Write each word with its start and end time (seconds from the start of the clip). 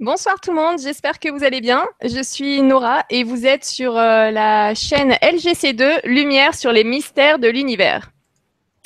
Bonsoir 0.00 0.40
tout 0.40 0.50
le 0.52 0.56
monde, 0.56 0.78
j'espère 0.78 1.18
que 1.18 1.28
vous 1.28 1.44
allez 1.44 1.60
bien. 1.60 1.86
Je 2.02 2.22
suis 2.22 2.62
Nora 2.62 3.04
et 3.10 3.22
vous 3.22 3.44
êtes 3.44 3.66
sur 3.66 3.98
euh, 3.98 4.30
la 4.30 4.74
chaîne 4.74 5.10
LGC2 5.20 6.06
Lumière 6.06 6.54
sur 6.54 6.72
les 6.72 6.84
mystères 6.84 7.38
de 7.38 7.48
l'univers. 7.48 8.10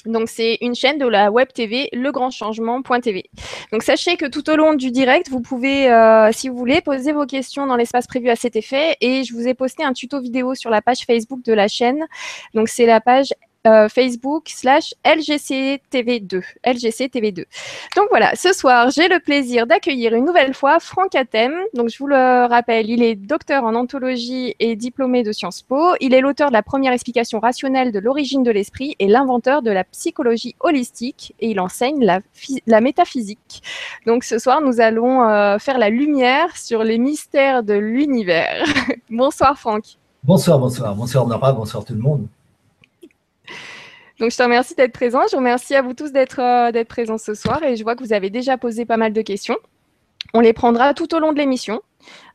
Donc 0.07 0.29
c'est 0.29 0.59
une 0.61 0.75
chaîne 0.75 0.99
de 0.99 1.07
la 1.07 1.31
web 1.31 1.47
TV 1.55 1.89
legrandchangement.tv. 1.93 3.31
Donc 3.71 3.85
sachez 3.85 4.17
que 4.17 4.27
tout 4.27 4.51
au 4.51 4.57
long 4.57 4.75
du 4.75 4.91
direct, 4.91 5.29
vous 5.29 5.41
pouvez, 5.41 5.89
euh, 5.89 6.33
si 6.33 6.49
vous 6.49 6.57
voulez, 6.57 6.81
poser 6.81 7.13
vos 7.13 7.27
questions 7.27 7.69
dans 7.69 7.77
l'espace 7.77 8.09
prévu 8.09 8.29
à 8.29 8.35
cet 8.35 8.57
effet. 8.57 8.97
Et 9.01 9.23
je 9.23 9.35
vous 9.35 9.47
ai 9.47 9.55
posté 9.55 9.85
un 9.85 9.93
tuto 9.93 10.21
vidéo 10.21 10.57
sur 10.57 10.69
la 10.69 10.83
page 10.83 11.07
Facebook 11.07 11.45
de 11.45 11.53
la 11.53 11.69
chaîne. 11.69 12.05
Donc 12.55 12.69
c'est 12.69 12.87
la 12.87 13.01
page 13.01 13.29
euh, 13.67 13.89
Facebook 13.89 14.49
slash 14.49 14.95
LGCTV2. 15.05 16.43
LGCTV2. 16.67 17.45
Donc 17.97 18.07
voilà, 18.11 18.35
ce 18.37 18.53
soir, 18.53 18.91
j'ai 18.91 19.09
le 19.09 19.21
plaisir 19.21 19.67
d'accueillir 19.67 20.15
une 20.15 20.27
nouvelle 20.27 20.53
fois 20.53 20.81
Franck 20.81 21.15
Atem. 21.15 21.55
Donc 21.73 21.89
je 21.89 21.99
vous 21.99 22.07
le 22.07 22.47
rappelle, 22.47 22.91
il 22.91 23.03
est 23.03 23.15
docteur 23.15 23.65
en 23.65 23.75
anthologie 23.75 24.55
et 24.61 24.77
diplômé 24.77 25.23
de 25.23 25.33
Sciences 25.33 25.63
Po. 25.63 25.95
Il 26.01 26.13
est 26.13 26.21
l'auteur 26.21 26.49
de 26.49 26.53
la 26.53 26.63
première 26.63 26.93
explication 26.93 27.41
rationnelle 27.41 27.91
de 27.91 27.99
l'origine 27.99 28.43
de 28.43 28.51
l'esprit 28.51 28.97
et 28.99 29.09
l'inventeur 29.09 29.63
de 29.63 29.71
la 29.71 29.85
psychologie 29.85 30.55
holistique 30.61 31.35
et 31.41 31.51
il 31.51 31.61
enseigne 31.61 32.05
la, 32.05 32.81
métaphysique. 32.81 33.63
Donc 34.07 34.25
ce 34.25 34.39
soir, 34.39 34.61
nous 34.61 34.81
allons 34.81 35.27
euh, 35.27 35.59
faire 35.59 35.79
la 35.79 35.89
lumière 35.89 36.57
sur 36.57 36.85
les 36.85 36.99
mystères 36.99 37.63
de 37.63 37.75
l'univers. 37.75 38.65
bonsoir 39.11 39.59
Franck. 39.59 39.85
Bonsoir, 40.23 40.59
bonsoir. 40.59 40.95
Bonsoir 40.95 41.27
Nora, 41.27 41.53
bonsoir 41.53 41.85
tout 41.85 41.95
le 41.95 42.01
monde. 42.01 42.27
Donc, 44.21 44.31
je 44.31 44.37
te 44.37 44.43
remercie 44.43 44.75
d'être 44.75 44.93
présent. 44.93 45.21
Je 45.31 45.37
remercie 45.37 45.75
à 45.75 45.83
vous 45.83 45.95
tous 45.95 46.13
d'être 46.13 46.41
euh, 46.41 46.73
d'être 46.73 46.89
présents 46.89 47.19
ce 47.19 47.35
soir. 47.35 47.63
Et 47.63 47.77
je 47.77 47.83
vois 47.83 47.97
que 47.97 48.05
vous 48.05 48.13
avez 48.13 48.31
déjà 48.31 48.57
posé 48.57 48.85
pas 48.85 48.97
mal 48.97 49.13
de 49.13 49.23
questions. 49.23 49.57
On 50.33 50.41
les 50.41 50.53
prendra 50.53 50.95
tout 50.95 51.15
au 51.15 51.19
long 51.19 51.33
de 51.33 51.39
l'émission. 51.39 51.81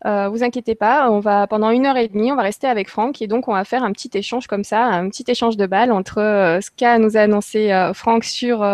Euh, 0.06 0.30
vous 0.30 0.44
inquiétez 0.44 0.76
pas, 0.76 1.12
on 1.12 1.20
va 1.20 1.46
pendant 1.48 1.70
une 1.72 1.86
heure 1.86 1.98
et 1.98 2.08
demie, 2.08 2.32
on 2.32 2.36
va 2.36 2.44
rester 2.44 2.68
avec 2.68 2.90
Franck 2.90 3.22
et 3.22 3.28
donc 3.28 3.48
on 3.48 3.54
va 3.54 3.66
faire 3.66 3.84
un 3.84 3.92
petit 3.92 4.10
échange 4.14 4.48
comme 4.48 4.64
ça, 4.64 4.86
un 4.86 5.10
petit 5.10 5.26
échange 5.28 5.58
de 5.58 5.66
balles 5.66 5.92
entre 5.92 6.20
euh, 6.20 6.62
ce 6.62 6.70
qu'a 6.72 6.98
nous 6.98 7.18
annoncé 7.18 7.72
euh, 7.72 7.94
Franck 7.94 8.24
sur 8.24 8.66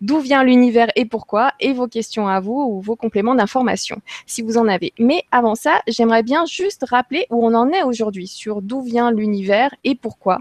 d'où 0.00 0.18
vient 0.18 0.42
l'univers 0.42 0.88
et 0.96 1.04
pourquoi, 1.04 1.52
et 1.60 1.72
vos 1.72 1.86
questions 1.86 2.28
à 2.28 2.40
vous 2.40 2.60
ou 2.68 2.80
vos 2.80 2.96
compléments 2.96 3.34
d'information, 3.34 4.00
si 4.26 4.42
vous 4.42 4.58
en 4.58 4.66
avez. 4.66 4.92
Mais 4.98 5.22
avant 5.30 5.54
ça, 5.54 5.82
j'aimerais 5.86 6.22
bien 6.22 6.44
juste 6.46 6.84
rappeler 6.88 7.26
où 7.30 7.46
on 7.46 7.54
en 7.54 7.70
est 7.70 7.82
aujourd'hui 7.82 8.26
sur 8.26 8.62
d'où 8.62 8.82
vient 8.82 9.12
l'univers 9.12 9.74
et 9.84 9.94
pourquoi. 9.94 10.40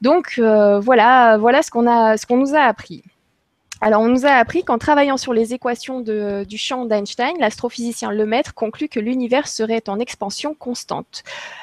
Donc 0.00 0.34
euh, 0.38 0.80
voilà, 0.80 1.38
ce 1.62 1.70
qu'on 1.70 2.36
nous 2.36 2.54
a 2.54 2.60
appris. 2.60 3.02
Alors, 3.82 4.02
on 4.02 4.08
nous 4.08 4.26
a 4.26 4.32
appris 4.32 4.62
qu'en 4.62 4.76
travaillant 4.76 5.16
sur 5.16 5.32
les 5.32 5.54
équations 5.54 6.00
du 6.00 6.58
champ 6.58 6.84
d'Einstein, 6.84 7.32
l'astrophysicien 7.38 8.12
Lemaître 8.12 8.52
conclut 8.52 8.88
que 8.88 9.00
l'univers 9.00 9.48
serait 9.48 9.88
en 9.88 9.98
expansion 9.98 10.54
constante. 10.54 11.22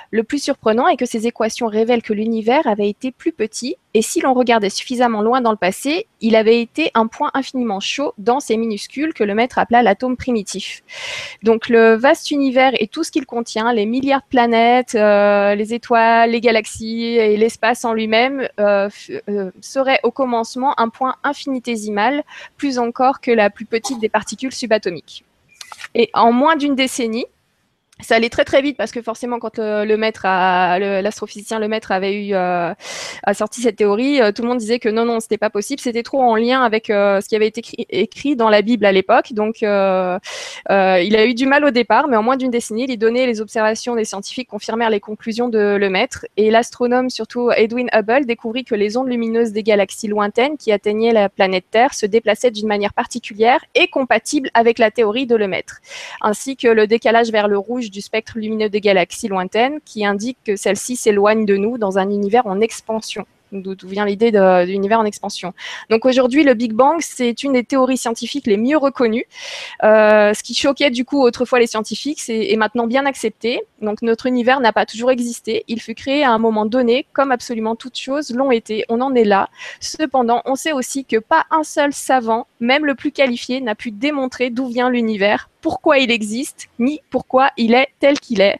Le 0.09 0.23
plus 0.23 0.41
surprenant 0.41 0.87
est 0.87 0.97
que 0.97 1.05
ces 1.05 1.27
équations 1.27 1.67
révèlent 1.67 2.01
que 2.01 2.13
l'univers 2.13 2.65
avait 2.65 2.89
été 2.89 3.11
plus 3.11 3.33
petit, 3.33 3.75
et 3.97 4.03
si 4.03 4.21
l'on 4.21 4.35
regardait 4.35 4.69
suffisamment 4.69 5.23
loin 5.23 5.41
dans 5.41 5.49
le 5.49 5.57
passé, 5.57 6.05
il 6.21 6.35
avait 6.35 6.61
été 6.61 6.91
un 6.93 7.07
point 7.07 7.31
infiniment 7.33 7.79
chaud, 7.79 8.13
dense 8.19 8.51
et 8.51 8.57
minuscule 8.57 9.11
que 9.11 9.23
Lemaître 9.23 9.57
appela 9.57 9.81
l'atome 9.81 10.15
primitif. 10.15 10.83
Donc 11.41 11.67
le 11.67 11.95
vaste 11.95 12.29
univers 12.29 12.73
et 12.79 12.85
tout 12.85 13.03
ce 13.03 13.09
qu'il 13.09 13.25
contient, 13.25 13.73
les 13.73 13.87
milliards 13.87 14.21
de 14.21 14.27
planètes, 14.29 14.93
euh, 14.93 15.55
les 15.55 15.73
étoiles, 15.73 16.29
les 16.29 16.41
galaxies 16.41 17.15
et 17.15 17.37
l'espace 17.37 17.85
en 17.85 17.93
lui-même, 17.93 18.47
euh, 18.59 18.87
euh, 19.29 19.49
serait 19.61 19.99
au 20.03 20.11
commencement 20.11 20.79
un 20.79 20.89
point 20.89 21.15
infinitésimal, 21.23 22.23
plus 22.55 22.77
encore 22.77 23.19
que 23.19 23.31
la 23.31 23.49
plus 23.49 23.65
petite 23.65 23.99
des 23.99 24.09
particules 24.09 24.53
subatomiques. 24.53 25.23
Et 25.95 26.11
en 26.13 26.31
moins 26.31 26.55
d'une 26.55 26.75
décennie, 26.75 27.25
ça 27.99 28.15
allait 28.15 28.29
très 28.29 28.45
très 28.45 28.61
vite 28.61 28.77
parce 28.77 28.91
que 28.91 29.01
forcément 29.01 29.39
quand 29.39 29.57
le, 29.57 29.85
le 29.85 29.97
maître 29.97 30.21
l'astrophysicien 30.23 31.59
le 31.59 31.67
maître 31.67 31.91
avait 31.91 32.27
eu 32.27 32.33
euh, 32.33 32.73
a 33.23 33.33
sorti 33.33 33.61
cette 33.61 33.75
théorie 33.75 34.21
euh, 34.21 34.31
tout 34.31 34.41
le 34.41 34.47
monde 34.47 34.57
disait 34.59 34.79
que 34.79 34.89
non 34.89 35.05
non 35.05 35.19
c'était 35.19 35.37
pas 35.37 35.49
possible. 35.49 35.81
C'était 35.81 36.03
trop 36.03 36.21
en 36.21 36.35
lien 36.35 36.61
avec 36.61 36.89
euh, 36.89 37.21
ce 37.21 37.27
qui 37.27 37.35
avait 37.35 37.47
été 37.47 37.61
écrit, 37.89 38.35
dans 38.35 38.49
la 38.49 38.61
Bible 38.61 38.85
à 38.85 38.91
l'époque. 38.91 39.33
Donc 39.33 39.63
euh, 39.63 40.19
euh, 40.69 41.01
il 41.01 41.15
a 41.15 41.25
eu 41.25 41.33
du 41.33 41.45
mal 41.45 41.65
au 41.65 41.71
départ 41.71 42.07
mais 42.07 42.17
en 42.17 42.23
moins 42.23 42.37
d'une 42.37 42.51
décennie 42.51 42.87
les 42.87 42.97
données 42.97 43.25
les 43.25 43.41
observations 43.41 43.95
des 43.95 44.05
scientifiques 44.05 44.49
confirmèrent 44.49 44.89
les 44.89 44.99
conclusions 44.99 45.49
de 45.49 45.75
le 45.75 45.89
maître. 45.89 46.25
Et 46.37 46.51
l'astronome 46.51 47.09
surtout 47.09 47.51
Edwin 47.51 47.89
Hubble 47.93 48.25
découvrit 48.25 48.63
que 48.63 48.75
les 48.75 48.97
ondes 48.97 49.09
lumineuses 49.09 49.51
des 49.51 49.63
galaxies 49.63 50.07
lointaines 50.07 50.57
qui 50.57 50.71
atteignaient 50.71 51.13
la 51.13 51.29
planète 51.29 51.65
Terre 51.71 51.93
se 51.93 52.05
déplaçaient 52.05 52.51
d'une 52.51 52.67
manière 52.67 52.93
particulière 52.93 53.63
et 53.75 53.87
compatible 53.87 54.49
avec 54.53 54.79
la 54.79 54.91
théorie 54.91 55.25
de 55.25 55.35
le 55.35 55.47
maître 55.47 55.79
ainsi 56.21 56.55
que 56.55 56.67
le 56.67 56.87
décalage 56.87 57.31
vers 57.31 57.47
le 57.47 57.57
rouge 57.57 57.86
du 57.89 58.01
spectre 58.01 58.33
lumineux 58.37 58.69
des 58.69 58.81
galaxies 58.81 59.27
lointaines 59.27 59.79
qui 59.85 60.05
indique 60.05 60.37
que 60.43 60.55
celles-ci 60.55 60.95
s'éloignent 60.95 61.45
de 61.45 61.57
nous 61.57 61.77
dans 61.77 61.97
un 61.97 62.09
univers 62.09 62.47
en 62.47 62.61
expansion 62.61 63.25
d'où 63.51 63.87
vient 63.87 64.05
l'idée 64.05 64.31
de, 64.31 64.65
d'univers 64.65 64.99
en 64.99 65.05
expansion. 65.05 65.53
Donc 65.89 66.05
aujourd'hui, 66.05 66.43
le 66.43 66.53
Big 66.53 66.73
Bang, 66.73 66.97
c'est 67.01 67.43
une 67.43 67.53
des 67.53 67.63
théories 67.63 67.97
scientifiques 67.97 68.47
les 68.47 68.57
mieux 68.57 68.77
reconnues. 68.77 69.25
Euh, 69.83 70.33
ce 70.33 70.43
qui 70.43 70.53
choquait 70.53 70.89
du 70.89 71.05
coup 71.05 71.21
autrefois 71.21 71.59
les 71.59 71.67
scientifiques, 71.67 72.19
c'est 72.19 72.51
est 72.51 72.55
maintenant 72.55 72.87
bien 72.87 73.05
accepté. 73.05 73.61
Donc 73.81 74.01
notre 74.01 74.25
univers 74.25 74.59
n'a 74.59 74.73
pas 74.73 74.85
toujours 74.85 75.11
existé. 75.11 75.63
Il 75.67 75.81
fut 75.81 75.95
créé 75.95 76.23
à 76.23 76.31
un 76.31 76.37
moment 76.37 76.65
donné, 76.65 77.05
comme 77.13 77.31
absolument 77.31 77.75
toutes 77.75 77.97
choses 77.97 78.31
l'ont 78.31 78.51
été. 78.51 78.85
On 78.89 79.01
en 79.01 79.13
est 79.15 79.23
là. 79.23 79.49
Cependant, 79.79 80.41
on 80.45 80.55
sait 80.55 80.73
aussi 80.73 81.05
que 81.05 81.17
pas 81.17 81.45
un 81.51 81.63
seul 81.63 81.93
savant, 81.93 82.47
même 82.59 82.85
le 82.85 82.95
plus 82.95 83.11
qualifié, 83.11 83.61
n'a 83.61 83.75
pu 83.75 83.91
démontrer 83.91 84.49
d'où 84.49 84.67
vient 84.67 84.89
l'univers, 84.89 85.49
pourquoi 85.61 85.99
il 85.99 86.11
existe, 86.11 86.67
ni 86.79 87.01
pourquoi 87.09 87.51
il 87.57 87.73
est 87.73 87.87
tel 87.99 88.19
qu'il 88.19 88.41
est. 88.41 88.59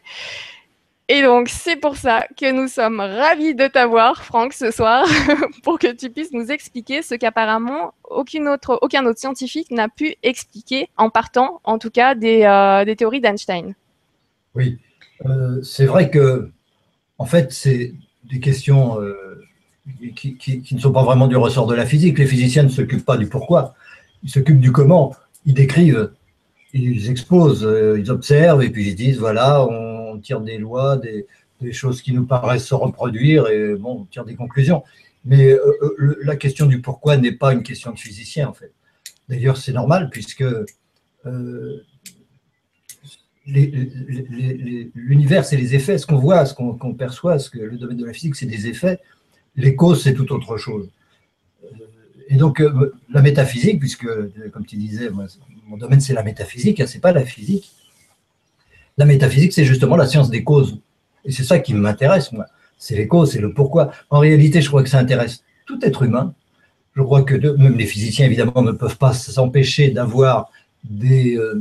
Et 1.10 1.22
donc, 1.22 1.48
c'est 1.48 1.76
pour 1.76 1.96
ça 1.96 2.26
que 2.36 2.52
nous 2.52 2.68
sommes 2.68 3.00
ravis 3.00 3.54
de 3.54 3.66
t'avoir, 3.66 4.24
Franck, 4.24 4.52
ce 4.52 4.70
soir, 4.70 5.06
pour 5.62 5.78
que 5.78 5.90
tu 5.90 6.10
puisses 6.10 6.32
nous 6.32 6.50
expliquer 6.50 7.00
ce 7.00 7.14
qu'apparemment 7.14 7.94
autre, 8.10 8.78
aucun 8.82 9.06
autre 9.06 9.18
scientifique 9.18 9.70
n'a 9.70 9.88
pu 9.88 10.16
expliquer 10.22 10.90
en 10.98 11.08
partant, 11.08 11.62
en 11.64 11.78
tout 11.78 11.88
cas, 11.88 12.14
des, 12.14 12.42
euh, 12.42 12.94
théories 12.94 13.22
d'Einstein. 13.22 13.74
Oui, 14.54 14.76
euh, 15.24 15.62
c'est 15.62 15.86
vrai 15.86 16.10
que, 16.10 16.50
en 17.16 17.24
fait, 17.24 17.52
c'est 17.52 17.94
des 18.24 18.38
questions 18.40 19.00
euh, 19.00 19.46
qui, 20.14 20.36
qui, 20.36 20.60
qui, 20.60 20.74
ne 20.74 20.80
sont 20.80 20.92
pas 20.92 21.04
vraiment 21.04 21.26
du 21.26 21.36
ressort 21.36 21.66
de 21.66 21.74
la 21.74 21.86
physique. 21.86 22.18
Les 22.18 22.26
physiciens 22.26 22.64
ne 22.64 22.68
s'occupent 22.68 23.06
pas 23.06 23.16
du 23.16 23.28
pourquoi, 23.28 23.74
ils 24.22 24.30
s'occupent 24.30 24.60
du 24.60 24.72
comment. 24.72 25.16
Ils 25.46 25.54
décrivent, 25.54 26.10
ils 26.74 27.08
exposent, 27.08 27.66
ils 27.96 28.10
observent 28.10 28.62
et 28.62 28.68
puis 28.68 28.88
ils 28.88 28.94
disent 28.94 29.18
voilà, 29.18 29.64
on 29.64 29.87
on 30.18 30.20
tire 30.20 30.40
des 30.40 30.58
lois, 30.58 30.96
des, 30.98 31.26
choses 31.72 32.02
qui 32.02 32.12
nous 32.12 32.24
paraissent 32.24 32.66
se 32.66 32.74
reproduire 32.74 33.48
et 33.48 33.74
bon, 33.74 34.02
on 34.02 34.04
tire 34.04 34.24
des 34.24 34.36
conclusions. 34.36 34.84
Mais 35.24 35.52
euh, 35.52 35.94
le, 35.96 36.18
la 36.22 36.36
question 36.36 36.66
du 36.66 36.80
pourquoi 36.80 37.16
n'est 37.16 37.32
pas 37.32 37.52
une 37.52 37.62
question 37.62 37.92
de 37.92 37.98
physicien 37.98 38.48
en 38.48 38.52
fait. 38.52 38.72
D'ailleurs, 39.28 39.56
c'est 39.56 39.72
normal 39.72 40.08
puisque 40.10 40.44
euh, 41.26 41.82
l'univers, 43.46 45.44
c'est 45.44 45.56
les 45.56 45.74
effets. 45.74 45.98
Ce 45.98 46.06
qu'on 46.06 46.18
voit, 46.18 46.44
ce 46.46 46.54
qu'on 46.54 46.74
qu 46.74 46.94
perçoit, 46.94 47.38
ce 47.38 47.50
que 47.50 47.58
le 47.58 47.76
domaine 47.76 47.96
de 47.96 48.04
la 48.04 48.12
physique, 48.12 48.36
c'est 48.36 48.46
des 48.46 48.68
effets. 48.68 49.00
Les 49.56 49.74
causes, 49.74 50.02
c'est 50.02 50.14
tout 50.14 50.32
autre 50.32 50.56
chose. 50.56 50.88
Et 52.28 52.36
donc, 52.36 52.60
euh, 52.60 52.94
la 53.10 53.22
métaphysique, 53.22 53.80
puisque, 53.80 54.06
comme 54.52 54.66
tu 54.66 54.76
disais, 54.76 55.10
mon 55.66 55.76
domaine, 55.76 56.00
c'est 56.00 56.12
la 56.12 56.22
métaphysique, 56.22 56.80
hein, 56.80 56.86
c'est 56.86 57.00
pas 57.00 57.12
la 57.12 57.24
physique. 57.24 57.72
La 58.98 59.04
métaphysique, 59.04 59.52
c'est 59.52 59.64
justement 59.64 59.96
la 59.96 60.06
science 60.06 60.28
des 60.28 60.44
causes. 60.44 60.78
Et 61.24 61.32
c'est 61.32 61.44
ça 61.44 61.58
qui 61.58 61.72
m'intéresse, 61.72 62.32
moi. 62.32 62.46
C'est 62.76 62.96
les 62.96 63.08
causes, 63.08 63.32
c'est 63.32 63.40
le 63.40 63.52
pourquoi. 63.52 63.92
En 64.10 64.18
réalité, 64.18 64.60
je 64.60 64.68
crois 64.68 64.82
que 64.82 64.88
ça 64.88 64.98
intéresse 64.98 65.42
tout 65.66 65.78
être 65.82 66.02
humain. 66.02 66.34
Je 66.94 67.02
crois 67.02 67.22
que 67.22 67.34
même 67.56 67.76
les 67.76 67.86
physiciens, 67.86 68.26
évidemment, 68.26 68.62
ne 68.62 68.72
peuvent 68.72 68.98
pas 68.98 69.12
s'empêcher 69.12 69.90
d'avoir 69.90 70.50
des, 70.84 71.36
euh, 71.36 71.54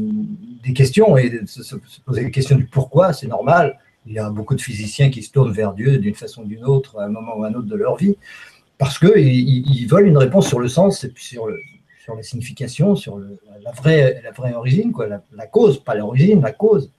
questions 0.76 1.18
et 1.18 1.30
de 1.30 1.46
se, 1.46 1.64
se, 1.64 1.76
poser 2.06 2.26
des 2.26 2.32
questions 2.32 2.56
du 2.56 2.66
pourquoi, 2.66 3.14
c'est 3.14 3.28
normal. 3.28 3.80
Il 4.06 4.14
y 4.14 4.20
a 4.20 4.30
beaucoup 4.30 4.56
de 4.56 4.62
physiciens 4.62 5.10
qui 5.10 5.24
se 5.24 5.32
tournent 5.32 5.52
vers 5.52 5.74
Dieu 5.74 5.98
d'une 5.98 6.16
façon 6.16 6.42
ou 6.42 6.46
d'une 6.46 6.66
autre, 6.66 7.00
à 7.00 7.06
un 7.06 7.10
moment 7.10 7.38
ou 7.38 7.44
à 7.44 7.48
un 7.48 7.54
autre 7.54 7.68
de 7.68 7.76
leur 7.76 7.96
vie, 7.96 8.16
parce 8.78 9.00
qu'ils 9.00 9.18
ils 9.18 9.88
veulent 9.88 10.08
une 10.08 10.18
réponse 10.18 10.48
sur 10.48 10.60
le 10.60 10.68
sens 10.68 11.04
et 11.04 11.10
puis 11.10 11.24
sur, 11.24 11.48
le, 11.48 11.60
sur 12.04 12.16
la 12.16 12.24
signification, 12.24 12.96
sur 12.96 13.20
la, 13.20 13.72
vraie, 13.72 14.22
la 14.24 14.58
origine, 14.58 14.92
quoi, 14.92 15.08
la, 15.08 15.22
la 15.36 15.48
cause, 15.48 15.84
pas 15.84 15.96
l'origine, 15.96 16.42
la 16.42 16.52
cause. 16.52 16.92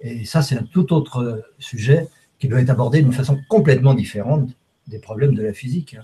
Et 0.00 0.24
ça, 0.24 0.42
c'est 0.42 0.56
un 0.56 0.62
tout 0.62 0.92
autre 0.92 1.44
sujet 1.58 2.08
qui 2.38 2.48
doit 2.48 2.60
être 2.60 2.70
abordé 2.70 3.02
d'une 3.02 3.12
façon 3.12 3.38
complètement 3.48 3.94
différente 3.94 4.50
des 4.86 4.98
problèmes 4.98 5.34
de 5.34 5.42
la 5.42 5.52
physique. 5.52 5.96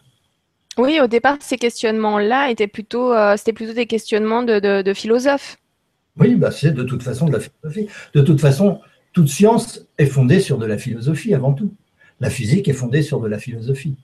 Oui, 0.79 0.99
au 1.03 1.07
départ, 1.07 1.37
ces 1.41 1.59
questionnements-là 1.59 2.51
étaient 2.51 2.67
plutôt, 2.67 3.13
euh, 3.13 3.37
c'était 3.37 3.53
plutôt 3.53 3.75
des 3.75 3.87
questionnements 3.87 4.43
de, 4.43 4.59
de, 4.59 4.83
de 4.83 4.95
philosophes. 4.95 5.59
Oui, 6.17 6.35
bah 6.35 6.51
c'est 6.51 6.73
de 6.73 6.83
toute 6.83 7.03
façon 7.03 7.27
de 7.27 7.33
la 7.33 7.41
philosophie. 7.41 7.89
De 8.15 8.23
toute 8.23 8.41
façon, 8.41 8.81
toute 9.13 9.29
science 9.29 9.87
est 9.99 10.07
fondée 10.07 10.41
sur 10.41 10.57
de 10.57 10.65
la 10.65 10.79
philosophie 10.79 11.35
avant 11.35 11.53
tout. 11.53 11.75
La 12.21 12.31
physique 12.31 12.69
est 12.69 12.73
fondée 12.73 13.03
sur 13.03 13.21
de 13.21 13.29
la 13.29 13.39
philosophie. 13.39 13.97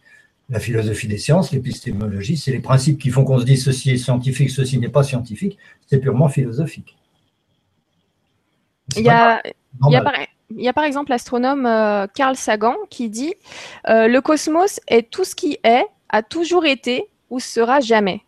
La 0.50 0.61
philosophie 0.61 1.08
des 1.08 1.19
sciences, 1.19 1.52
l'épistémologie, 1.52 2.37
c'est 2.37 2.52
les 2.52 2.61
principes 2.61 2.99
qui 2.99 3.11
font 3.11 3.25
qu'on 3.25 3.38
se 3.38 3.44
dise 3.44 3.64
ceci 3.64 3.91
est 3.91 3.96
scientifique, 3.96 4.50
ceci 4.50 4.79
n'est 4.79 4.88
pas 4.88 5.02
scientifique, 5.02 5.58
c'est 5.87 5.99
purement 5.99 6.29
philosophique. 6.29 6.98
Il 8.96 9.05
y, 9.05 9.11
a, 9.11 9.43
il, 9.87 9.93
y 9.93 9.96
a 9.96 10.02
par, 10.02 10.12
il 10.50 10.62
y 10.62 10.69
a 10.69 10.73
par 10.73 10.85
exemple 10.85 11.11
l'astronome 11.11 11.67
euh, 11.67 12.06
Carl 12.14 12.37
Sagan 12.37 12.75
qui 12.90 13.11
dit 13.11 13.35
euh, 13.88 14.08
Le 14.08 14.20
cosmos 14.20 14.81
est 14.88 15.11
tout 15.11 15.25
ce 15.25 15.35
qui 15.35 15.58
est, 15.62 15.85
a 16.08 16.23
toujours 16.23 16.64
été 16.64 17.06
ou 17.31 17.38
sera 17.38 17.81
jamais. 17.81 18.23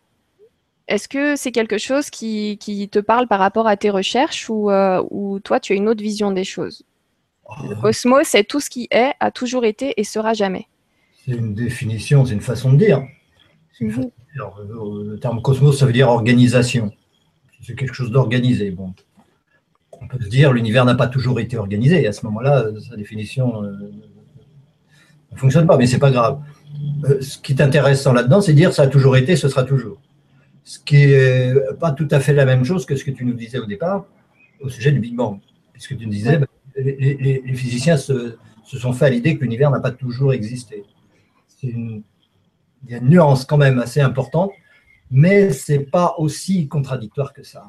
Est-ce 0.87 1.07
que 1.07 1.35
c'est 1.35 1.51
quelque 1.51 1.77
chose 1.77 2.09
qui, 2.09 2.57
qui, 2.59 2.89
te 2.89 2.99
parle 2.99 3.27
par 3.27 3.39
rapport 3.39 3.67
à 3.67 3.77
tes 3.77 3.89
recherches 3.89 4.49
ou, 4.49 4.69
euh, 4.69 5.01
ou 5.09 5.39
toi, 5.39 5.59
tu 5.59 5.73
as 5.73 5.75
une 5.75 5.87
autre 5.87 6.03
vision 6.03 6.31
des 6.31 6.43
choses? 6.43 6.83
Le 7.63 7.75
cosmos 7.79 8.33
est 8.35 8.43
tout 8.43 8.59
ce 8.59 8.69
qui 8.69 8.87
est, 8.91 9.13
a 9.19 9.31
toujours 9.31 9.65
été 9.65 9.93
et 9.97 10.03
sera 10.03 10.33
jamais. 10.33 10.67
C'est 11.25 11.33
une 11.33 11.53
définition, 11.53 12.25
c'est 12.25 12.33
une 12.33 12.41
façon 12.41 12.73
de 12.73 12.77
dire. 12.77 13.03
Mhm. 13.79 14.09
Le 14.35 15.17
terme 15.17 15.41
cosmos, 15.41 15.79
ça 15.79 15.85
veut 15.85 15.93
dire 15.93 16.09
organisation. 16.09 16.91
C'est 17.61 17.75
quelque 17.75 17.93
chose 17.93 18.11
d'organisé. 18.11 18.71
Bon, 18.71 18.93
on 20.01 20.07
peut 20.07 20.19
se 20.19 20.29
dire 20.29 20.51
l'univers 20.51 20.85
n'a 20.85 20.95
pas 20.95 21.07
toujours 21.07 21.39
été 21.39 21.57
organisé. 21.57 22.07
À 22.07 22.11
ce 22.11 22.25
moment-là, 22.25 22.65
sa 22.89 22.95
définition 22.95 23.63
euh, 23.63 23.71
ne 25.31 25.37
fonctionne 25.37 25.67
pas, 25.67 25.77
mais 25.77 25.87
c'est 25.87 25.99
pas 25.99 26.11
grave. 26.11 26.39
Euh, 27.05 27.21
ce 27.21 27.37
qui 27.37 27.53
est 27.53 27.61
intéressant 27.61 28.13
là-dedans, 28.13 28.41
c'est 28.41 28.53
dire 28.53 28.73
ça 28.73 28.83
a 28.83 28.87
toujours 28.87 29.15
été, 29.17 29.35
ce 29.35 29.47
sera 29.47 29.63
toujours. 29.63 30.01
Ce 30.63 30.79
qui 30.79 31.07
n'est 31.07 31.53
pas 31.79 31.91
tout 31.91 32.07
à 32.11 32.19
fait 32.19 32.33
la 32.33 32.45
même 32.45 32.63
chose 32.63 32.85
que 32.85 32.95
ce 32.95 33.03
que 33.03 33.11
tu 33.11 33.25
nous 33.25 33.33
disais 33.33 33.59
au 33.59 33.65
départ 33.65 34.05
au 34.61 34.69
sujet 34.69 34.91
du 34.91 34.99
Big 34.99 35.15
Bang. 35.15 35.39
Puisque 35.73 35.97
tu 35.97 36.05
nous 36.05 36.11
disais, 36.11 36.37
ben, 36.37 36.47
les, 36.77 37.53
physiciens 37.55 37.97
se, 37.97 38.37
sont 38.63 38.93
fait 38.93 39.05
à 39.05 39.09
l'idée 39.09 39.37
que 39.37 39.41
l'univers 39.43 39.71
n'a 39.71 39.79
pas 39.79 39.91
toujours 39.91 40.33
existé. 40.33 40.83
il 41.63 42.03
y 42.87 42.93
a 42.93 42.97
une 42.97 43.09
nuance 43.09 43.45
quand 43.45 43.57
même 43.57 43.79
assez 43.79 44.01
importante, 44.01 44.51
mais 45.09 45.51
ce 45.51 45.73
n'est 45.73 45.79
pas 45.79 46.15
aussi 46.17 46.67
contradictoire 46.67 47.33
que 47.33 47.43
ça. 47.43 47.65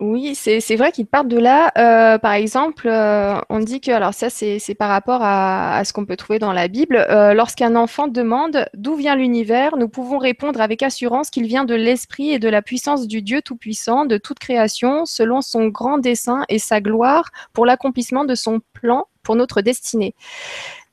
Oui, 0.00 0.34
c'est 0.34 0.74
vrai 0.74 0.90
qu'ils 0.90 1.06
partent 1.06 1.28
de 1.28 1.38
là. 1.38 1.70
Euh, 1.78 2.18
par 2.18 2.32
exemple, 2.32 2.88
euh, 2.88 3.40
on 3.48 3.60
dit 3.60 3.80
que, 3.80 3.92
alors 3.92 4.12
ça 4.12 4.28
c'est 4.28 4.74
par 4.76 4.88
rapport 4.88 5.20
à, 5.22 5.82
ce 5.84 5.92
qu'on 5.92 6.04
peut 6.04 6.16
trouver 6.16 6.40
dans 6.40 6.52
la 6.52 6.66
Bible, 6.66 6.96
euh, 7.08 7.32
lorsqu'un 7.32 7.76
enfant 7.76 8.08
demande 8.08 8.66
d'où 8.74 8.96
vient 8.96 9.14
l'univers, 9.14 9.76
nous 9.76 9.88
pouvons 9.88 10.18
répondre 10.18 10.60
avec 10.60 10.82
assurance 10.82 11.30
qu'il 11.30 11.46
vient 11.46 11.64
de 11.64 11.76
l'esprit 11.76 12.32
et 12.32 12.40
de 12.40 12.48
la 12.48 12.60
puissance 12.60 13.06
du 13.06 13.22
Dieu 13.22 13.40
Tout-Puissant, 13.40 14.04
de 14.04 14.18
toute 14.18 14.40
création, 14.40 15.06
selon 15.06 15.40
son 15.42 15.68
grand 15.68 15.98
dessein 15.98 16.44
et 16.48 16.58
sa 16.58 16.80
gloire, 16.80 17.30
pour 17.52 17.64
l'accomplissement 17.64 18.24
de 18.24 18.34
son 18.34 18.60
plan 18.72 19.06
pour 19.22 19.36
notre 19.36 19.62
destinée. 19.62 20.14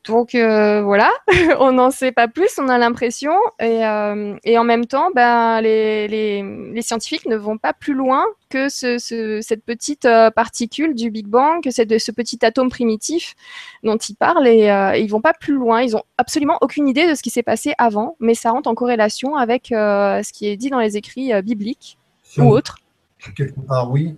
Donc 0.08 0.34
euh, 0.34 0.82
voilà, 0.82 1.12
on 1.60 1.74
n'en 1.74 1.92
sait 1.92 2.12
pas 2.12 2.28
plus, 2.28 2.58
on 2.58 2.70
a 2.70 2.78
l'impression. 2.80 3.34
Et, 3.60 3.86
euh, 3.86 4.36
en 4.48 4.64
même 4.64 4.86
temps, 4.88 5.12
ben, 5.14 5.62
les, 5.62 6.82
scientifiques 6.82 7.28
ne 7.28 7.36
vont 7.36 7.60
pas 7.60 7.74
plus 7.74 7.94
loin 7.94 8.26
que 8.50 8.68
cette 8.70 9.64
petite 9.64 10.06
euh, 10.06 10.32
particule 10.32 10.96
du 10.96 11.12
Big 11.12 11.28
Bang, 11.28 11.64
que 11.64 11.70
ce 11.70 12.12
petit 12.12 12.44
atome 12.44 12.70
primitif 12.70 13.36
dont 13.84 13.98
ils 13.98 14.16
parlent. 14.16 14.48
Et, 14.48 14.68
ils 15.00 15.08
vont 15.08 15.22
pas 15.22 15.34
plus 15.34 15.54
loin. 15.54 15.84
Ils 15.84 15.96
ont 15.96 16.04
absolument 16.18 16.58
aucune 16.62 16.88
idée 16.88 17.08
de 17.08 17.14
ce 17.14 17.22
qui 17.22 17.30
s'est 17.30 17.44
passé 17.44 17.74
avant, 17.78 18.16
mais 18.20 18.34
ça 18.34 18.50
rentre 18.52 18.70
en 18.70 18.76
corrélation 18.76 19.36
avec 19.36 19.68
ce 19.68 20.34
qui 20.34 20.48
est 20.48 20.58
dit 20.58 20.72
dans 20.72 20.80
les 20.80 20.98
écrits 20.98 21.32
bibliques 21.44 21.98
ou 22.38 22.50
autres. 22.50 22.78
Quelque 23.36 23.60
part, 23.68 23.92
oui. 23.92 24.16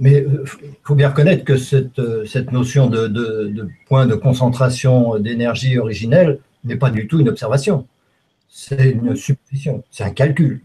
Mais 0.00 0.24
il 0.26 0.34
euh, 0.34 0.44
faut 0.82 0.94
bien 0.94 1.10
reconnaître 1.10 1.44
que 1.44 1.56
cette, 1.56 1.98
euh, 1.98 2.24
cette 2.24 2.50
notion 2.52 2.88
de, 2.88 3.06
de, 3.06 3.68
point 3.86 4.06
de 4.06 4.14
concentration 4.14 5.18
d'énergie 5.18 5.78
originelle 5.78 6.40
n'est 6.64 6.76
pas 6.76 6.90
du 6.90 7.06
tout 7.06 7.20
une 7.20 7.28
observation. 7.28 7.86
C'est 8.48 8.90
une 8.90 9.14
supposition, 9.14 9.84
c'est 9.90 10.04
un 10.04 10.10
calcul. 10.10 10.62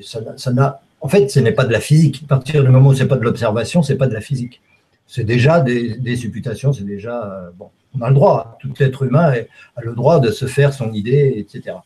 Ça, 0.00 0.20
ça 0.36 0.80
en 1.02 1.08
fait, 1.08 1.28
ce 1.28 1.40
n'est 1.40 1.52
pas 1.52 1.64
de 1.64 1.72
la 1.72 1.80
physique. 1.80 2.22
À 2.24 2.28
partir 2.28 2.62
du 2.62 2.70
moment 2.70 2.90
où 2.90 2.94
ce 2.94 3.02
n'est 3.02 3.08
pas 3.08 3.16
de 3.16 3.24
l'observation, 3.24 3.82
ce 3.82 3.92
n'est 3.92 3.98
pas 3.98 4.06
de 4.06 4.14
la 4.14 4.20
physique. 4.20 4.62
C'est 5.06 5.24
déjà 5.24 5.60
des, 5.60 5.98
des 5.98 6.16
supputations, 6.16 6.72
c'est 6.72 6.84
déjà. 6.84 7.24
Euh, 7.24 7.50
bon, 7.58 7.68
on 7.98 8.00
a 8.02 8.08
le 8.08 8.14
droit, 8.14 8.56
tout 8.60 8.72
être 8.80 9.02
humain 9.02 9.34
a 9.76 9.82
le 9.82 9.94
droit 9.94 10.20
de 10.20 10.30
se 10.30 10.46
faire 10.46 10.72
son 10.72 10.92
idée, 10.92 11.34
etc. 11.36 11.76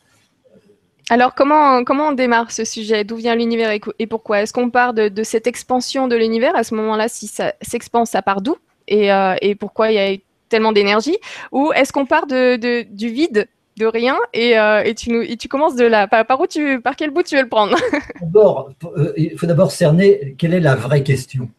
Alors, 1.09 1.35
comment, 1.35 1.83
comment 1.83 2.09
on 2.09 2.11
démarre 2.11 2.51
ce 2.51 2.65
sujet? 2.65 3.03
D'où 3.03 3.15
vient 3.15 3.35
l'univers 3.35 3.71
et, 3.71 4.07
pourquoi? 4.07 4.41
Est-ce 4.41 4.51
qu'on 4.51 4.69
part 4.69 4.93
de, 4.93 5.23
cette 5.23 5.47
expansion 5.47 6.07
de 6.07 6.15
l'univers? 6.15 6.55
À 6.55 6.63
ce 6.63 6.75
moment-là, 6.75 7.07
si 7.07 7.27
ça 7.27 7.53
s'expand, 7.61 8.05
ça 8.05 8.21
part 8.21 8.41
d'où? 8.41 8.57
Et, 8.87 9.11
euh, 9.11 9.35
et, 9.41 9.55
pourquoi 9.55 9.91
il 9.91 9.95
y 9.95 9.99
a 9.99 10.17
tellement 10.49 10.73
d'énergie? 10.73 11.17
Ou 11.51 11.71
est-ce 11.73 11.93
qu'on 11.93 12.05
part 12.05 12.27
de, 12.27 12.57
du 12.83 13.09
vide, 13.09 13.47
de 13.77 13.85
rien, 13.85 14.17
et, 14.33 14.57
euh, 14.57 14.91
tu 14.93 15.47
commences 15.47 15.75
de 15.75 15.85
là. 15.85 16.07
Par, 16.07 16.41
où 16.41 16.47
tu, 16.47 16.81
par 16.81 16.95
quel 16.95 17.11
bout 17.11 17.23
tu 17.23 17.35
veux 17.35 17.43
le 17.43 17.49
prendre? 17.49 17.77
Euh, 18.35 19.13
Il 19.17 19.37
faut 19.37 19.45
d'abord 19.45 19.71
cerner 19.71 20.35
quelle 20.37 20.53
est 20.53 20.59
la 20.59 20.75
vraie 20.75 21.03
question. 21.03 21.49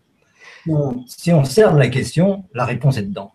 si 1.07 1.33
on 1.33 1.45
cerne 1.45 1.79
la 1.79 1.89
question, 1.89 2.45
la 2.55 2.65
réponse 2.65 2.99
est 2.99 3.03
dedans. 3.03 3.33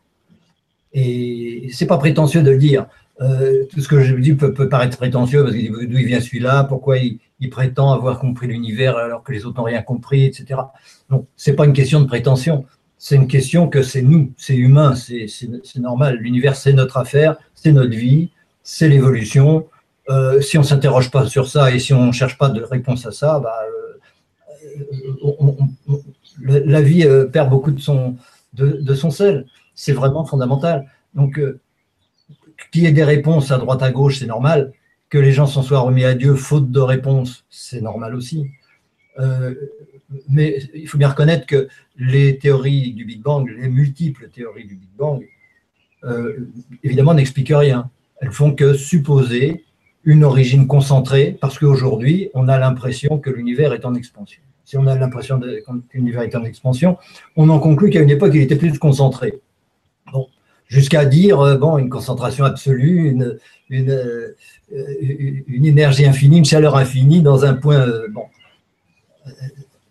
Et 0.94 1.70
c'est 1.74 1.88
pas 1.88 1.98
prétentieux 1.98 2.44
de 2.44 2.52
le 2.52 2.58
dire. 2.58 2.86
Euh, 3.22 3.66
tout 3.70 3.80
ce 3.80 3.88
que 3.88 4.02
je 4.02 4.16
dis 4.16 4.34
peut, 4.34 4.70
paraître 4.70 4.98
prétentieux 4.98 5.44
parce 5.44 5.54
dit 5.54 5.70
d'où 5.70 5.82
il 5.82 6.06
vient 6.06 6.20
celui-là, 6.20 6.64
pourquoi 6.64 6.98
il, 6.98 7.20
prétend 7.52 7.92
avoir 7.92 8.20
compris 8.20 8.48
l'univers 8.48 8.96
alors 8.96 9.22
que 9.22 9.34
les 9.34 9.46
autres 9.46 9.58
n'ont 9.58 9.66
rien 9.66 9.82
compris, 9.82 10.24
etc. 10.24 10.62
Donc, 11.10 11.28
c'est 11.36 11.54
pas 11.54 11.66
une 11.66 11.74
question 11.74 12.00
de 12.00 12.08
prétention, 12.08 12.66
c'est 12.98 13.18
une 13.18 13.28
question 13.28 13.68
que 13.68 13.84
c'est 13.84 14.02
nous, 14.02 14.32
c'est 14.38 14.56
humain, 14.56 14.96
c'est 14.96 15.28
normal. 15.76 16.20
L'univers, 16.20 16.56
c'est 16.56 16.72
notre 16.72 16.98
affaire, 16.98 17.36
c'est 17.54 17.74
notre 17.74 17.96
vie, 17.96 18.30
c'est 18.64 18.88
l'évolution. 18.88 19.68
Euh, 20.10 20.42
si 20.42 20.58
on 20.58 20.64
s'interroge 20.64 21.12
pas 21.12 21.28
sur 21.28 21.48
ça 21.48 21.72
et 21.72 21.80
si 21.80 21.94
on 21.94 22.12
cherche 22.14 22.38
pas 22.38 22.50
de 22.50 22.62
réponse 22.62 23.06
à 23.06 23.12
ça, 23.12 23.40
bah, 23.40 23.60
euh, 23.68 24.00
la 26.40 26.82
vie 26.82 27.06
perd 27.32 27.50
beaucoup 27.50 27.72
de 27.72 27.80
son, 27.80 28.16
de, 28.54 28.80
de 28.82 28.96
son 28.96 29.12
sel. 29.12 29.46
C'est 29.76 29.94
vraiment 29.94 30.24
fondamental. 30.24 30.88
Donc, 31.14 31.40
qu'il 32.72 32.84
y 32.84 32.86
ait 32.86 32.92
des 32.92 33.04
réponses 33.04 33.52
à 33.52 33.58
droite 33.58 33.84
à 33.84 33.92
gauche, 33.92 34.20
c'est 34.20 34.26
normal. 34.26 34.74
Que 35.10 35.18
les 35.18 35.32
gens 35.32 35.48
s'en 35.48 35.62
soient 35.62 35.82
remis 35.82 36.06
à 36.06 36.16
Dieu 36.16 36.36
faute 36.36 36.72
de 36.72 36.80
réponse, 36.80 37.46
c'est 37.50 37.82
normal 37.82 38.16
aussi. 38.16 38.48
Euh, 39.20 39.54
mais 40.30 40.60
il 40.74 40.88
faut 40.88 40.98
bien 40.98 41.10
reconnaître 41.10 41.46
que 41.46 41.68
les 41.98 42.38
théories 42.38 42.94
du 42.94 43.06
Big 43.06 43.22
Bang, 43.22 43.48
les 43.50 43.70
multiples 43.70 44.30
théories 44.30 44.66
du 44.66 44.76
Big 44.76 44.90
Bang, 44.98 45.24
euh, 46.04 46.50
évidemment 46.84 47.14
n'expliquent 47.14 47.54
rien. 47.54 47.90
Elles 48.22 48.32
font 48.32 48.54
que 48.54 48.74
supposer 48.74 49.64
une 50.04 50.24
origine 50.24 50.68
concentrée, 50.68 51.38
parce 51.40 51.58
qu'aujourd'hui, 51.60 52.30
on 52.34 52.48
a 52.48 52.60
l'impression 52.60 53.20
que 53.20 53.30
l'univers 53.30 53.74
est 53.74 53.86
en 53.86 53.96
expansion. 53.96 54.42
Si 54.66 54.78
on 54.78 54.88
a 54.88 54.96
l'impression 54.96 55.40
que 55.40 55.72
l'univers 55.94 56.22
est 56.22 56.36
en 56.36 56.44
expansion, 56.44 56.98
on 57.36 57.50
en 57.50 57.60
conclut 57.60 57.90
qu'à 57.90 58.02
une 58.02 58.10
époque, 58.10 58.32
il 58.34 58.42
était 58.42 58.56
plus 58.56 58.78
concentré. 58.80 59.40
Jusqu'à 60.74 61.06
dire 61.06 61.40
euh, 61.40 61.56
bon, 61.56 61.78
une 61.78 61.88
concentration 61.88 62.46
absolue, 62.46 63.08
une, 63.08 63.38
euh, 63.72 64.36
une, 65.48 65.66
énergie 65.68 66.04
infinie, 66.04 66.40
une 66.40 66.46
chaleur 66.46 66.76
infinie 66.76 67.22
dans 67.22 67.46
un 67.46 67.54
point. 67.54 67.88
Euh, 67.88 68.08
bon. 68.10 68.24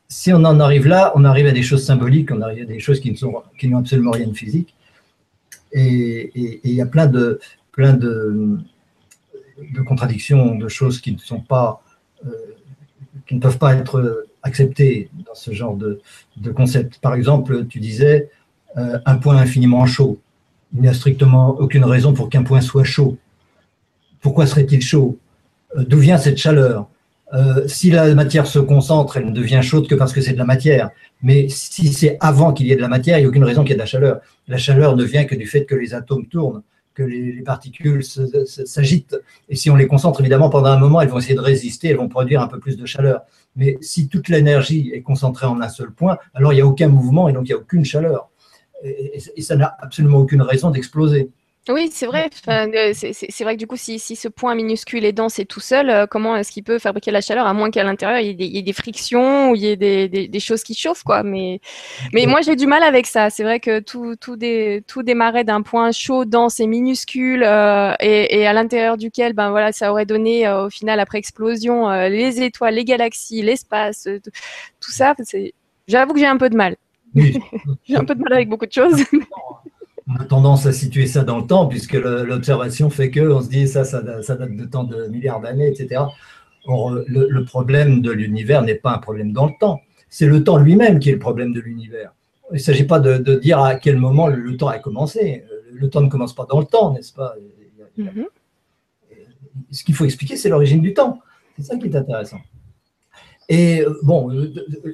Si 0.09 0.33
on 0.33 0.45
en 0.45 0.59
arrive 0.59 0.89
là, 0.89 1.13
on 1.15 1.25
arrive 1.25 1.47
à 1.47 1.53
des 1.53 1.63
choses 1.63 1.85
symboliques, 1.85 2.33
on 2.33 2.41
arrive 2.41 2.65
à 2.65 2.67
des 2.67 2.81
choses 2.81 2.99
qui 2.99 3.15
qui 3.15 3.69
n'ont 3.69 3.79
absolument 3.79 4.11
rien 4.11 4.27
de 4.27 4.33
physique. 4.33 4.75
Et 5.71 6.33
il 6.35 6.75
y 6.75 6.81
a 6.81 6.87
plein 6.87 7.07
de, 7.07 7.39
plein 7.71 7.93
de, 7.93 8.59
de, 9.73 9.83
contradictions, 9.83 10.57
de 10.57 10.67
choses 10.67 11.01
qui 11.01 11.13
ne 11.13 11.19
sont 11.19 11.41
pas, 11.41 11.81
qui 13.29 13.37
ne 13.37 13.41
peuvent 13.41 13.59
pas 13.59 13.77
être 13.77 14.27
acceptées 14.43 15.11
dans 15.25 15.37
ce 15.37 15.53
genre 15.53 15.77
de, 15.77 16.01
de 16.39 16.51
concept. 16.51 16.99
Par 16.99 17.15
exemple, 17.15 17.67
tu 17.69 17.79
disais 17.79 18.31
un 18.75 19.17
point 19.17 19.37
infiniment 19.37 19.87
chaud. 19.87 20.21
Il 20.75 20.83
n'y 20.83 20.89
a 20.89 20.95
strictement 20.95 21.51
aucune 21.59 21.85
raison 21.85 22.15
pour 22.15 22.31
qu'un 22.31 22.43
point 22.43 22.61
soit 22.61 22.85
chaud. 22.85 23.19
Pourquoi 24.21 24.47
serait-il 24.47 24.81
chaud? 24.81 25.19
Euh, 25.77 25.85
D'où 25.87 25.99
vient 25.99 26.19
cette 26.19 26.39
chaleur? 26.39 26.89
Euh, 27.35 27.67
Si 27.67 27.91
la 27.91 28.15
matière 28.15 28.47
se 28.47 28.59
concentre, 28.59 29.17
elle 29.17 29.27
ne 29.27 29.33
devient 29.33 29.61
chaude 29.63 29.89
que 29.89 29.95
parce 29.95 30.13
que 30.13 30.21
c'est 30.21 30.33
de 30.33 30.39
la 30.39 30.45
matière. 30.45 30.91
Mais 31.23 31.49
si 31.49 31.93
c'est 31.93 32.17
avant 32.21 32.53
qu'il 32.53 32.67
y 32.67 32.73
ait 32.73 32.77
de 32.77 32.81
la 32.81 32.89
matière, 32.89 33.19
il 33.19 33.23
n'y 33.23 33.27
a 33.27 33.29
aucune 33.29 33.45
raison 33.45 33.63
qu'il 33.63 33.71
y 33.71 33.73
ait 33.73 33.77
de 33.77 33.81
la 33.81 33.87
chaleur. 33.87 34.21
La 34.49 34.59
chaleur 34.59 34.97
ne 34.97 35.05
vient 35.05 35.25
que 35.25 35.35
du 35.35 35.47
fait 35.47 35.65
que 35.65 35.75
les 35.75 35.93
atomes 35.95 36.27
tournent, 36.27 36.63
que 36.95 37.03
les, 37.03 37.43
particules 37.43 38.03
s'agitent. 38.05 39.17
Et 39.49 39.57
si 39.57 39.71
on 39.71 39.77
les 39.77 39.87
concentre, 39.87 40.21
évidemment, 40.21 40.51
pendant 40.51 40.71
un 40.71 40.79
moment, 40.79 41.01
elles 41.01 41.09
vont 41.09 41.19
essayer 41.19 41.35
de 41.35 41.41
résister, 41.41 41.89
elles 41.89 41.97
vont 41.97 42.09
produire 42.09 42.41
un 42.41 42.49
peu 42.49 42.59
plus 42.59 42.77
de 42.77 42.87
chaleur. 42.87 43.23
Mais 43.57 43.77
si 43.81 44.09
toute 44.09 44.29
l'énergie 44.29 44.91
est 44.95 45.03
concentrée 45.03 45.47
en 45.47 45.61
un 45.61 45.69
seul 45.69 45.91
point, 45.91 46.17
alors 46.35 46.53
il 46.53 46.57
n'y 46.57 46.63
a 46.63 46.67
aucun 46.67 46.89
mouvement 46.89 47.29
et 47.29 47.33
donc 47.33 47.45
il 47.45 47.53
n'y 47.53 47.55
a 47.55 47.59
aucune 47.59 47.85
chaleur 47.85 48.29
et, 48.83 49.43
ça 49.43 49.57
n'a 49.57 49.77
absolument 49.81 50.19
aucune 50.19 50.43
raison 50.43 50.71
d'exploser. 50.71 51.31
Oui, 51.69 51.91
c'est 51.93 52.07
vrai. 52.07 52.29
Euh, 52.49 52.93
c'est 52.93 53.45
vrai 53.45 53.55
que 53.55 53.61
du 53.61 53.69
coup, 53.69 53.77
si, 53.77 54.01
ce 54.01 54.27
point 54.27 54.57
minuscule 54.57 55.05
est 55.05 55.13
dense 55.13 55.39
et 55.39 55.45
tout 55.45 55.61
seul, 55.61 55.91
euh, 55.91 56.07
comment 56.09 56.35
est-ce 56.35 56.51
qu'il 56.51 56.65
peut 56.65 56.81
fabriquer 56.81 57.13
la 57.13 57.21
chaleur 57.21 57.47
à 57.47 57.55
moins 57.55 57.71
qu'à 57.71 57.85
l'intérieur 57.85 58.19
il, 58.19 58.43
y 58.43 58.59
ait 58.59 58.63
des 58.63 58.73
frictions 58.73 59.53
ou 59.53 59.55
il 59.55 59.63
y 59.63 59.69
ait 59.69 59.77
des, 59.77 60.41
choses 60.41 60.65
qui 60.65 60.75
chauffent, 60.75 61.05
quoi. 61.05 61.23
Mais, 61.23 61.61
moi, 62.13 62.41
j'ai 62.41 62.57
du 62.57 62.67
mal 62.67 62.83
avec 62.83 63.07
ça. 63.07 63.31
C'est 63.31 63.45
vrai 63.45 63.61
que 63.61 63.79
tout 63.79 65.03
démarrait 65.05 65.45
d'un 65.45 65.63
point 65.63 65.93
chaud, 65.93 66.25
dense 66.25 66.59
et 66.59 66.67
minuscule, 66.67 67.45
euh, 67.45 67.95
et, 68.01 68.45
à 68.45 68.53
l'intérieur 68.53 68.97
duquel, 68.97 69.33
ben 69.33 69.51
voilà, 69.51 69.71
ça 69.71 69.93
aurait 69.93 70.07
donné 70.07 70.51
au 70.51 70.69
final 70.69 70.99
après 70.99 71.19
explosion 71.19 71.89
les 72.09 72.43
étoiles, 72.43 72.75
les 72.75 72.85
galaxies, 72.85 73.41
l'espace, 73.43 74.09
tout 74.81 74.91
ça. 74.91 75.15
J'avoue 75.87 76.13
que 76.13 76.19
j'ai 76.19 76.27
un 76.27 76.39
peu 76.39 76.51
de 76.51 76.57
mal. 76.57 76.77
j'ai 77.85 77.97
un 77.97 78.05
peu 78.05 78.15
de 78.15 78.21
mal 78.21 78.33
avec 78.33 78.49
beaucoup 78.49 78.67
de 78.67 78.73
choses. 78.73 79.03
on 80.09 80.21
a 80.21 80.25
tendance 80.25 80.67
à 80.67 80.73
situer 80.73 81.07
ça 81.07 81.25
dans 81.25 81.39
le 81.39 81.47
temps, 81.47 81.67
puisque 81.67 81.95
l'observation 81.95 82.91
fait 82.91 83.11
que 83.11 83.21
on 83.21 83.41
se 83.41 83.49
dit 83.49 83.69
ça, 83.69 83.85
ça, 83.85 84.03
date 84.03 84.57
de 84.57 84.65
temps 84.65 84.85
de 84.85 85.07
milliards 85.09 85.41
d'années, 85.41 85.69
etc. 85.69 86.03
Or, 86.65 86.93
le, 87.07 87.45
problème 87.45 88.03
de 88.03 88.11
l'univers 88.11 88.63
n'est 88.63 88.77
pas 88.77 88.95
un 88.95 88.99
problème 88.99 89.33
dans 89.33 89.47
le 89.47 89.53
temps, 89.59 89.81
c'est 90.09 90.27
le 90.27 90.45
temps 90.45 90.59
lui-même 90.59 90.99
qui 90.99 91.09
est 91.09 91.13
le 91.13 91.19
problème 91.19 91.53
de 91.53 91.61
l'univers. 91.61 92.13
Il 92.51 92.55
ne 92.55 92.59
s'agit 92.59 92.85
pas 92.85 93.01
de, 93.01 93.35
dire 93.37 93.61
à 93.61 93.75
quel 93.77 93.97
moment 93.97 94.29
le, 94.29 94.57
temps 94.57 94.69
a 94.69 94.79
commencé. 94.79 95.45
Le 95.73 95.89
temps 95.89 96.03
ne 96.03 96.09
commence 96.09 96.35
pas 96.35 96.47
dans 96.49 96.61
le 96.61 96.67
temps, 96.67 96.93
n'est-ce 96.93 97.13
pas? 97.13 97.35
Mm-hmm. 97.99 98.27
Ce 99.71 99.85
qu'il 99.85 99.95
faut 99.95 100.05
expliquer, 100.05 100.37
c'est 100.37 100.51
l'origine 100.51 100.81
du 100.81 100.93
temps. 100.93 101.21
C'est 101.57 101.65
ça 101.65 101.77
qui 101.77 101.87
est 101.87 101.97
intéressant. 101.97 102.39
Et 103.49 103.85
bon, 104.03 104.31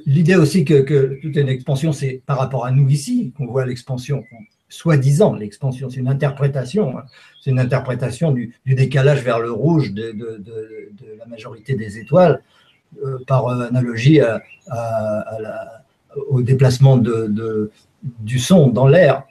l'idée 0.07 0.37
aussi 0.37 0.65
que, 0.65 0.81
que 0.81 1.19
toute 1.21 1.37
une 1.37 1.49
expansion, 1.49 1.93
c'est 1.93 2.23
par 2.27 2.39
rapport 2.39 2.65
à 2.65 2.71
nous 2.71 2.89
ici 2.89 3.33
qu'on 3.37 3.47
voit 3.47 3.67
l'expansion, 3.67 4.25
soi-disant 4.69 5.35
l'expansion, 5.35 5.89
c'est 5.91 6.01
une 6.01 6.09
interprétation, 6.09 6.99
hein. 6.99 7.05
c'est 7.41 7.51
une 7.51 7.59
interprétation 7.59 8.33
du, 8.33 8.55
décalage 8.67 9.23
vers 9.23 9.39
le 9.39 9.51
rouge 9.51 9.93
de, 9.93 10.15
la 11.19 11.27
majorité 11.27 11.75
des 11.75 11.99
étoiles 11.99 12.43
euh, 13.05 13.19
par 13.27 13.49
analogie 13.49 14.21
au 16.29 16.43
déplacement 16.43 16.99
du 16.99 18.39
son 18.39 18.69
dans 18.69 18.87
l'air. 18.87 19.25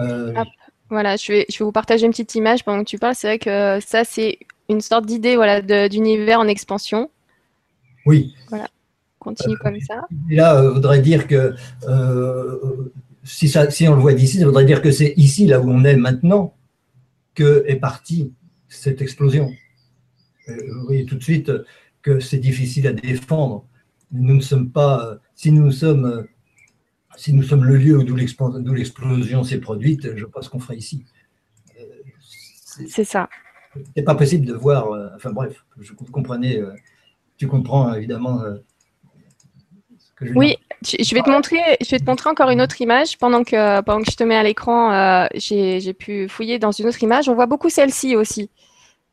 Euh, 0.00 0.32
ah, 0.36 0.44
voilà, 0.88 1.16
je 1.16 1.32
vais, 1.32 1.46
je 1.48 1.58
vais 1.58 1.64
vous 1.64 1.72
partager 1.72 2.06
une 2.06 2.12
petite 2.12 2.34
image 2.34 2.64
pendant 2.64 2.82
que 2.82 2.88
tu 2.88 2.98
parles. 2.98 3.14
C'est 3.14 3.26
vrai 3.26 3.38
que 3.38 3.78
ça, 3.84 4.04
c'est 4.04 4.38
une 4.68 4.80
sorte 4.80 5.06
d'idée 5.06 5.36
voilà, 5.36 5.88
d'univers 5.88 6.40
en 6.40 6.48
expansion. 6.48 7.10
Oui. 8.10 8.34
Voilà, 8.48 8.68
continue 9.18 9.56
comme 9.56 9.80
ça. 9.80 10.06
Là, 10.28 10.60
euh, 10.60 10.72
voudrait 10.72 11.00
dire 11.00 11.26
que 11.26 11.54
si, 13.24 13.88
on 13.88 13.94
le 13.94 14.00
voit 14.00 14.14
d'ici, 14.14 14.38
ça 14.38 14.46
voudrait 14.46 14.64
dire 14.64 14.82
que 14.82 14.90
c'est 14.90 15.14
ici, 15.16 15.46
là 15.46 15.60
où 15.60 15.70
on 15.70 15.84
est 15.84 15.96
maintenant, 15.96 16.54
que 17.34 17.64
est 17.66 17.76
partie 17.76 18.32
cette 18.68 19.02
explosion. 19.02 19.52
Euh, 20.48 20.56
vous 20.74 20.86
voyez 20.86 21.04
tout 21.04 21.16
de 21.16 21.22
suite 21.22 21.52
que 22.02 22.20
c'est 22.20 22.38
difficile 22.38 22.86
à 22.86 22.92
défendre. 22.92 23.66
Nous 24.12 24.34
ne 24.34 24.40
sommes 24.40 24.70
pas, 24.70 25.18
si 25.34 25.52
nous 25.52 25.70
sommes, 25.70 26.26
si 27.16 27.32
nous 27.32 27.42
sommes 27.42 27.64
le 27.64 27.76
lieu 27.76 28.02
d'où 28.02 28.16
l'explosion 28.16 29.44
s'est 29.44 29.58
produite, 29.58 30.16
je 30.16 30.24
pense 30.24 30.48
qu'on 30.48 30.58
ferait 30.58 30.76
ici. 30.76 31.04
Euh, 31.78 31.84
c'est 32.88 33.04
ça. 33.04 33.28
C'est 33.94 34.02
pas 34.02 34.14
possible 34.16 34.46
de 34.46 34.54
voir. 34.54 34.90
Euh, 34.90 35.08
enfin 35.14 35.30
bref, 35.30 35.64
je, 35.78 35.92
vous 35.92 36.04
comprenez, 36.06 36.60
tu 37.40 37.48
comprends 37.48 37.94
évidemment 37.94 38.40
oui, 40.34 40.56
je 40.82 41.14
vais 41.14 41.22
te 41.22 41.30
montrer, 41.30 41.58
je 41.80 41.90
vais 41.90 41.98
te 41.98 42.04
montrer 42.04 42.28
encore 42.28 42.50
une 42.50 42.60
autre 42.60 42.80
image 42.80 43.16
pendant 43.18 43.42
que 43.42 43.80
pendant 43.82 44.02
que 44.02 44.10
je 44.10 44.16
te 44.16 44.24
mets 44.24 44.36
à 44.36 44.42
l'écran. 44.42 44.92
Euh, 44.92 45.26
j'ai 45.34 45.94
pu 45.94 46.28
fouiller 46.28 46.58
dans 46.58 46.72
une 46.72 46.86
autre 46.86 47.02
image. 47.02 47.28
On 47.28 47.34
voit 47.34 47.46
beaucoup 47.46 47.70
celle-ci 47.70 48.16
aussi. 48.16 48.50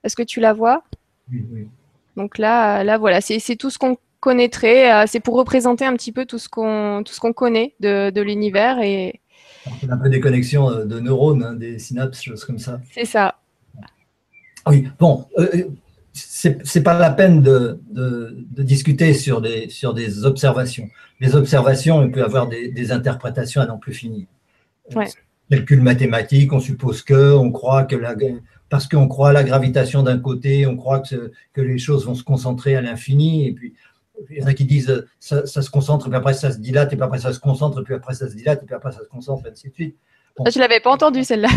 Est-ce 0.03 0.15
que 0.15 0.23
tu 0.23 0.39
la 0.39 0.53
vois? 0.53 0.83
Oui, 1.31 1.45
oui. 1.51 1.67
Donc 2.15 2.37
là, 2.37 2.83
là 2.83 2.97
voilà, 2.97 3.21
c'est 3.21 3.55
tout 3.55 3.69
ce 3.69 3.77
qu'on 3.77 3.97
connaîtrait. 4.19 4.91
Euh, 4.91 5.05
c'est 5.07 5.19
pour 5.19 5.35
représenter 5.35 5.85
un 5.85 5.93
petit 5.93 6.11
peu 6.11 6.25
tout 6.25 6.39
ce 6.39 6.49
qu'on 6.49 7.03
tout 7.05 7.13
ce 7.13 7.19
qu'on 7.19 7.33
connaît 7.33 7.73
de, 7.79 8.09
de 8.09 8.21
l'univers 8.21 8.79
et. 8.79 9.21
Un 9.89 9.97
peu 9.97 10.09
des 10.09 10.19
connexions 10.19 10.69
euh, 10.69 10.85
de 10.85 10.99
neurones, 10.99 11.43
hein, 11.43 11.53
des 11.53 11.79
synapses, 11.79 12.21
choses 12.21 12.43
comme 12.45 12.59
ça. 12.59 12.79
C'est 12.91 13.05
ça. 13.05 13.35
Oui, 14.65 14.87
bon, 14.99 15.25
c'est 16.17 16.83
pas 16.83 16.97
la 16.97 17.11
peine 17.11 17.41
de, 17.41 17.79
discuter 18.57 19.13
sur 19.13 19.41
des, 19.41 19.69
sur 19.69 19.93
des 19.93 20.25
observations. 20.25 20.87
Les 21.19 21.35
observations, 21.35 21.97
on 21.97 22.09
peut 22.09 22.23
avoir 22.23 22.47
des, 22.47 22.91
interprétations 22.91 23.61
à 23.61 23.65
n'en 23.65 23.77
plus 23.77 23.93
finir. 23.93 24.27
Ouais. 24.95 25.07
Calcul 25.49 25.81
mathématique, 25.81 26.51
on 26.53 26.59
suppose 26.59 27.01
que, 27.01 27.33
on 27.33 27.51
croit 27.51 27.83
que 27.83 27.95
la, 27.95 28.15
parce 28.69 28.87
qu'on 28.87 29.07
croit 29.07 29.29
à 29.29 29.33
la 29.33 29.43
gravitation 29.43 30.03
d'un 30.03 30.19
côté, 30.19 30.65
on 30.67 30.75
croit 30.75 30.99
que, 30.99 31.31
que 31.53 31.61
les 31.61 31.77
choses 31.77 32.05
vont 32.05 32.15
se 32.15 32.23
concentrer 32.23 32.75
à 32.75 32.81
l'infini, 32.81 33.47
et 33.47 33.53
puis 33.53 33.73
il 34.29 34.37
y 34.37 34.43
en 34.43 34.47
a 34.47 34.53
qui 34.53 34.65
disent 34.65 35.05
ça, 35.19 35.45
ça, 35.45 35.61
se 35.61 35.69
concentre, 35.69 36.09
puis 36.09 36.17
après 36.17 36.33
ça 36.33 36.51
se 36.51 36.57
dilate, 36.57 36.91
et 36.91 36.95
puis 36.95 37.03
après 37.03 37.19
ça 37.19 37.33
se 37.33 37.39
concentre, 37.39 37.81
et 37.81 37.83
puis 37.83 37.93
après 37.93 38.13
ça 38.13 38.29
se 38.29 38.35
dilate, 38.35 38.63
et 38.63 38.65
puis 38.65 38.75
après 38.75 38.91
ça 38.91 38.99
se 38.99 39.09
concentre, 39.09 39.45
et 39.47 39.51
ainsi 39.51 39.69
de 39.69 39.73
suite. 39.73 39.97
Je 40.39 40.57
ne 40.57 40.63
l'avais 40.63 40.79
pas 40.79 40.91
entendu 40.91 41.23
celle-là. 41.23 41.49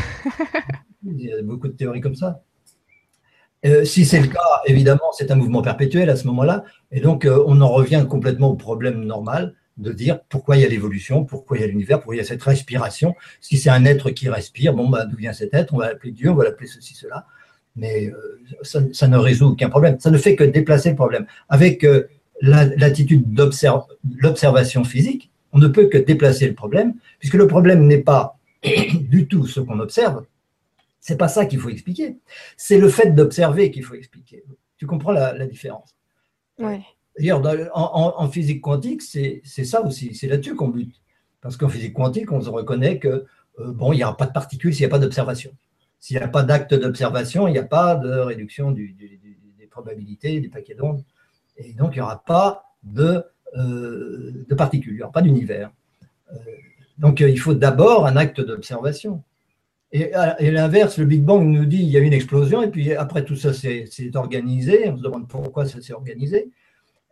il 1.05 1.21
y 1.21 1.33
a 1.33 1.43
beaucoup 1.43 1.69
de 1.69 1.73
théories 1.73 2.01
comme 2.01 2.15
ça. 2.15 2.43
Euh, 3.67 3.85
si 3.85 4.07
c'est 4.07 4.21
le 4.21 4.29
cas, 4.29 4.41
évidemment, 4.67 5.13
c'est 5.13 5.31
un 5.31 5.35
mouvement 5.35 5.63
perpétuel 5.63 6.09
à 6.09 6.17
ce 6.17 6.27
moment-là. 6.29 6.65
Et 6.93 7.01
donc, 7.01 7.25
euh, 7.25 7.43
on 7.47 7.61
en 7.61 7.69
revient 7.69 8.07
complètement 8.09 8.51
au 8.51 8.55
problème 8.55 9.05
normal 9.05 9.55
de 9.77 9.93
dire 9.93 10.21
pourquoi 10.29 10.57
il 10.57 10.63
y 10.63 10.65
a 10.65 10.69
l'évolution, 10.69 11.25
pourquoi 11.25 11.59
il 11.59 11.61
y 11.61 11.65
a 11.65 11.67
l'univers, 11.67 11.99
pourquoi 11.99 12.15
il 12.15 12.19
y 12.19 12.23
a 12.23 12.25
cette 12.25 12.43
respiration. 12.43 13.15
Si 13.41 13.59
c'est 13.59 13.71
un 13.71 13.85
être 13.85 14.11
qui 14.11 14.29
respire, 14.29 14.75
bon, 14.75 14.89
bah, 14.89 15.05
d'où 15.05 15.17
vient 15.17 15.33
cet 15.33 15.55
être? 15.55 15.75
On 15.75 15.79
va 15.79 15.89
l'appeler 15.89 16.13
Dieu, 16.13 16.31
on 16.31 16.35
va 16.35 16.45
l'appeler 16.45 16.69
ceci, 16.69 16.95
cela. 16.95 17.27
Mais 17.77 18.11
euh, 18.11 18.41
ça, 18.63 19.09
ne 19.09 19.17
résout 19.19 19.49
aucun 19.49 19.69
problème. 19.69 19.99
Ça 20.01 20.11
ne 20.11 20.19
fait 20.19 20.37
que 20.37 20.45
déplacer 20.45 20.91
le 20.91 20.97
problème. 20.97 21.27
Avec 21.49 21.87
l'attitude 22.41 23.33
de 23.33 23.51
l'observation 24.19 24.85
physique, 24.85 25.31
on 25.53 25.59
ne 25.59 25.69
peut 25.69 25.87
que 25.87 25.99
déplacer 25.99 26.49
le 26.49 26.55
problème, 26.55 26.95
puisque 27.19 27.35
le 27.35 27.47
problème 27.47 27.87
n'est 27.87 27.99
pas 27.99 28.39
du 28.95 29.27
tout 29.27 29.47
ce 29.47 29.61
qu'on 29.61 29.81
observe, 29.81 30.25
c'est 31.01 31.17
pas 31.17 31.29
ça 31.29 31.47
qu'il 31.47 31.59
faut 31.59 31.71
expliquer. 31.71 32.19
C'est 32.57 32.79
le 32.79 32.89
fait 32.89 33.11
d'observer 33.11 33.71
qu'il 33.71 33.85
faut 33.85 33.95
expliquer. 33.95 34.45
Tu 34.77 34.87
comprends 34.87 35.13
la, 35.13 35.47
différence? 35.47 35.97
D'ailleurs, 36.59 37.41
en, 37.75 38.29
physique 38.29 38.61
quantique, 38.61 39.03
c'est 39.03 39.43
ça 39.65 39.83
aussi. 39.85 40.15
C'est 40.15 40.29
là-dessus 40.29 40.55
qu'on 40.55 40.69
bute. 40.69 41.01
Parce 41.41 41.57
qu'en 41.57 41.69
physique 41.69 41.95
quantique, 41.95 42.31
on 42.33 42.41
se 42.41 42.51
reconnaît 42.51 42.99
que 42.99 43.25
euh, 43.59 43.73
bon, 43.73 43.93
il 43.93 43.97
n'y 43.97 44.05
aura 44.05 44.17
pas 44.17 44.27
de 44.27 44.33
particules 44.33 44.75
s'il 44.75 44.83
n'y 44.83 44.91
a 44.91 44.91
pas 44.91 44.99
d'observation. 44.99 45.53
S'il 45.99 46.17
n'y 46.17 46.23
a 46.23 46.29
pas 46.29 46.43
d'acte 46.43 46.75
d'observation, 46.75 47.49
il 47.49 47.53
n'y 47.53 47.59
a 47.59 47.65
pas 47.65 47.95
de 47.95 48.11
réduction 48.11 48.71
des 48.71 48.95
probabilités, 49.71 50.41
des 50.41 50.49
paquets 50.49 50.75
d'ondes. 50.75 51.05
Et 51.57 51.73
donc, 51.73 51.93
il 51.93 51.99
n'y 51.99 52.03
aura 52.03 52.23
pas 52.25 52.75
de, 52.83 53.23
euh, 53.57 54.45
de 54.49 54.55
particules, 54.55 54.95
il 54.95 54.97
n'y 54.97 55.03
aura 55.03 55.13
pas 55.13 55.23
d'univers. 55.23 55.71
Euh, 56.33 56.37
donc, 56.99 57.21
il 57.21 57.39
faut 57.39 57.55
d'abord 57.55 58.07
un 58.07 58.17
acte 58.17 58.41
d'observation. 58.41 59.23
Et 59.93 60.15
à 60.15 60.37
l'inverse, 60.41 60.99
le 60.99 61.05
Big 61.05 61.25
Bang 61.25 61.45
nous 61.45 61.65
dit 61.65 61.79
qu'il 61.79 61.89
y 61.89 61.97
a 61.97 62.01
une 62.01 62.13
explosion, 62.13 62.63
et 62.63 62.69
puis 62.69 62.95
après 62.95 63.25
tout 63.25 63.35
ça 63.35 63.53
s'est 63.53 63.89
organisé, 64.15 64.89
on 64.89 64.97
se 64.97 65.03
demande 65.03 65.27
pourquoi 65.27 65.67
ça 65.67 65.81
s'est 65.81 65.93
organisé. 65.93 66.51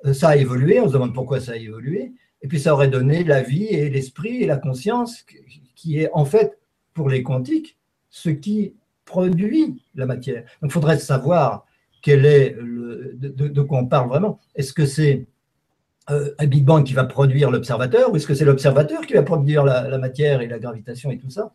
Euh, 0.07 0.13
ça 0.13 0.29
a 0.29 0.37
évolué, 0.37 0.81
on 0.81 0.87
se 0.87 0.93
demande 0.93 1.13
pourquoi 1.13 1.41
ça 1.41 1.53
a 1.53 1.57
évolué, 1.57 2.13
et 2.41 2.47
puis 2.47 2.61
ça 2.61 2.73
aurait 2.73 2.89
donné 2.89 3.25
la 3.25 3.43
vie 3.43 3.65
et 3.65 3.91
l'esprit 3.91 4.43
et 4.43 4.47
la 4.47 4.59
conscience, 4.59 5.25
qui 5.75 5.99
est 5.99 6.09
en 6.13 6.25
fait, 6.25 6.59
pour 6.95 7.09
les 7.09 7.25
quantiques, 7.25 7.77
ce 8.11 8.31
qui 8.31 8.75
produit 9.05 9.83
la 9.97 10.07
matière. 10.07 10.45
Donc 10.63 10.71
il 10.71 10.73
faudrait 10.73 10.99
savoir 10.99 11.67
quel 12.01 12.25
est 12.27 12.55
le, 12.61 13.13
de, 13.17 13.63
quoi 13.63 13.79
on 13.79 13.87
parle 13.87 14.09
vraiment. 14.09 14.39
Est-ce 14.55 14.73
que 14.73 14.87
c'est 14.87 15.27
euh, 16.11 16.31
un 16.39 16.47
Big 16.47 16.65
Bang 16.65 16.85
qui 16.85 16.95
va 16.95 17.03
produire 17.03 17.51
l'observateur, 17.51 18.13
ou 18.13 18.17
est-ce 18.17 18.27
que 18.29 18.35
c'est 18.35 18.45
l'observateur 18.45 19.05
qui 19.05 19.15
va 19.15 19.25
produire 19.25 19.65
la 19.65 19.99
matière 19.99 20.43
et 20.43 20.47
la 20.47 20.61
gravitation 20.61 21.11
et 21.11 21.19
tout 21.19 21.31
ça? 21.31 21.53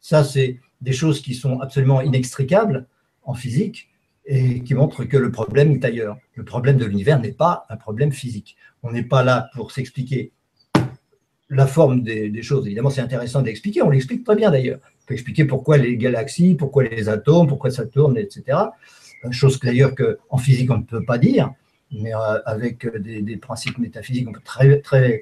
Ça, 0.00 0.24
c'est 0.24 0.60
des 0.80 0.92
choses 0.92 1.20
qui 1.20 1.34
sont 1.34 1.60
absolument 1.60 2.00
inextricables 2.00 2.86
en 3.22 3.34
physique 3.34 3.88
et 4.26 4.62
qui 4.62 4.74
montrent 4.74 5.04
que 5.04 5.16
le 5.16 5.30
problème 5.30 5.72
est 5.72 5.84
ailleurs. 5.84 6.16
Le 6.34 6.44
problème 6.44 6.76
de 6.76 6.84
l'univers 6.84 7.20
n'est 7.20 7.32
pas 7.32 7.66
un 7.68 7.76
problème 7.76 8.12
physique. 8.12 8.56
On 8.82 8.92
n'est 8.92 9.02
pas 9.02 9.22
là 9.22 9.50
pour 9.54 9.72
s'expliquer 9.72 10.32
la 11.48 11.66
forme 11.66 12.02
des, 12.02 12.42
choses. 12.42 12.66
Évidemment, 12.66 12.90
c'est 12.90 13.00
intéressant 13.00 13.42
d'expliquer. 13.42 13.82
On 13.82 13.90
l'explique 13.90 14.24
très 14.24 14.36
bien 14.36 14.50
d'ailleurs. 14.50 14.78
On 15.02 15.06
peut 15.06 15.14
expliquer 15.14 15.44
pourquoi 15.44 15.78
les 15.78 15.96
galaxies, 15.96 16.54
pourquoi 16.54 16.84
les 16.84 17.08
atomes, 17.08 17.48
pourquoi 17.48 17.70
ça 17.70 17.86
tourne, 17.86 18.16
etc. 18.16 18.56
Chose 19.30 19.58
d'ailleurs 19.60 19.94
qu'en 19.94 20.38
physique, 20.38 20.70
on 20.70 20.78
ne 20.78 20.84
peut 20.84 21.04
pas 21.04 21.18
dire, 21.18 21.52
mais 21.90 22.14
euh, 22.14 22.38
avec 22.46 22.86
des, 22.96 23.20
des, 23.20 23.36
principes 23.36 23.78
métaphysiques, 23.78 24.28
on 24.28 24.32
peut 24.32 24.40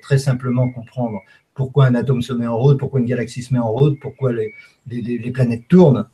très 0.02 0.18
simplement 0.18 0.70
comprendre 0.70 1.20
pourquoi 1.58 1.86
un 1.86 1.96
atome 1.96 2.22
se 2.22 2.32
met 2.32 2.46
en 2.46 2.56
route, 2.56 2.78
pourquoi 2.78 3.00
une 3.00 3.06
galaxie 3.06 3.42
se 3.42 3.52
met 3.52 3.58
en 3.58 3.72
route, 3.72 3.98
pourquoi 4.00 4.32
les, 4.32 5.30
planètes 5.32 5.66
tournent, 5.68 6.06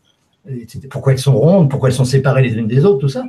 pourquoi 0.90 1.12
elles 1.12 1.18
sont 1.18 1.38
rondes, 1.38 1.68
pourquoi 1.68 1.90
elles 1.90 1.94
sont 1.94 2.06
séparées 2.06 2.42
les 2.42 2.54
unes 2.54 2.66
des 2.66 2.86
autres, 2.86 3.00
tout 3.00 3.10
ça. 3.10 3.24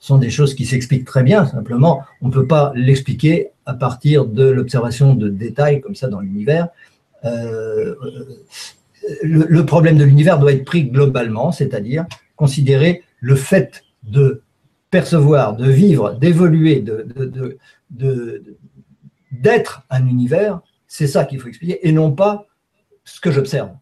Ce 0.00 0.06
sont 0.08 0.16
des 0.16 0.30
choses 0.30 0.54
qui 0.54 0.64
s'expliquent 0.64 1.04
très 1.04 1.22
bien, 1.22 1.44
simplement, 1.44 2.00
on 2.22 2.28
ne 2.28 2.32
peut 2.32 2.46
pas 2.46 2.72
l'expliquer 2.74 3.50
à 3.66 3.74
partir 3.74 4.24
de 4.24 4.44
l'observation 4.44 5.14
de 5.14 5.28
détails 5.28 5.82
comme 5.82 5.94
ça 5.94 6.08
dans 6.08 6.20
l'univers. 6.20 6.68
Euh, 7.26 7.94
le, 9.22 9.66
problème 9.66 9.98
de 9.98 10.04
l'univers 10.04 10.38
doit 10.38 10.52
être 10.52 10.64
pris 10.64 10.84
globalement, 10.84 11.52
c'est-à-dire 11.52 12.06
considérer 12.34 13.02
le 13.20 13.36
fait 13.36 13.84
de 14.04 14.40
percevoir, 14.90 15.54
de 15.54 15.68
vivre, 15.70 16.14
d'évoluer, 16.14 16.82
d'être 19.30 19.82
un 19.90 20.06
univers, 20.06 20.62
c'est 20.94 21.08
ça 21.08 21.24
qu'il 21.24 21.40
faut 21.40 21.48
expliquer, 21.48 21.88
et 21.88 21.90
non 21.90 22.12
pas 22.12 22.46
ce 23.02 23.20
que 23.20 23.32
j'observe. 23.32 23.72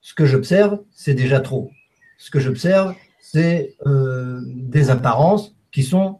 Ce 0.00 0.12
que 0.12 0.24
j'observe, 0.24 0.80
c'est 0.90 1.14
déjà 1.14 1.38
trop. 1.38 1.70
Ce 2.16 2.32
que 2.32 2.40
j'observe, 2.40 2.96
c'est 3.20 3.76
euh, 3.86 4.40
des 4.44 4.90
apparences 4.90 5.54
qui 5.70 5.84
sont 5.84 6.18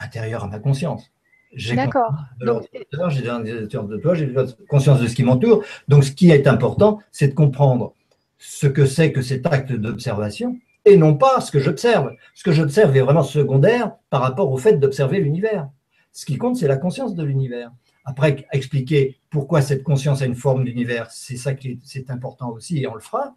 intérieures 0.00 0.42
à 0.42 0.48
ma 0.48 0.58
conscience. 0.58 1.12
J'ai 1.52 1.76
D'accord. 1.76 2.12
J'ai 2.40 2.46
de 2.46 3.96
toi, 4.00 4.14
j'ai 4.14 4.34
conscience 4.68 5.00
de 5.00 5.06
ce 5.06 5.14
qui 5.14 5.22
m'entoure. 5.22 5.62
Donc, 5.86 6.02
ce 6.02 6.10
qui 6.10 6.32
est 6.32 6.48
important, 6.48 6.98
c'est 7.12 7.28
de 7.28 7.34
comprendre 7.34 7.94
ce 8.38 8.66
que 8.66 8.86
c'est 8.86 9.12
que 9.12 9.22
cet 9.22 9.46
acte 9.46 9.70
d'observation 9.72 10.58
et 10.84 10.96
non 10.96 11.14
pas 11.14 11.40
ce 11.40 11.52
que 11.52 11.60
j'observe. 11.60 12.10
Ce 12.34 12.42
que 12.42 12.50
j'observe 12.50 12.96
est 12.96 13.02
vraiment 13.02 13.22
secondaire 13.22 13.92
par 14.10 14.20
rapport 14.20 14.50
au 14.50 14.56
fait 14.56 14.80
d'observer 14.80 15.20
l'univers. 15.20 15.68
Ce 16.10 16.26
qui 16.26 16.38
compte, 16.38 16.56
c'est 16.56 16.66
la 16.66 16.76
conscience 16.76 17.14
de 17.14 17.22
l'univers. 17.22 17.70
Après, 18.04 18.46
expliquer 18.52 19.17
pourquoi 19.30 19.60
cette 19.62 19.82
conscience 19.82 20.22
a 20.22 20.26
une 20.26 20.34
forme 20.34 20.64
d'univers, 20.64 21.10
c'est 21.10 21.36
ça 21.36 21.54
qui 21.54 21.78
est, 21.94 22.10
important 22.10 22.50
aussi 22.50 22.78
et 22.78 22.86
on 22.86 22.94
le 22.94 23.00
fera. 23.00 23.36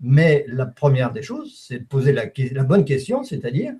Mais 0.00 0.44
la 0.48 0.66
première 0.66 1.12
des 1.12 1.22
choses, 1.22 1.58
c'est 1.66 1.80
de 1.80 1.84
poser 1.84 2.12
la, 2.12 2.64
bonne 2.64 2.84
question, 2.84 3.22
c'est-à-dire 3.22 3.74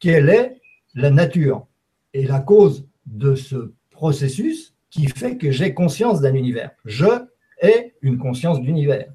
quelle 0.00 0.28
est 0.28 0.60
la 0.94 1.10
nature 1.10 1.66
et 2.12 2.26
la 2.26 2.40
cause 2.40 2.86
de 3.06 3.34
ce 3.34 3.72
processus 3.90 4.74
qui 4.90 5.06
fait 5.08 5.36
que 5.36 5.50
j'ai 5.50 5.74
conscience 5.74 6.20
d'un 6.20 6.34
univers? 6.34 6.70
Je 6.84 7.06
ai 7.62 7.94
une 8.02 8.18
conscience 8.18 8.60
d'univers. 8.60 9.06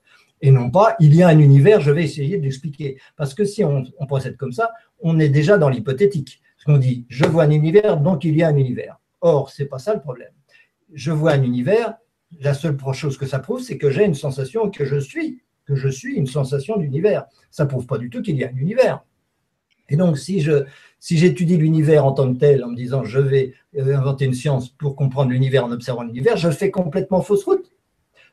Et 0.41 0.51
non 0.51 0.71
pas, 0.71 0.95
il 0.99 1.13
y 1.15 1.21
a 1.21 1.27
un 1.27 1.39
univers, 1.39 1.81
je 1.81 1.91
vais 1.91 2.03
essayer 2.03 2.37
d'expliquer. 2.37 2.97
Parce 3.17 3.33
que 3.33 3.43
si 3.43 3.63
on, 3.63 3.83
procède 4.07 4.37
comme 4.37 4.53
ça, 4.53 4.71
on 5.01 5.19
est 5.19 5.29
déjà 5.29 5.57
dans 5.57 5.69
l'hypothétique. 5.69 6.41
Parce 6.55 6.65
qu'on 6.65 6.77
dit, 6.77 7.05
je 7.09 7.25
vois 7.25 7.43
un 7.43 7.51
univers, 7.51 7.97
donc 7.97 8.23
il 8.23 8.35
y 8.35 8.43
a 8.43 8.47
un 8.47 8.55
univers. 8.55 8.99
Or, 9.21 9.49
ce 9.49 9.63
n'est 9.63 9.69
pas 9.69 9.79
ça 9.79 9.93
le 9.93 9.99
problème. 9.99 10.31
Je 10.93 11.11
vois 11.11 11.31
un 11.33 11.43
univers, 11.43 11.95
la 12.39 12.53
seule 12.53 12.77
chose 12.93 13.17
que 13.17 13.25
ça 13.25 13.39
prouve, 13.39 13.61
c'est 13.61 13.77
que 13.77 13.89
j'ai 13.89 14.05
une 14.05 14.15
sensation 14.15 14.69
que 14.69 14.85
je 14.85 14.97
suis, 14.97 15.41
que 15.65 15.75
je 15.75 15.89
suis 15.89 16.15
une 16.15 16.27
sensation 16.27 16.77
d'univers. 16.77 17.25
Ça 17.51 17.65
prouve 17.65 17.85
pas 17.85 17.97
du 17.97 18.09
tout 18.09 18.21
qu'il 18.21 18.37
y 18.37 18.43
a 18.43 18.49
un 18.49 18.55
univers. 18.55 19.03
Et 19.89 19.95
donc, 19.95 20.17
si 20.17 20.41
je 20.41 20.65
si 20.99 21.17
j'étudie 21.17 21.57
l'univers 21.57 22.05
en 22.05 22.11
tant 22.11 22.31
que 22.33 22.39
tel, 22.39 22.63
en 22.63 22.67
me 22.69 22.75
disant 22.75 23.03
je 23.03 23.19
vais 23.19 23.53
euh, 23.77 23.95
inventer 23.95 24.25
une 24.25 24.33
science 24.33 24.69
pour 24.69 24.95
comprendre 24.95 25.31
l'univers 25.31 25.65
en 25.65 25.71
observant 25.71 26.03
l'univers, 26.03 26.37
je 26.37 26.49
fais 26.49 26.71
complètement 26.71 27.21
fausse 27.21 27.45
route. 27.45 27.71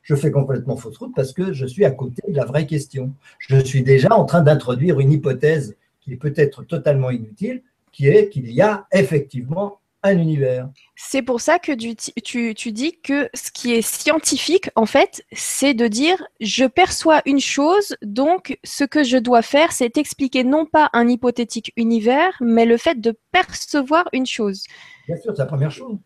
Je 0.02 0.14
fais 0.14 0.30
complètement 0.30 0.76
fausse 0.76 0.98
route 0.98 1.12
parce 1.16 1.32
que 1.32 1.52
je 1.52 1.66
suis 1.66 1.84
à 1.84 1.90
côté 1.90 2.22
de 2.28 2.36
la 2.36 2.44
vraie 2.44 2.66
question. 2.66 3.12
Je 3.38 3.58
suis 3.58 3.82
déjà 3.82 4.08
en 4.12 4.24
train 4.24 4.42
d'introduire 4.42 5.00
une 5.00 5.12
hypothèse 5.12 5.76
qui 6.00 6.12
est 6.12 6.16
peut-être 6.16 6.62
totalement 6.62 7.10
inutile, 7.10 7.62
qui 7.90 8.06
est 8.06 8.28
qu'il 8.28 8.50
y 8.52 8.60
a 8.60 8.86
effectivement 8.92 9.80
un 10.08 10.18
univers. 10.18 10.68
C'est 10.94 11.22
pour 11.22 11.40
ça 11.40 11.58
que 11.58 11.72
tu, 11.72 12.54
tu, 12.54 12.72
dis 12.72 12.98
que 13.02 13.28
ce 13.34 13.50
qui 13.50 13.74
est 13.74 13.82
scientifique, 13.82 14.70
en 14.74 14.86
fait, 14.86 15.24
c'est 15.32 15.74
de 15.74 15.86
dire 15.88 16.22
je 16.40 16.64
perçois 16.64 17.22
une 17.26 17.40
chose, 17.40 17.96
donc 18.02 18.58
ce 18.64 18.84
que 18.84 19.04
je 19.04 19.16
dois 19.16 19.42
faire, 19.42 19.72
c'est 19.72 19.98
expliquer 19.98 20.44
non 20.44 20.66
pas 20.66 20.90
un 20.92 21.08
hypothétique 21.08 21.72
univers, 21.76 22.32
mais 22.40 22.64
le 22.64 22.76
fait 22.76 23.00
de 23.00 23.14
percevoir 23.32 24.08
une 24.12 24.26
chose. 24.26 24.64
Bien 25.06 25.16
sûr, 25.16 25.32
c'est 25.34 25.42
la 25.42 25.46
première 25.46 25.70
chose. 25.70 25.96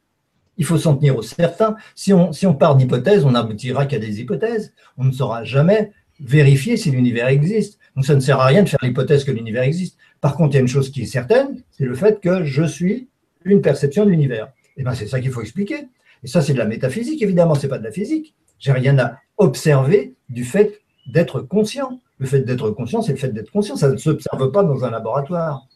Il 0.59 0.65
faut 0.65 0.79
s'en 0.79 0.97
tenir 0.97 1.17
au 1.17 1.23
certain. 1.23 1.77
Si 1.95 2.13
on, 2.13 2.33
si 2.33 2.47
on 2.47 2.55
part 2.55 2.77
d'hypothèses, 2.77 3.25
on 3.25 3.31
n'aboutira 3.31 3.87
qu'à 3.87 3.99
des 3.99 4.21
hypothèses. 4.21 4.75
On 4.99 5.05
ne 5.05 5.13
saura 5.13 5.45
jamais 5.45 5.93
vérifier 6.21 6.77
si 6.77 6.91
l'univers 6.91 7.29
existe. 7.29 7.79
Donc 7.97 8.05
ça 8.05 8.15
ne 8.15 8.21
sert 8.21 8.39
à 8.41 8.47
rien 8.47 8.63
de 8.63 8.69
faire 8.69 8.81
l'hypothèse 8.83 9.25
que 9.25 9.31
l'univers 9.31 9.63
existe. 9.63 9.97
Par 10.21 10.37
contre, 10.37 10.55
il 10.55 10.55
y 10.57 10.59
a 10.59 10.61
une 10.61 10.69
chose 10.69 10.91
qui 10.91 11.03
est 11.03 11.07
certaine, 11.07 11.63
c'est 11.71 11.85
le 11.85 11.95
fait 11.95 12.21
que 12.21 12.45
je 12.45 12.65
suis 12.65 13.09
une 13.45 13.63
perception 13.63 14.05
de 14.05 14.11
l'univers. 14.11 14.47
Et 14.77 14.81
eh 14.81 14.83
bien, 14.83 14.95
c'est 14.95 15.07
ça 15.07 15.21
qu'il 15.21 15.31
faut 15.31 15.41
expliquer. 15.41 15.89
Et 16.23 16.27
ça, 16.27 16.41
c'est 16.41 16.53
de 16.53 16.59
la 16.59 16.67
métaphysique, 16.67 17.23
évidemment, 17.23 17.55
c'est 17.55 17.69
pas 17.69 17.79
de 17.79 17.85
la 17.85 17.93
physique. 17.93 18.35
J'ai 18.59 18.73
rien 18.73 18.99
à 18.99 19.19
observer 19.39 20.15
du 20.29 20.45
fait 20.45 20.81
d'être 21.07 21.41
conscient. 21.41 22.01
Le 22.19 22.27
fait 22.27 22.41
d'être 22.41 22.71
conscient, 22.71 23.03
c'est 23.03 23.13
le 23.13 23.19
fait 23.19 23.31
d'être 23.31 23.51
conscient. 23.51 23.77
Ça 23.77 23.91
ne 23.91 23.97
s'observe 23.97 24.53
pas 24.53 24.63
dans 24.63 24.85
un 24.85 24.91
laboratoire. 24.91 25.67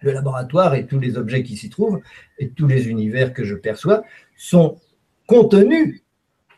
Le 0.00 0.12
laboratoire 0.12 0.74
et 0.74 0.86
tous 0.86 0.98
les 0.98 1.18
objets 1.18 1.42
qui 1.42 1.56
s'y 1.56 1.68
trouvent 1.68 2.00
et 2.38 2.50
tous 2.50 2.66
les 2.66 2.88
univers 2.88 3.34
que 3.34 3.44
je 3.44 3.54
perçois 3.54 4.02
sont 4.36 4.78
contenus 5.26 6.02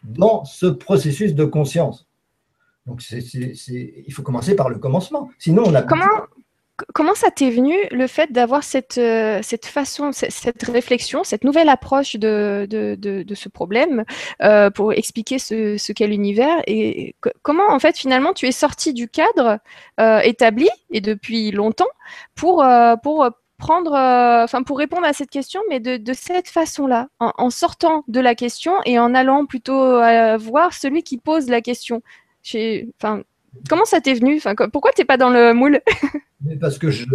dans 0.05 0.45
ce 0.45 0.67
processus 0.67 1.35
de 1.35 1.45
conscience. 1.45 2.07
Donc, 2.87 3.03
il 3.11 4.13
faut 4.13 4.23
commencer 4.23 4.55
par 4.55 4.69
le 4.69 4.79
commencement. 4.79 5.31
Sinon, 5.39 5.65
on 5.67 5.75
a. 5.75 5.83
Comment, 5.83 6.05
comment 6.95 7.15
ça 7.15 7.31
t'est 7.31 7.51
venu 7.51 7.75
le 7.91 8.07
fait 8.07 8.33
d'avoir 8.33 8.63
cette, 8.63 8.99
euh, 8.99 9.41
cette 9.43 9.67
façon, 9.67 10.13
cette, 10.13 10.63
réflexion, 10.65 11.25
cette 11.25 11.45
nouvelle 11.45 11.69
approche 11.69 12.17
de, 12.17 12.67
de, 12.69 13.35
ce 13.35 13.49
problème 13.49 14.05
euh, 14.43 14.71
pour 14.71 14.93
expliquer 14.93 15.39
ce, 15.39 15.93
qu'est 15.93 16.07
l'univers 16.07 16.63
et 16.67 17.15
comment 17.43 17.69
en 17.69 17.79
fait 17.79 17.97
finalement 17.97 18.33
tu 18.33 18.47
es 18.47 18.53
sorti 18.53 18.93
du 18.93 19.09
cadre 19.09 19.59
euh, 20.01 20.21
établi 20.21 20.69
et 20.91 21.01
depuis 21.01 21.51
longtemps 21.51 21.89
pour, 22.35 22.65
pour 23.03 23.29
prendre, 23.59 24.63
pour 24.65 24.79
répondre 24.79 25.07
à 25.07 25.13
cette 25.13 25.31
question, 25.31 25.61
mais 25.69 25.81
de, 25.81 26.13
cette 26.13 26.49
façon-là, 26.49 27.09
en, 27.21 27.51
sortant 27.51 28.05
de 28.09 28.21
la 28.21 28.35
question 28.35 28.75
et 28.85 28.99
en 28.99 29.15
allant 29.15 29.47
plutôt 29.47 30.01
voir 30.39 30.73
celui 30.73 31.03
qui 31.03 31.19
pose 31.19 31.49
la 31.49 31.61
question. 31.61 32.03
Comment 33.69 33.85
ça 33.85 34.01
t'est 34.01 34.15
venu? 34.15 34.37
Enfin, 34.37 34.55
Pourquoi 34.73 34.93
t'es 34.93 35.05
pas 35.05 35.17
dans 35.17 35.31
le 35.31 35.55
moule? 35.55 35.81
Parce 36.61 36.79
que 36.79 36.91
je, 36.91 37.07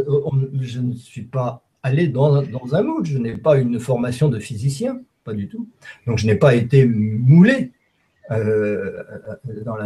ne 0.80 0.94
suis 0.94 1.24
pas 1.24 1.64
allé 1.84 2.08
dans, 2.08 2.36
un 2.36 2.82
moule, 2.84 3.06
je 3.06 3.18
n'ai 3.18 3.38
pas 3.38 3.58
une 3.58 3.80
formation 3.80 4.30
de 4.30 4.40
physicien, 4.40 5.02
pas 5.24 5.34
du 5.34 5.48
tout. 5.48 5.68
Donc 6.06 6.18
je 6.18 6.26
n'ai 6.26 6.36
pas 6.36 6.56
été 6.56 6.86
moulé 6.86 7.72
euh, 8.32 9.04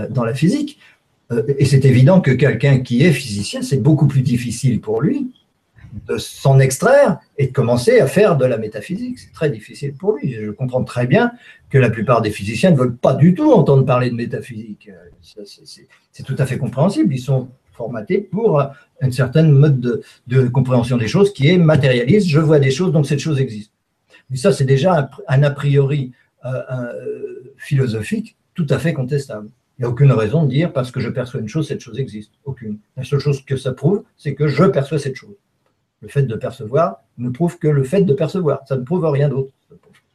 dans, 0.09 0.23
la, 0.23 0.33
physique. 0.33 0.79
Euh, 1.31 1.43
et 1.57 1.65
c'est 1.65 1.85
évident 1.85 2.21
que 2.21 2.31
quelqu'un 2.31 2.79
qui 2.79 3.03
est 3.03 3.11
physicien, 3.11 3.61
c'est 3.61 3.81
beaucoup 3.81 4.07
plus 4.07 4.21
difficile 4.21 4.81
pour 4.81 5.01
lui 5.01 5.31
de 6.07 6.17
s'en 6.17 6.59
extraire 6.59 7.19
et 7.37 7.47
de 7.47 7.51
commencer 7.51 7.99
à 7.99 8.07
faire 8.07 8.37
de 8.37 8.45
la 8.45 8.57
métaphysique. 8.57 9.19
C'est 9.19 9.33
très 9.33 9.49
difficile 9.49 9.93
pour 9.93 10.13
lui. 10.13 10.33
Je 10.33 10.51
comprends 10.51 10.83
très 10.83 11.07
bien 11.07 11.31
que 11.69 11.77
la 11.77 11.89
plupart 11.89 12.21
des 12.21 12.31
physiciens 12.31 12.71
ne 12.71 12.77
veulent 12.77 12.95
pas 12.95 13.13
du 13.13 13.33
tout 13.33 13.51
entendre 13.51 13.85
parler 13.85 14.09
de 14.09 14.15
métaphysique. 14.15 14.89
C'est 15.21 16.23
tout 16.23 16.35
à 16.37 16.45
fait 16.45 16.57
compréhensible. 16.57 17.13
Ils 17.13 17.19
sont 17.19 17.49
formaté 17.73 18.19
pour 18.19 18.61
une 19.01 19.11
certaine 19.11 19.51
mode 19.51 20.03
de, 20.27 20.47
compréhension 20.47 20.97
des 20.97 21.07
choses 21.07 21.33
qui 21.33 21.47
est 21.47 21.57
matérialiste. 21.57 22.27
Je 22.27 22.39
vois 22.39 22.59
des 22.59 22.71
choses, 22.71 22.91
donc 22.91 23.07
cette 23.07 23.19
chose 23.19 23.39
existe. 23.39 23.71
Mais 24.29 24.37
ça, 24.37 24.53
c'est 24.53 24.65
déjà 24.65 25.09
un, 25.27 25.43
a 25.43 25.51
priori 25.51 26.11
euh, 26.45 26.61
euh, 26.71 27.53
philosophique 27.57 28.37
tout 28.53 28.67
à 28.69 28.79
fait 28.79 28.93
contestable. 28.93 29.49
Il 29.77 29.81
n'y 29.81 29.85
a 29.85 29.89
aucune 29.89 30.11
raison 30.11 30.43
de 30.43 30.49
dire 30.49 30.71
parce 30.73 30.91
que 30.91 30.99
je 30.99 31.09
perçois 31.09 31.39
une 31.39 31.47
chose, 31.47 31.67
cette 31.67 31.79
chose 31.79 31.99
existe. 31.99 32.33
Aucune. 32.45 32.77
La 32.97 33.03
seule 33.03 33.19
chose 33.19 33.43
que 33.43 33.57
ça 33.57 33.71
prouve, 33.73 34.03
c'est 34.15 34.35
que 34.35 34.47
je 34.47 34.63
perçois 34.65 34.99
cette 34.99 35.15
chose. 35.15 35.35
Le 36.01 36.07
fait 36.07 36.23
de 36.23 36.35
percevoir 36.35 37.03
ne 37.17 37.29
prouve 37.29 37.59
que 37.59 37.67
le 37.67 37.83
fait 37.83 38.01
de 38.01 38.13
percevoir. 38.13 38.61
Ça 38.67 38.75
ne 38.75 38.83
prouve 38.83 39.05
rien 39.05 39.29
d'autre. 39.29 39.51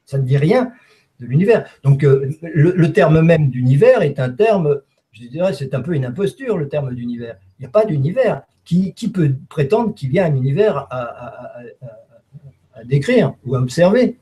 Ça 0.05 0.19
ne 0.19 0.25
dit 0.25 0.37
rien 0.37 0.73
de 1.21 1.27
l'univers. 1.27 1.69
Donc 1.83 2.05
euh, 2.05 2.31
le, 2.43 2.93
terme 2.93 3.21
même 3.21 3.51
d'univers 3.51 4.03
est 4.03 4.19
un 4.19 4.31
terme, 4.31 4.81
je 5.13 5.27
dirais, 5.27 5.53
c'est 5.53 5.75
un 5.75 5.81
peu 5.81 5.95
une 5.95 6.05
imposture, 6.05 6.59
le 6.59 6.69
terme 6.69 6.95
d'univers. 6.95 7.37
Il 7.59 7.63
n'y 7.63 7.67
a 7.67 7.71
pas 7.71 7.85
d'univers. 7.85 8.43
Qui, 8.65 8.93
peut 9.15 9.33
prétendre 9.49 9.95
qu'il 9.95 10.13
y 10.13 10.19
a 10.19 10.25
un 10.25 10.35
univers 10.35 10.89
à, 10.91 11.61
décrire 12.85 13.35
ou 13.45 13.55
à 13.55 13.61
observer? 13.61 14.17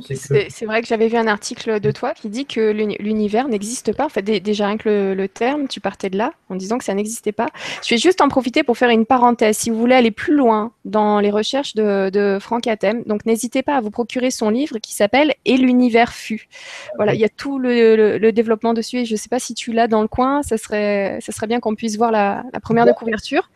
C'est 0.00 0.64
vrai 0.64 0.82
que 0.82 0.88
j'avais 0.88 1.08
vu 1.08 1.16
un 1.16 1.26
article 1.26 1.80
de 1.80 1.90
toi 1.90 2.14
qui 2.14 2.28
dit 2.28 2.46
que 2.46 2.70
l'univers 2.70 3.48
n'existe 3.48 3.94
pas. 3.94 4.06
En 4.06 4.08
fait, 4.08 4.22
déjà 4.22 4.66
rien 4.66 4.76
que 4.76 5.14
le, 5.14 5.28
terme, 5.28 5.68
tu 5.68 5.80
partais 5.80 6.10
de 6.10 6.16
là 6.16 6.32
en 6.48 6.56
disant 6.56 6.78
que 6.78 6.84
ça 6.84 6.94
n'existait 6.94 7.32
pas. 7.32 7.48
Je 7.84 7.94
vais 7.94 7.98
juste 7.98 8.20
en 8.20 8.28
profiter 8.28 8.62
pour 8.62 8.76
faire 8.76 8.90
une 8.90 9.06
parenthèse. 9.06 9.56
Si 9.56 9.70
vous 9.70 9.78
voulez 9.78 9.94
aller 9.94 10.10
plus 10.10 10.34
loin 10.34 10.72
dans 10.84 11.20
les 11.20 11.30
recherches 11.30 11.74
de, 11.74 12.38
Franck 12.40 12.66
Atem, 12.66 13.02
donc 13.04 13.26
n'hésitez 13.26 13.62
pas 13.62 13.76
à 13.76 13.80
vous 13.80 13.90
procurer 13.90 14.30
son 14.30 14.50
livre 14.50 14.78
qui 14.78 14.94
s'appelle 14.94 15.34
Et 15.44 15.56
l'univers 15.56 16.12
fut. 16.12 16.48
Voilà, 16.96 17.14
il 17.14 17.20
y 17.20 17.24
a 17.24 17.28
tout 17.28 17.58
le, 17.58 18.30
développement 18.32 18.74
dessus 18.74 18.98
et 18.98 19.04
je 19.04 19.12
ne 19.12 19.18
sais 19.18 19.28
pas 19.28 19.38
si 19.38 19.54
tu 19.54 19.72
l'as 19.72 19.88
dans 19.88 20.02
le 20.02 20.08
coin. 20.08 20.42
Ça 20.42 20.58
serait, 20.58 21.18
ça 21.20 21.32
serait 21.32 21.46
bien 21.46 21.60
qu'on 21.60 21.74
puisse 21.74 21.96
voir 21.96 22.10
la, 22.10 22.44
première 22.62 22.86
de 22.86 22.92
couverture. 22.92 23.50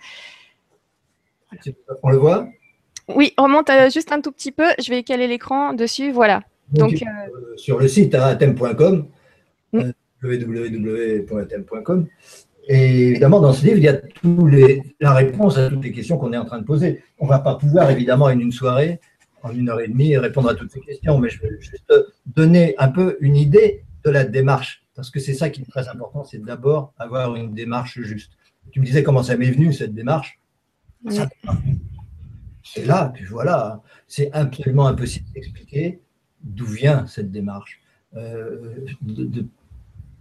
On 2.02 2.10
le 2.10 2.16
voit 2.16 2.48
oui, 3.08 3.32
remonte 3.36 3.70
euh, 3.70 3.90
juste 3.90 4.12
un 4.12 4.20
tout 4.20 4.32
petit 4.32 4.52
peu. 4.52 4.66
Je 4.82 4.90
vais 4.90 5.02
caler 5.02 5.26
l'écran 5.26 5.72
dessus. 5.72 6.12
Voilà. 6.12 6.42
Donc, 6.70 6.94
euh, 6.94 7.06
euh, 7.06 7.56
sur 7.56 7.78
le 7.78 7.88
site 7.88 8.14
atem.com, 8.14 9.06
mm. 9.72 9.90
www.atem.com. 10.22 12.06
Et 12.68 13.08
évidemment, 13.08 13.40
dans 13.40 13.52
ce 13.52 13.66
livre, 13.66 13.78
il 13.78 13.84
y 13.84 13.88
a 13.88 13.94
tous 13.94 14.46
les, 14.46 14.82
la 15.00 15.12
réponse 15.12 15.58
à 15.58 15.68
toutes 15.68 15.82
les 15.82 15.92
questions 15.92 16.16
qu'on 16.16 16.32
est 16.32 16.36
en 16.36 16.44
train 16.44 16.58
de 16.58 16.64
poser. 16.64 17.02
On 17.18 17.24
ne 17.24 17.30
va 17.30 17.40
pas 17.40 17.56
pouvoir, 17.56 17.90
évidemment, 17.90 18.26
en 18.26 18.38
une 18.38 18.52
soirée, 18.52 19.00
en 19.42 19.50
une 19.52 19.68
heure 19.68 19.80
et 19.80 19.88
demie, 19.88 20.16
répondre 20.16 20.48
à 20.48 20.54
toutes 20.54 20.70
ces 20.70 20.80
questions, 20.80 21.18
mais 21.18 21.28
je 21.28 21.42
vais 21.42 21.50
juste 21.60 21.92
donner 22.24 22.76
un 22.78 22.88
peu 22.88 23.16
une 23.20 23.34
idée 23.34 23.82
de 24.04 24.10
la 24.10 24.24
démarche 24.24 24.84
Parce 24.94 25.10
que 25.10 25.18
c'est 25.18 25.34
ça 25.34 25.50
qui 25.50 25.62
est 25.62 25.70
très 25.70 25.88
important, 25.88 26.22
c'est 26.22 26.42
d'abord 26.42 26.92
avoir 26.98 27.34
une 27.34 27.52
démarche 27.52 28.00
juste. 28.00 28.32
Tu 28.70 28.78
me 28.78 28.86
disais 28.86 29.02
comment 29.02 29.24
ça 29.24 29.36
m'est 29.36 29.50
venu, 29.50 29.72
cette 29.72 29.92
démarche. 29.92 30.38
C'est 32.62 32.84
là 32.84 33.12
que 33.16 33.24
voilà, 33.28 33.82
c'est 34.06 34.30
absolument 34.32 34.86
impossible 34.86 35.26
d'expliquer 35.34 36.00
d'où 36.42 36.66
vient 36.66 37.06
cette 37.06 37.30
démarche. 37.30 37.80
Euh, 38.16 38.84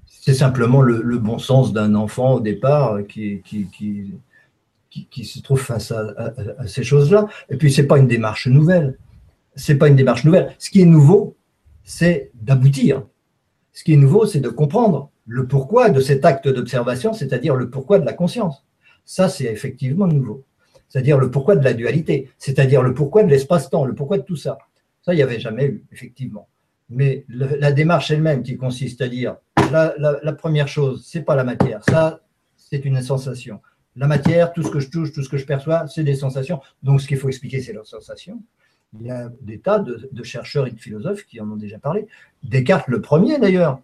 c'est 0.05 0.33
simplement 0.33 0.81
le, 0.81 1.17
bon 1.17 1.39
sens 1.39 1.73
d'un 1.73 1.95
enfant 1.95 2.33
au 2.33 2.39
départ 2.39 2.99
qui, 3.07 3.41
se 4.91 5.39
trouve 5.41 5.59
face 5.59 5.91
à, 5.91 6.67
ces 6.67 6.83
choses-là. 6.83 7.27
Et 7.49 7.57
puis, 7.57 7.71
ce 7.71 7.81
n'est 7.81 7.87
pas 7.87 7.97
une 7.97 8.07
démarche 8.07 8.47
nouvelle. 8.47 8.97
C'est 9.55 9.75
pas 9.75 9.87
une 9.87 9.95
démarche 9.95 10.23
nouvelle. 10.23 10.53
Ce 10.59 10.69
qui 10.69 10.81
est 10.81 10.85
nouveau, 10.85 11.35
c'est 11.83 12.31
d'aboutir. 12.35 13.03
Ce 13.73 13.83
qui 13.83 13.93
est 13.93 13.97
nouveau, 13.97 14.25
c'est 14.25 14.39
de 14.39 14.49
comprendre 14.49 15.09
le 15.25 15.47
pourquoi 15.47 15.89
de 15.89 16.01
cet 16.01 16.25
acte 16.25 16.47
d'observation, 16.47 17.13
c'est-à-dire 17.13 17.55
le 17.55 17.69
pourquoi 17.69 17.99
de 17.99 18.05
la 18.05 18.13
conscience. 18.13 18.65
Ça, 19.05 19.29
c'est 19.29 19.45
effectivement 19.45 20.07
nouveau. 20.07 20.43
C'est-à-dire 20.91 21.17
le 21.17 21.31
pourquoi 21.31 21.55
de 21.55 21.63
la 21.63 21.73
dualité, 21.73 22.29
c'est-à-dire 22.37 22.83
le 22.83 22.93
pourquoi 22.93 23.23
de 23.23 23.29
l'espace-temps, 23.29 23.85
le 23.85 23.95
pourquoi 23.95 24.17
de 24.17 24.23
tout 24.23 24.35
ça. 24.35 24.57
Ça, 25.03 25.13
il 25.13 25.15
n'y 25.15 25.23
avait 25.23 25.39
jamais 25.39 25.65
eu, 25.65 25.85
effectivement. 25.93 26.49
Mais 26.89 27.23
la 27.29 27.71
démarche 27.71 28.11
elle-même 28.11 28.43
qui 28.43 28.57
consiste 28.57 29.01
à 29.01 29.07
dire 29.07 29.37
la, 29.71 30.33
première 30.33 30.67
chose, 30.67 31.05
c'est 31.07 31.21
pas 31.21 31.37
la 31.37 31.45
matière, 31.45 31.81
ça, 31.85 32.19
c'est 32.57 32.83
une 32.83 33.01
sensation. 33.01 33.61
La 33.95 34.05
matière, 34.05 34.51
tout 34.51 34.63
ce 34.63 34.69
que 34.69 34.81
je 34.81 34.89
touche, 34.89 35.13
tout 35.13 35.23
ce 35.23 35.29
que 35.29 35.37
je 35.37 35.45
perçois, 35.45 35.87
c'est 35.87 36.03
des 36.03 36.15
sensations. 36.15 36.59
Donc, 36.83 36.99
ce 36.99 37.07
qu'il 37.07 37.17
faut 37.17 37.29
expliquer, 37.29 37.61
c'est 37.61 37.71
leurs 37.71 37.87
sensations. 37.87 38.43
Il 38.99 39.07
y 39.07 39.11
a 39.11 39.29
des 39.39 39.59
tas 39.59 39.79
de, 39.79 40.23
chercheurs 40.23 40.67
et 40.67 40.71
de 40.71 40.79
philosophes 40.79 41.23
qui 41.23 41.39
en 41.39 41.49
ont 41.49 41.55
déjà 41.55 41.79
parlé. 41.79 42.05
Descartes, 42.43 42.89
le 42.89 42.99
premier 42.99 43.39
d'ailleurs. 43.39 43.79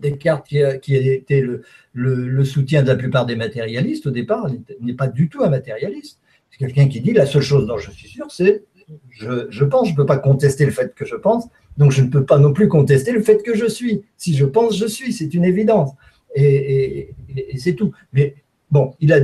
Descartes, 0.00 0.46
qui 0.46 0.62
a, 0.62 0.74
été 0.74 1.44
le, 1.92 2.44
soutien 2.44 2.82
de 2.82 2.88
la 2.88 2.96
plupart 2.96 3.26
des 3.26 3.36
matérialistes 3.36 4.06
au 4.06 4.10
départ, 4.10 4.48
n'est 4.80 4.94
pas 4.94 5.08
du 5.08 5.28
tout 5.28 5.42
un 5.42 5.50
matérialiste. 5.50 6.18
C'est 6.50 6.58
quelqu'un 6.58 6.88
qui 6.88 7.00
dit 7.00 7.12
la 7.12 7.26
seule 7.26 7.42
chose 7.42 7.66
dont 7.66 7.78
je 7.78 7.90
suis 7.90 8.08
sûr, 8.08 8.26
c'est 8.30 8.64
je, 9.10 9.64
pense, 9.64 9.88
je 9.88 9.92
ne 9.92 9.96
peux 9.96 10.06
pas 10.06 10.18
contester 10.18 10.64
le 10.64 10.70
fait 10.70 10.94
que 10.94 11.04
je 11.04 11.16
pense, 11.16 11.48
donc 11.76 11.90
je 11.90 12.02
ne 12.02 12.08
peux 12.08 12.24
pas 12.24 12.38
non 12.38 12.52
plus 12.52 12.68
contester 12.68 13.10
le 13.10 13.20
fait 13.20 13.42
que 13.42 13.56
je 13.56 13.66
suis. 13.66 14.04
Si 14.16 14.36
je 14.36 14.44
pense, 14.44 14.78
je 14.78 14.86
suis, 14.86 15.12
c'est 15.12 15.34
une 15.34 15.44
évidence. 15.44 15.90
Et, 16.36 17.10
et 17.36 17.58
c'est 17.58 17.74
tout. 17.74 17.92
Mais 18.12 18.36
Bon, 18.70 18.94
il 19.00 19.12
a 19.12 19.20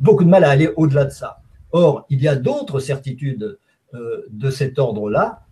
beaucoup 0.00 0.24
de 0.24 0.30
mal 0.30 0.44
à 0.44 0.50
aller 0.50 0.70
au-delà 0.76 1.04
de 1.04 1.10
ça. 1.10 1.42
Or, 1.72 2.06
il 2.08 2.22
y 2.22 2.28
a 2.28 2.36
d'autres 2.36 2.80
certitudes 2.80 3.58
euh, 3.94 4.26
de 4.30 4.50
cet 4.50 4.78
ordre-là 4.78 5.44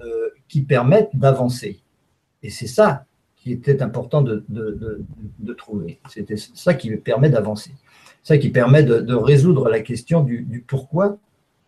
euh, 0.00 0.28
qui 0.48 0.62
permettent 0.62 1.14
d'avancer. 1.14 1.80
Et 2.42 2.50
c'est 2.50 2.66
ça 2.66 3.06
qui 3.44 3.52
était 3.52 3.82
important 3.82 4.22
de, 4.22 4.42
trouver. 5.56 6.00
C'était 6.08 6.36
ça 6.36 6.74
qui 6.74 6.90
permet 6.96 7.28
d'avancer. 7.28 7.72
Ça 8.22 8.38
qui 8.38 8.48
permet 8.48 8.82
de, 8.82 9.14
résoudre 9.14 9.68
la 9.68 9.80
question 9.80 10.24
du 10.24 10.64
pourquoi 10.66 11.18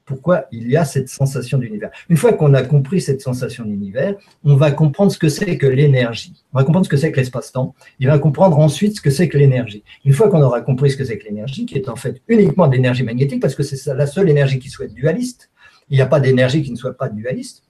pourquoi 0.06 0.46
il 0.52 0.70
y 0.70 0.76
a 0.76 0.84
cette 0.84 1.08
sensation 1.08 1.58
d'univers. 1.58 1.90
Une 2.08 2.16
fois 2.16 2.32
qu'on 2.32 2.54
a 2.54 2.62
compris 2.62 3.00
cette 3.00 3.20
sensation 3.20 3.64
d'univers, 3.64 4.14
on 4.44 4.54
va 4.54 4.70
comprendre 4.70 5.10
ce 5.10 5.18
que 5.18 5.28
c'est 5.28 5.58
que 5.58 5.66
l'énergie. 5.66 6.44
On 6.54 6.58
va 6.58 6.64
comprendre 6.64 6.86
ce 6.86 6.90
que 6.90 6.96
c'est 6.96 7.10
que 7.10 7.16
l'espace-temps. 7.16 7.74
Il 7.98 8.06
va 8.06 8.18
comprendre 8.20 8.58
ensuite 8.58 8.96
ce 8.96 9.00
que 9.02 9.10
c'est 9.10 9.28
que 9.28 9.36
l'énergie. 9.36 9.82
Une 10.04 10.12
fois 10.12 10.28
qu'on 10.28 10.40
aura 10.42 10.60
compris 10.60 10.92
ce 10.92 10.96
que 10.96 11.04
c'est 11.04 11.18
que 11.18 11.24
l'énergie, 11.24 11.66
qui 11.66 11.74
est 11.74 11.88
en 11.88 11.96
fait 11.96 12.22
uniquement 12.28 12.68
de 12.68 12.74
l'énergie 12.74 13.02
magnétique, 13.02 13.42
parce 13.42 13.56
que 13.56 13.64
c'est 13.64 13.92
la 13.92 14.06
seule 14.06 14.30
énergie 14.30 14.60
qui 14.60 14.70
soit 14.70 14.86
dualiste, 14.86 15.50
il 15.90 15.96
n'y 15.96 16.02
a 16.02 16.06
pas 16.06 16.20
d'énergie 16.20 16.62
qui 16.62 16.70
ne 16.70 16.76
soit 16.76 16.96
pas 16.96 17.08
dualiste. 17.08 17.64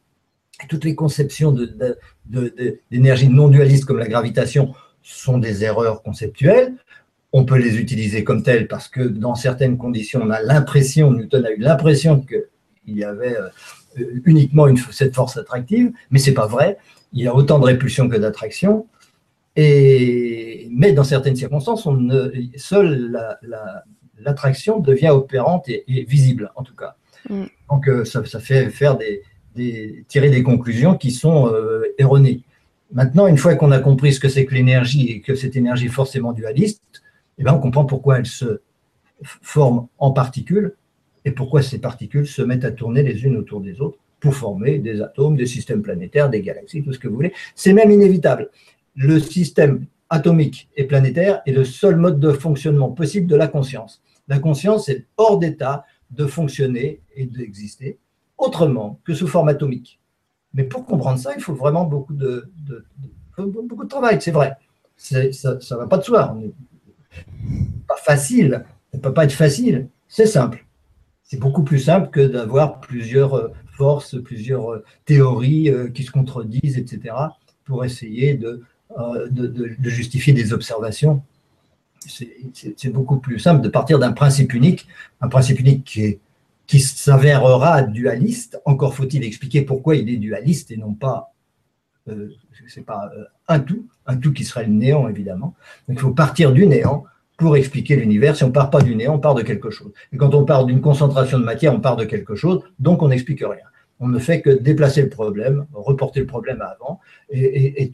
Toutes 0.69 0.85
les 0.85 0.95
conceptions 0.95 1.55
d'énergie 2.91 3.29
non 3.29 3.49
dualiste 3.49 3.85
comme 3.85 3.99
la 3.99 4.09
gravitation 4.09 4.75
sont 5.03 5.39
des 5.39 5.65
erreurs 5.65 6.03
conceptuelles 6.03 6.75
on 7.37 7.45
peut 7.45 7.59
les 7.59 7.79
utiliser 7.79 8.25
comme 8.25 8.43
telles 8.43 8.67
parce 8.67 8.89
que 8.89 9.03
dans 9.03 9.35
certaines 9.35 9.77
conditions, 9.77 10.21
on 10.23 10.31
a 10.31 10.41
l'impression, 10.41 11.13
Newton 11.13 11.45
a 11.45 11.51
eu 11.51 11.59
l'impression 11.59 12.21
qu'il 12.23 12.97
y 12.97 13.05
avait 13.05 13.37
euh, 13.37 14.05
uniquement 14.25 14.67
une, 14.67 14.79
cette 14.79 15.15
force 15.15 15.37
attractive, 15.37 15.93
mais 16.11 16.19
ce 16.19 16.31
n'est 16.31 16.35
pas 16.35 16.47
vrai. 16.47 16.79
Il 17.13 17.23
y 17.23 17.27
a 17.27 17.35
autant 17.35 17.59
de 17.59 17.65
répulsion 17.65 18.09
que 18.09 18.17
d'attraction. 18.17 18.87
Et, 19.55 20.69
mais 20.71 20.93
dans 20.93 21.05
certaines 21.05 21.37
circonstances, 21.37 21.85
on 21.85 22.09
seule 22.57 23.39
l'attraction 24.19 24.81
devient 24.81 25.11
opérante 25.11 25.69
et, 25.69 26.07
visible, 26.09 26.53
en 26.57 26.63
tout 26.63 26.75
cas. 26.75 26.97
Mm. 27.29 27.45
Donc, 27.71 27.89
euh, 27.89 28.07
ça, 28.07 28.41
fait 28.41 28.71
faire 28.71 28.97
des, 28.97 29.23
tirer 30.09 30.31
des 30.31 30.43
conclusions 30.43 30.97
qui 30.97 31.11
sont 31.11 31.49
euh, 31.49 31.83
erronées. 31.99 32.43
Maintenant, 32.93 33.27
une 33.27 33.39
fois 33.39 33.55
qu'on 33.57 33.73
a 33.73 33.79
compris 33.79 34.13
ce 34.13 34.21
que 34.21 34.29
c'est 34.29 34.47
que 34.47 34.55
l'énergie 34.55 35.11
et 35.11 35.21
que 35.21 35.35
cette 35.35 35.57
énergie 35.57 35.87
est 35.87 35.91
forcément 35.91 36.33
dualiste, 36.33 36.83
eh 37.39 37.45
bien, 37.45 37.55
on 37.55 37.59
comprend 37.59 37.85
pourquoi 37.85 38.19
elles 38.19 38.27
se 38.27 38.61
forment 39.23 39.89
en 39.99 40.13
particules 40.13 40.75
et 41.25 41.33
pourquoi 41.33 41.63
ces 41.63 41.79
particules 41.79 42.27
se 42.27 42.43
mettent 42.43 42.65
à 42.65 42.71
tourner 42.71 43.03
les 43.03 43.25
unes 43.25 43.37
autour 43.37 43.61
des 43.61 43.81
autres 43.81 43.99
pour 44.21 44.35
former 44.35 44.79
des 44.79 45.01
atomes, 45.01 45.37
des 45.37 45.47
systèmes 45.47 45.83
planétaires, 45.83 46.31
des 46.31 46.43
galaxies, 46.43 46.83
tout 46.83 46.93
ce 46.93 46.99
que 46.99 47.09
vous 47.09 47.17
voulez. 47.17 47.33
C'est 47.55 47.73
même 47.73 47.91
inévitable. 47.91 48.51
Le 48.95 49.19
système 49.19 49.87
atomique 50.09 50.69
et 50.77 50.85
planétaire 50.85 51.43
est 51.47 51.53
le 51.53 51.65
seul 51.65 51.97
mode 51.97 52.21
de 52.21 52.33
fonctionnement 52.33 52.91
possible 52.91 53.27
de 53.27 53.37
la 53.37 53.49
conscience. 53.49 54.03
La 54.29 54.39
conscience 54.39 54.89
est 54.89 55.07
hors 55.17 55.39
d'état 55.39 55.85
de 56.11 56.27
fonctionner 56.27 57.01
et 57.15 57.27
d'exister 57.27 57.99
autrement 58.39 59.01
que 59.05 59.15
sous 59.15 59.27
forme 59.27 59.49
atomique. 59.49 60.01
Mais 60.55 60.65
pour 60.65 60.87
comprendre 60.87 61.19
ça, 61.19 61.33
il 61.37 61.43
faut 61.43 61.55
vraiment 61.55 61.85
beaucoup 61.85 62.15
de, 62.15 62.51
beaucoup 63.37 63.85
de 63.85 63.89
travail, 63.89 64.19
c'est 64.21 64.31
vrai. 64.31 64.57
Ça 64.97 65.23
ne 65.23 65.77
va 65.77 65.87
pas 65.87 65.99
de 65.99 66.05
soi 66.05 66.37
pas 67.87 67.97
facile, 67.97 68.65
ça 68.91 68.99
ne 68.99 69.03
peut 69.03 69.15
pas 69.15 69.25
être 69.25 69.33
facile, 69.33 69.89
c'est 70.09 70.27
simple. 70.27 70.65
C'est 71.23 71.39
beaucoup 71.39 71.63
plus 71.63 71.81
simple 71.81 72.11
que 72.11 72.21
d'avoir 72.21 72.81
plusieurs 72.81 73.35
euh, 73.35 73.49
forces, 73.73 74.17
plusieurs 74.23 74.73
euh, 74.73 74.85
théories 75.05 75.71
euh, 75.71 75.89
qui 75.89 76.05
se 76.05 76.11
contredisent, 76.11 76.79
etc., 76.79 77.15
pour 77.65 77.85
essayer 77.85 78.35
de, 78.35 78.63
de, 79.31 79.91
justifier 79.91 80.33
des 80.33 80.53
observations. 80.53 81.23
C'est 82.07 82.91
beaucoup 82.91 83.19
plus 83.19 83.41
simple 83.41 83.61
de 83.61 83.69
partir 83.69 83.99
d'un 83.99 84.13
principe 84.13 84.55
unique, 84.55 84.87
un 85.21 85.27
principe 85.27 85.59
unique 85.59 85.83
qui, 85.83 86.21
qui 86.67 86.81
s'avérera 86.81 87.83
dualiste. 87.83 88.61
Encore 88.65 88.95
faut-il 88.95 89.25
expliquer 89.25 89.63
pourquoi 89.63 89.97
il 89.97 90.09
est 90.11 90.17
dualiste 90.17 90.71
et 90.71 90.77
non 90.77 90.95
pas 90.95 91.33
euh, 92.09 92.31
pas 92.87 93.11
euh, 93.17 93.25
un 93.49 93.61
tout, 93.61 93.87
un 94.07 94.17
tout 94.17 94.33
qui 94.33 94.45
serait 94.45 94.67
le 94.67 94.73
néant 94.73 95.09
évidemment. 95.09 95.55
Donc 95.89 95.99
il 95.99 96.01
faut 96.01 96.13
partir 96.13 96.53
du 96.53 96.67
néant 96.67 97.05
pour 97.37 97.57
expliquer 97.57 97.97
l'univers. 97.97 98.37
Si 98.37 98.45
on 98.45 98.49
ne 98.49 98.53
part 98.53 98.71
pas 98.71 98.81
du 98.81 98.95
néant, 98.97 99.15
on 99.15 99.19
part 99.19 99.35
de 99.35 99.43
quelque 99.43 99.71
chose. 99.71 99.93
Et 100.13 100.17
quand 100.17 100.35
on 100.35 100.45
part 100.45 100.65
d'une 100.65 100.81
concentration 100.81 101.39
de 101.39 101.45
matière, 101.45 101.75
on 101.75 101.81
part 101.81 101.97
de 101.97 102.05
quelque 102.05 102.35
chose, 102.35 102.63
donc 102.79 103.03
on 103.03 103.09
n'explique 103.09 103.41
rien. 103.41 103.67
On 103.99 104.09
ne 104.09 104.19
fait 104.19 104.43
que 104.43 104.51
déplacer 104.51 105.03
le 105.03 105.09
problème, 105.09 105.67
reporter 105.73 106.21
le 106.21 106.27
problème 106.27 106.61
à 106.61 106.67
avant, 106.67 107.01
et 107.31 107.91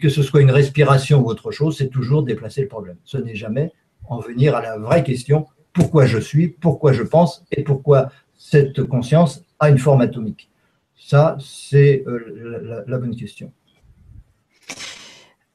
que 0.00 0.08
ce 0.08 0.22
soit 0.22 0.40
une 0.40 0.50
respiration 0.50 1.20
ou 1.20 1.26
autre 1.26 1.52
chose, 1.52 1.78
c'est 1.78 1.88
toujours 1.88 2.24
déplacer 2.24 2.62
le 2.62 2.68
problème. 2.68 2.96
Ce 3.04 3.16
n'est 3.16 3.36
jamais 3.36 3.72
en 4.08 4.18
venir 4.18 4.56
à 4.56 4.60
la 4.60 4.76
vraie 4.76 5.04
question 5.04 5.46
pourquoi 5.72 6.06
je 6.06 6.18
suis, 6.18 6.48
pourquoi 6.48 6.92
je 6.92 7.02
pense 7.02 7.44
et 7.50 7.62
pourquoi 7.62 8.10
cette 8.36 8.82
conscience 8.84 9.42
a 9.58 9.68
une 9.68 9.78
forme 9.78 10.00
atomique. 10.00 10.50
Ça, 10.96 11.36
c'est 11.40 12.04
euh, 12.06 12.84
la, 12.86 12.98
bonne 12.98 13.14
question. 13.16 13.52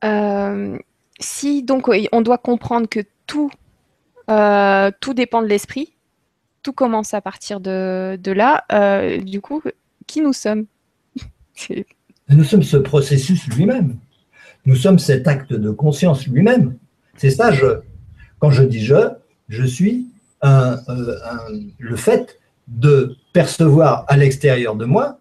Euh, 0.04 0.78
si 1.20 1.64
donc 1.64 1.90
on 2.12 2.22
doit 2.22 2.38
comprendre 2.38 2.88
que 2.88 3.00
tout, 3.26 3.50
euh, 4.30 4.92
tout 5.00 5.14
dépend 5.14 5.42
de 5.42 5.48
l'esprit, 5.48 5.96
tout 6.62 6.74
commence 6.74 7.14
à 7.14 7.22
partir 7.22 7.60
de, 7.60 8.20
là, 8.26 8.66
du 9.20 9.40
coup, 9.42 9.62
qui 10.08 10.22
nous 10.22 10.34
sommes? 10.34 10.66
Nous 12.30 12.44
sommes 12.44 12.64
ce 12.64 12.78
processus 12.78 13.48
lui-même. 13.48 13.98
Nous 14.66 14.76
sommes 14.76 14.98
cet 14.98 15.28
acte 15.28 15.54
de 15.54 15.70
conscience 15.70 16.26
lui-même. 16.28 16.76
C'est 17.18 17.30
ça, 17.30 17.52
je, 17.52 17.82
quand 18.40 18.50
je 18.50 18.64
dis 18.64 18.84
je, 18.84 19.10
je 19.50 19.66
suis 19.66 20.08
le 20.44 21.96
fait 21.96 22.40
de 22.68 23.16
percevoir 23.34 24.06
à 24.08 24.18
l'extérieur 24.18 24.76
de 24.76 24.86
moi 24.86 25.20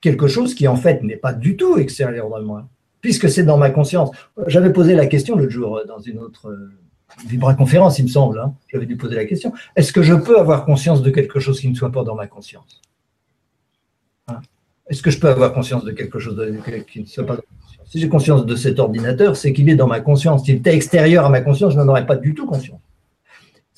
quelque 0.00 0.26
chose 0.26 0.54
qui 0.54 0.68
en 0.68 0.76
fait 0.76 1.02
n'est 1.02 1.16
pas 1.16 1.32
du 1.32 1.56
tout 1.56 1.78
extérieur 1.78 2.28
de 2.28 2.44
moi, 2.44 2.68
puisque 3.00 3.30
c'est 3.30 3.44
dans 3.44 3.56
ma 3.56 3.70
conscience. 3.70 4.10
J'avais 4.46 4.72
posé 4.72 4.94
la 4.94 5.06
question 5.06 5.36
l'autre 5.36 5.50
jour 5.50 5.78
euh, 5.78 5.84
dans 5.86 6.00
une 6.00 6.18
autre 6.18 6.48
euh, 6.48 7.54
conférence, 7.56 7.98
il 7.98 8.04
me 8.04 8.08
semble, 8.08 8.38
hein. 8.40 8.54
j'avais 8.70 8.86
dû 8.86 8.96
poser 8.96 9.14
la 9.14 9.24
question, 9.24 9.52
est-ce 9.76 9.92
que 9.92 10.02
je 10.02 10.14
peux 10.14 10.38
avoir 10.38 10.64
conscience 10.64 11.02
de 11.02 11.10
quelque 11.10 11.40
chose 11.40 11.60
qui 11.60 11.68
ne 11.68 11.74
soit 11.74 11.92
pas 11.92 12.04
dans 12.04 12.14
ma 12.14 12.26
conscience? 12.26 12.80
Hein? 14.28 14.40
Est-ce 14.88 15.02
que 15.02 15.10
je 15.10 15.18
peux 15.18 15.28
avoir 15.28 15.52
conscience 15.52 15.84
de 15.84 15.92
quelque 15.92 16.18
chose 16.18 16.36
qui 16.90 17.00
ne 17.00 17.06
soit 17.06 17.24
pas 17.24 17.36
dans 17.36 17.42
ma 17.42 17.58
conscience? 17.64 17.86
Si 17.88 18.00
j'ai 18.00 18.08
conscience 18.08 18.44
de 18.46 18.56
cet 18.56 18.78
ordinateur, 18.80 19.36
c'est 19.36 19.52
qu'il 19.52 19.68
est 19.68 19.76
dans 19.76 19.86
ma 19.86 20.00
conscience. 20.00 20.44
S'il 20.46 20.56
était 20.56 20.74
extérieur 20.74 21.26
à 21.26 21.28
ma 21.28 21.42
conscience, 21.42 21.74
je 21.74 21.78
n'en 21.78 21.88
aurais 21.88 22.06
pas 22.06 22.16
du 22.16 22.34
tout 22.34 22.46
conscience. 22.46 22.80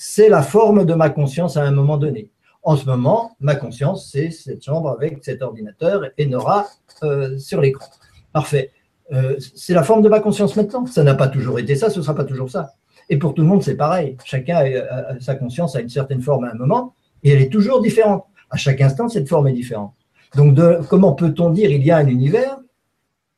C'est 0.07 0.29
la 0.29 0.43
forme 0.43 0.85
de 0.85 0.93
ma 0.93 1.09
conscience 1.09 1.57
à 1.57 1.63
un 1.63 1.71
moment 1.71 1.97
donné. 1.97 2.31
En 2.63 2.77
ce 2.77 2.85
moment, 2.85 3.39
ma 3.41 3.55
conscience, 3.55 4.11
c'est 4.13 4.31
cette 4.31 4.63
chambre 4.63 4.91
avec 4.91 5.25
cet 5.25 5.41
ordinateur 5.41 6.03
et 6.19 6.27
Nora 6.27 6.67
euh, 7.03 7.39
sur 7.39 7.63
l'écran. 7.63 7.87
Parfait. 8.31 8.71
Euh, 9.13 9.37
c'est 9.55 9.73
la 9.73 9.83
forme 9.83 10.03
de 10.03 10.11
ma 10.11 10.21
conscience 10.21 10.57
maintenant. 10.57 10.85
Ça 10.85 11.05
n'a 11.05 11.15
pas 11.15 11.29
toujours 11.29 11.59
été 11.59 11.75
ça, 11.75 11.89
ce 11.89 12.01
ne 12.01 12.05
sera 12.05 12.15
pas 12.15 12.25
toujours 12.25 12.51
ça. 12.51 12.75
Et 13.09 13.17
pour 13.17 13.33
tout 13.33 13.41
le 13.41 13.49
monde, 13.49 13.63
c'est 13.63 13.77
pareil. 13.77 14.19
Chacun 14.27 14.59
a, 14.59 15.19
sa 15.21 15.37
conscience 15.37 15.75
a 15.75 15.81
une 15.81 15.89
certaine 15.89 16.21
forme 16.21 16.45
à 16.45 16.51
un 16.51 16.55
moment, 16.55 16.95
et 17.23 17.31
elle 17.31 17.41
est 17.41 17.51
toujours 17.51 17.81
différente. 17.81 18.27
À 18.51 18.59
chaque 18.59 18.83
instant, 18.83 19.09
cette 19.09 19.27
forme 19.27 19.49
est 19.49 19.55
différente. 19.55 19.95
Donc, 20.37 20.59
comment 20.89 21.15
peut-on 21.15 21.49
dire 21.49 21.71
il 21.71 21.83
y 21.83 21.91
a 21.91 21.97
un 21.97 22.09
univers 22.09 22.59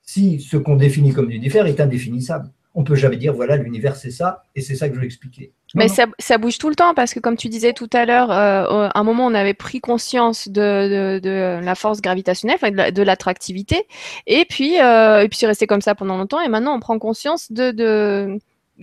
si 0.03 0.41
ce 0.41 0.57
qu'on 0.57 0.75
définit 0.75 1.13
comme 1.13 1.31
univers 1.31 1.67
est 1.67 1.79
indéfinissable? 1.79 2.51
On 2.79 2.83
ne 2.83 2.87
peut 2.87 2.95
jamais 2.95 3.17
dire, 3.17 3.33
voilà, 3.33 3.57
l'univers 3.57 3.97
c'est 3.97 4.11
ça, 4.11 4.43
et 4.55 4.61
c'est 4.61 4.75
ça 4.75 4.87
que 4.87 4.95
je 4.95 5.01
veux 5.01 5.07
expliquer. 5.07 5.51
Mais 5.75 5.89
ça, 5.89 6.39
bouge 6.39 6.59
tout 6.59 6.69
le 6.69 6.75
temps, 6.75 6.93
parce 6.93 7.15
que 7.15 7.21
comme 7.21 7.39
tu 7.39 7.49
disais 7.49 7.73
tout 7.73 7.89
à 7.95 8.05
l'heure, 8.05 8.31
euh, 8.31 8.89
à 8.89 9.01
un 9.01 9.03
moment, 9.03 9.27
on 9.27 9.33
avait 9.33 9.55
pris 9.55 9.81
conscience 9.81 10.49
de, 10.49 11.19
la 11.65 11.75
force 11.75 12.03
gravitationnelle, 12.03 12.93
de 12.93 13.03
l'attractivité, 13.03 13.87
et 14.27 14.45
puis, 14.45 14.79
euh, 14.79 15.23
et 15.23 15.29
puis 15.29 15.39
c'est 15.39 15.47
resté 15.47 15.67
comme 15.67 15.81
ça 15.81 15.95
pendant 15.95 16.19
longtemps, 16.19 16.43
et 16.43 16.49
maintenant, 16.49 16.77
on 16.77 16.81
prend 16.81 16.99
conscience 16.99 17.51
de, 17.51 18.39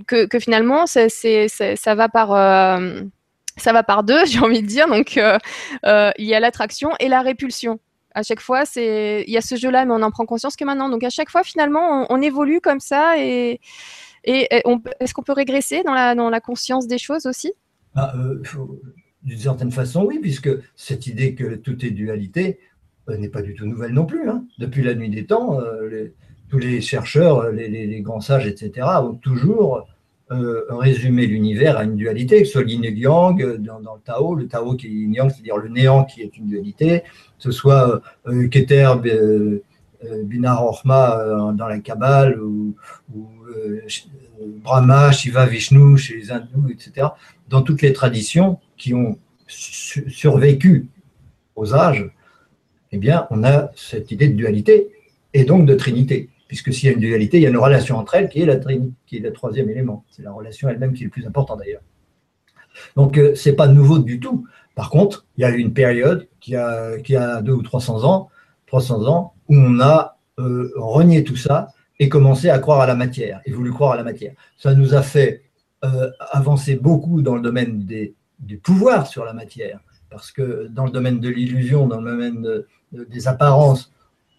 que, 0.07 0.39
finalement, 0.39 0.87
ça 0.87 1.95
va 1.95 2.09
par... 2.09 2.33
Euh, 2.33 3.01
ça 3.55 3.71
va 3.71 3.83
par 3.83 4.03
deux, 4.03 4.25
j'ai 4.25 4.39
envie 4.39 4.63
de 4.63 4.67
dire. 4.67 4.87
Donc, 4.87 5.17
il 5.17 6.25
y 6.25 6.33
a 6.33 6.39
l'attraction 6.39 6.89
et 6.99 7.09
la 7.09 7.21
répulsion 7.21 7.79
à 8.13 8.23
chaque 8.23 8.39
fois, 8.39 8.65
c'est 8.65 9.23
il 9.27 9.33
y 9.33 9.37
a 9.37 9.41
ce 9.41 9.55
jeu-là, 9.55 9.85
mais 9.85 9.93
on 9.93 10.01
en 10.01 10.11
prend 10.11 10.25
conscience 10.25 10.55
que 10.55 10.65
maintenant. 10.65 10.89
Donc 10.89 11.03
à 11.03 11.09
chaque 11.09 11.29
fois, 11.29 11.43
finalement, 11.43 12.05
on, 12.09 12.21
évolue 12.21 12.61
comme 12.61 12.79
ça 12.79 13.15
et, 13.17 13.59
est-ce 14.25 15.13
qu'on 15.13 15.23
peut 15.23 15.33
régresser 15.33 15.83
dans 15.83 15.93
la, 15.93 16.15
la 16.15 16.39
conscience 16.39 16.87
des 16.87 16.97
choses 16.97 17.25
aussi? 17.25 17.51
Ah, 17.95 18.13
euh, 18.15 18.41
D'une 19.23 19.37
certaine 19.37 19.71
façon, 19.71 20.05
oui, 20.05 20.19
puisque 20.19 20.49
cette 20.75 21.07
idée 21.07 21.35
que 21.35 21.55
tout 21.55 21.85
est 21.85 21.91
dualité 21.91 22.59
euh, 23.09 23.17
n'est 23.17 23.29
pas 23.29 23.41
du 23.41 23.53
tout 23.53 23.65
nouvelle 23.65 23.91
non 23.91 24.05
plus. 24.05 24.29
Hein. 24.29 24.45
Depuis 24.59 24.81
la 24.81 24.95
nuit 24.95 25.09
des 25.09 25.25
temps, 25.25 25.59
euh, 25.59 26.13
tous 26.49 26.59
les 26.59 26.79
chercheurs, 26.79 27.51
les, 27.51 27.67
les, 27.67 28.01
grands 28.01 28.21
sages, 28.21 28.47
etc., 28.47 28.87
ont 29.01 29.15
toujours 29.15 29.85
résumé 30.69 31.25
l'univers 31.27 31.77
à 31.77 31.83
une 31.83 31.95
dualité, 31.95 32.39
que 32.39 32.45
ce 32.45 32.53
soit 32.53 32.63
l'yin 32.63 32.83
et 32.83 32.91
yang 32.91 33.57
dans, 33.57 33.79
dans, 33.79 33.95
le 33.95 34.01
Tao, 34.01 34.35
le 34.35 34.47
Tao 34.47 34.75
qui 34.75 34.87
est 34.87 34.91
yin 34.91 35.13
yang, 35.13 35.29
c'est-à-dire 35.29 35.57
le 35.57 35.69
néant 35.69 36.05
qui 36.05 36.21
est 36.21 36.37
une 36.37 36.47
dualité, 36.47 37.03
ce 37.43 37.51
soit 37.51 38.01
euh, 38.27 38.47
Keter, 38.47 38.93
euh, 39.05 39.63
euh, 40.05 40.23
Binar 40.23 40.63
Orma 40.63 41.53
dans 41.53 41.67
la 41.67 41.79
Kabbale, 41.79 42.39
ou, 42.41 42.75
Brahma, 44.63 45.11
Shiva, 45.11 45.45
Vishnu 45.45 45.97
chez 45.97 46.17
les 46.17 46.31
hindous, 46.31 46.69
etc. 46.69 47.07
Dans 47.49 47.61
toutes 47.61 47.81
les 47.81 47.93
traditions 47.93 48.59
qui 48.77 48.93
ont 48.93 49.17
survécu 49.47 50.87
aux 51.55 51.73
âges, 51.73 52.09
eh 52.91 52.97
bien, 52.97 53.27
on 53.29 53.43
a 53.43 53.71
cette 53.75 54.11
idée 54.11 54.27
de 54.27 54.35
dualité 54.35 54.89
et 55.33 55.45
donc 55.45 55.65
de 55.65 55.75
trinité. 55.75 56.29
Puisque 56.53 56.71
s'il 56.71 56.87
y 56.87 56.91
a 56.91 56.93
une 56.93 56.99
dualité, 56.99 57.37
il 57.37 57.41
y 57.41 57.47
a 57.47 57.49
une 57.49 57.57
relation 57.57 57.97
entre 57.97 58.13
elles 58.13 58.29
qui 58.29 58.39
est 58.39 58.45
la 58.45 58.57
qui 59.07 59.17
est 59.17 59.19
le 59.19 59.33
troisième 59.33 59.71
élément. 59.71 60.05
C'est 60.11 60.21
la 60.21 60.31
relation 60.31 60.69
elle-même 60.69 60.93
qui 60.93 61.01
est 61.01 61.05
le 61.05 61.09
plus 61.09 61.25
important 61.25 61.55
d'ailleurs. 61.55 61.81
Donc, 62.95 63.15
ce 63.15 63.49
n'est 63.49 63.55
pas 63.55 63.67
nouveau 63.67 63.97
du 63.97 64.19
tout. 64.19 64.45
Par 64.75 64.91
contre, 64.91 65.25
il 65.35 65.41
y 65.41 65.45
a 65.45 65.49
eu 65.49 65.57
une 65.57 65.73
période 65.73 66.27
qui 66.39 66.55
a, 66.55 66.99
qui 66.99 67.15
a 67.15 67.41
deux 67.41 67.53
ou 67.53 67.63
300 67.63 68.03
ans, 68.03 68.29
300 68.67 69.07
ans 69.07 69.33
où 69.49 69.55
on 69.55 69.79
a 69.79 70.19
euh, 70.39 70.71
renié 70.75 71.23
tout 71.23 71.35
ça 71.35 71.69
et 71.97 72.07
commencé 72.07 72.51
à 72.51 72.59
croire 72.59 72.81
à 72.81 72.85
la 72.85 72.93
matière, 72.93 73.41
et 73.47 73.51
voulu 73.51 73.71
croire 73.71 73.93
à 73.93 73.95
la 73.95 74.03
matière. 74.03 74.33
Ça 74.55 74.75
nous 74.75 74.93
a 74.93 75.01
fait 75.01 75.41
euh, 75.83 76.11
avancer 76.29 76.75
beaucoup 76.75 77.23
dans 77.23 77.33
le 77.33 77.41
domaine 77.41 77.83
des, 77.83 78.13
du 78.37 78.59
pouvoir 78.59 79.07
sur 79.07 79.25
la 79.25 79.33
matière, 79.33 79.79
parce 80.11 80.31
que 80.31 80.67
dans 80.67 80.85
le 80.85 80.91
domaine 80.91 81.19
de 81.19 81.29
l'illusion, 81.29 81.87
dans 81.87 81.99
le 81.99 82.11
domaine 82.11 82.63
des 82.91 83.27
apparences, 83.27 83.91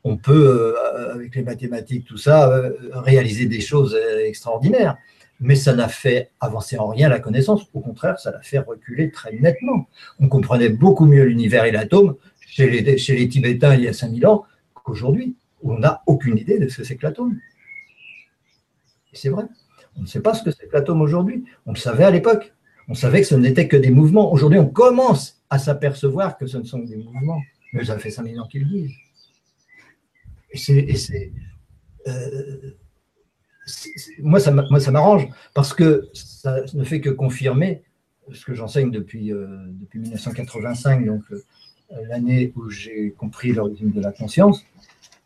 on 0.05 0.17
peut, 0.17 0.77
euh, 0.77 1.15
avec 1.15 1.35
les 1.35 1.43
mathématiques, 1.43 2.05
tout 2.05 2.19
ça, 2.19 2.63
réaliser 2.93 3.47
des 3.47 3.61
choses 3.61 3.99
extraordinaires 4.25 4.97
mais 5.41 5.57
ça 5.57 5.75
n'a 5.75 5.89
fait 5.89 6.31
avancer 6.41 6.79
en 6.79 6.89
rien 6.89 7.09
la 7.09 7.21
connaissance. 7.21 7.67
Au 7.75 7.81
contraire, 7.81 8.19
ça 8.19 8.31
l'a 8.31 8.41
fait 8.41 8.59
reculer 8.59 9.11
très 9.11 9.33
nettement. 9.33 9.89
On 10.21 10.29
comprenait 10.29 10.69
beaucoup 10.69 11.07
mieux 11.07 11.25
l'univers 11.25 11.65
et 11.65 11.73
l'atome 11.73 12.17
chez 12.47 12.69
les, 12.71 13.29
Tibétains 13.29 13.75
il 13.75 13.83
y 13.83 13.89
a 13.89 13.93
5000 13.93 14.27
ans 14.27 14.45
qu'aujourd'hui, 14.75 15.37
on 15.63 15.79
n'a 15.79 16.03
aucune 16.07 16.39
idée 16.39 16.59
de 16.59 16.69
ce 16.69 16.79
que 16.79 16.85
c'est 16.85 16.97
que 16.97 17.05
l'atome. 17.05 17.39
C'est 19.13 19.29
vrai. 19.29 19.45
On 19.97 20.03
ne 20.03 20.07
sait 20.07 20.21
pas 20.21 20.35
ce 20.35 20.43
que 20.43 20.51
c'est 20.51 20.69
que 20.69 20.73
l'atome 20.73 21.01
aujourd'hui. 21.01 21.45
On 21.67 21.73
le 21.73 21.79
savait 21.79 22.05
à 22.05 22.11
l'époque. 22.11 22.53
On 22.89 22.95
savait 22.95 23.23
que 23.23 23.27
ce 23.27 23.35
n'était 23.35 23.69
que 23.69 23.77
des 23.77 23.91
mouvements. 23.91 24.33
Aujourd'hui, 24.33 24.59
on 24.59 24.67
commence 24.67 25.43
à 25.51 25.59
s'apercevoir 25.59 26.37
que 26.37 26.47
ce 26.47 26.59
ne 26.59 26.65
sont 26.65 26.81
que 26.81 26.89
des 26.89 26.97
mouvements. 26.97 27.41
Mais 27.73 27.85
ça 27.85 27.99
fait 27.99 28.11
5000 28.11 28.41
ans 28.41 28.47
qu'ils 28.47 28.63
le 28.63 28.69
disent. 28.69 28.95
Et 30.55 30.97
c'est. 30.97 31.33
Euh, 32.07 32.77
moi, 34.19 34.41
ça, 34.41 34.51
moi, 34.51 34.81
ça 34.81 34.91
m'arrange 34.91 35.29
parce 35.55 35.73
que 35.73 36.09
ça 36.13 36.63
ne 36.75 36.85
fait 36.85 37.01
que 37.01 37.11
confirmer 37.11 37.83
ce 38.33 38.45
que 38.45 38.55
j'enseigne 38.55 38.91
depuis, 38.91 39.33
euh, 39.33 39.47
depuis 39.69 39.99
1985, 39.99 41.05
donc 41.07 41.23
euh, 41.31 41.43
l'année 42.09 42.53
où 42.57 42.71
j'ai 42.71 43.11
compris 43.11 43.53
l'origine 43.53 43.91
de 43.91 44.01
la 44.01 44.13
conscience. 44.13 44.65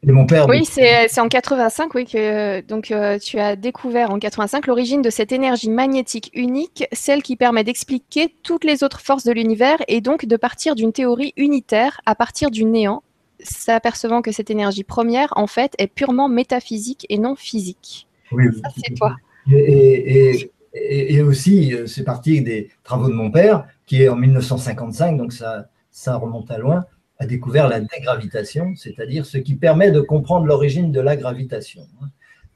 Et 0.06 0.12
mon 0.12 0.26
père. 0.26 0.48
Oui, 0.48 0.64
c'est 0.64 1.18
en 1.18 1.26
85, 1.26 1.92
oui, 1.94 2.06
que 2.06 2.60
donc 2.60 2.92
euh, 2.92 3.18
tu 3.18 3.40
as 3.40 3.56
découvert 3.56 4.12
en 4.12 4.20
85 4.20 4.68
l'origine 4.68 5.02
de 5.02 5.10
cette 5.10 5.32
énergie 5.32 5.70
magnétique 5.70 6.30
unique, 6.34 6.84
celle 6.92 7.20
qui 7.20 7.34
permet 7.34 7.64
d'expliquer 7.64 8.32
toutes 8.44 8.62
les 8.62 8.84
autres 8.84 9.00
forces 9.00 9.24
de 9.24 9.32
l'univers 9.32 9.78
et 9.88 10.00
donc 10.00 10.24
de 10.24 10.36
partir 10.36 10.76
d'une 10.76 10.92
théorie 10.92 11.32
unitaire 11.36 12.00
à 12.06 12.14
partir 12.14 12.52
du 12.52 12.64
néant, 12.64 13.02
s'apercevant 13.40 14.22
que 14.22 14.32
cette 14.32 14.50
énergie 14.50 14.84
première, 14.84 15.32
en 15.36 15.46
fait, 15.46 15.74
est 15.78 15.86
purement 15.86 16.28
métaphysique 16.28 17.06
et 17.08 17.18
non 17.18 17.34
physique. 17.36 18.08
Oui, 18.32 18.44
c'est 18.76 18.94
toi. 18.94 19.16
Et, 19.50 21.22
aussi, 21.22 21.74
euh, 21.74 21.86
c'est 21.86 22.04
parti 22.04 22.42
des 22.42 22.70
travaux 22.84 23.08
de 23.08 23.14
mon 23.14 23.30
père, 23.30 23.66
qui 23.86 24.02
est 24.02 24.08
en 24.08 24.16
1955, 24.16 25.16
donc 25.16 25.32
ça, 25.32 25.68
ça 25.90 26.16
remonte 26.16 26.50
à 26.50 26.58
loin, 26.58 26.84
a 27.18 27.26
découvert 27.26 27.68
la 27.68 27.80
dégravitation, 27.80 28.74
c'est-à-dire 28.76 29.26
ce 29.26 29.38
qui 29.38 29.54
permet 29.54 29.90
de 29.90 30.00
comprendre 30.00 30.46
l'origine 30.46 30.92
de 30.92 31.00
la 31.00 31.16
gravitation. 31.16 31.82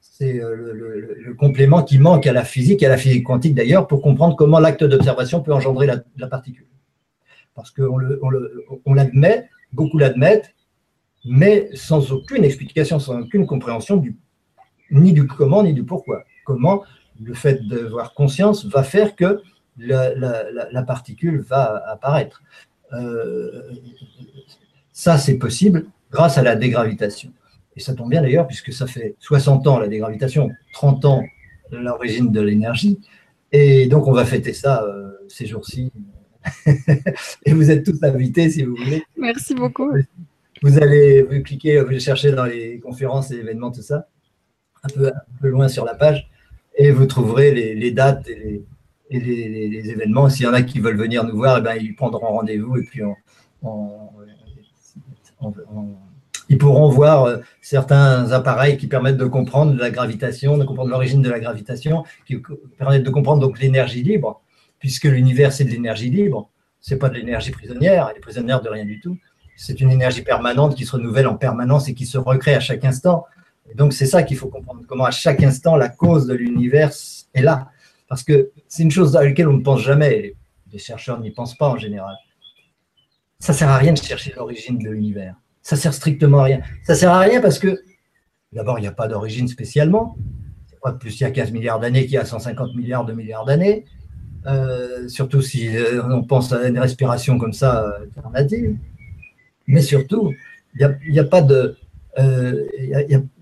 C'est 0.00 0.40
euh, 0.40 0.54
le, 0.54 1.34
complément 1.34 1.82
qui 1.82 1.98
manque 1.98 2.26
à 2.26 2.32
la 2.32 2.44
physique, 2.44 2.82
à 2.82 2.88
la 2.88 2.96
physique 2.96 3.24
quantique 3.24 3.54
d'ailleurs, 3.54 3.86
pour 3.86 4.02
comprendre 4.02 4.36
comment 4.36 4.60
l'acte 4.60 4.84
d'observation 4.84 5.40
peut 5.40 5.52
engendrer 5.52 5.86
la, 5.86 6.26
particule. 6.26 6.66
Parce 7.54 7.70
qu'on 7.70 7.98
on 8.84 8.94
l'admet, 8.94 9.48
beaucoup 9.72 9.98
l'admettent, 9.98 10.54
mais 11.24 11.68
sans 11.74 12.12
aucune 12.12 12.44
explication, 12.44 12.98
sans 12.98 13.20
aucune 13.20 13.46
compréhension 13.46 13.96
du 13.96 14.16
ni 14.90 15.12
du 15.12 15.26
comment, 15.26 15.62
ni 15.62 15.72
du 15.72 15.84
pourquoi. 15.84 16.24
Comment 16.44 16.82
le 17.20 17.34
fait 17.34 17.66
d'avoir 17.66 18.14
conscience 18.14 18.66
va 18.66 18.82
faire 18.82 19.16
que 19.16 19.42
la, 19.78 20.82
particule 20.82 21.40
va 21.40 21.82
apparaître. 21.88 22.42
Euh, 22.92 23.70
ça, 24.92 25.16
c'est 25.18 25.38
possible 25.38 25.86
grâce 26.10 26.36
à 26.36 26.42
la 26.42 26.56
dégravitation. 26.56 27.32
Et 27.76 27.80
ça 27.80 27.94
tombe 27.94 28.10
bien 28.10 28.20
d'ailleurs, 28.20 28.46
puisque 28.46 28.72
ça 28.72 28.86
fait 28.86 29.14
60 29.20 29.66
ans 29.66 29.78
la 29.78 29.88
dégravitation, 29.88 30.50
30 30.74 31.04
ans 31.06 31.22
l'origine 31.70 32.30
de 32.30 32.40
l'énergie. 32.40 33.00
Et 33.50 33.86
donc, 33.86 34.06
on 34.06 34.12
va 34.12 34.26
fêter 34.26 34.52
ça 34.52 34.82
euh, 34.82 35.12
ces 35.28 35.46
jours-ci. 35.46 35.90
et 37.46 37.52
vous 37.52 37.70
êtes 37.70 37.84
tous 37.84 38.02
invités 38.02 38.50
si 38.50 38.64
vous 38.64 38.76
voulez. 38.76 39.02
Merci 39.16 39.54
beaucoup. 39.54 39.92
Vous 40.62 40.78
allez 40.78 41.22
vous 41.22 41.42
cliquer, 41.42 41.80
vous 41.80 41.98
chercher 41.98 42.32
dans 42.32 42.44
les 42.44 42.78
conférences 42.78 43.32
et 43.32 43.36
événements, 43.36 43.72
tout 43.72 43.82
ça 43.82 44.08
un 44.84 44.88
peu, 45.40 45.48
loin 45.48 45.68
sur 45.68 45.84
la 45.84 45.94
page, 45.94 46.28
et 46.76 46.90
vous 46.90 47.06
trouverez 47.06 47.52
les, 47.52 47.90
dates 47.92 48.28
et, 48.28 48.64
les, 49.10 49.90
événements. 49.90 50.28
S'il 50.28 50.46
y 50.46 50.48
en 50.48 50.54
a 50.54 50.62
qui 50.62 50.80
veulent 50.80 50.96
venir 50.96 51.24
nous 51.24 51.36
voir, 51.36 51.58
eh 51.58 51.60
ben, 51.60 51.76
ils 51.80 51.94
prendront 51.94 52.28
rendez-vous 52.28 52.76
et 52.78 52.82
puis 52.82 53.02
ils 56.48 56.58
pourront 56.58 56.88
voir 56.88 57.24
euh, 57.24 57.38
certains 57.60 58.30
appareils 58.32 58.76
qui 58.76 58.86
permettent 58.86 59.16
de 59.16 59.24
comprendre 59.24 59.74
la 59.74 59.90
gravitation, 59.90 60.58
de 60.58 60.64
comprendre 60.64 60.90
l'origine 60.90 61.22
de 61.22 61.30
la 61.30 61.40
gravitation, 61.40 62.04
qui 62.26 62.42
permettent 62.78 63.04
de 63.04 63.10
comprendre 63.10 63.40
donc 63.40 63.58
l'énergie 63.60 64.02
libre, 64.02 64.42
puisque 64.78 65.04
l'univers 65.04 65.52
c'est 65.52 65.64
de 65.64 65.70
l'énergie 65.70 66.10
libre, 66.10 66.50
c'est 66.80 66.98
pas 66.98 67.08
de 67.08 67.14
l'énergie 67.14 67.52
prisonnière, 67.52 68.08
elle 68.10 68.18
est 68.18 68.20
prisonnière 68.20 68.60
de 68.60 68.68
rien 68.68 68.84
du 68.84 69.00
tout. 69.00 69.16
C'est 69.56 69.80
une 69.80 69.90
énergie 69.90 70.22
permanente 70.22 70.74
qui 70.74 70.84
se 70.84 70.92
renouvelle 70.92 71.26
en 71.26 71.36
permanence 71.36 71.88
et 71.88 71.94
qui 71.94 72.06
se 72.06 72.18
recrée 72.18 72.54
à 72.54 72.60
chaque 72.60 72.84
instant 72.84 73.26
donc, 73.74 73.92
c'est 73.92 74.06
ça 74.06 74.22
qu'il 74.22 74.36
faut 74.36 74.48
comprendre, 74.48 74.82
comment 74.86 75.04
à 75.04 75.10
chaque 75.10 75.42
instant, 75.42 75.76
la 75.76 75.88
cause 75.88 76.26
de 76.26 76.34
l'univers 76.34 76.90
est 77.34 77.42
là. 77.42 77.70
Parce 78.08 78.22
que 78.22 78.50
c'est 78.68 78.82
une 78.82 78.90
chose 78.90 79.16
à 79.16 79.24
laquelle 79.24 79.48
on 79.48 79.54
ne 79.54 79.62
pense 79.62 79.80
jamais. 79.80 80.34
Les 80.72 80.78
chercheurs 80.78 81.20
n'y 81.20 81.30
pensent 81.30 81.56
pas 81.56 81.68
en 81.68 81.78
général. 81.78 82.14
Ça 83.38 83.52
ne 83.52 83.58
sert 83.58 83.68
à 83.68 83.78
rien 83.78 83.92
de 83.92 83.98
chercher 83.98 84.32
l'origine 84.36 84.78
de 84.78 84.90
l'univers. 84.90 85.34
Ça 85.62 85.76
sert 85.76 85.94
strictement 85.94 86.40
à 86.40 86.44
rien. 86.44 86.60
Ça 86.84 86.94
sert 86.94 87.10
à 87.10 87.20
rien 87.20 87.40
parce 87.40 87.58
que, 87.58 87.80
d'abord, 88.52 88.78
il 88.78 88.82
n'y 88.82 88.88
a 88.88 88.92
pas 88.92 89.08
d'origine 89.08 89.48
spécialement. 89.48 90.16
C'est 90.66 90.80
pas 90.80 90.92
plus 90.92 91.18
il 91.20 91.22
y 91.22 91.26
a 91.26 91.30
15 91.30 91.52
milliards 91.52 91.80
d'années 91.80 92.02
qu'il 92.02 92.14
y 92.14 92.18
a 92.18 92.24
150 92.24 92.74
milliards 92.74 93.04
de 93.04 93.12
milliards 93.12 93.44
d'années. 93.44 93.84
Euh, 94.46 95.08
surtout 95.08 95.40
si 95.40 95.76
euh, 95.76 96.02
on 96.04 96.24
pense 96.24 96.52
à 96.52 96.66
une 96.66 96.78
respiration 96.78 97.38
comme 97.38 97.52
ça 97.52 97.84
euh, 97.84 98.04
alternative. 98.04 98.76
Mais 99.66 99.82
surtout, 99.82 100.34
il 100.74 100.96
n'y 101.10 101.18
a, 101.18 101.24
pas 101.24 101.42
de. 101.42 101.76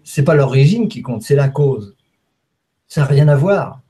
c'est 0.05 0.25
pas 0.25 0.35
l'origine 0.35 0.89
qui 0.89 1.03
compte, 1.03 1.23
c'est 1.23 1.37
la 1.37 1.49
cause. 1.49 1.97
Ça 2.89 3.03
n'a 3.03 3.07
rien 3.07 3.29
à 3.29 3.37
voir. 3.37 3.81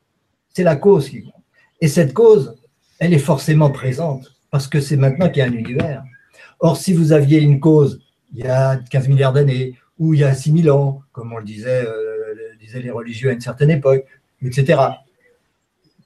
C'est 0.53 0.64
la 0.64 0.77
cause 0.77 1.09
qui 1.09 1.23
compte. 1.23 1.35
Et 1.81 1.88
cette 1.88 2.12
cause, 2.12 2.57
elle 2.99 3.14
est 3.14 3.19
forcément 3.19 3.71
présente 3.71 4.35
parce 4.51 4.66
que 4.69 4.81
c'est 4.81 4.97
maintenant 4.97 5.29
qu'il 5.29 5.38
y 5.38 5.43
a 5.43 5.47
un 5.47 5.53
univers. 5.53 6.03
Or, 6.59 6.77
si 6.77 6.93
vous 6.93 7.12
aviez 7.12 7.40
une 7.40 7.61
cause 7.61 8.01
il 8.33 8.45
y 8.45 8.49
a 8.49 8.77
15 8.77 9.09
milliards 9.09 9.33
d'années, 9.33 9.77
ou 9.99 10.14
il 10.14 10.21
y 10.21 10.25
a 10.25 10.35
6000 10.35 10.71
ans, 10.71 11.03
comme 11.12 11.33
on 11.33 11.38
le 11.38 11.45
disait, 11.45 11.85
euh, 11.87 12.57
disaient 12.59 12.81
les 12.81 12.90
religieux 12.90 13.31
à 13.31 13.33
une 13.33 13.40
certaine 13.40 13.71
époque, 13.71 14.05
etc. 14.43 14.81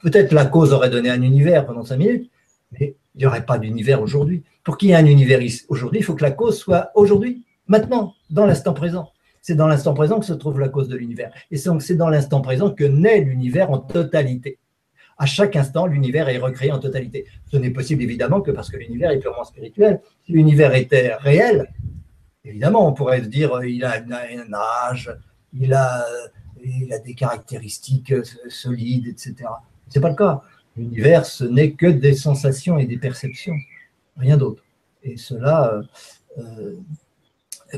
Peut-être 0.00 0.32
la 0.32 0.46
cause 0.46 0.72
aurait 0.72 0.90
donné 0.90 1.10
un 1.10 1.22
univers 1.22 1.66
pendant 1.66 1.84
5 1.84 1.96
minutes, 1.96 2.30
mais 2.72 2.96
il 3.14 3.18
n'y 3.18 3.26
aurait 3.26 3.46
pas 3.46 3.58
d'univers 3.58 4.02
aujourd'hui. 4.02 4.42
Pour 4.64 4.76
qu'il 4.76 4.88
y 4.88 4.92
ait 4.92 4.96
un 4.96 5.06
univers 5.06 5.40
aujourd'hui, 5.68 6.00
il 6.00 6.04
faut 6.04 6.14
que 6.14 6.22
la 6.22 6.30
cause 6.30 6.58
soit 6.58 6.90
aujourd'hui, 6.94 7.44
maintenant, 7.66 8.14
dans 8.30 8.46
l'instant 8.46 8.74
présent. 8.74 9.10
C'est 9.40 9.54
dans 9.54 9.68
l'instant 9.68 9.94
présent 9.94 10.18
que 10.18 10.26
se 10.26 10.32
trouve 10.32 10.58
la 10.58 10.68
cause 10.68 10.88
de 10.88 10.96
l'univers. 10.96 11.30
Et 11.50 11.56
c'est 11.56 11.96
dans 11.96 12.08
l'instant 12.08 12.40
présent 12.40 12.70
que 12.70 12.84
naît 12.84 13.20
l'univers 13.20 13.70
en 13.70 13.78
totalité. 13.78 14.58
À 15.18 15.26
chaque 15.26 15.54
instant, 15.54 15.86
l'univers 15.86 16.28
est 16.28 16.38
recréé 16.38 16.72
en 16.72 16.80
totalité. 16.80 17.26
Ce 17.52 17.56
n'est 17.56 17.70
possible 17.70 18.02
évidemment 18.02 18.40
que 18.40 18.50
parce 18.50 18.70
que 18.70 18.78
l'univers 18.78 19.10
est 19.10 19.18
purement 19.18 19.44
spirituel. 19.44 20.00
Si 20.24 20.32
l'univers 20.32 20.74
était 20.74 21.14
réel, 21.14 21.68
évidemment, 22.44 22.88
on 22.88 22.94
pourrait 22.94 23.22
se 23.22 23.28
dire 23.28 23.62
il 23.62 23.84
a 23.84 24.02
un 24.02 24.52
âge, 24.90 25.14
il 25.52 25.72
a, 25.72 26.04
il 26.64 26.92
a 26.92 26.98
des 26.98 27.14
caractéristiques 27.14 28.14
solides, 28.48 29.06
etc. 29.06 29.34
Ce 29.88 29.98
n'est 29.98 30.02
pas 30.02 30.08
le 30.08 30.16
cas. 30.16 30.42
L'univers, 30.76 31.24
ce 31.24 31.44
n'est 31.44 31.72
que 31.72 31.86
des 31.86 32.14
sensations 32.14 32.78
et 32.78 32.86
des 32.86 32.96
perceptions, 32.96 33.56
rien 34.16 34.36
d'autre. 34.36 34.64
Et 35.02 35.16
cela, 35.16 35.82
euh, 36.38 36.76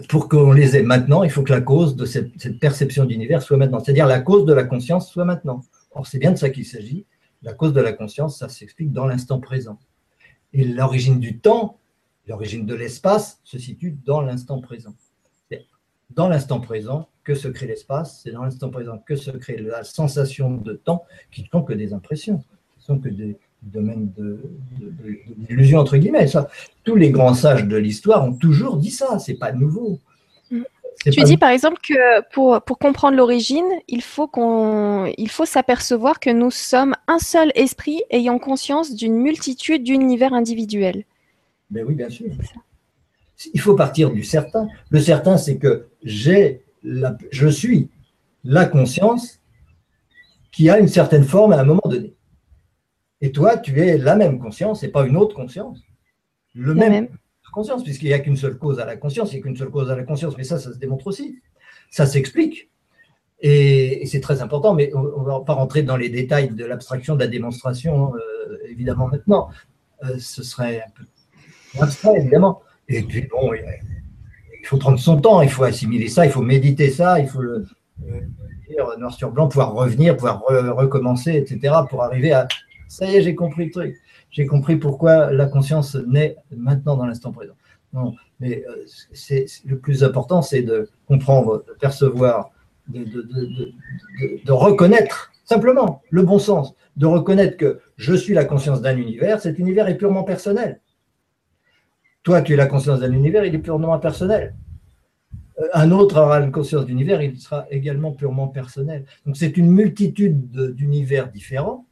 pour 0.08 0.28
qu'on 0.28 0.52
les 0.52 0.76
ait 0.76 0.82
maintenant, 0.82 1.22
il 1.22 1.30
faut 1.30 1.42
que 1.42 1.52
la 1.52 1.60
cause 1.60 1.96
de 1.96 2.06
cette, 2.06 2.58
perception 2.60 3.04
d'univers 3.04 3.42
soit 3.42 3.56
maintenant, 3.56 3.80
c'est-à-dire 3.80 4.06
la 4.06 4.20
cause 4.20 4.44
de 4.46 4.52
la 4.52 4.64
conscience 4.64 5.10
soit 5.10 5.24
maintenant. 5.24 5.62
Or, 5.92 6.06
c'est 6.06 6.18
bien 6.18 6.32
de 6.32 6.36
ça 6.36 6.50
qu'il 6.50 6.64
s'agit. 6.64 7.04
La 7.42 7.52
cause 7.52 7.72
de 7.72 7.80
la 7.80 7.92
conscience, 7.92 8.38
ça 8.38 8.48
s'explique 8.48 8.92
dans 8.92 9.06
l'instant 9.06 9.40
présent. 9.40 9.78
Et 10.52 10.64
l'origine 10.64 11.20
du 11.20 11.38
temps, 11.38 11.78
l'origine 12.26 12.66
de 12.66 12.74
l'espace, 12.74 13.40
se 13.44 13.58
situe 13.58 13.96
dans 14.04 14.20
l'instant 14.20 14.60
présent. 14.60 14.94
Dans 16.10 16.28
l'instant 16.28 16.60
présent 16.60 17.08
que 17.24 17.34
se 17.34 17.48
crée 17.48 17.66
l'espace, 17.66 18.20
c'est 18.22 18.30
dans 18.30 18.44
l'instant 18.44 18.70
présent 18.70 18.98
que 18.98 19.16
se 19.16 19.32
crée 19.32 19.56
la 19.56 19.82
sensation 19.82 20.52
de 20.52 20.74
temps 20.74 21.04
qui 21.32 21.42
ne 21.42 21.48
sont 21.48 21.62
que 21.62 21.72
des 21.72 21.92
impressions, 21.92 22.44
sont 22.86 22.98
que 22.98 23.08
des, 23.08 23.36
domaine 23.62 24.12
de, 24.16 24.40
l'illusion, 25.48 25.78
entre 25.78 25.96
guillemets. 25.96 26.26
Ça, 26.26 26.48
tous 26.84 26.96
les 26.96 27.10
grands 27.10 27.34
sages 27.34 27.66
de 27.66 27.76
l'histoire 27.76 28.24
ont 28.24 28.34
toujours 28.34 28.76
dit 28.76 28.90
ça, 28.90 29.18
c'est 29.18 29.34
pas 29.34 29.52
nouveau. 29.52 29.98
Mm. 30.50 30.62
Tu 31.04 31.22
dis 31.22 31.36
par 31.36 31.50
exemple 31.50 31.76
que 31.86 32.22
pour, 32.32 32.60
pour 32.62 32.78
comprendre 32.78 33.16
l'origine, 33.16 33.66
il 33.86 34.02
faut 34.02 34.26
qu'on 34.26 35.12
il 35.18 35.28
faut 35.28 35.44
s'apercevoir 35.44 36.20
que 36.20 36.30
nous 36.30 36.50
sommes 36.50 36.94
un 37.06 37.18
seul 37.18 37.52
esprit 37.54 38.02
ayant 38.10 38.38
conscience 38.38 38.94
d'une 38.94 39.14
multitude 39.14 39.84
d'univers 39.84 40.32
individuels. 40.32 41.04
Ben 41.70 41.84
oui, 41.86 41.94
bien 41.94 42.08
sûr. 42.08 42.26
Il 43.52 43.60
faut 43.60 43.74
partir 43.74 44.10
du 44.10 44.24
certain. 44.24 44.68
Le 44.88 45.00
certain, 45.00 45.36
c'est 45.36 45.58
que 45.58 45.88
j'ai 46.02 46.62
la, 46.82 47.16
je 47.30 47.48
suis 47.48 47.90
la 48.42 48.64
conscience 48.64 49.40
qui 50.50 50.70
a 50.70 50.78
une 50.78 50.88
certaine 50.88 51.24
forme 51.24 51.52
à 51.52 51.60
un 51.60 51.64
moment 51.64 51.82
donné. 51.84 52.15
Et 53.20 53.32
toi, 53.32 53.56
tu 53.56 53.80
es 53.80 53.98
la 53.98 54.16
même 54.16 54.38
conscience 54.38 54.82
et 54.82 54.88
pas 54.88 55.06
une 55.06 55.16
autre 55.16 55.34
conscience. 55.34 55.80
Le 56.54 56.74
même, 56.74 57.08
conscience, 57.56 57.82
puisqu'il 57.82 58.08
n'y 58.08 58.12
a 58.12 58.18
qu'une 58.18 58.36
seule 58.36 58.58
cause 58.58 58.80
à 58.80 58.84
la 58.84 58.96
conscience, 58.96 59.32
il 59.32 59.36
n'y 59.36 59.40
a 59.40 59.42
qu'une 59.44 59.56
seule 59.56 59.70
cause 59.70 59.90
à 59.90 59.96
la 59.96 60.02
conscience, 60.02 60.36
mais 60.36 60.44
ça, 60.44 60.58
ça 60.58 60.74
se 60.74 60.78
démontre 60.78 61.06
aussi. 61.06 61.40
Ça 61.90 62.04
s'explique. 62.04 62.70
Et, 63.40 64.04
c'est 64.04 64.20
très 64.20 64.42
important, 64.42 64.74
mais 64.74 64.94
on 64.94 65.22
ne 65.22 65.26
va 65.26 65.40
pas 65.40 65.54
rentrer 65.54 65.82
dans 65.82 65.96
les 65.96 66.10
détails 66.10 66.50
de 66.50 66.64
l'abstraction, 66.66 67.14
de 67.14 67.20
la 67.20 67.28
démonstration, 67.28 68.14
euh, 68.14 68.58
évidemment, 68.68 69.08
maintenant. 69.08 69.48
Euh, 70.04 70.18
ce 70.18 70.42
serait 70.42 70.82
un 70.82 70.90
peu 70.94 71.04
abstrait, 71.80 72.18
évidemment. 72.18 72.60
Et 72.88 73.02
puis, 73.02 73.22
bon, 73.22 73.54
il 73.54 74.66
faut 74.66 74.76
prendre 74.76 74.98
son 74.98 75.18
temps, 75.18 75.40
il 75.40 75.48
faut 75.48 75.64
assimiler 75.64 76.08
ça, 76.08 76.26
il 76.26 76.32
faut 76.32 76.42
méditer 76.42 76.90
ça, 76.90 77.20
il 77.20 77.26
faut 77.26 77.40
le, 77.40 77.64
dire 78.68 78.98
noir 78.98 79.14
sur 79.14 79.30
blanc, 79.30 79.48
pouvoir 79.48 79.72
revenir, 79.72 80.14
pouvoir 80.14 80.42
recommencer, 80.76 81.36
etc., 81.36 81.74
pour 81.88 82.02
arriver 82.02 82.32
à, 82.32 82.46
ça 82.88 83.06
y 83.06 83.16
est, 83.16 83.22
j'ai 83.22 83.34
compris 83.34 83.66
le 83.66 83.70
truc. 83.70 83.96
J'ai 84.30 84.46
compris 84.46 84.76
pourquoi 84.76 85.32
la 85.32 85.46
conscience 85.46 85.94
naît 85.94 86.36
maintenant 86.54 86.96
dans 86.96 87.06
l'instant 87.06 87.32
présent. 87.32 87.54
Non, 87.92 88.14
mais 88.40 88.64
euh, 88.68 89.44
le 89.64 89.78
plus 89.78 90.04
important, 90.04 90.42
c'est 90.42 90.62
de 90.62 90.90
comprendre, 91.06 91.64
de 91.66 91.72
percevoir, 91.72 92.50
de, 92.88 94.52
reconnaître 94.52 95.32
simplement 95.44 96.02
le 96.10 96.22
bon 96.22 96.38
sens, 96.38 96.74
de 96.96 97.06
reconnaître 97.06 97.56
que 97.56 97.80
je 97.96 98.14
suis 98.14 98.34
la 98.34 98.44
conscience 98.44 98.82
d'un 98.82 98.96
univers, 98.96 99.40
cet 99.40 99.58
univers 99.58 99.88
est 99.88 99.96
purement 99.96 100.24
personnel. 100.24 100.80
Toi, 102.22 102.42
tu 102.42 102.52
es 102.52 102.56
la 102.56 102.66
conscience 102.66 103.00
d'un 103.00 103.12
univers, 103.12 103.44
il 103.44 103.54
est 103.54 103.60
purement 103.60 103.98
personnel. 103.98 104.54
Euh, 105.60 105.68
un 105.72 105.90
autre 105.90 106.20
aura 106.20 106.40
une 106.40 106.52
conscience 106.52 106.84
d'univers, 106.84 107.22
il 107.22 107.38
sera 107.38 107.66
également 107.70 108.12
purement 108.12 108.48
personnel. 108.48 109.06
Donc 109.24 109.36
c'est 109.36 109.56
une 109.56 109.70
multitude 109.70 110.50
d'univers 110.74 111.30
différents 111.30 111.86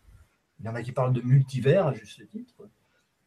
il 0.65 0.69
y 0.69 0.71
en 0.71 0.75
a 0.77 0.83
qui 0.83 0.93
parlent 0.93 1.13
de 1.13 1.21
multivers, 1.21 1.89
à 1.89 1.93
juste 1.93 2.23
titre. 2.31 2.55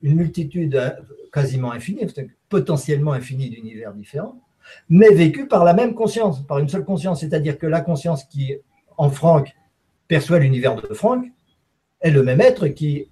Une 0.01 0.15
multitude 0.15 0.75
euh, 0.75 0.89
quasiment 1.31 1.71
infinie, 1.71 2.01
potentiellement 2.49 3.13
infinie 3.13 3.51
d'univers 3.51 3.93
différents, 3.93 4.41
mais 4.89 5.09
vécus 5.09 5.47
par 5.47 5.63
la 5.63 5.75
même 5.75 5.93
conscience, 5.93 6.41
par 6.47 6.57
une 6.57 6.67
seule 6.67 6.83
conscience. 6.83 7.19
C'est-à-dire 7.19 7.59
que 7.59 7.67
la 7.67 7.81
conscience 7.81 8.23
qui, 8.23 8.55
en 8.97 9.11
Franck, 9.11 9.55
perçoit 10.07 10.39
l'univers 10.39 10.75
de 10.75 10.91
Franck, 10.95 11.25
est 12.01 12.09
le 12.09 12.23
même 12.23 12.41
être 12.41 12.69
qui, 12.69 13.07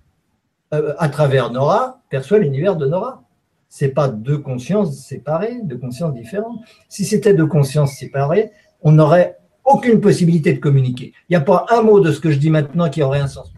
euh, 0.74 0.96
à 0.98 1.10
travers 1.10 1.52
Nora, 1.52 2.02
perçoit 2.10 2.40
l'univers 2.40 2.76
de 2.78 2.88
Nora. 2.88 3.24
Ce 3.70 3.86
n'est 3.86 3.92
pas 3.92 4.08
deux 4.08 4.40
consciences 4.40 5.06
séparées, 5.06 5.60
deux 5.64 5.78
consciences 5.78 6.16
différentes. 6.16 6.62
Si 6.90 7.06
c'était 7.06 7.36
deux 7.36 7.48
consciences 7.48 7.94
séparées, 7.94 8.50
on 8.82 8.94
n'aurait 8.94 9.38
aucune 9.66 10.02
possibilité 10.02 10.54
de 10.54 10.60
communiquer. 10.60 11.14
Il 11.30 11.34
n'y 11.34 11.36
a 11.36 11.42
pas 11.42 11.68
un 11.70 11.84
mot 11.84 12.00
de 12.00 12.12
ce 12.12 12.20
que 12.20 12.32
je 12.32 12.38
dis 12.38 12.50
maintenant 12.50 12.90
qui 12.90 13.04
aurait 13.04 13.20
un 13.20 13.28
sens 13.28 13.55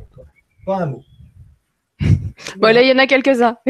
pas 0.67 0.83
un 0.83 0.87
mot. 0.87 1.03
Bon, 2.57 2.67
là, 2.73 2.83
il 2.83 2.89
y 2.89 2.91
en 2.91 2.99
a 2.99 3.07
quelques-uns. 3.07 3.57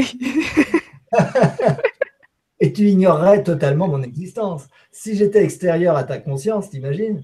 Et 2.59 2.73
tu 2.73 2.83
ignorerais 2.83 3.43
totalement 3.43 3.87
mon 3.87 4.01
existence. 4.01 4.67
Si 4.91 5.15
j'étais 5.15 5.43
extérieur 5.43 5.95
à 5.95 6.03
ta 6.03 6.17
conscience, 6.17 6.69
t'imagines? 6.69 7.23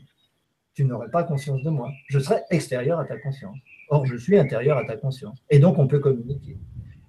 Tu 0.74 0.86
n'aurais 0.86 1.10
pas 1.10 1.24
conscience 1.24 1.62
de 1.64 1.70
moi. 1.70 1.92
Je 2.08 2.20
serais 2.20 2.44
extérieur 2.50 3.00
à 3.00 3.06
ta 3.06 3.18
conscience. 3.18 3.58
Or, 3.90 4.06
je 4.06 4.16
suis 4.16 4.38
intérieur 4.38 4.78
à 4.78 4.86
ta 4.86 4.96
conscience. 4.96 5.38
Et 5.50 5.60
donc, 5.60 5.78
on 5.80 5.88
peut 5.88 6.00
communiquer. 6.00 6.58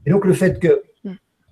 Et 0.04 0.10
donc, 0.10 0.24
le 0.24 0.32
fait 0.32 0.58
que 0.58 0.82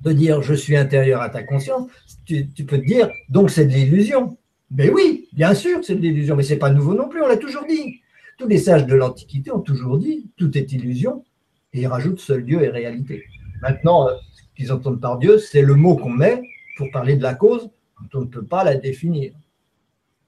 de 0.01 0.13
dire 0.13 0.43
je 0.43 0.55
suis 0.55 0.77
intérieur 0.77 1.21
à 1.21 1.29
ta 1.29 1.45
conscience, 1.45 1.89
tu, 2.25 2.51
tu 2.51 2.65
peux 2.65 2.79
te 2.79 2.87
dire 2.87 3.09
donc 3.29 3.51
c'est 3.51 3.67
de 3.67 3.73
l'illusion. 3.73 4.37
Mais 4.71 4.91
oui, 4.91 5.29
bien 5.33 5.55
sûr, 5.55 5.85
c'est 5.85 5.95
de 5.95 6.01
l'illusion, 6.01 6.35
mais 6.35 6.43
c'est 6.43 6.57
pas 6.57 6.71
nouveau 6.71 6.95
non 6.95 7.09
plus, 7.09 7.23
on 7.23 7.29
l'a 7.29 7.37
toujours 7.37 7.65
dit. 7.67 8.02
Tous 8.39 8.49
les 8.49 8.59
sages 8.59 8.87
de 8.87 8.95
l'Antiquité 8.95 9.51
ont 9.53 9.61
toujours 9.61 9.99
dit 9.99 10.31
tout 10.37 10.57
est 10.57 10.73
illusion 10.73 11.25
et 11.73 11.83
ils 11.83 11.87
rajoutent 11.87 12.21
seul 12.21 12.45
Dieu 12.45 12.63
est 12.63 12.71
réalité. 12.71 13.25
Maintenant, 13.61 14.09
euh, 14.09 14.15
ce 14.33 14.43
qu'ils 14.57 14.73
entendent 14.73 15.01
par 15.01 15.19
Dieu, 15.19 15.39
c'est 15.39 15.63
le 15.63 15.75
mot 15.75 15.97
qu'on 15.97 16.11
met 16.11 16.43
pour 16.77 16.91
parler 16.91 17.17
de 17.17 17.23
la 17.23 17.35
cause 17.35 17.71
quand 17.95 18.19
on 18.19 18.21
ne 18.23 18.27
peut 18.27 18.45
pas 18.45 18.65
la 18.65 18.75
définir. 18.75 19.33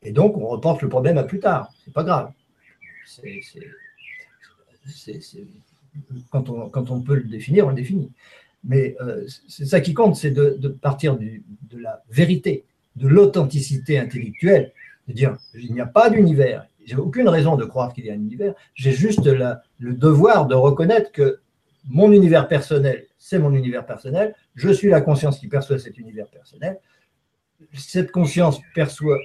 Et 0.03 0.13
donc, 0.13 0.37
on 0.37 0.47
reporte 0.47 0.83
le 0.83 0.89
problème 0.89 1.19
à 1.19 1.25
plus 1.25 1.41
tard. 1.41 1.73
C'est 1.85 1.93
pas 1.93 2.05
grave. 2.05 2.31
quand, 6.31 6.51
on, 6.51 6.69
quand, 6.69 6.91
on, 6.91 7.01
peut 7.01 7.17
le 7.17 7.25
définir, 7.25 7.67
on 7.67 7.71
le 7.71 7.75
définit. 7.75 8.13
Mais 8.63 8.97
euh, 9.01 9.27
c'est 9.49 9.67
ça 9.67 9.81
qui 9.81 9.95
compte, 9.95 10.17
c'est 10.17 10.31
de, 10.31 10.69
partir 10.69 11.17
de 11.17 11.79
la 11.79 12.03
vérité, 12.11 12.65
de 12.97 13.09
l'authenticité 13.09 13.99
intellectuelle, 13.99 14.73
de 15.09 15.13
dire 15.13 15.37
il 15.55 15.73
n'y 15.73 15.81
a 15.81 15.87
pas 15.87 16.11
d'univers, 16.11 16.67
j'ai 16.85 16.97
aucune 16.97 17.29
raison 17.29 17.57
de 17.57 17.65
croire 17.65 17.93
qu'il 17.93 18.07
y 18.07 18.11
a 18.11 18.13
un 18.13 18.17
univers. 18.17 18.55
J'ai 18.75 18.93
juste 18.93 19.27
le 19.27 19.95
devoir 19.95 20.47
de 20.47 20.55
reconnaître 20.55 21.13
que 21.13 21.41
mon 21.89 22.13
univers 22.13 22.49
personnel, 22.49 23.07
c'est 23.19 23.39
mon 23.39 23.53
univers 23.53 23.85
personnel. 23.85 24.35
Je 24.55 24.71
suis 24.71 24.89
la 24.89 25.01
conscience 25.01 25.39
qui 25.39 25.49
perçoit 25.49 25.79
cet 25.79 25.99
univers 25.99 26.29
personnel. 26.29 26.79
Cette 27.73 28.11
conscience 28.11 28.61
perçoit 28.75 29.19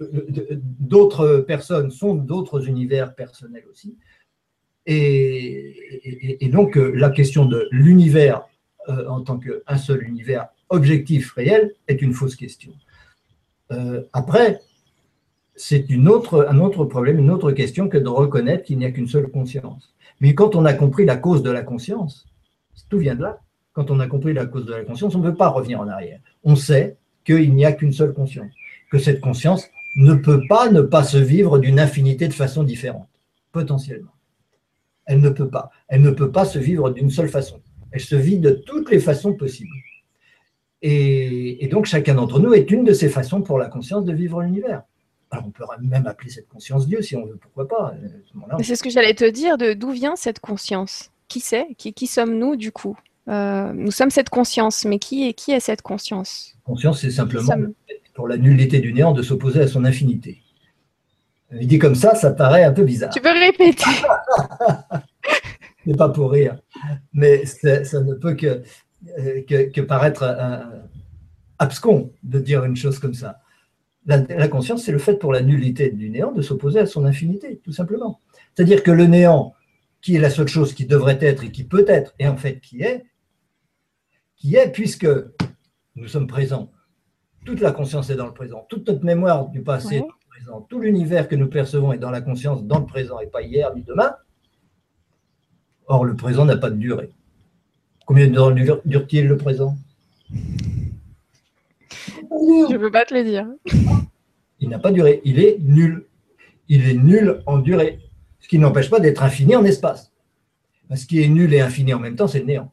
d'autres 0.00 1.38
personnes 1.38 1.90
sont 1.90 2.14
d'autres 2.14 2.68
univers 2.68 3.14
personnels 3.14 3.64
aussi. 3.70 3.96
Et, 4.84 6.48
donc 6.52 6.76
la 6.76 7.10
question 7.10 7.44
de 7.44 7.68
l'univers 7.72 8.46
euh, 8.88 9.08
en 9.08 9.22
tant 9.22 9.38
qu'un 9.38 9.78
seul 9.78 10.04
univers 10.04 10.48
objectif 10.68 11.32
réel 11.32 11.72
est 11.88 12.02
une 12.02 12.12
fausse 12.12 12.36
question. 12.36 12.72
Euh, 13.72 14.04
après, 14.12 14.60
c'est 15.56 15.86
un 15.90 16.06
autre 16.06 16.84
problème, 16.84 17.18
une 17.18 17.30
autre 17.30 17.52
question 17.52 17.88
que 17.88 17.98
de 17.98 18.08
reconnaître 18.08 18.64
qu'il 18.64 18.78
n'y 18.78 18.84
a 18.84 18.90
qu'une 18.90 19.08
seule 19.08 19.28
conscience. 19.28 19.94
Mais 20.20 20.34
quand 20.34 20.54
on 20.54 20.64
a 20.64 20.74
compris 20.74 21.04
la 21.04 21.16
cause 21.16 21.42
de 21.42 21.50
la 21.50 21.62
conscience, 21.62 22.26
tout 22.88 22.98
vient 22.98 23.14
de 23.14 23.22
là. 23.22 23.40
Quand 23.72 23.90
on 23.90 24.00
a 24.00 24.06
compris 24.06 24.32
la 24.32 24.46
cause 24.46 24.64
de 24.64 24.72
la 24.72 24.84
conscience, 24.84 25.14
on 25.14 25.18
ne 25.18 25.30
peut 25.30 25.36
pas 25.36 25.48
revenir 25.48 25.80
en 25.80 25.88
arrière. 25.88 26.20
On 26.44 26.56
sait 26.56 26.96
qu'il 27.24 27.54
n'y 27.54 27.64
a 27.64 27.72
qu'une 27.72 27.92
seule 27.92 28.14
conscience, 28.14 28.52
que 28.90 28.98
cette 28.98 29.20
conscience 29.20 29.68
ne 29.96 30.14
peut 30.14 30.42
pas 30.48 30.70
ne 30.70 30.82
pas 30.82 31.04
se 31.04 31.18
vivre 31.18 31.58
d'une 31.58 31.80
infinité 31.80 32.28
de 32.28 32.32
façons 32.32 32.62
différentes, 32.62 33.08
potentiellement. 33.52 34.12
Elle 35.06 35.20
ne 35.20 35.30
peut 35.30 35.48
pas. 35.48 35.70
Elle 35.88 36.02
ne 36.02 36.10
peut 36.10 36.30
pas 36.30 36.44
se 36.44 36.58
vivre 36.58 36.90
d'une 36.90 37.10
seule 37.10 37.28
façon. 37.28 37.60
Elle 37.92 38.00
se 38.00 38.16
vit 38.16 38.38
de 38.38 38.50
toutes 38.50 38.90
les 38.90 39.00
façons 39.00 39.34
possibles. 39.34 39.76
Et, 40.82 41.66
donc 41.70 41.86
chacun 41.86 42.14
d'entre 42.14 42.38
nous 42.38 42.52
est 42.52 42.70
une 42.70 42.84
de 42.84 42.92
ces 42.92 43.08
façons 43.08 43.42
pour 43.42 43.58
la 43.58 43.68
conscience 43.68 44.04
de 44.04 44.12
vivre 44.12 44.42
l'univers. 44.42 44.82
Alors 45.30 45.46
on 45.46 45.50
peut 45.50 45.64
même 45.80 46.06
appeler 46.06 46.30
cette 46.30 46.48
conscience 46.48 46.86
Dieu 46.86 47.02
si 47.02 47.16
on 47.16 47.26
veut, 47.26 47.36
pourquoi 47.36 47.66
pas. 47.66 47.94
C'est 48.62 48.76
ce 48.76 48.82
que 48.82 48.90
j'allais 48.90 49.14
te 49.14 49.28
dire, 49.28 49.58
de 49.58 49.72
d'où 49.72 49.90
vient 49.90 50.16
cette 50.16 50.40
conscience? 50.40 51.10
Qui 51.28 51.40
c'est? 51.40 51.74
Qui, 51.76 51.92
qui 51.92 52.06
sommes-nous 52.06 52.56
du 52.56 52.70
coup? 52.70 52.96
Euh, 53.28 53.72
Nous 53.72 53.90
sommes 53.90 54.10
cette 54.10 54.30
conscience, 54.30 54.84
mais 54.84 55.00
qui 55.00 55.28
est, 55.28 55.34
qui 55.34 55.50
est 55.50 55.60
cette 55.60 55.82
conscience? 55.82 56.54
Conscience, 56.64 57.00
c'est 57.00 57.10
simplement 57.10 57.52
pour 58.14 58.28
la 58.28 58.36
nullité 58.36 58.78
du 58.78 58.92
néant 58.92 59.12
de 59.12 59.22
s'opposer 59.22 59.62
à 59.62 59.66
son 59.66 59.84
infinité. 59.84 60.42
Il 61.52 61.66
dit 61.66 61.78
comme 61.78 61.94
ça, 61.94 62.14
ça 62.14 62.30
paraît 62.30 62.64
un 62.64 62.72
peu 62.72 62.84
bizarre. 62.84 63.12
Tu 63.12 63.20
peux 63.20 63.32
répéter 63.32 63.84
n'est 65.86 65.94
pas 65.94 66.08
pour 66.08 66.32
rire, 66.32 66.58
mais 67.12 67.44
ça 67.46 68.02
ne 68.02 68.14
peut 68.14 68.34
que, 68.34 68.62
euh, 69.18 69.42
que, 69.42 69.80
paraître 69.80 70.24
un, 70.24 70.70
abscon 71.58 72.12
de 72.22 72.38
dire 72.38 72.64
une 72.64 72.76
chose 72.76 72.98
comme 72.98 73.14
ça. 73.14 73.40
La, 74.06 74.46
conscience, 74.46 74.84
c'est 74.84 74.92
le 74.92 74.98
fait 74.98 75.16
pour 75.16 75.32
la 75.32 75.42
nullité 75.42 75.90
du 75.90 76.10
néant 76.10 76.30
de 76.30 76.40
s'opposer 76.40 76.78
à 76.78 76.86
son 76.86 77.04
infinité, 77.04 77.60
tout 77.64 77.72
simplement. 77.72 78.20
C'est-à-dire 78.54 78.84
que 78.84 78.92
le 78.92 79.06
néant, 79.06 79.54
qui 80.00 80.14
est 80.14 80.20
la 80.20 80.30
seule 80.30 80.46
chose 80.46 80.74
qui 80.74 80.86
devrait 80.86 81.18
être 81.20 81.42
et 81.42 81.50
qui 81.50 81.64
peut 81.64 81.84
être, 81.88 82.14
et 82.20 82.28
en 82.28 82.36
fait 82.36 82.60
qui 82.60 82.82
est, 82.82 83.04
qui 84.36 84.54
est 84.54 84.70
puisque 84.70 85.08
nous 85.96 86.06
sommes 86.06 86.28
présents. 86.28 86.70
Toute 87.44 87.60
la 87.60 87.72
conscience 87.72 88.08
est 88.10 88.14
dans 88.14 88.26
le 88.26 88.34
présent, 88.34 88.64
toute 88.68 88.86
notre 88.86 89.04
mémoire 89.04 89.48
du 89.48 89.62
passé 89.62 89.96
est 89.96 90.00
dans 90.00 90.06
le 90.06 90.28
présent, 90.28 90.60
tout 90.62 90.78
l'univers 90.78 91.26
que 91.26 91.34
nous 91.34 91.48
percevons 91.48 91.92
est 91.92 91.98
dans 91.98 92.10
la 92.10 92.20
conscience, 92.20 92.62
dans 92.64 92.78
le 92.78 92.86
présent 92.86 93.18
et 93.18 93.26
pas 93.26 93.42
hier 93.42 93.74
ni 93.74 93.82
demain. 93.82 94.14
Or, 95.88 96.04
le 96.04 96.14
présent 96.14 96.44
n'a 96.44 96.56
pas 96.56 96.70
de 96.70 96.76
durée. 96.76 97.10
Combien 98.04 98.28
de 98.28 98.34
temps 98.34 98.52
dure-t-il 98.84 99.26
le 99.26 99.36
présent? 99.36 99.76
Je 102.30 102.72
ne 102.72 102.78
peux 102.78 102.90
pas 102.90 103.04
te 103.04 103.14
le 103.14 103.24
dire. 103.24 103.46
Il 104.60 104.68
n'a 104.68 104.78
pas 104.78 104.92
duré. 104.92 105.20
Il 105.24 105.38
est 105.38 105.58
nul. 105.60 106.06
Il 106.68 106.88
est 106.88 106.94
nul 106.94 107.42
en 107.46 107.58
durée. 107.58 108.00
Ce 108.40 108.48
qui 108.48 108.58
n'empêche 108.58 108.90
pas 108.90 109.00
d'être 109.00 109.22
infini 109.22 109.56
en 109.56 109.64
espace. 109.64 110.12
Ce 110.94 111.06
qui 111.06 111.22
est 111.22 111.28
nul 111.28 111.52
et 111.52 111.60
infini 111.60 111.94
en 111.94 111.98
même 111.98 112.16
temps, 112.16 112.28
c'est 112.28 112.40
le 112.40 112.46
néant. 112.46 112.72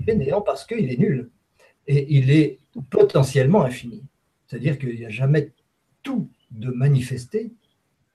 Il 0.00 0.10
est 0.10 0.16
néant 0.16 0.40
parce 0.40 0.66
qu'il 0.66 0.90
est 0.90 0.98
nul. 0.98 1.30
Et 1.86 2.14
il 2.16 2.30
est 2.30 2.58
potentiellement 2.90 3.62
infini. 3.62 4.02
C'est-à-dire 4.46 4.78
qu'il 4.78 4.96
n'y 4.96 5.06
a 5.06 5.10
jamais 5.10 5.52
tout 6.02 6.28
de 6.50 6.70
manifesté 6.70 7.52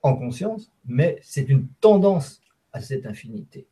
en 0.02 0.14
conscience, 0.14 0.70
mais 0.86 1.18
c'est 1.22 1.48
une 1.48 1.66
tendance 1.80 2.40
à 2.72 2.80
cette 2.80 3.06
infinité 3.06 3.66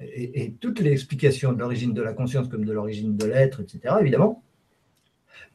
et, 0.00 0.52
toute 0.60 0.80
l'explication 0.80 1.52
de 1.52 1.58
l'origine 1.58 1.92
de 1.92 2.02
la 2.02 2.12
conscience 2.12 2.48
comme 2.48 2.64
de 2.64 2.72
l'origine 2.72 3.16
de 3.16 3.26
l'être, 3.26 3.60
etc., 3.60 3.94
évidemment, 4.00 4.42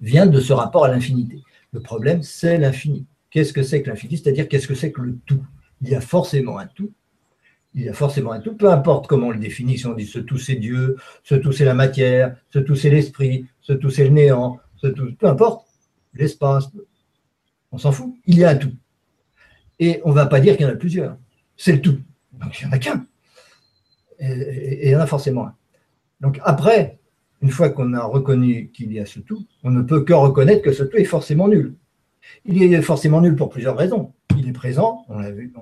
vient 0.02 0.26
de 0.26 0.40
ce 0.40 0.54
rapport 0.54 0.86
à 0.86 0.90
l'infinité. 0.90 1.42
Le 1.74 1.80
problème, 1.80 2.24
c'est 2.24 2.58
l'infini. 2.58 3.06
Qu'est-ce 3.30 3.54
que 3.54 3.64
c'est 3.64 3.82
que 3.82 3.90
l'infini? 3.90 4.18
C'est-à-dire, 4.18 4.48
qu'est-ce 4.48 4.68
que 4.68 4.76
c'est 4.76 4.92
que 4.92 5.02
le 5.02 5.18
tout? 5.26 5.46
Il 5.82 5.90
y 5.90 5.96
a 5.96 6.02
forcément 6.02 6.58
un 6.58 6.68
tout. 6.68 6.92
Il 7.76 7.84
y 7.84 7.90
a 7.90 7.94
forcément 7.94 8.32
un 8.32 8.40
tout, 8.40 8.56
peu 8.56 8.72
importe 8.72 9.06
comment 9.06 9.28
on 9.28 9.32
le 9.32 9.38
définit, 9.38 9.78
si 9.78 9.86
on 9.86 9.94
dit 9.94 10.08
ce 10.08 10.18
tout 10.18 10.40
c'est 10.40 10.56
Dieu, 10.56 10.96
ce 11.24 11.36
tout 11.36 11.52
c'est 11.52 11.66
la 11.66 11.76
matière, 11.76 12.36
ce 12.50 12.58
tout 12.58 12.76
c'est 12.76 12.90
l'esprit, 12.90 13.46
ce 13.62 13.74
tout 13.74 13.92
c'est 13.92 14.06
le 14.06 14.10
néant, 14.10 14.58
ce 14.78 14.88
tout, 14.88 15.14
peu 15.16 15.28
importe, 15.28 15.68
l'espace, 16.16 16.70
on 17.72 17.78
s'en 17.78 17.92
fout, 17.92 18.16
il 18.26 18.40
y 18.40 18.44
a 18.44 18.50
un 18.50 18.56
tout. 18.56 18.74
Et 19.78 20.02
on 20.04 20.10
ne 20.10 20.16
va 20.16 20.26
pas 20.26 20.40
dire 20.40 20.58
qu'il 20.58 20.66
y 20.66 20.70
en 20.70 20.74
a 20.74 20.76
plusieurs, 20.76 21.16
c'est 21.58 21.74
le 21.74 21.82
tout. 21.82 22.00
Donc 22.34 22.60
il 22.60 22.66
n'y 22.66 22.74
en 22.74 22.76
a 22.76 22.80
qu'un 22.80 23.06
et, 24.20 24.88
il 24.88 24.92
y 24.92 24.96
en 24.96 25.00
a 25.00 25.08
forcément 25.08 25.46
un. 25.46 25.56
Donc 26.22 26.40
après, 26.44 26.99
une 27.42 27.50
fois 27.50 27.70
qu'on 27.70 27.94
a 27.94 28.04
reconnu 28.04 28.70
qu'il 28.74 28.92
y 28.92 29.00
a 29.00 29.06
ce 29.06 29.20
tout, 29.20 29.46
on 29.64 29.72
ne 29.72 29.82
peut 29.82 30.02
que 30.04 30.14
reconnaître 30.14 30.62
que 30.62 30.74
ce 30.74 30.84
tout 30.84 30.98
est 30.98 31.06
forcément 31.06 31.48
nul. 31.48 31.76
Il 32.46 32.62
est 32.62 32.82
forcément 32.82 33.22
nul 33.22 33.36
pour 33.36 33.50
plusieurs 33.50 33.78
raisons. 33.78 34.14
Il 34.38 34.48
est 34.48 34.54
présent, 34.54 35.06
on 35.10 35.20
l'a 35.20 35.32
vu, 35.32 35.54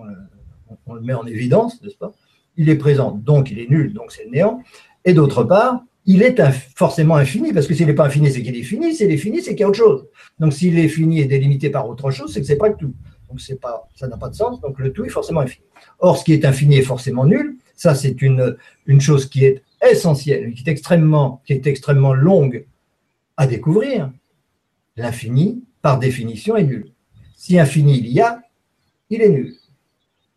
on, 0.86 0.94
le 0.94 1.02
met 1.02 1.14
en 1.14 1.26
évidence, 1.26 1.82
n'est-ce 1.82 1.98
pas? 1.98 2.12
Il 2.56 2.70
est 2.70 2.76
présent, 2.76 3.12
donc 3.12 3.52
il 3.52 3.60
est 3.60 3.70
nul, 3.70 3.94
donc 3.94 4.12
c'est 4.12 4.26
le 4.26 4.32
néant. 4.32 4.62
Et 5.06 5.14
d'autre 5.14 5.44
part, 5.44 5.84
il 6.06 6.24
est 6.24 6.42
forcément 6.76 7.16
infini, 7.16 7.54
parce 7.54 7.68
que 7.68 7.74
s'il 7.74 7.86
n'est 7.86 7.94
pas 7.94 8.06
infini, 8.06 8.32
c'est 8.32 8.42
qu'il 8.42 8.56
est 8.56 8.64
fini. 8.64 8.96
S'il 8.96 9.12
est 9.12 9.18
fini, 9.18 9.42
c'est 9.42 9.52
qu'il 9.52 9.62
y 9.62 9.64
a 9.64 9.68
autre 9.68 9.78
chose. 9.78 10.08
Donc 10.40 10.54
s'il 10.54 10.80
est 10.80 10.88
fini 10.88 11.20
et 11.20 11.26
délimité 11.26 11.70
par 11.70 11.88
autre 11.88 12.12
chose, 12.12 12.34
c'est 12.34 12.40
que 12.40 12.48
ce 12.48 12.54
n'est 12.54 12.58
pas 12.58 12.70
le 12.70 12.76
tout. 12.76 12.94
Donc 13.30 13.40
pas, 13.62 13.88
ça 13.96 14.08
n'a 14.08 14.18
pas 14.18 14.30
de 14.30 14.36
sens. 14.36 14.62
Donc 14.62 14.80
le 14.80 14.92
tout 14.92 15.06
est 15.06 15.10
forcément 15.10 15.42
infini. 15.42 15.66
Or, 16.00 16.18
ce 16.18 16.24
qui 16.24 16.34
est 16.34 16.46
infini 16.46 16.78
est 16.78 16.84
forcément 16.84 17.26
nul. 17.26 17.58
Ça, 17.76 17.94
c'est 17.94 18.22
une, 18.22 18.58
une 18.86 19.02
chose 19.02 19.28
qui 19.28 19.46
est 19.46 19.62
essentielle, 19.82 20.54
qui 20.54 20.64
est 20.68 20.72
extrêmement, 20.72 21.42
qui 21.46 21.54
est 21.54 21.68
extrêmement 21.68 22.14
longue 22.14 22.66
à 23.36 23.48
découvrir. 23.48 24.12
L'infini, 24.96 25.64
par 25.82 26.00
définition, 26.00 26.56
est 26.58 26.64
nul. 26.64 26.92
Si 27.36 27.60
infini 27.60 28.00
il 28.00 28.08
y 28.08 28.20
a, 28.20 28.42
il 29.10 29.22
est 29.22 29.30
nul. 29.30 29.54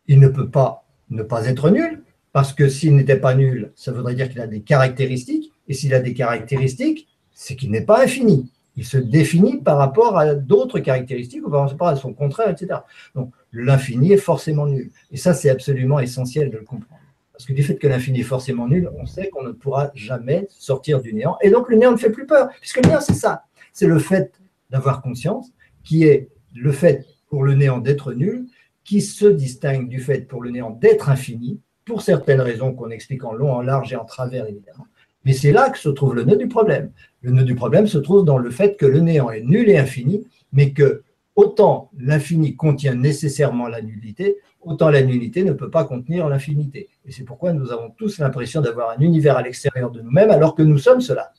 Il 0.07 0.19
ne 0.19 0.27
peut 0.27 0.49
pas 0.49 0.85
ne 1.09 1.23
pas 1.23 1.45
être 1.47 1.69
nul, 1.69 2.03
parce 2.31 2.53
que 2.53 2.69
s'il 2.69 2.95
n'était 2.95 3.17
pas 3.17 3.35
nul, 3.35 3.71
ça 3.75 3.91
voudrait 3.91 4.15
dire 4.15 4.29
qu'il 4.29 4.39
a 4.39 4.47
des 4.47 4.61
caractéristiques, 4.61 5.51
et 5.67 5.73
s'il 5.73 5.93
a 5.93 5.99
des 5.99 6.13
caractéristiques, 6.13 7.07
c'est 7.33 7.55
qu'il 7.55 7.71
n'est 7.71 7.85
pas 7.85 8.03
infini. 8.03 8.49
Il 8.77 8.85
se 8.85 8.97
définit 8.97 9.57
par 9.57 9.77
rapport 9.77 10.17
à 10.17 10.33
d'autres 10.33 10.79
caractéristiques 10.79 11.45
ou 11.45 11.49
par 11.49 11.69
rapport 11.69 11.89
à 11.89 11.95
son 11.97 12.13
contraire, 12.13 12.49
etc. 12.49 12.79
Donc 13.15 13.33
l'infini 13.51 14.13
est 14.13 14.17
forcément 14.17 14.65
nul. 14.65 14.91
Et 15.11 15.17
ça, 15.17 15.33
c'est 15.33 15.49
absolument 15.49 15.99
essentiel 15.99 16.49
de 16.49 16.57
le 16.57 16.63
comprendre. 16.63 17.00
Parce 17.41 17.47
que 17.47 17.53
du 17.53 17.63
fait 17.63 17.77
que 17.79 17.87
l'infini 17.87 18.19
est 18.19 18.23
forcément 18.23 18.67
nul, 18.67 18.87
on 18.99 19.07
sait 19.07 19.29
qu'on 19.29 19.41
ne 19.41 19.51
pourra 19.51 19.89
jamais 19.95 20.45
sortir 20.51 21.01
du 21.01 21.11
néant. 21.11 21.37
Et 21.41 21.49
donc 21.49 21.69
le 21.69 21.75
néant 21.75 21.91
ne 21.91 21.97
fait 21.97 22.11
plus 22.11 22.27
peur, 22.27 22.49
puisque 22.59 22.77
le 22.83 22.87
néant, 22.87 23.01
c'est 23.01 23.15
ça. 23.15 23.45
C'est 23.73 23.87
le 23.87 23.97
fait 23.97 24.39
d'avoir 24.69 25.01
conscience, 25.01 25.51
qui 25.83 26.03
est 26.03 26.29
le 26.53 26.71
fait 26.71 27.03
pour 27.29 27.43
le 27.43 27.55
néant 27.55 27.79
d'être 27.79 28.13
nul, 28.13 28.45
qui 28.83 29.01
se 29.01 29.25
distingue 29.25 29.89
du 29.89 29.99
fait 29.99 30.27
pour 30.27 30.43
le 30.43 30.51
néant 30.51 30.69
d'être 30.69 31.09
infini, 31.09 31.59
pour 31.83 32.03
certaines 32.03 32.41
raisons 32.41 32.73
qu'on 32.73 32.91
explique 32.91 33.23
en 33.23 33.33
long, 33.33 33.51
en 33.51 33.61
large 33.63 33.91
et 33.91 33.95
en 33.95 34.05
travers, 34.05 34.45
évidemment. 34.45 34.85
Mais 35.25 35.33
c'est 35.33 35.51
là 35.51 35.71
que 35.71 35.79
se 35.79 35.89
trouve 35.89 36.13
le 36.13 36.25
nœud 36.25 36.37
du 36.37 36.47
problème. 36.47 36.91
Le 37.21 37.31
nœud 37.31 37.43
du 37.43 37.55
problème 37.55 37.87
se 37.87 37.97
trouve 37.97 38.23
dans 38.23 38.37
le 38.37 38.51
fait 38.51 38.77
que 38.77 38.85
le 38.85 38.99
néant 38.99 39.31
est 39.31 39.41
nul 39.41 39.67
et 39.67 39.79
infini, 39.79 40.27
mais 40.53 40.73
que 40.73 41.01
autant 41.35 41.89
l'infini 41.97 42.55
contient 42.55 42.93
nécessairement 42.93 43.67
la 43.67 43.81
nullité, 43.81 44.37
autant 44.61 44.89
la 44.89 45.01
nullité 45.01 45.43
ne 45.43 45.53
peut 45.53 45.69
pas 45.69 45.85
contenir 45.85 46.27
l'infinité. 46.29 46.89
Et 47.05 47.11
c'est 47.11 47.23
pourquoi 47.23 47.53
nous 47.53 47.71
avons 47.71 47.89
tous 47.89 48.19
l'impression 48.19 48.61
d'avoir 48.61 48.91
un 48.91 49.01
univers 49.01 49.37
à 49.37 49.41
l'extérieur 49.41 49.91
de 49.91 50.01
nous-mêmes 50.01 50.31
alors 50.31 50.55
que 50.55 50.61
nous 50.61 50.77
sommes 50.77 51.01
cela. 51.01 51.33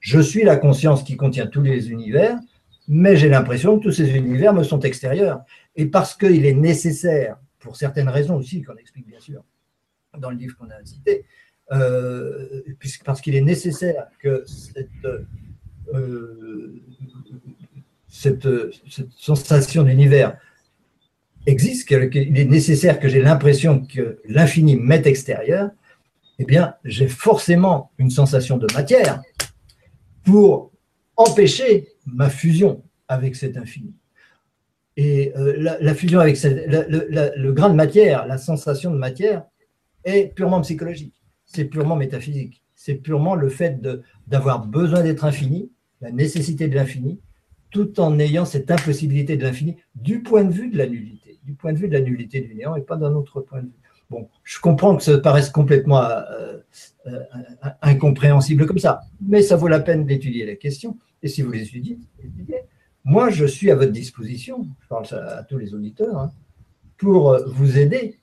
Je 0.00 0.20
suis 0.20 0.44
la 0.44 0.56
conscience 0.56 1.02
qui 1.02 1.16
contient 1.16 1.46
tous 1.46 1.62
les 1.62 1.90
univers, 1.90 2.38
mais 2.88 3.16
j'ai 3.16 3.28
l'impression 3.28 3.78
que 3.78 3.84
tous 3.84 3.92
ces 3.92 4.16
univers 4.16 4.54
me 4.54 4.62
sont 4.62 4.80
extérieurs. 4.80 5.40
Et 5.74 5.86
parce 5.86 6.14
qu'il 6.14 6.46
est 6.46 6.54
nécessaire, 6.54 7.36
pour 7.58 7.76
certaines 7.76 8.08
raisons 8.08 8.36
aussi, 8.36 8.62
qu'on 8.62 8.76
explique 8.76 9.06
bien 9.06 9.20
sûr 9.20 9.42
dans 10.16 10.30
le 10.30 10.36
livre 10.36 10.56
qu'on 10.56 10.70
a 10.70 10.84
cité, 10.84 11.24
euh, 11.72 12.62
parce 13.04 13.20
qu'il 13.20 13.34
est 13.34 13.40
nécessaire 13.40 14.06
que 14.20 14.44
cette, 14.46 14.88
euh, 15.92 16.80
cette 18.08 18.48
sensation 19.16 19.82
d'univers 19.82 20.38
existe, 21.46 21.88
qu'il 21.88 22.38
est 22.38 22.44
nécessaire 22.44 22.98
que 22.98 23.08
j'ai 23.08 23.22
l'impression 23.22 23.84
que 23.84 24.20
l'infini 24.28 24.76
m'est 24.76 25.06
extérieur, 25.06 25.70
eh 26.38 26.44
bien, 26.44 26.74
j'ai 26.84 27.08
forcément 27.08 27.90
une 27.98 28.10
sensation 28.10 28.58
de 28.58 28.66
matière 28.74 29.22
pour 30.24 30.72
empêcher 31.16 31.88
ma 32.04 32.28
fusion 32.28 32.82
avec 33.08 33.36
cet 33.36 33.56
infini. 33.56 33.94
Et 34.96 35.32
euh, 35.36 35.76
la, 35.80 35.94
fusion 35.94 36.20
avec 36.20 36.42
le, 36.42 37.50
grain 37.52 37.70
de 37.70 37.74
matière, 37.74 38.26
la 38.26 38.38
sensation 38.38 38.90
de 38.90 38.96
matière, 38.96 39.44
est 40.04 40.34
purement 40.34 40.60
psychologique, 40.60 41.14
c'est 41.44 41.64
purement 41.64 41.96
métaphysique, 41.96 42.62
c'est 42.74 42.94
purement 42.94 43.34
le 43.34 43.48
fait 43.48 43.80
d'avoir 44.26 44.66
besoin 44.66 45.02
d'être 45.02 45.24
infini, 45.24 45.70
la 46.00 46.12
nécessité 46.12 46.68
de 46.68 46.74
l'infini, 46.74 47.20
tout 47.70 47.98
en 48.00 48.18
ayant 48.18 48.44
cette 48.44 48.70
impossibilité 48.70 49.36
de 49.36 49.42
l'infini 49.42 49.76
du 49.94 50.22
point 50.22 50.44
de 50.44 50.52
vue 50.52 50.70
de 50.70 50.78
la 50.78 50.86
nullité 50.86 51.25
du 51.46 51.54
point 51.54 51.72
de 51.72 51.78
vue 51.78 51.88
de 51.88 51.92
la 51.92 52.00
nullité 52.00 52.40
du 52.40 52.54
néant 52.54 52.74
et 52.74 52.82
pas 52.82 52.96
d'un 52.96 53.14
autre 53.14 53.40
point 53.40 53.60
de 53.60 53.66
vue. 53.66 53.80
Bon, 54.10 54.28
je 54.42 54.60
comprends 54.60 54.96
que 54.96 55.02
ça 55.02 55.18
paraisse 55.18 55.48
complètement 55.50 56.02
euh, 56.02 56.58
euh, 57.06 57.20
incompréhensible 57.82 58.66
comme 58.66 58.78
ça, 58.78 59.00
mais 59.20 59.42
ça 59.42 59.56
vaut 59.56 59.68
la 59.68 59.80
peine 59.80 60.04
d'étudier 60.04 60.44
la 60.44 60.56
question. 60.56 60.98
Et 61.22 61.28
si 61.28 61.42
vous 61.42 61.52
l'étudiez, 61.52 61.98
moi 63.04 63.30
je 63.30 63.46
suis 63.46 63.70
à 63.70 63.76
votre 63.76 63.92
disposition, 63.92 64.66
je 64.80 64.88
parle 64.88 65.06
à, 65.12 65.44
tous 65.44 65.58
les 65.58 65.72
auditeurs, 65.72 66.18
hein, 66.18 66.32
pour 66.98 67.38
vous 67.46 67.78
aider 67.78 68.18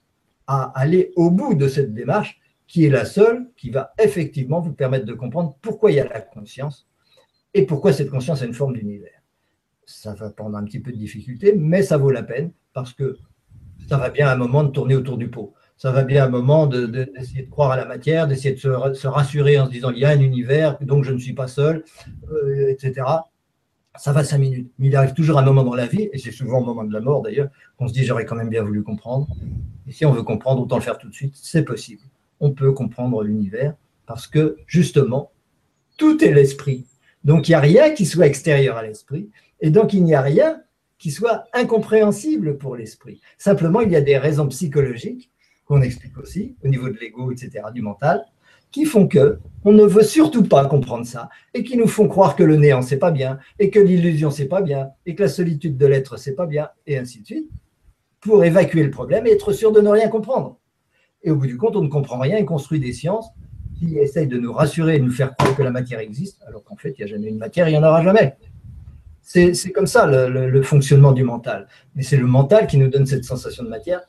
à 0.47 0.71
aller 0.78 1.11
au 1.15 1.32
bout 1.32 1.53
de 1.53 1.67
cette 1.67 1.93
démarche 1.93 2.39
qui 2.67 2.86
est 2.86 2.89
la 2.89 3.05
seule 3.05 3.49
qui 3.55 3.69
va 3.69 3.93
effectivement 3.99 4.59
vous 4.59 4.74
permettre 4.74 5.05
de 5.05 5.13
comprendre 5.13 5.57
pourquoi 5.61 5.91
il 5.91 5.95
y 5.95 5.99
a 5.99 6.07
la 6.07 6.21
conscience 6.21 6.88
et 7.53 7.65
pourquoi 7.65 7.93
cette 7.93 8.09
conscience 8.09 8.41
a 8.41 8.45
une 8.45 8.53
forme 8.53 8.74
d'univers. 8.74 9.21
ça 9.86 10.13
va 10.13 10.30
prendre 10.30 10.57
un 10.57 10.63
petit 10.63 10.80
peu 10.80 10.91
de 10.91 10.97
difficulté, 10.97 11.53
mais 11.55 11.84
ça 11.84 11.97
vaut 11.97 12.09
la 12.09 12.24
peine 12.24 12.51
parce 12.74 12.93
que 12.93 13.17
ça 13.88 13.97
va 13.97 14.09
bien 14.09 14.28
à 14.28 14.34
un 14.34 14.38
moment 14.38 14.63
de 14.63 14.69
tourner 14.69 14.95
autour 14.95 15.17
du 15.17 15.30
pot. 15.30 15.53
Ça 15.78 15.91
va 15.91 16.03
bien 16.03 16.24
à 16.24 16.28
un 16.28 16.30
moment 16.30 16.67
d'essayer 16.67 17.43
de, 17.43 17.49
croire 17.49 17.71
à 17.71 17.78
la 17.78 17.86
matière, 17.86 18.28
d'essayer 18.28 18.55
de 18.55 18.59
se, 18.59 19.07
rassurer 19.07 19.59
en 19.59 19.65
se 19.65 19.71
disant 19.71 19.91
il 19.91 19.99
y 19.99 20.05
a 20.05 20.09
un 20.09 20.19
univers, 20.19 20.78
donc 20.82 21.03
je 21.03 21.11
ne 21.11 21.17
suis 21.17 21.34
pas 21.34 21.47
seul, 21.47 21.84
euh, 22.32 22.69
etc. 22.69 23.05
Ça 23.95 24.11
va 24.11 24.24
cinq 24.24 24.38
minutes. 24.38 24.71
Mais 24.80 24.88
il 24.88 24.95
arrive 24.95 25.13
toujours 25.13 25.38
un 25.38 25.43
moment 25.43 25.63
dans 25.63 25.76
la 25.76 25.86
vie, 25.86 26.09
et 26.13 26.17
c'est 26.17 26.32
souvent 26.32 26.59
au 26.59 26.65
moment 26.65 26.84
de 26.84 26.93
la 26.93 27.01
mort 27.01 27.21
d'ailleurs, 27.21 27.49
qu'on 27.78 27.88
se 27.88 27.93
dit 27.93 28.05
j'aurais 28.05 28.26
quand 28.26 28.36
même 28.36 28.49
bien 28.49 28.63
voulu 28.63 28.84
comprendre. 28.84 29.28
Et 29.88 29.91
si 29.91 30.05
on 30.05 30.11
veut 30.11 30.24
comprendre, 30.24 30.61
autant 30.61 30.78
le 30.78 30.82
faire 30.82 30.97
tout 30.97 31.09
de 31.09 31.13
suite, 31.13 31.36
c'est 31.36 31.63
possible. 31.63 32.01
On 32.39 32.51
peut 32.51 32.71
comprendre 32.71 33.24
l'univers 33.24 33.76
parce 34.05 34.28
que 34.28 34.57
justement, 34.67 35.32
tout 35.97 36.24
est 36.24 36.32
l'esprit. 36.32 36.86
Donc 37.24 37.47
il 37.47 37.51
n'y 37.51 37.55
a 37.55 37.59
rien 37.59 37.91
qui 37.91 38.05
soit 38.05 38.28
extérieur 38.28 38.78
à 38.78 38.84
l'esprit, 38.84 39.30
et 39.59 39.69
donc 39.69 39.93
il 39.93 40.03
n'y 40.03 40.15
a 40.15 40.21
rien 40.21 40.61
qui 41.04 41.12
soit 41.12 41.43
incompréhensible 41.51 42.58
pour 42.58 42.78
l'esprit. 42.78 43.20
Simplement, 43.38 43.82
il 43.82 43.91
y 43.91 43.95
a 43.97 44.01
des 44.01 44.18
raisons 44.18 44.47
psychologiques 44.47 45.30
qu'on 45.66 45.82
explique 45.82 46.18
aussi 46.18 46.56
au 46.64 46.70
niveau 46.70 46.88
de 46.88 46.97
l'ego, 46.97 47.30
etc., 47.30 47.66
du 47.74 47.82
mental, 47.82 48.24
qui 48.72 48.86
font 48.86 49.06
que 49.06 49.38
on 49.66 49.74
ne 49.74 49.84
veut 49.84 50.04
surtout 50.04 50.43
pas 50.43 50.66
comprendre 50.66 51.06
ça 51.06 51.28
et 51.54 51.66
qui 51.66 51.76
nous 51.76 51.89
font 51.89 52.08
croire 52.08 52.38
que 52.38 52.43
le 52.43 52.56
néant 52.56 52.82
c'est 52.82 52.99
pas 52.99 53.12
bien 53.12 53.38
et 53.60 53.70
que 53.70 53.82
l'illusion 53.82 54.32
c'est 54.32 54.47
pas 54.47 54.62
bien 54.62 54.91
et 55.06 55.14
que 55.14 55.24
la 55.24 55.28
solitude 55.28 55.76
de 55.76 55.86
l'être 55.86 56.16
c'est 56.16 56.36
pas 56.36 56.45
bien 56.45 56.70
et 56.88 56.97
ainsi 56.97 57.20
de 57.20 57.26
suite 57.26 57.49
pour 58.22 58.45
évacuer 58.45 58.84
le 58.84 58.89
problème 58.89 59.28
et 59.28 59.32
être 59.32 59.51
sûr 59.51 59.74
de 59.74 59.82
ne 59.82 59.89
rien 59.89 60.08
comprendre. 60.08 60.58
Et 61.22 61.32
au 61.32 61.36
bout 61.36 61.47
du 61.47 61.58
compte, 61.58 61.76
on 61.76 61.82
ne 61.82 61.89
comprend 61.89 62.18
rien 62.18 62.38
et 62.38 62.45
construit 62.45 62.80
des 62.80 62.93
sciences 62.93 63.28
qui 63.78 63.97
essayent 63.97 64.28
de 64.28 64.38
nous 64.38 64.54
rassurer 64.54 64.95
et 64.95 64.99
de 64.99 65.04
nous 65.04 65.12
faire 65.12 65.36
croire 65.36 65.54
que 65.54 65.64
la 65.64 65.72
matière 65.72 65.99
existe, 65.99 66.41
alors 66.47 66.64
qu'en 66.64 66.78
fait, 66.78 66.95
il 66.97 67.04
n'y 67.04 67.12
a 67.12 67.14
jamais 67.14 67.28
une 67.28 67.39
matière, 67.39 67.68
il 67.68 67.72
n'y 67.72 67.78
en 67.78 67.84
aura 67.84 68.01
jamais. 68.01 68.38
C'est 69.24 69.71
comme 69.71 69.88
ça 69.88 70.05
le, 70.05 70.61
fonctionnement 70.61 71.13
du 71.13 71.24
mental. 71.24 71.67
Mais 71.95 72.03
c'est 72.03 72.17
le 72.17 72.28
mental 72.28 72.67
qui 72.67 72.78
nous 72.78 72.89
donne 72.89 73.05
cette 73.05 73.24
sensation 73.24 73.63
de 73.63 73.69
matière 73.69 74.01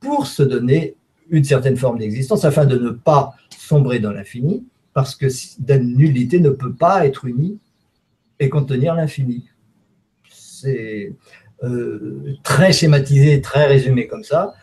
pour 0.00 0.26
se 0.26 0.42
donner 0.42 0.96
une 1.30 1.44
certaine 1.44 1.76
forme 1.76 1.98
d'existence 1.98 2.44
afin 2.44 2.66
de 2.66 2.78
ne 2.78 2.90
pas 2.90 3.34
sombrer 3.56 3.98
dans 3.98 4.12
l'infini, 4.12 4.66
parce 4.92 5.16
que 5.16 5.26
la 5.66 5.78
nullité 5.78 6.38
ne 6.38 6.50
peut 6.50 6.74
pas 6.74 7.06
être 7.06 7.24
unie 7.24 7.58
et 8.38 8.50
contenir 8.50 8.94
l'infini. 8.94 9.48
C'est 10.28 11.14
euh, 11.62 12.36
très 12.42 12.72
schématisé, 12.72 13.40
très 13.40 13.66
résumé 13.66 14.06
comme 14.06 14.24
ça. 14.24 14.54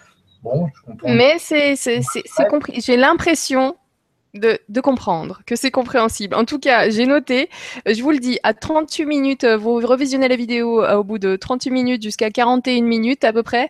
Bon, 0.44 0.70
je 0.74 0.82
comprends. 0.84 1.14
Mais 1.14 1.38
c'est 1.40 1.76
compris. 2.50 2.80
J'ai 2.82 2.98
l'impression 2.98 3.76
de, 4.34 4.82
comprendre, 4.82 5.42
que 5.46 5.56
c'est 5.56 5.72
compréhensible. 5.72 6.36
En 6.36 6.46
tout 6.46 6.60
cas, 6.60 6.90
j'ai 6.90 7.06
noté, 7.06 7.50
je 7.86 8.02
vous 8.02 8.12
le 8.12 8.20
dis, 8.20 8.40
à 8.44 8.54
38 8.54 9.06
minutes, 9.06 9.46
vous 9.46 9.76
revisionnez 9.80 10.28
la 10.28 10.36
vidéo 10.36 10.84
euh, 10.84 10.98
au 10.98 11.04
bout 11.04 11.20
de 11.20 11.36
38 11.36 11.72
minutes 11.72 12.04
jusqu'à 12.04 12.30
41 12.30 12.84
minutes 12.84 13.24
à 13.24 13.34
peu 13.34 13.44
près, 13.44 13.70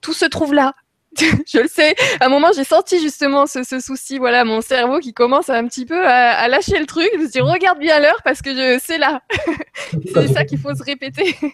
tout 0.00 0.12
se 0.12 0.24
trouve 0.24 0.54
là. 0.54 0.74
je 1.16 1.58
le 1.58 1.68
sais. 1.68 1.94
À 2.20 2.26
un 2.26 2.28
moment, 2.28 2.50
j'ai 2.54 2.64
senti 2.64 3.00
justement 3.00 3.46
ce, 3.46 3.62
souci, 3.80 4.18
voilà, 4.18 4.44
mon 4.44 4.60
cerveau 4.60 5.00
qui 5.00 5.14
commence 5.14 5.48
un 5.48 5.66
petit 5.66 5.86
peu 5.86 6.06
à, 6.06 6.46
lâcher 6.48 6.78
le 6.78 6.86
truc. 6.86 7.08
Je 7.14 7.18
me 7.18 7.28
dis, 7.28 7.40
regarde 7.40 7.78
bien 7.78 7.98
l'heure 7.98 8.20
parce 8.24 8.42
que 8.42 8.78
c'est 8.78 8.98
là. 8.98 9.22
c'est 10.14 10.28
ça 10.28 10.44
qu'il 10.44 10.58
faut 10.58 10.74
se 10.74 10.82
répéter. 10.82 11.34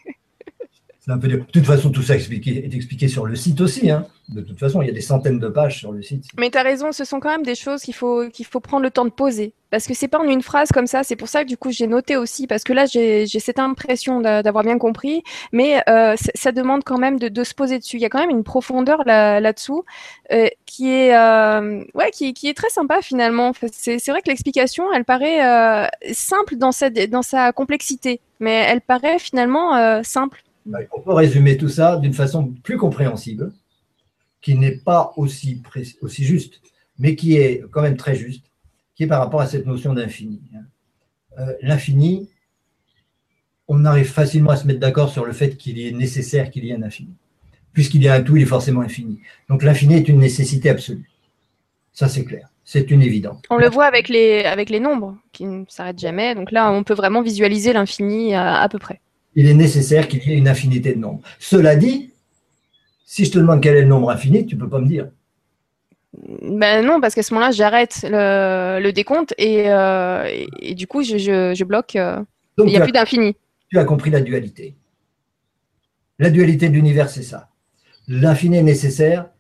De 1.07 1.37
toute 1.53 1.67
façon, 1.67 1.91
tout 1.91 2.03
ça 2.03 2.17
est 2.17 2.75
expliqué 2.75 3.09
sur 3.09 3.27
le 3.27 3.37
site 3.37 3.61
aussi. 3.61 3.91
Hein. 3.91 4.07
De 4.31 4.41
toute 4.41 4.59
façon, 4.59 4.81
il 4.81 4.87
y 4.87 4.91
a 4.91 4.95
des 4.95 5.03
centaines 5.03 5.39
de 5.39 5.49
pages 5.49 5.79
sur 5.79 5.93
le 5.93 6.01
site. 6.01 6.25
Mais 6.39 6.49
tu 6.49 6.57
as 6.57 6.63
raison, 6.63 6.93
ce 6.93 7.05
sont 7.05 7.21
quand 7.21 7.29
même 7.29 7.43
des 7.43 7.55
choses 7.55 7.83
qu'il 7.83 7.95
faut, 7.95 8.31
qu'il 8.31 8.47
faut 8.47 8.61
prendre 8.61 8.83
le 8.83 8.91
temps 8.91 9.05
de 9.05 9.11
poser. 9.11 9.53
Parce 9.71 9.87
que 9.87 9.93
c'est 9.93 10.09
pas 10.09 10.19
en 10.19 10.27
une 10.27 10.41
phrase 10.41 10.71
comme 10.73 10.87
ça. 10.87 11.05
C'est 11.05 11.17
pour 11.17 11.29
ça 11.29 11.45
que 11.45 11.49
du 11.49 11.59
coup, 11.59 11.71
j'ai 11.71 11.87
noté 11.89 12.17
aussi. 12.17 12.47
Parce 12.47 12.65
que 12.65 12.73
là, 12.73 12.87
j'ai 12.87 13.27
cette 13.27 13.59
impression 13.59 14.23
d'avoir 14.23 14.65
bien 14.65 14.79
compris. 14.79 15.23
Mais 15.53 15.83
euh, 15.91 16.15
ça 16.35 16.53
demande 16.53 16.85
quand 16.85 16.97
même 16.97 17.19
de, 17.19 17.45
se 17.45 17.53
poser 17.53 17.79
dessus. 17.79 17.99
Il 17.99 18.03
y 18.03 18.07
a 18.07 18.09
quand 18.09 18.21
même 18.21 18.31
une 18.31 18.45
profondeur 18.45 19.03
là-dessous 19.05 19.85
euh, 20.33 20.47
qui, 20.65 20.91
est, 20.91 21.15
euh, 21.15 21.85
ouais, 21.93 22.13
qui, 22.13 22.33
est 22.45 22.57
très 22.57 22.71
sympa 22.71 23.03
finalement. 23.03 23.53
C'est 23.73 24.09
vrai 24.09 24.23
que 24.23 24.31
l'explication, 24.31 24.91
elle 24.91 25.05
paraît 25.05 25.91
simple 26.13 26.57
dans, 26.57 26.73
cette, 26.73 27.11
dans 27.11 27.23
sa 27.23 27.53
complexité. 27.53 28.21
Mais 28.41 28.65
elle 28.69 28.81
paraît 28.81 29.19
finalement 29.19 30.03
simple. 30.03 30.43
On 30.67 31.01
peut 31.01 31.13
résumer 31.13 31.57
tout 31.57 31.69
ça 31.69 31.97
d'une 31.97 32.15
façon 32.15 32.55
plus 32.63 32.79
compréhensible, 32.79 33.53
qui 34.41 34.55
n'est 34.55 34.77
pas 34.77 35.13
aussi, 35.17 35.63
juste, 36.03 36.61
mais 36.99 37.17
qui 37.17 37.37
est 37.37 37.65
quand 37.71 37.83
même 37.83 37.97
très 37.97 38.15
juste, 38.15 38.47
qui 38.95 39.05
est 39.05 39.07
par 39.07 39.21
rapport 39.21 39.41
à 39.41 39.47
cette 39.47 39.67
notion 39.67 39.95
d'infini. 39.95 40.41
Hein. 40.55 40.63
Euh, 41.39 41.53
l'infini, 41.63 42.31
on 43.69 43.85
arrive 43.85 44.11
facilement 44.11 44.51
à 44.51 44.57
se 44.57 44.67
mettre 44.67 44.81
d'accord 44.81 45.11
sur 45.11 45.25
le 45.25 45.33
fait 45.33 45.57
qu'il 45.57 45.81
est 45.81 45.93
nécessaire 45.93 46.51
qu'il 46.51 46.65
y 46.65 46.71
ait 46.71 46.75
un 46.75 46.83
infini. 46.83 47.15
Puisqu'il 47.73 48.03
y 48.03 48.09
a 48.09 48.15
un 48.15 48.23
tout, 48.23 48.37
il 48.37 48.43
est 48.43 48.47
forcément 48.47 48.83
infini. 48.83 49.19
Donc 49.49 49.63
l'infini 49.63 49.95
est 49.97 50.09
une 50.09 50.19
nécessité 50.19 50.71
absolue. 50.71 51.11
Ça, 51.93 52.09
c'est 52.09 52.25
clair. 52.25 52.49
C'est 52.65 52.91
une 52.91 53.03
évidence. 53.03 53.43
On 53.51 53.57
le 53.57 53.69
voit 53.69 53.87
avec 53.87 54.09
les 54.09 54.81
nombres 54.81 55.19
qui 55.33 55.45
ne 55.45 55.65
s'arrêtent 55.69 55.99
jamais. 55.99 56.35
Donc 56.35 56.53
là, 56.53 56.71
on 56.73 56.85
peut 56.85 56.95
vraiment 56.95 57.21
visualiser 57.21 57.73
l'infini 57.73 58.35
à 58.35 58.67
peu 58.71 58.79
près 58.79 59.01
il 59.35 59.47
est 59.47 59.55
nécessaire 59.55 60.09
qu'il 60.09 60.23
y 60.23 60.33
ait 60.33 60.39
une 60.39 60.49
infinité 60.49 60.95
de 60.95 60.99
nombres. 60.99 61.23
Cela 61.39 61.77
dit, 61.77 62.13
si 63.05 63.25
je 63.25 63.33
te 63.33 63.39
demande 63.39 63.61
quel 63.61 63.77
est 63.77 63.83
le 63.83 63.89
nombre 63.89 64.11
infini, 64.11 64.47
tu 64.47 64.55
ne 64.57 64.61
peux 64.61 64.69
pas 64.69 64.81
me 64.81 64.87
dire. 64.87 65.09
Ben 66.43 66.85
non, 66.87 67.01
parce 67.01 67.15
qu'à 67.15 67.23
ce 67.23 67.35
moment-là, 67.35 67.51
j'arrête 67.51 68.07
le, 68.09 68.91
décompte 68.93 69.35
et, 69.39 69.65
euh, 69.69 70.29
du 70.73 70.87
coup, 70.87 71.03
je, 71.03 71.65
bloque. 71.65 71.97
Euh, 71.97 72.23
il 72.59 72.67
n'y 72.67 72.77
a 72.77 72.81
plus 72.81 72.93
d'infini. 72.93 73.37
Tu 73.69 73.79
as 73.79 73.85
compris 73.85 74.11
la 74.11 74.21
dualité. 74.21 74.77
La 76.21 76.31
dualité 76.31 76.69
de 76.69 76.75
l'univers, 76.75 77.09
c'est 77.09 77.25
ça. 77.25 77.51
L'infini 78.07 78.59
est 78.59 78.63
nécessaire, 78.63 79.31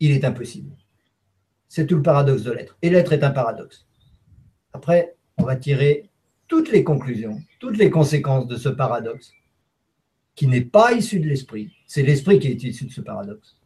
il 0.00 0.10
est 0.10 0.24
impossible. 0.24 0.72
C'est 1.68 1.86
tout 1.86 1.96
le 1.96 2.02
paradoxe 2.02 2.42
de 2.42 2.50
l'être. 2.50 2.76
Et 2.82 2.90
l'être 2.90 3.12
est 3.12 3.22
un 3.22 3.30
paradoxe. 3.30 3.86
Après, 4.72 5.14
on 5.38 5.44
va 5.44 5.54
tirer 5.54 6.10
toutes 6.48 6.72
les 6.72 6.82
conclusions, 6.82 7.40
toutes 7.60 7.78
les 7.78 7.90
conséquences 7.90 8.48
de 8.48 8.56
ce 8.56 8.68
paradoxe 8.68 9.32
qui 10.34 10.46
n'est 10.46 10.62
pas 10.62 10.92
issu 10.92 11.20
de 11.20 11.28
l'esprit. 11.28 11.70
C'est 11.86 12.02
l'esprit 12.02 12.38
qui 12.38 12.48
est 12.48 12.62
issu 12.62 12.86
de 12.86 12.92
ce 12.92 13.00
paradoxe. 13.00 13.56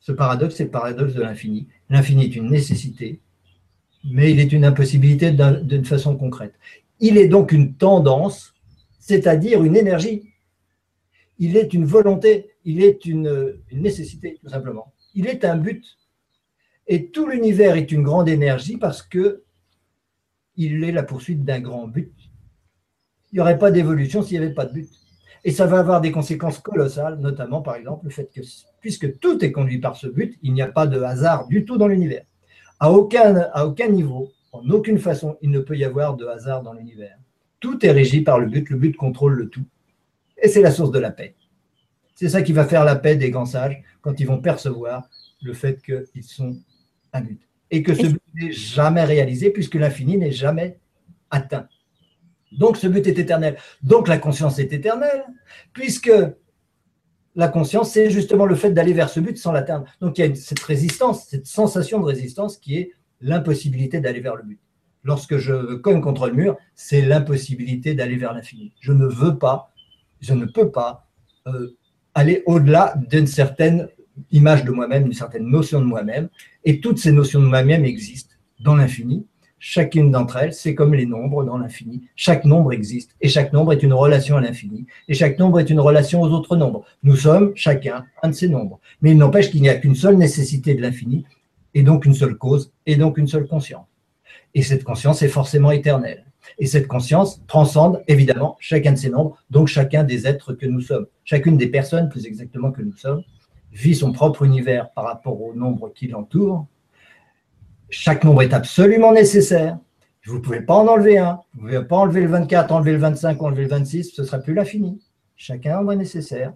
Ce 0.00 0.12
paradoxe, 0.12 0.56
c'est 0.56 0.64
le 0.64 0.70
paradoxe 0.70 1.14
de 1.14 1.22
l'infini. 1.22 1.68
L'infini 1.88 2.24
est 2.24 2.36
une 2.36 2.50
nécessité, 2.50 3.20
mais 4.04 4.32
il 4.32 4.40
est 4.40 4.52
une 4.52 4.64
impossibilité 4.64 5.30
d'une 5.30 5.84
façon 5.84 6.16
concrète. 6.16 6.54
Il 7.00 7.16
est 7.16 7.28
donc 7.28 7.52
une 7.52 7.74
tendance, 7.74 8.54
c'est-à-dire 8.98 9.62
une 9.62 9.76
énergie. 9.76 10.28
Il 11.38 11.56
est 11.56 11.72
une 11.72 11.84
volonté, 11.84 12.50
il 12.64 12.82
est 12.82 13.04
une, 13.06 13.58
nécessité, 13.72 14.38
tout 14.42 14.48
simplement. 14.48 14.92
Il 15.14 15.26
est 15.26 15.44
un 15.44 15.56
but. 15.56 15.84
Et 16.86 17.06
tout 17.06 17.28
l'univers 17.28 17.76
est 17.76 17.92
une 17.92 18.02
grande 18.02 18.28
énergie 18.28 18.76
parce 18.76 19.02
que 19.02 19.44
il 20.56 20.84
est 20.84 20.92
la 20.92 21.02
poursuite 21.02 21.44
d'un 21.44 21.60
grand 21.60 21.88
but. 21.88 22.12
Il 23.30 23.36
n'y 23.36 23.40
aurait 23.40 23.58
pas 23.58 23.70
d'évolution 23.70 24.22
s'il 24.22 24.38
n'y 24.38 24.44
avait 24.44 24.54
pas 24.54 24.66
de 24.66 24.72
but. 24.72 24.90
Et 25.44 25.50
ça 25.50 25.66
va 25.66 25.80
avoir 25.80 26.00
des 26.00 26.12
conséquences 26.12 26.58
colossales, 26.58 27.18
notamment 27.18 27.62
par 27.62 27.74
exemple 27.74 28.04
le 28.04 28.10
fait 28.10 28.30
que 28.32 28.40
puisque 28.80 29.18
tout 29.18 29.44
est 29.44 29.52
conduit 29.52 29.78
par 29.78 29.96
ce 29.96 30.06
but, 30.06 30.38
il 30.42 30.52
n'y 30.52 30.62
a 30.62 30.68
pas 30.68 30.86
de 30.86 31.00
hasard 31.00 31.48
du 31.48 31.64
tout 31.64 31.78
dans 31.78 31.88
l'univers. 31.88 32.24
À 32.78 32.90
aucun, 32.90 33.36
à 33.52 33.66
aucun 33.66 33.88
niveau, 33.88 34.30
en 34.52 34.68
aucune 34.70 34.98
façon, 34.98 35.36
il 35.40 35.50
ne 35.50 35.60
peut 35.60 35.76
y 35.76 35.84
avoir 35.84 36.16
de 36.16 36.26
hasard 36.26 36.62
dans 36.62 36.72
l'univers. 36.72 37.16
Tout 37.58 37.84
est 37.84 37.90
régi 37.90 38.22
par 38.22 38.38
le 38.38 38.46
but, 38.46 38.68
le 38.70 38.76
but 38.76 38.96
contrôle 38.96 39.34
le 39.34 39.48
tout. 39.48 39.64
Et 40.40 40.48
c'est 40.48 40.62
la 40.62 40.72
source 40.72 40.90
de 40.90 40.98
la 40.98 41.10
paix. 41.10 41.34
C'est 42.14 42.28
ça 42.28 42.42
qui 42.42 42.52
va 42.52 42.66
faire 42.66 42.84
la 42.84 42.96
paix 42.96 43.16
des 43.16 43.30
grands 43.30 43.46
sages 43.46 43.82
quand 44.00 44.18
ils 44.20 44.26
vont 44.26 44.40
percevoir 44.40 45.08
le 45.42 45.54
fait 45.54 45.80
qu'ils 45.82 46.24
sont 46.24 46.56
un 47.12 47.20
but. 47.20 47.40
Et 47.70 47.82
que 47.82 47.94
ce 47.94 48.06
but 48.06 48.22
n'est 48.34 48.52
jamais 48.52 49.04
réalisé 49.04 49.50
puisque 49.50 49.76
l'infini 49.76 50.18
n'est 50.18 50.32
jamais 50.32 50.78
atteint. 51.30 51.68
Donc 52.58 52.76
ce 52.76 52.86
but 52.86 53.06
est 53.06 53.18
éternel. 53.18 53.56
Donc 53.82 54.08
la 54.08 54.18
conscience 54.18 54.58
est 54.58 54.72
éternelle, 54.72 55.24
puisque 55.72 56.12
la 57.34 57.48
conscience, 57.48 57.92
c'est 57.92 58.10
justement 58.10 58.44
le 58.46 58.54
fait 58.54 58.70
d'aller 58.72 58.92
vers 58.92 59.08
ce 59.08 59.20
but 59.20 59.38
sans 59.38 59.52
l'atteindre. 59.52 59.86
Donc 60.00 60.18
il 60.18 60.26
y 60.26 60.30
a 60.30 60.34
cette 60.34 60.60
résistance, 60.60 61.26
cette 61.28 61.46
sensation 61.46 62.00
de 62.00 62.04
résistance 62.04 62.58
qui 62.58 62.76
est 62.76 62.92
l'impossibilité 63.20 64.00
d'aller 64.00 64.20
vers 64.20 64.36
le 64.36 64.42
but. 64.42 64.60
Lorsque 65.04 65.38
je 65.38 65.74
cogne 65.76 66.00
contre 66.00 66.28
le 66.28 66.34
mur, 66.34 66.56
c'est 66.74 67.00
l'impossibilité 67.00 67.94
d'aller 67.94 68.16
vers 68.16 68.34
l'infini. 68.34 68.72
Je 68.80 68.92
ne 68.92 69.06
veux 69.06 69.38
pas, 69.38 69.72
je 70.20 70.34
ne 70.34 70.44
peux 70.44 70.70
pas 70.70 71.08
euh, 71.46 71.76
aller 72.14 72.42
au-delà 72.46 72.94
d'une 73.08 73.26
certaine 73.26 73.88
image 74.30 74.64
de 74.64 74.70
moi-même, 74.70 75.04
d'une 75.04 75.12
certaine 75.12 75.46
notion 75.46 75.80
de 75.80 75.86
moi-même. 75.86 76.28
Et 76.64 76.80
toutes 76.80 76.98
ces 76.98 77.12
notions 77.12 77.40
de 77.40 77.46
moi-même 77.46 77.84
existent 77.84 78.34
dans 78.60 78.76
l'infini. 78.76 79.26
Chacune 79.64 80.10
d'entre 80.10 80.38
elles, 80.38 80.52
c'est 80.52 80.74
comme 80.74 80.92
les 80.92 81.06
nombres 81.06 81.44
dans 81.44 81.56
l'infini. 81.56 82.02
Chaque 82.16 82.44
nombre 82.44 82.72
existe 82.72 83.14
et 83.20 83.28
chaque 83.28 83.52
nombre 83.52 83.72
est 83.72 83.84
une 83.84 83.92
relation 83.92 84.36
à 84.36 84.40
l'infini. 84.40 84.86
Et 85.06 85.14
chaque 85.14 85.38
nombre 85.38 85.60
est 85.60 85.70
une 85.70 85.78
relation 85.78 86.20
aux 86.20 86.30
autres 86.30 86.56
nombres. 86.56 86.84
Nous 87.04 87.14
sommes 87.14 87.52
chacun 87.54 88.04
un 88.24 88.30
de 88.30 88.34
ces 88.34 88.48
nombres. 88.48 88.80
Mais 89.02 89.12
il 89.12 89.18
n'empêche 89.18 89.52
qu'il 89.52 89.62
n'y 89.62 89.68
a 89.68 89.76
qu'une 89.76 89.94
seule 89.94 90.16
nécessité 90.16 90.74
de 90.74 90.82
l'infini 90.82 91.24
et 91.74 91.84
donc 91.84 92.04
une 92.06 92.12
seule 92.12 92.34
cause 92.34 92.72
et 92.86 92.96
donc 92.96 93.18
une 93.18 93.28
seule 93.28 93.46
conscience. 93.46 93.86
Et 94.52 94.62
cette 94.62 94.82
conscience 94.82 95.22
est 95.22 95.28
forcément 95.28 95.70
éternelle. 95.70 96.24
Et 96.58 96.66
cette 96.66 96.88
conscience 96.88 97.40
transcende 97.46 98.02
évidemment 98.08 98.56
chacun 98.58 98.90
de 98.90 98.98
ces 98.98 99.10
nombres, 99.10 99.36
donc 99.50 99.68
chacun 99.68 100.02
des 100.02 100.26
êtres 100.26 100.54
que 100.54 100.66
nous 100.66 100.80
sommes. 100.80 101.06
Chacune 101.22 101.56
des 101.56 101.68
personnes, 101.68 102.08
plus 102.08 102.26
exactement 102.26 102.72
que 102.72 102.82
nous 102.82 102.96
sommes, 102.96 103.22
vit 103.72 103.94
son 103.94 104.10
propre 104.10 104.42
univers 104.42 104.90
par 104.90 105.04
rapport 105.04 105.40
au 105.40 105.54
nombre 105.54 105.92
qui 105.94 106.08
l'entoure. 106.08 106.66
Chaque 107.92 108.24
nombre 108.24 108.40
est 108.40 108.54
absolument 108.54 109.12
nécessaire. 109.12 109.78
Vous 110.24 110.36
ne 110.36 110.40
pouvez 110.40 110.62
pas 110.62 110.74
en 110.74 110.88
enlever 110.88 111.18
un. 111.18 111.40
Vous 111.52 111.66
ne 111.66 111.76
pouvez 111.76 111.86
pas 111.86 111.96
enlever 111.96 112.22
le 112.22 112.28
24, 112.28 112.72
enlever 112.72 112.92
le 112.92 112.98
25, 112.98 113.42
enlever 113.42 113.64
le 113.64 113.68
26, 113.68 114.14
ce 114.14 114.22
ne 114.22 114.26
sera 114.26 114.38
plus 114.38 114.54
l'infini. 114.54 114.98
Chacun 115.36 115.76
nombre 115.76 115.92
est 115.92 115.96
nécessaire. 115.96 116.54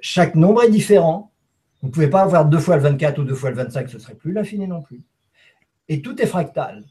Chaque 0.00 0.34
nombre 0.34 0.64
est 0.64 0.70
différent. 0.70 1.30
Vous 1.80 1.88
ne 1.88 1.92
pouvez 1.92 2.08
pas 2.08 2.22
avoir 2.22 2.44
deux 2.46 2.58
fois 2.58 2.74
le 2.74 2.82
24 2.82 3.20
ou 3.20 3.22
deux 3.22 3.36
fois 3.36 3.50
le 3.50 3.56
25, 3.56 3.88
ce 3.88 3.94
ne 3.94 4.00
serait 4.00 4.16
plus 4.16 4.32
l'infini 4.32 4.66
non 4.66 4.82
plus. 4.82 5.00
Et 5.88 6.02
tout 6.02 6.20
est 6.20 6.26
fractal. 6.26 6.82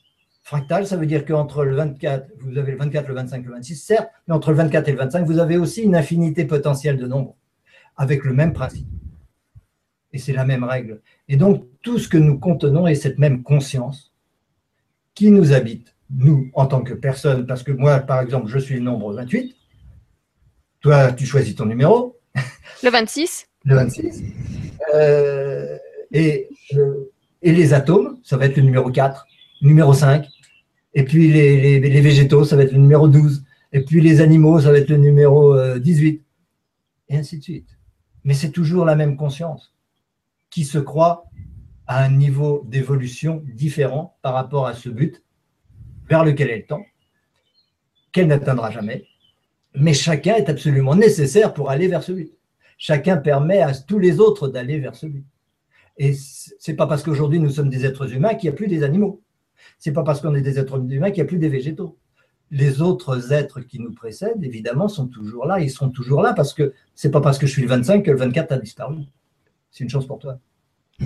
Fractal, 0.41 0.87
ça 0.87 0.95
veut 0.95 1.05
dire 1.05 1.25
qu'entre 1.25 1.65
le 1.65 1.75
24, 1.75 2.29
vous 2.39 2.57
avez 2.57 2.71
le 2.71 2.77
24, 2.77 3.07
le 3.09 3.15
25, 3.15 3.45
le 3.45 3.51
26, 3.51 3.75
certes, 3.75 4.09
mais 4.29 4.33
entre 4.33 4.51
le 4.51 4.57
24 4.57 4.87
et 4.87 4.91
le 4.93 4.97
25, 4.99 5.25
vous 5.25 5.39
avez 5.39 5.57
aussi 5.57 5.81
une 5.81 5.95
infinité 5.97 6.45
potentielle 6.45 6.97
de 6.97 7.05
nombres, 7.05 7.35
avec 7.97 8.23
le 8.23 8.31
même 8.31 8.53
principe. 8.53 8.87
Et 10.15 10.17
c'est 10.17 10.31
la 10.31 10.45
même 10.45 10.63
règle. 10.63 11.01
Et 11.27 11.35
donc, 11.35 11.65
tout 11.81 11.99
ce 11.99 12.07
que 12.07 12.17
nous 12.17 12.39
contenons 12.39 12.87
est 12.87 12.95
cette 12.95 13.19
même 13.19 13.43
conscience 13.43 14.13
qui 15.13 15.29
nous 15.29 15.51
habite, 15.51 15.93
nous, 16.09 16.49
en 16.53 16.67
tant 16.67 16.83
que 16.83 16.93
personne, 16.93 17.45
parce 17.45 17.63
que 17.63 17.73
moi, 17.73 17.99
par 17.99 18.21
exemple, 18.21 18.47
je 18.47 18.57
suis 18.57 18.75
le 18.75 18.79
nombre 18.79 19.13
28, 19.13 19.53
toi, 20.79 21.11
tu 21.11 21.25
choisis 21.25 21.53
ton 21.53 21.65
numéro. 21.65 22.17
Le 22.81 22.89
26. 22.89 23.45
Le 23.65 23.75
26. 23.75 24.23
Euh, 24.93 25.77
et, 26.13 26.47
euh, 26.77 27.11
et 27.41 27.51
les 27.51 27.73
atomes, 27.73 28.17
ça 28.23 28.37
va 28.37 28.45
être 28.45 28.55
le 28.55 28.63
numéro 28.63 28.89
4, 28.89 29.27
numéro 29.63 29.93
5. 29.93 30.25
Et 30.93 31.03
puis 31.03 31.27
les, 31.27 31.81
les, 31.81 32.01
végétaux, 32.01 32.45
ça 32.45 32.55
va 32.55 32.63
être 32.63 32.71
le 32.71 32.79
numéro 32.79 33.09
12. 33.09 33.43
Et 33.73 33.81
puis 33.83 33.99
les 33.99 34.21
animaux, 34.21 34.61
ça 34.61 34.71
va 34.71 34.77
être 34.77 34.89
le 34.89 34.97
numéro 34.97 35.77
18. 35.77 36.15
Euh, 36.15 37.13
et 37.13 37.17
ainsi 37.17 37.37
de 37.37 37.43
suite. 37.43 37.67
Mais 38.23 38.33
c'est 38.33 38.51
toujours 38.51 38.85
la 38.85 38.95
même 38.95 39.17
conscience 39.17 39.74
qui 40.55 40.63
se 40.63 40.77
croit 40.77 41.25
à 41.85 42.01
un 42.05 42.09
niveau 42.09 42.63
d'évolution 42.65 43.43
différent 43.45 44.17
par 44.21 44.33
rapport 44.33 44.67
à 44.67 44.73
ce 44.73 44.87
but 44.87 45.21
vers 46.07 46.23
lequel 46.23 46.49
elle 46.49 46.65
tend, 46.65 46.85
qu'elle 48.13 48.27
n'atteindra 48.27 48.71
jamais. 48.71 49.03
Mais 49.73 49.93
chacun 49.93 50.35
est 50.35 50.47
absolument 50.47 50.95
nécessaire 50.95 51.53
pour 51.53 51.69
aller 51.71 51.89
vers 51.89 52.03
ce 52.03 52.13
but. 52.13 52.31
Chacun 52.77 53.17
permet 53.17 53.61
à 53.61 53.73
tous 53.73 53.99
les 53.99 54.21
autres 54.21 54.47
d'aller 54.47 54.79
vers 54.79 54.95
ce 54.95 55.07
but. 55.07 55.25
Et 55.97 56.13
c'est 56.13 56.75
pas 56.75 56.87
parce 56.87 57.03
qu'aujourd'hui 57.03 57.39
nous 57.39 57.49
sommes 57.49 57.69
des 57.69 57.85
êtres 57.85 58.13
humains 58.13 58.35
qu'il 58.35 58.49
n'y 58.49 58.53
a 58.53 58.57
plus 58.57 58.67
des 58.67 58.83
animaux. 58.83 59.21
C'est 59.77 59.91
pas 59.91 60.03
parce 60.03 60.21
qu'on 60.21 60.35
est 60.35 60.41
des 60.41 60.57
êtres 60.57 60.77
humains 60.89 61.11
qu'il 61.11 61.21
n'y 61.21 61.27
a 61.27 61.29
plus 61.29 61.37
des 61.37 61.49
végétaux. 61.49 61.97
Les 62.49 62.81
autres 62.81 63.33
êtres 63.33 63.59
qui 63.59 63.81
nous 63.81 63.91
précèdent, 63.91 64.41
évidemment, 64.41 64.87
sont 64.87 65.07
toujours 65.07 65.47
là. 65.47 65.59
Ils 65.59 65.69
seront 65.69 65.89
toujours 65.89 66.21
là 66.21 66.31
parce 66.31 66.53
que 66.53 66.71
c'est 66.93 67.11
pas 67.11 67.19
parce 67.19 67.39
que 67.39 67.45
je 67.45 67.51
suis 67.51 67.63
le 67.63 67.67
25 67.67 68.03
que 68.03 68.11
le 68.11 68.17
24 68.17 68.53
a 68.53 68.57
disparu. 68.57 68.99
C'est 69.75 69.83
une 69.83 69.89
chance 69.89 70.07
pour 70.07 70.19
toi. 70.19 70.39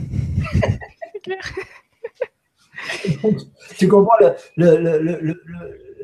tu 3.79 3.87
comprends, 3.87 4.13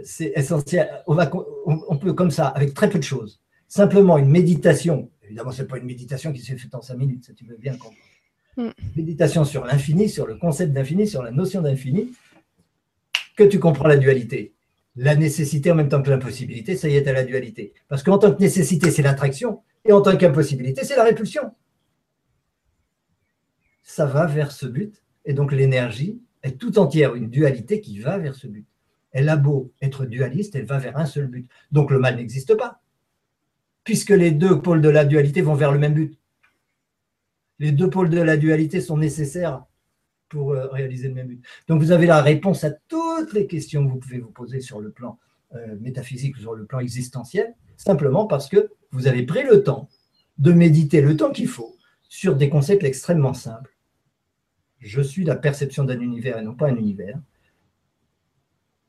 c'est 0.04 0.34
essentiel. 0.36 0.90
On, 1.06 1.14
va, 1.14 1.30
on, 1.68 1.98
peut 2.00 2.14
comme 2.14 2.32
ça, 2.32 2.48
avec 2.48 2.74
très 2.74 2.90
peu 2.90 2.98
de 2.98 3.04
choses, 3.04 3.40
simplement 3.68 4.18
une 4.18 4.32
méditation. 4.32 5.12
Évidemment, 5.24 5.52
ce 5.52 5.62
n'est 5.62 5.68
pas 5.68 5.78
une 5.78 5.86
méditation 5.86 6.34
qui 6.34 6.42
s'est 6.42 6.58
faite 6.58 6.74
en 6.74 6.82
cinq 6.82 6.98
minutes, 6.98 7.26
ça 7.26 7.34
tu 7.34 7.46
veux 7.46 7.56
bien 7.56 7.74
comprendre. 7.74 7.96
Mm. 8.58 8.70
Méditation 8.96 9.46
sur 9.46 9.64
l'infini, 9.64 10.10
sur 10.10 10.26
le 10.26 10.34
concept 10.36 10.74
d'infini, 10.74 11.06
sur 11.08 11.22
la 11.22 11.30
notion 11.30 11.62
d'infini, 11.62 12.14
que 13.38 13.44
tu 13.44 13.60
comprends 13.60 13.88
la 13.88 13.98
dualité? 13.98 14.56
La 14.96 15.16
nécessité 15.16 15.70
en 15.70 15.76
même 15.76 15.90
temps 15.90 16.02
que 16.02 16.10
l'impossibilité, 16.10 16.76
ça 16.76 16.90
y 16.90 16.96
est 16.96 17.08
à 17.08 17.14
la 17.14 17.26
dualité. 17.26 17.74
Parce 17.90 18.02
qu'en 18.02 18.18
tant 18.18 18.34
que 18.34 18.42
nécessité, 18.42 18.90
c'est 18.90 19.04
l'attraction, 19.04 19.62
et 19.88 19.92
en 19.92 20.02
tant 20.02 20.18
qu'impossibilité, 20.18 20.84
c'est 20.84 20.96
la 20.96 21.04
répulsion 21.04 21.52
ça 23.86 24.06
va 24.06 24.26
vers 24.26 24.52
ce 24.52 24.66
but. 24.66 25.02
Et 25.24 25.34
donc 25.34 25.54
l'énergie 25.54 26.20
est 26.44 26.58
tout 26.60 26.78
entière 26.78 27.16
une 27.16 27.30
dualité 27.30 27.80
qui 27.80 28.00
va 28.00 28.18
vers 28.18 28.36
ce 28.36 28.48
but. 28.48 28.66
Elle 29.12 29.30
a 29.30 29.38
beau 29.38 29.72
être 29.82 30.06
dualiste, 30.06 30.56
elle 30.56 30.66
va 30.66 30.78
vers 30.78 30.98
un 30.98 31.06
seul 31.06 31.28
but. 31.28 31.50
Donc 31.72 31.92
le 31.92 32.00
mal 32.00 32.18
n'existe 32.18 32.56
pas, 32.56 32.82
puisque 33.86 34.10
les 34.10 34.32
deux 34.32 34.62
pôles 34.62 34.82
de 34.82 34.90
la 34.90 35.06
dualité 35.06 35.42
vont 35.42 35.54
vers 35.54 35.72
le 35.72 35.80
même 35.80 35.94
but. 35.94 36.18
Les 37.60 37.72
deux 37.72 37.90
pôles 37.90 38.10
de 38.10 38.20
la 38.20 38.36
dualité 38.36 38.82
sont 38.82 38.98
nécessaires 38.98 39.64
pour 40.28 40.52
euh, 40.52 40.68
réaliser 40.68 41.08
le 41.08 41.14
même 41.14 41.28
but. 41.28 41.46
Donc 41.70 41.82
vous 41.82 41.92
avez 41.92 42.08
la 42.08 42.22
réponse 42.22 42.66
à 42.66 42.72
toutes 42.72 43.32
les 43.32 43.48
questions 43.48 43.86
que 43.86 43.92
vous 43.92 44.00
pouvez 44.00 44.20
vous 44.20 44.32
poser 44.32 44.60
sur 44.60 44.82
le 44.82 44.90
plan 44.90 45.18
euh, 45.54 45.76
métaphysique 45.80 46.36
ou 46.36 46.40
sur 46.40 46.56
le 46.56 46.66
plan 46.66 46.80
existentiel, 46.80 47.56
simplement 47.78 48.26
parce 48.26 48.50
que 48.50 48.72
vous 48.92 49.08
avez 49.08 49.24
pris 49.24 49.44
le 49.44 49.64
temps 49.64 49.88
de 50.40 50.52
méditer 50.52 51.02
le 51.02 51.16
temps 51.16 51.32
qu'il 51.32 51.48
faut 51.48 51.78
sur 52.10 52.36
des 52.36 52.50
concepts 52.50 52.84
extrêmement 52.84 53.34
simples 53.34 53.75
je 54.80 55.02
suis 55.02 55.24
la 55.24 55.36
perception 55.36 55.84
d'un 55.84 56.00
univers 56.00 56.38
et 56.38 56.42
non 56.42 56.54
pas 56.54 56.68
un 56.68 56.76
univers, 56.76 57.20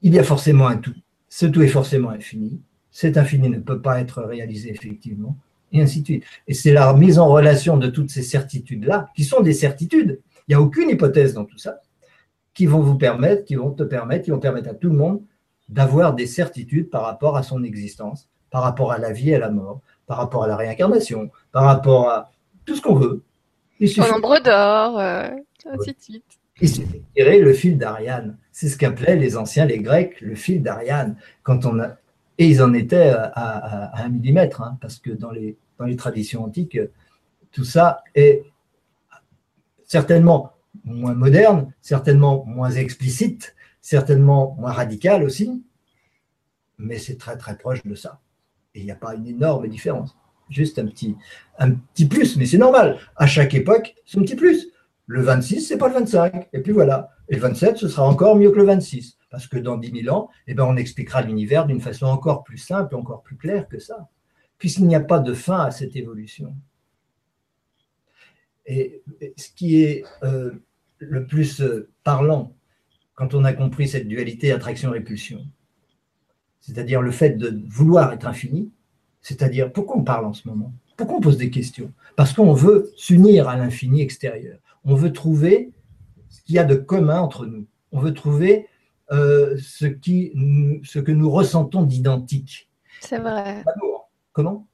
il 0.02 0.14
y 0.14 0.18
a 0.18 0.24
forcément 0.24 0.66
un 0.66 0.76
tout. 0.76 0.94
Ce 1.28 1.46
tout 1.46 1.62
est 1.62 1.68
forcément 1.68 2.10
infini. 2.10 2.60
Cet 2.90 3.16
infini 3.16 3.48
ne 3.48 3.58
peut 3.58 3.80
pas 3.80 4.00
être 4.00 4.22
réalisé 4.22 4.70
effectivement, 4.70 5.36
et 5.72 5.82
ainsi 5.82 6.00
de 6.00 6.06
suite. 6.06 6.24
Et 6.46 6.54
c'est 6.54 6.72
la 6.72 6.92
mise 6.94 7.18
en 7.18 7.28
relation 7.28 7.76
de 7.76 7.88
toutes 7.88 8.10
ces 8.10 8.22
certitudes-là, 8.22 9.08
qui 9.14 9.24
sont 9.24 9.42
des 9.42 9.52
certitudes. 9.52 10.20
Il 10.46 10.52
n'y 10.52 10.54
a 10.54 10.60
aucune 10.60 10.88
hypothèse 10.90 11.34
dans 11.34 11.44
tout 11.44 11.58
ça, 11.58 11.80
qui 12.54 12.66
vont 12.66 12.80
vous 12.80 12.96
permettre, 12.96 13.44
qui 13.44 13.56
vont 13.56 13.70
te 13.70 13.82
permettre, 13.82 14.24
qui 14.24 14.30
vont 14.30 14.38
permettre 14.38 14.70
à 14.70 14.74
tout 14.74 14.88
le 14.88 14.96
monde 14.96 15.22
d'avoir 15.68 16.14
des 16.14 16.26
certitudes 16.26 16.88
par 16.88 17.02
rapport 17.02 17.36
à 17.36 17.42
son 17.42 17.64
existence, 17.64 18.28
par 18.50 18.62
rapport 18.62 18.92
à 18.92 18.98
la 18.98 19.12
vie 19.12 19.30
et 19.30 19.34
à 19.34 19.40
la 19.40 19.50
mort, 19.50 19.80
par 20.06 20.18
rapport 20.18 20.44
à 20.44 20.46
la 20.46 20.56
réincarnation, 20.56 21.30
par 21.52 21.64
rapport 21.64 22.08
à 22.08 22.30
tout 22.64 22.76
ce 22.76 22.80
qu'on 22.80 22.94
veut. 22.94 23.22
Au 23.80 24.12
nombre 24.12 24.40
d'or, 24.40 24.98
euh, 24.98 25.28
ainsi 25.68 25.92
de 25.92 26.00
suite. 26.00 26.24
Il 26.60 26.68
suffit 26.68 26.98
de 27.00 27.04
tirer 27.14 27.40
le 27.40 27.52
fil 27.52 27.76
d'Ariane. 27.76 28.38
C'est 28.52 28.68
ce 28.68 28.78
qu'appelaient 28.78 29.16
les 29.16 29.36
anciens, 29.36 29.66
les 29.66 29.78
Grecs, 29.78 30.20
le 30.20 30.34
fil 30.34 30.62
d'Ariane. 30.62 31.16
Quand 31.42 31.66
on 31.66 31.78
a... 31.80 31.96
Et 32.38 32.48
ils 32.48 32.62
en 32.62 32.74
étaient 32.74 33.12
à, 33.14 34.04
un 34.04 34.08
millimètre, 34.08 34.62
hein, 34.62 34.78
parce 34.80 34.98
que 34.98 35.10
dans 35.10 35.30
les, 35.30 35.56
dans 35.78 35.86
les 35.86 35.96
traditions 35.96 36.44
antiques, 36.44 36.78
tout 37.50 37.64
ça 37.64 38.02
est 38.14 38.44
certainement 39.84 40.52
moins 40.84 41.14
moderne, 41.14 41.72
certainement 41.80 42.44
moins 42.44 42.70
explicite, 42.70 43.54
certainement 43.80 44.54
moins 44.58 44.72
radical 44.72 45.22
aussi, 45.22 45.64
mais 46.78 46.98
c'est 46.98 47.16
très 47.16 47.38
très 47.38 47.56
proche 47.56 47.82
de 47.84 47.94
ça. 47.94 48.20
Et 48.74 48.80
il 48.80 48.84
n'y 48.84 48.90
a 48.90 48.96
pas 48.96 49.14
une 49.14 49.26
énorme 49.26 49.66
différence 49.68 50.14
juste 50.50 50.78
un 50.78 50.86
petit, 50.86 51.16
un 51.58 51.72
petit 51.72 52.06
plus, 52.06 52.36
mais 52.36 52.46
c'est 52.46 52.58
normal. 52.58 52.98
À 53.16 53.26
chaque 53.26 53.54
époque, 53.54 53.94
c'est 54.04 54.18
un 54.18 54.22
petit 54.22 54.36
plus. 54.36 54.68
Le 55.06 55.22
26, 55.22 55.60
c'est 55.60 55.78
pas 55.78 55.88
le 55.88 55.94
25. 55.94 56.48
Et 56.52 56.60
puis 56.60 56.72
voilà. 56.72 57.10
Et 57.28 57.36
le 57.36 57.40
27, 57.40 57.76
ce 57.76 57.88
sera 57.88 58.06
encore 58.06 58.36
mieux 58.36 58.50
que 58.50 58.56
le 58.56 58.64
26. 58.64 59.18
Parce 59.30 59.46
que 59.46 59.58
dans 59.58 59.76
10 59.76 60.02
000 60.02 60.16
ans, 60.16 60.30
eh 60.46 60.54
ben, 60.54 60.64
on 60.64 60.76
expliquera 60.76 61.22
l'univers 61.22 61.66
d'une 61.66 61.80
façon 61.80 62.06
encore 62.06 62.44
plus 62.44 62.58
simple, 62.58 62.94
encore 62.96 63.22
plus 63.22 63.36
claire 63.36 63.68
que 63.68 63.78
ça. 63.78 64.08
Puisqu'il 64.58 64.86
n'y 64.86 64.94
a 64.94 65.00
pas 65.00 65.18
de 65.18 65.34
fin 65.34 65.60
à 65.60 65.70
cette 65.70 65.96
évolution. 65.96 66.54
Et 68.66 69.02
ce 69.36 69.50
qui 69.50 69.82
est 69.82 70.04
euh, 70.22 70.52
le 70.98 71.26
plus 71.26 71.60
euh, 71.60 71.88
parlant 72.02 72.52
quand 73.14 73.34
on 73.34 73.44
a 73.44 73.52
compris 73.52 73.88
cette 73.88 74.08
dualité 74.08 74.52
attraction-répulsion, 74.52 75.46
c'est-à-dire 76.60 77.00
le 77.00 77.12
fait 77.12 77.30
de 77.30 77.62
vouloir 77.68 78.12
être 78.12 78.26
infini, 78.26 78.72
c'est-à-dire, 79.22 79.72
pourquoi 79.72 79.96
on 79.96 80.04
parle 80.04 80.24
en 80.24 80.32
ce 80.32 80.46
moment? 80.46 80.72
Pourquoi 80.96 81.16
on 81.16 81.20
pose 81.20 81.36
des 81.36 81.50
questions? 81.50 81.92
Parce 82.14 82.32
qu'on 82.32 82.52
veut 82.52 82.92
s'unir 82.96 83.48
à 83.48 83.56
l'infini 83.56 84.00
extérieur. 84.00 84.58
On 84.86 84.94
veut 84.94 85.12
trouver 85.12 85.72
ce 86.30 86.40
qu'il 86.42 86.54
y 86.54 86.58
a 86.58 86.64
de 86.64 86.76
commun 86.76 87.20
entre 87.20 87.44
nous. 87.44 87.66
On 87.92 88.00
veut 88.00 88.14
trouver 88.14 88.68
euh, 89.12 89.56
ce, 89.58 89.84
qui, 89.86 90.32
ce 90.84 90.98
que 90.98 91.12
nous 91.12 91.30
ressentons 91.30 91.82
d'identique. 91.82 92.70
C'est 93.00 93.18
vrai. 93.18 93.62
L'amour. 93.66 94.10
Comment? 94.32 94.66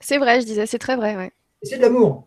C'est 0.00 0.18
vrai, 0.18 0.40
je 0.40 0.46
disais, 0.46 0.66
c'est 0.66 0.78
très 0.78 0.96
vrai. 0.96 1.16
Ouais. 1.16 1.32
C'est 1.62 1.78
de 1.78 1.82
l'amour. 1.82 2.26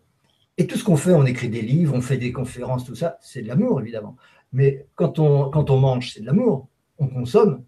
Et 0.58 0.66
tout 0.66 0.78
ce 0.78 0.84
qu'on 0.84 0.96
fait, 0.96 1.12
on 1.12 1.26
écrit 1.26 1.50
des 1.50 1.60
livres, 1.60 1.94
on 1.94 2.00
fait 2.00 2.16
des 2.16 2.32
conférences, 2.32 2.84
tout 2.84 2.94
ça, 2.94 3.18
c'est 3.20 3.42
de 3.42 3.48
l'amour, 3.48 3.80
évidemment. 3.80 4.16
Mais 4.52 4.86
quand 4.94 5.18
on, 5.18 5.50
quand 5.50 5.68
on 5.70 5.78
mange, 5.78 6.12
c'est 6.14 6.20
de 6.20 6.26
l'amour. 6.26 6.68
On 6.98 7.08
consomme, 7.08 7.64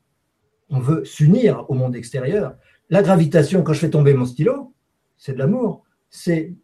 on 0.70 0.80
veut 0.80 1.04
s'unir 1.04 1.66
au 1.68 1.74
monde 1.74 1.94
extérieur. 1.94 2.54
La 2.88 3.02
gravitation, 3.02 3.62
quand 3.62 3.74
je 3.74 3.80
fais 3.80 3.90
tomber 3.90 4.14
mon 4.14 4.24
stylo, 4.24 4.72
c'est 5.18 5.34
de 5.34 5.38
l'amour. 5.38 5.84
C'est 6.08 6.54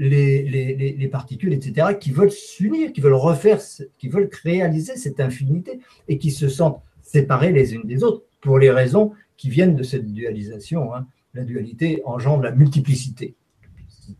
les, 0.00 1.08
particules, 1.08 1.52
etc., 1.52 1.88
qui 1.98 2.10
veulent 2.10 2.30
s'unir, 2.30 2.92
qui 2.92 3.00
veulent 3.00 3.12
refaire, 3.12 3.58
qui 3.98 4.08
veulent 4.08 4.30
réaliser 4.42 4.96
cette 4.96 5.20
infinité 5.20 5.80
et 6.08 6.18
qui 6.18 6.30
se 6.30 6.48
sentent 6.48 6.82
séparés 7.02 7.52
les 7.52 7.74
unes 7.74 7.84
des 7.84 8.02
autres 8.02 8.22
pour 8.40 8.58
les 8.58 8.70
raisons 8.70 9.12
qui 9.36 9.50
viennent 9.50 9.76
de 9.76 9.82
cette 9.82 10.10
dualisation. 10.10 10.94
Hein. 10.94 11.06
La 11.34 11.44
dualité 11.44 12.02
engendre 12.04 12.42
la 12.42 12.52
multiplicité. 12.52 13.34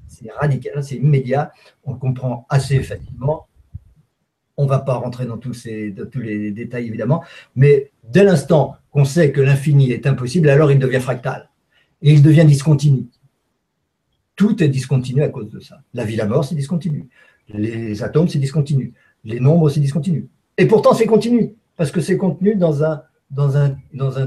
C'est 0.07 0.31
radical, 0.31 0.85
c'est 0.85 0.97
immédiat, 0.97 1.53
on 1.85 1.95
comprend 1.95 2.47
assez 2.49 2.83
facilement. 2.83 3.47
On 4.57 4.64
ne 4.64 4.68
va 4.68 4.81
pas 4.81 4.95
rentrer 4.95 5.24
dans 5.24 5.39
tous, 5.39 5.55
ces, 5.55 5.91
dans 5.91 6.07
tous 6.07 6.20
les 6.20 6.51
détails, 6.51 6.87
évidemment, 6.87 7.24
mais 7.57 7.91
dès 8.05 8.22
l'instant 8.24 8.76
qu'on 8.91 9.07
sait 9.07 9.33
que 9.33 9.41
l'infini 9.41 9.91
est 9.91 10.07
impossible, 10.07 10.51
alors 10.51 10.70
il 10.70 10.78
devient 10.78 11.01
fractal 11.01 11.49
et 12.03 12.12
il 12.12 12.22
devient 12.22 12.45
discontinu. 12.45 13.07
Tout 14.41 14.62
est 14.62 14.68
discontinu 14.68 15.22
à 15.22 15.28
cause 15.28 15.51
de 15.51 15.61
ça. 15.61 15.82
La 15.93 16.03
vie, 16.03 16.16
la 16.16 16.24
mort, 16.24 16.47
c'est 16.47 16.55
discontinu. 16.55 17.11
Les 17.51 18.03
atomes, 18.03 18.26
c'est 18.26 18.38
discontinu. 18.38 18.95
Les 19.22 19.38
nombres, 19.38 19.68
c'est 19.68 19.80
discontinu. 19.80 20.30
Et 20.57 20.64
pourtant, 20.64 20.95
c'est 20.95 21.05
continu, 21.05 21.57
parce 21.76 21.91
que 21.91 22.01
c'est 22.01 22.16
contenu 22.16 22.57
dans 22.57 22.82
un, 22.82 23.03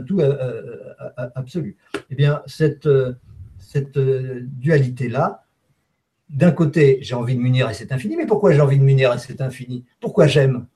tout 0.05 0.20
euh, 0.20 0.38
euh, 0.39 1.30
absolu. 1.34 1.78
Eh 2.11 2.16
bien, 2.16 2.43
cette, 2.45 2.86
euh, 2.86 3.16
dualité-là, 3.95 5.45
d'un 6.30 6.51
côté, 6.51 6.99
j'ai 7.01 7.16
envie 7.16 7.34
de 7.36 7.41
m'unir 7.41 7.66
à 7.66 7.74
cet 7.74 7.91
infini, 7.91 8.16
mais 8.16 8.28
pourquoi 8.28 8.51
j'ai 8.51 8.61
envie 8.61 8.78
de 8.78 8.84
m'unir 8.84 9.09
à 9.09 9.18
cet 9.18 9.41
infini? 9.41 9.84
Pourquoi 9.99 10.28
j'aime? 10.28 10.68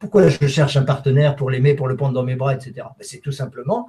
Pourquoi 0.00 0.26
je 0.26 0.44
cherche 0.48 0.76
un 0.76 0.82
partenaire 0.82 1.36
pour 1.36 1.50
l'aimer, 1.50 1.74
pour 1.74 1.86
le 1.86 1.94
prendre 1.94 2.14
dans 2.14 2.24
mes 2.24 2.34
bras, 2.34 2.52
etc. 2.52 2.72
Ben, 2.98 3.02
c'est 3.02 3.20
tout 3.20 3.30
simplement 3.30 3.86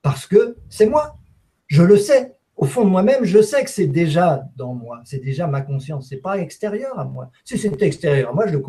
parce 0.00 0.28
que 0.28 0.54
c'est 0.68 0.86
moi. 0.86 1.18
Je 1.66 1.82
le 1.82 1.96
sais 1.96 2.37
au 2.58 2.64
fond 2.64 2.84
de 2.84 2.90
moi-même, 2.90 3.24
je 3.24 3.40
sais 3.40 3.62
que 3.62 3.70
c'est 3.70 3.86
déjà 3.86 4.44
dans 4.56 4.74
moi, 4.74 5.00
c'est 5.04 5.22
déjà 5.22 5.46
ma 5.46 5.60
conscience, 5.60 6.08
c'est 6.08 6.16
pas 6.16 6.38
extérieur 6.38 6.98
à 6.98 7.04
moi. 7.04 7.30
Si 7.44 7.56
c'était 7.56 7.86
extérieur 7.86 8.30
à 8.30 8.32
moi, 8.32 8.48
je 8.48 8.56
ne 8.56 8.62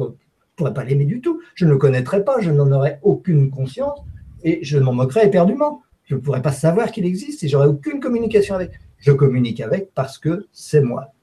pourrais 0.55 0.73
pas 0.73 0.83
l'aimer 0.83 1.05
du 1.05 1.21
tout, 1.21 1.41
je 1.55 1.65
ne 1.65 1.71
le 1.71 1.77
connaîtrais 1.77 2.23
pas, 2.23 2.39
je 2.39 2.51
n'en 2.51 2.71
aurais 2.71 2.99
aucune 3.01 3.49
conscience 3.49 3.99
et 4.43 4.59
je 4.63 4.77
m'en 4.77 4.93
moquerais 4.93 5.25
éperdument. 5.25 5.81
Je 6.05 6.15
ne 6.15 6.19
pourrais 6.21 6.41
pas 6.41 6.51
savoir 6.51 6.91
qu'il 6.91 7.05
existe 7.05 7.43
et 7.43 7.47
j'aurais 7.47 7.67
aucune 7.67 7.99
communication 7.99 8.55
avec. 8.55 8.71
Je 8.97 9.11
communique 9.11 9.61
avec 9.61 9.93
parce 9.93 10.17
que 10.17 10.47
c'est 10.51 10.81
moi. 10.81 11.13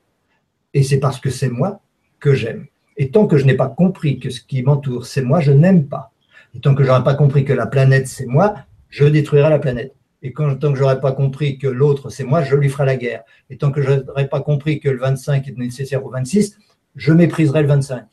Et 0.75 0.83
c'est 0.83 0.99
parce 0.99 1.21
que 1.21 1.31
c'est 1.31 1.49
moi 1.49 1.81
que 2.21 2.35
j'aime. 2.35 2.67
Et 2.97 3.11
tant 3.11 3.27
que 3.27 3.37
je 3.37 3.45
n'ai 3.47 3.57
pas 3.57 3.69
compris 3.69 4.19
que 4.19 4.31
ce 4.31 4.41
qui 4.41 4.63
m'entoure, 4.63 5.07
c'est 5.07 5.23
moi, 5.23 5.41
je 5.41 5.53
n'aime 5.53 5.87
pas. 5.87 6.13
Et 6.55 6.61
tant 6.61 6.75
que 6.75 6.83
je 6.83 6.89
n'aurai 6.89 7.05
pas 7.05 7.15
compris 7.15 7.45
que 7.45 7.53
la 7.53 7.67
planète, 7.67 8.07
c'est 8.07 8.27
moi, 8.27 8.55
je 8.89 9.05
détruirai 9.05 9.51
la 9.51 9.59
planète. 9.59 9.96
Et 10.23 10.33
tant 10.33 10.57
que 10.59 10.75
je 10.75 10.81
n'aurai 10.81 11.01
pas 11.01 11.13
compris 11.13 11.59
que 11.59 11.69
l'autre, 11.69 12.11
c'est 12.11 12.25
moi, 12.25 12.43
je 12.43 12.57
lui 12.57 12.69
ferai 12.69 12.87
la 12.87 12.97
guerre. 12.97 13.25
Et 13.51 13.57
tant 13.57 13.71
que 13.71 13.83
je 13.83 13.93
n'aurai 13.93 14.29
pas 14.29 14.41
compris 14.41 14.81
que 14.81 14.89
le 14.89 14.99
25 14.99 15.49
est 15.49 15.59
nécessaire 15.59 16.05
au 16.05 16.11
26, 16.11 16.59
je 16.97 17.13
mépriserai 17.13 17.63
le 17.63 17.69
25. 17.69 18.07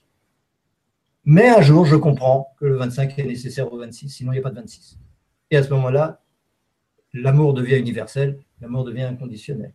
Mais 1.26 1.48
un 1.48 1.62
jour, 1.62 1.86
je 1.86 1.96
comprends 1.96 2.54
que 2.60 2.66
le 2.66 2.76
25 2.76 3.18
est 3.18 3.24
nécessaire 3.24 3.72
au 3.72 3.78
26, 3.78 4.10
sinon 4.10 4.34
il 4.34 4.36
n'y 4.36 4.40
a 4.40 4.44
pas 4.44 4.50
de 4.50 4.56
26. 4.56 5.00
Et 5.52 5.58
à 5.58 5.64
ce 5.64 5.70
moment-là, 5.70 6.22
l'amour 7.14 7.54
devient 7.54 7.78
universel, 7.78 8.40
l'amour 8.60 8.84
devient 8.84 9.04
inconditionnel. 9.04 9.74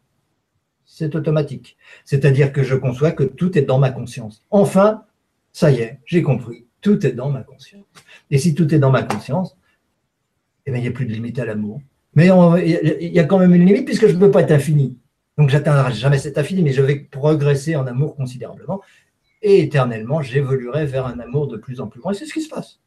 C'est 0.84 1.14
automatique. 1.14 1.76
C'est-à-dire 2.04 2.52
que 2.52 2.62
je 2.62 2.74
conçois 2.74 3.12
que 3.12 3.24
tout 3.24 3.56
est 3.56 3.62
dans 3.62 3.78
ma 3.78 3.90
conscience. 3.90 4.44
Enfin, 4.50 5.04
ça 5.52 5.70
y 5.70 5.80
est, 5.80 6.00
j'ai 6.04 6.22
compris, 6.22 6.66
tout 6.80 7.06
est 7.06 7.12
dans 7.12 7.30
ma 7.30 7.42
conscience. 7.42 7.84
Et 8.30 8.38
si 8.38 8.54
tout 8.54 8.74
est 8.74 8.78
dans 8.78 8.90
ma 8.90 9.02
conscience, 9.02 9.56
eh 10.66 10.70
bien, 10.70 10.80
il 10.80 10.82
n'y 10.82 10.88
a 10.88 10.92
plus 10.92 11.06
de 11.06 11.12
limite 11.12 11.38
à 11.38 11.46
l'amour. 11.46 11.80
Mais 12.18 12.26
il 12.26 13.12
y 13.12 13.20
a 13.20 13.24
quand 13.24 13.38
même 13.38 13.54
une 13.54 13.64
limite 13.64 13.84
puisque 13.84 14.08
je 14.08 14.14
ne 14.14 14.18
peux 14.18 14.32
pas 14.32 14.42
être 14.42 14.50
infini. 14.50 14.98
Donc, 15.38 15.50
j'atteindrai 15.50 15.92
jamais 15.92 16.18
cet 16.18 16.36
infini, 16.36 16.62
mais 16.62 16.72
je 16.72 16.82
vais 16.82 16.96
progresser 16.96 17.76
en 17.76 17.86
amour 17.86 18.16
considérablement. 18.16 18.82
Et 19.40 19.60
éternellement, 19.60 20.20
j'évoluerai 20.20 20.84
vers 20.84 21.06
un 21.06 21.20
amour 21.20 21.46
de 21.46 21.56
plus 21.56 21.80
en 21.80 21.86
plus 21.86 22.00
grand. 22.00 22.10
Et 22.10 22.14
c'est 22.14 22.26
ce 22.26 22.34
qui 22.34 22.42
se 22.42 22.48
passe. 22.48 22.80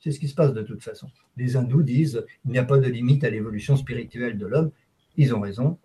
C'est 0.00 0.10
ce 0.10 0.20
qui 0.20 0.28
se 0.28 0.34
passe 0.34 0.52
de 0.52 0.60
toute 0.60 0.82
façon. 0.82 1.06
Les 1.38 1.56
hindous 1.56 1.82
disent 1.82 2.26
il 2.44 2.50
n'y 2.50 2.58
a 2.58 2.62
pas 2.62 2.76
de 2.76 2.86
limite 2.86 3.24
à 3.24 3.30
l'évolution 3.30 3.74
spirituelle 3.74 4.36
de 4.36 4.46
l'homme. 4.46 4.70
Ils 5.16 5.34
ont 5.34 5.40
raison. 5.40 5.78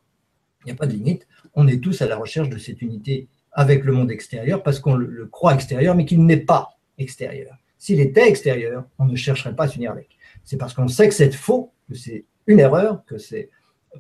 Il 0.63 0.65
n'y 0.65 0.73
a 0.73 0.75
pas 0.75 0.85
de 0.85 0.91
limite. 0.91 1.25
On 1.53 1.69
est 1.69 1.81
tous 1.81 2.01
à 2.01 2.05
la 2.05 2.17
recherche 2.17 2.49
de 2.49 2.57
cette 2.57 2.81
unité 2.81 3.29
avec 3.53 3.85
le 3.85 3.93
monde 3.93 4.11
extérieur 4.11 4.61
parce 4.61 4.81
qu'on 4.81 4.95
le 4.95 5.25
croit 5.27 5.53
extérieur, 5.53 5.95
mais 5.95 6.03
qu'il 6.03 6.25
n'est 6.25 6.35
pas 6.35 6.77
extérieur. 6.97 7.55
S'il 7.77 8.01
était 8.01 8.27
extérieur, 8.27 8.83
on 8.97 9.05
ne 9.05 9.15
chercherait 9.15 9.55
pas 9.55 9.63
à 9.63 9.67
s'unir 9.69 9.91
avec. 9.91 10.17
C'est 10.43 10.57
parce 10.57 10.73
qu'on 10.73 10.89
sait 10.89 11.07
que 11.07 11.13
c'est 11.13 11.33
faux, 11.33 11.71
que 11.87 11.95
c'est 11.95 12.25
une 12.49 12.59
erreur, 12.59 13.05
que 13.05 13.17
c'est 13.17 13.49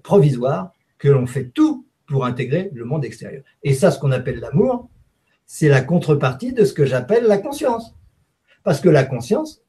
provisoire, 0.03 0.73
que 0.97 1.07
l'on 1.07 1.27
fait 1.27 1.45
tout 1.45 1.85
pour 2.07 2.25
intégrer 2.25 2.71
le 2.73 2.83
monde 2.83 3.05
extérieur. 3.05 3.43
Et 3.63 3.75
ça, 3.75 3.91
ce 3.91 3.99
qu'on 3.99 4.11
appelle 4.11 4.39
l'amour, 4.39 4.89
c'est 5.45 5.69
la 5.69 5.81
contrepartie 5.81 6.51
de 6.51 6.65
ce 6.65 6.73
que 6.73 6.85
j'appelle 6.85 7.25
la 7.25 7.37
conscience. 7.37 7.95
Parce 8.63 8.81
que 8.81 8.89
la 8.89 9.03
conscience, 9.03 9.61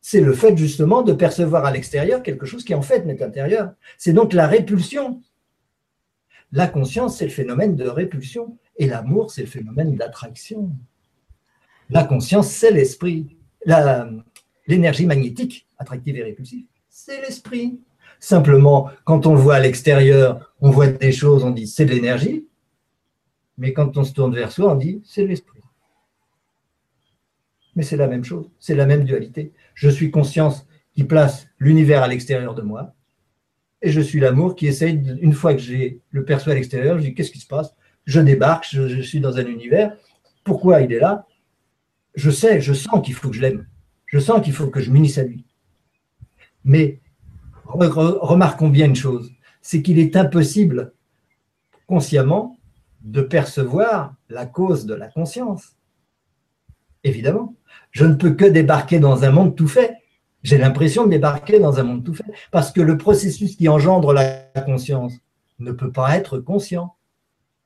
c'est 0.00 0.20
le 0.20 0.32
fait 0.32 0.56
justement 0.56 1.02
de 1.02 1.12
percevoir 1.12 1.64
à 1.64 1.72
l'extérieur 1.72 2.22
quelque 2.22 2.46
chose 2.46 2.64
qui 2.64 2.74
en 2.74 2.82
fait 2.82 3.04
n'est 3.04 3.22
intérieur. 3.22 3.72
C'est 3.98 4.12
donc 4.12 4.32
la 4.32 4.46
répulsion. 4.46 5.20
La 6.52 6.68
conscience, 6.68 7.18
c'est 7.18 7.26
le 7.26 7.32
phénomène 7.32 7.74
de 7.74 7.88
répulsion. 7.88 8.56
Et 8.76 8.86
l'amour, 8.86 9.32
c'est 9.32 9.42
le 9.42 9.48
phénomène 9.48 9.96
d'attraction. 9.96 10.70
La 11.90 12.04
conscience, 12.04 12.48
c'est 12.50 12.70
l'esprit. 12.70 13.36
L'énergie 14.68 15.06
magnétique, 15.06 15.66
attractive 15.76 16.16
et 16.16 16.22
répulsive, 16.22 16.66
c'est 16.88 17.20
l'esprit. 17.20 17.80
Simplement, 18.20 18.90
quand 19.04 19.26
on 19.26 19.34
le 19.34 19.40
voit 19.40 19.56
à 19.56 19.60
l'extérieur, 19.60 20.52
on 20.60 20.70
voit 20.70 20.88
des 20.88 21.12
choses, 21.12 21.44
on 21.44 21.50
dit 21.50 21.66
c'est 21.66 21.84
de 21.84 21.92
l'énergie, 21.92 22.46
mais 23.56 23.72
quand 23.72 23.96
on 23.96 24.04
se 24.04 24.12
tourne 24.12 24.34
vers 24.34 24.52
soi, 24.52 24.72
on 24.72 24.76
dit 24.76 25.00
c'est 25.04 25.26
l'esprit. 25.26 25.60
Mais 27.76 27.84
c'est 27.84 27.96
la 27.96 28.08
même 28.08 28.24
chose, 28.24 28.50
c'est 28.58 28.74
la 28.74 28.86
même 28.86 29.04
dualité. 29.04 29.52
Je 29.74 29.88
suis 29.88 30.10
conscience 30.10 30.66
qui 30.94 31.04
place 31.04 31.46
l'univers 31.58 32.02
à 32.02 32.08
l'extérieur 32.08 32.54
de 32.54 32.62
moi, 32.62 32.94
et 33.82 33.92
je 33.92 34.00
suis 34.00 34.18
l'amour 34.18 34.56
qui 34.56 34.66
essaye, 34.66 35.00
une 35.20 35.32
fois 35.32 35.54
que 35.54 35.60
j'ai 35.60 36.00
le 36.10 36.24
perçois 36.24 36.52
à 36.52 36.56
l'extérieur, 36.56 36.98
je 36.98 37.04
dis 37.04 37.14
qu'est-ce 37.14 37.30
qui 37.30 37.38
se 37.38 37.46
passe? 37.46 37.74
Je 38.04 38.20
débarque, 38.20 38.66
je, 38.68 38.88
je 38.88 39.00
suis 39.00 39.20
dans 39.20 39.36
un 39.36 39.46
univers. 39.46 39.96
Pourquoi 40.42 40.80
il 40.80 40.92
est 40.92 40.98
là? 40.98 41.26
Je 42.14 42.30
sais, 42.30 42.60
je 42.60 42.72
sens 42.72 43.00
qu'il 43.04 43.14
faut 43.14 43.28
que 43.28 43.36
je 43.36 43.42
l'aime. 43.42 43.68
Je 44.06 44.18
sens 44.18 44.42
qu'il 44.42 44.52
faut 44.52 44.68
que 44.68 44.80
je 44.80 44.90
m'unisse 44.90 45.18
à 45.18 45.22
lui. 45.22 45.44
Mais 46.64 47.00
remarquons 47.68 48.68
bien 48.68 48.86
une 48.86 48.96
chose, 48.96 49.30
c'est 49.62 49.82
qu'il 49.82 49.98
est 49.98 50.16
impossible 50.16 50.92
consciemment 51.86 52.56
de 53.02 53.22
percevoir 53.22 54.14
la 54.28 54.46
cause 54.46 54.86
de 54.86 54.94
la 54.94 55.08
conscience. 55.08 55.76
Évidemment, 57.04 57.54
je 57.90 58.04
ne 58.04 58.14
peux 58.14 58.32
que 58.32 58.44
débarquer 58.44 58.98
dans 58.98 59.24
un 59.24 59.30
monde 59.30 59.56
tout 59.56 59.68
fait. 59.68 59.96
J'ai 60.42 60.58
l'impression 60.58 61.04
de 61.04 61.10
débarquer 61.10 61.58
dans 61.58 61.78
un 61.78 61.82
monde 61.82 62.04
tout 62.04 62.14
fait, 62.14 62.24
parce 62.50 62.72
que 62.72 62.80
le 62.80 62.96
processus 62.96 63.56
qui 63.56 63.68
engendre 63.68 64.12
la 64.12 64.44
conscience 64.64 65.14
ne 65.58 65.72
peut 65.72 65.92
pas 65.92 66.16
être 66.16 66.38
conscient. 66.38 66.94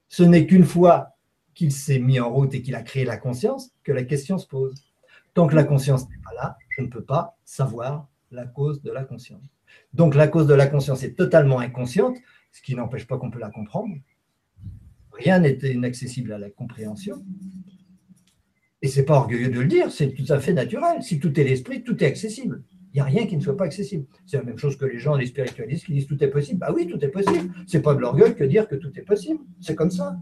Ce 0.09 0.23
n'est 0.23 0.47
qu'une 0.47 0.65
fois 0.65 1.17
qu'il 1.55 1.73
s'est 1.73 1.99
mis 1.99 2.19
en 2.19 2.31
route 2.31 2.55
et 2.55 2.63
qu'il 2.63 2.75
a 2.75 2.83
créé 2.83 3.05
la 3.05 3.17
conscience 3.17 3.71
que 3.85 3.93
la 3.93 4.05
question 4.05 4.39
se 4.39 4.47
pose. 4.47 4.75
Tant 5.35 5.47
que 5.47 5.55
la 5.55 5.65
conscience 5.65 6.09
n'est 6.09 6.23
pas 6.23 6.35
là, 6.35 6.57
je 6.71 6.83
ne 6.83 6.89
peux 6.89 7.05
pas 7.05 7.37
savoir 7.45 8.09
la 8.31 8.47
cause 8.47 8.83
de 8.83 8.91
la 8.91 9.05
conscience. 9.05 9.45
Donc 9.93 10.15
la 10.15 10.29
cause 10.29 10.47
de 10.47 10.55
la 10.55 10.67
conscience 10.67 11.03
est 11.03 11.15
totalement 11.15 11.59
inconsciente, 11.59 12.17
ce 12.53 12.63
qui 12.63 12.75
n'empêche 12.75 13.07
pas 13.07 13.19
qu'on 13.19 13.31
peut 13.31 13.39
la 13.39 13.51
comprendre. 13.51 13.95
Rien 15.13 15.41
n'est 15.41 15.59
inaccessible 15.63 16.33
à 16.33 16.39
la 16.39 16.51
compréhension. 16.51 17.25
Et 18.81 18.89
ce 18.89 18.99
n'est 18.99 19.07
pas 19.07 19.17
orgueilleux 19.17 19.51
de 19.51 19.61
le 19.61 19.67
dire, 19.67 19.93
c'est 19.93 20.13
tout 20.13 20.31
à 20.31 20.41
fait 20.41 20.53
naturel. 20.53 21.03
Si 21.03 21.21
tout 21.21 21.39
est 21.39 21.45
l'esprit, 21.45 21.85
tout 21.85 22.03
est 22.03 22.07
accessible. 22.07 22.65
Il 22.93 22.97
n'y 22.97 23.01
a 23.01 23.05
rien 23.05 23.27
qui 23.27 23.37
ne 23.37 23.41
soit 23.41 23.57
pas 23.57 23.65
accessible. 23.65 24.07
C'est 24.27 24.37
la 24.37 24.43
même 24.43 24.59
chose 24.59 24.77
que 24.77 24.85
les 24.85 24.99
gens, 24.99 25.15
les 25.15 25.27
spiritualistes, 25.27 25.87
qui 25.87 25.93
disent 25.93 26.07
tout 26.07 26.23
est 26.23 26.29
possible. 26.29 26.59
Bah 26.59 26.73
oui, 26.75 26.87
tout 26.87 27.03
est 27.03 27.09
possible. 27.09 27.53
Ce 27.67 27.77
n'est 27.77 27.83
pas 27.83 27.95
de 27.95 28.01
l'orgueil 28.01 28.35
que 28.35 28.45
dire 28.45 28.69
que 28.69 28.75
tout 28.75 28.93
est 28.99 29.03
possible. 29.03 29.41
C'est 29.61 29.75
comme 29.75 29.91
ça. 29.91 30.17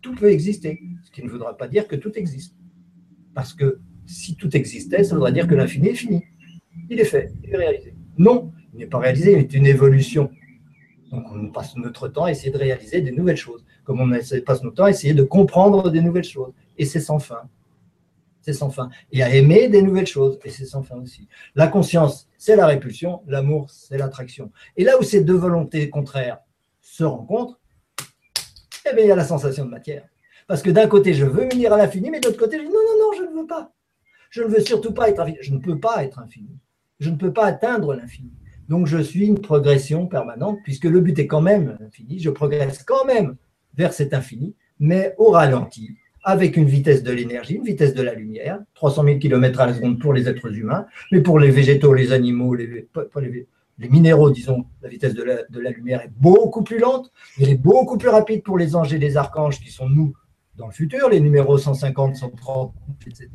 Tout 0.00 0.14
peut 0.14 0.30
exister. 0.30 0.80
Ce 1.04 1.10
qui 1.10 1.22
ne 1.22 1.28
voudra 1.28 1.56
pas 1.56 1.68
dire 1.68 1.86
que 1.86 1.94
tout 1.94 2.12
existe. 2.18 2.56
Parce 3.34 3.52
que 3.52 3.80
si 4.06 4.34
tout 4.34 4.56
existait, 4.56 5.04
ça 5.04 5.14
voudrait 5.14 5.32
dire 5.32 5.46
que 5.46 5.54
l'infini 5.54 5.88
est 5.88 5.94
fini. 5.94 6.24
Il 6.88 6.98
est 6.98 7.04
fait, 7.04 7.32
il 7.44 7.50
est 7.50 7.56
réalisé. 7.56 7.94
Non, 8.18 8.52
n'est 8.74 8.86
pas 8.86 8.98
réalisé, 8.98 9.36
mais 9.36 9.42
une 9.42 9.66
évolution. 9.66 10.30
Donc 11.10 11.24
on 11.32 11.48
passe 11.48 11.76
notre 11.76 12.08
temps 12.08 12.24
à 12.24 12.30
essayer 12.30 12.50
de 12.50 12.58
réaliser 12.58 13.00
des 13.00 13.10
nouvelles 13.10 13.36
choses, 13.36 13.64
comme 13.84 14.00
on 14.00 14.10
passe 14.44 14.62
notre 14.62 14.76
temps 14.76 14.84
à 14.84 14.90
essayer 14.90 15.14
de 15.14 15.22
comprendre 15.22 15.90
des 15.90 16.00
nouvelles 16.00 16.24
choses. 16.24 16.52
Et 16.78 16.84
c'est 16.84 17.00
sans 17.00 17.18
fin. 17.18 17.42
C'est 18.42 18.52
sans 18.52 18.70
fin. 18.70 18.88
Et 19.12 19.22
à 19.22 19.34
aimer 19.34 19.68
des 19.68 19.82
nouvelles 19.82 20.06
choses, 20.06 20.38
et 20.44 20.50
c'est 20.50 20.64
sans 20.64 20.82
fin 20.82 20.96
aussi. 20.96 21.28
La 21.54 21.66
conscience, 21.66 22.28
c'est 22.38 22.56
la 22.56 22.66
répulsion, 22.66 23.22
l'amour, 23.26 23.70
c'est 23.70 23.98
l'attraction. 23.98 24.50
Et 24.76 24.84
là 24.84 24.98
où 24.98 25.02
ces 25.02 25.22
deux 25.22 25.34
volontés 25.34 25.90
contraires 25.90 26.38
se 26.80 27.04
rencontrent, 27.04 27.60
eh 28.90 28.94
bien, 28.94 29.04
il 29.04 29.08
y 29.08 29.12
a 29.12 29.16
la 29.16 29.24
sensation 29.24 29.64
de 29.66 29.70
matière. 29.70 30.04
Parce 30.46 30.62
que 30.62 30.70
d'un 30.70 30.88
côté, 30.88 31.12
je 31.12 31.24
veux 31.24 31.52
unir 31.52 31.72
à 31.72 31.76
l'infini, 31.76 32.10
mais 32.10 32.18
de 32.18 32.26
l'autre 32.26 32.38
côté, 32.38 32.56
je 32.56 32.62
dis 32.62 32.68
non, 32.68 32.74
non, 32.74 32.98
non, 32.98 33.12
je 33.18 33.22
ne 33.22 33.40
veux 33.40 33.46
pas. 33.46 33.72
Je 34.30 34.42
ne 34.42 34.48
veux 34.48 34.60
surtout 34.60 34.92
pas 34.92 35.08
être 35.10 35.20
infini. 35.20 35.38
Je 35.42 35.52
ne 35.52 35.58
peux 35.58 35.78
pas 35.78 36.02
être 36.02 36.18
infini. 36.18 36.58
Je 36.98 37.10
ne 37.10 37.16
peux 37.16 37.32
pas 37.32 37.46
atteindre 37.46 37.94
l'infini. 37.94 38.32
Donc 38.70 38.86
je 38.86 38.98
suis 38.98 39.26
une 39.26 39.40
progression 39.40 40.06
permanente, 40.06 40.60
puisque 40.62 40.84
le 40.84 41.00
but 41.00 41.18
est 41.18 41.26
quand 41.26 41.40
même 41.40 41.76
infini, 41.84 42.20
je 42.20 42.30
progresse 42.30 42.84
quand 42.84 43.04
même 43.04 43.34
vers 43.74 43.92
cet 43.92 44.14
infini, 44.14 44.54
mais 44.78 45.12
au 45.18 45.30
ralenti, 45.32 45.96
avec 46.22 46.56
une 46.56 46.66
vitesse 46.66 47.02
de 47.02 47.10
l'énergie, 47.10 47.54
une 47.54 47.64
vitesse 47.64 47.94
de 47.94 48.02
la 48.02 48.14
lumière, 48.14 48.60
300 48.74 49.02
000 49.02 49.18
km 49.18 49.58
à 49.58 49.66
la 49.66 49.74
seconde 49.74 49.98
pour 49.98 50.12
les 50.12 50.28
êtres 50.28 50.56
humains, 50.56 50.86
mais 51.10 51.20
pour 51.20 51.40
les 51.40 51.50
végétaux, 51.50 51.94
les 51.94 52.12
animaux, 52.12 52.54
les, 52.54 52.86
minéraux, 53.80 54.30
disons, 54.30 54.64
la 54.82 54.88
vitesse 54.88 55.14
de 55.14 55.24
la, 55.24 55.42
de 55.42 55.58
la, 55.58 55.70
lumière 55.70 56.02
est 56.02 56.12
beaucoup 56.16 56.62
plus 56.62 56.78
lente, 56.78 57.10
elle 57.40 57.48
est 57.48 57.60
beaucoup 57.60 57.98
plus 57.98 58.08
rapide 58.08 58.44
pour 58.44 58.56
les 58.56 58.76
anges 58.76 58.94
et 58.94 58.98
les 58.98 59.16
archanges 59.16 59.58
qui 59.58 59.72
sont 59.72 59.88
nous 59.88 60.14
dans 60.54 60.66
le 60.66 60.72
futur, 60.72 61.08
les 61.08 61.18
numéros 61.18 61.58
150, 61.58 62.14
130, 62.14 62.72
etc. 63.04 63.30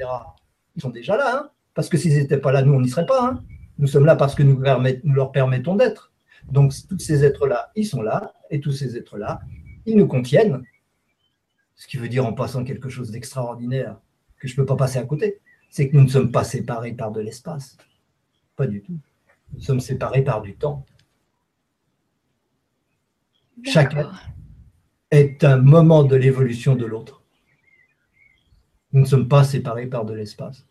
Ils 0.77 0.81
sont 0.81 0.91
déjà 0.91 1.17
là, 1.17 1.39
hein, 1.39 1.49
parce 1.73 1.89
que 1.89 1.97
s'ils 1.97 2.13
n'étaient 2.13 2.37
pas 2.37 2.53
là, 2.53 2.61
nous, 2.61 2.73
on 2.73 2.79
n'y 2.79 2.87
serait 2.87 3.05
pas. 3.05 3.21
Hein. 3.21 3.43
Nous 3.77 3.87
sommes 3.87 4.05
là 4.05 4.15
parce 4.15 4.35
que 4.35 4.43
nous, 4.43 4.61
nous 5.03 5.13
leur 5.13 5.31
permettons 5.31 5.75
d'être. 5.75 6.11
Donc, 6.49 6.73
tous 6.87 6.99
ces 6.99 7.25
êtres-là, 7.25 7.71
ils 7.75 7.85
sont 7.85 8.01
là, 8.01 8.33
et 8.49 8.59
tous 8.59 8.71
ces 8.71 8.97
êtres-là, 8.97 9.41
ils 9.85 9.97
nous 9.97 10.07
contiennent. 10.07 10.63
Ce 11.75 11.87
qui 11.87 11.97
veut 11.97 12.07
dire 12.07 12.25
en 12.25 12.33
passant 12.33 12.63
quelque 12.63 12.89
chose 12.89 13.11
d'extraordinaire 13.11 13.99
que 14.37 14.47
je 14.47 14.53
ne 14.53 14.57
peux 14.57 14.65
pas 14.65 14.75
passer 14.75 14.99
à 14.99 15.03
côté, 15.03 15.39
c'est 15.69 15.89
que 15.89 15.97
nous 15.97 16.03
ne 16.03 16.09
sommes 16.09 16.31
pas 16.31 16.43
séparés 16.43 16.93
par 16.93 17.11
de 17.11 17.19
l'espace. 17.19 17.77
Pas 18.55 18.67
du 18.67 18.81
tout. 18.81 18.97
Nous 19.53 19.61
sommes 19.61 19.79
séparés 19.81 20.23
par 20.23 20.41
du 20.41 20.55
temps. 20.55 20.85
Chacun 23.63 24.11
est 25.11 25.43
un 25.43 25.57
moment 25.57 26.03
de 26.03 26.15
l'évolution 26.15 26.75
de 26.75 26.85
l'autre. 26.85 27.23
Nous 28.91 29.01
ne 29.01 29.05
sommes 29.05 29.27
pas 29.27 29.43
séparés 29.43 29.87
par 29.87 30.05
de 30.05 30.13
l'espace. 30.13 30.65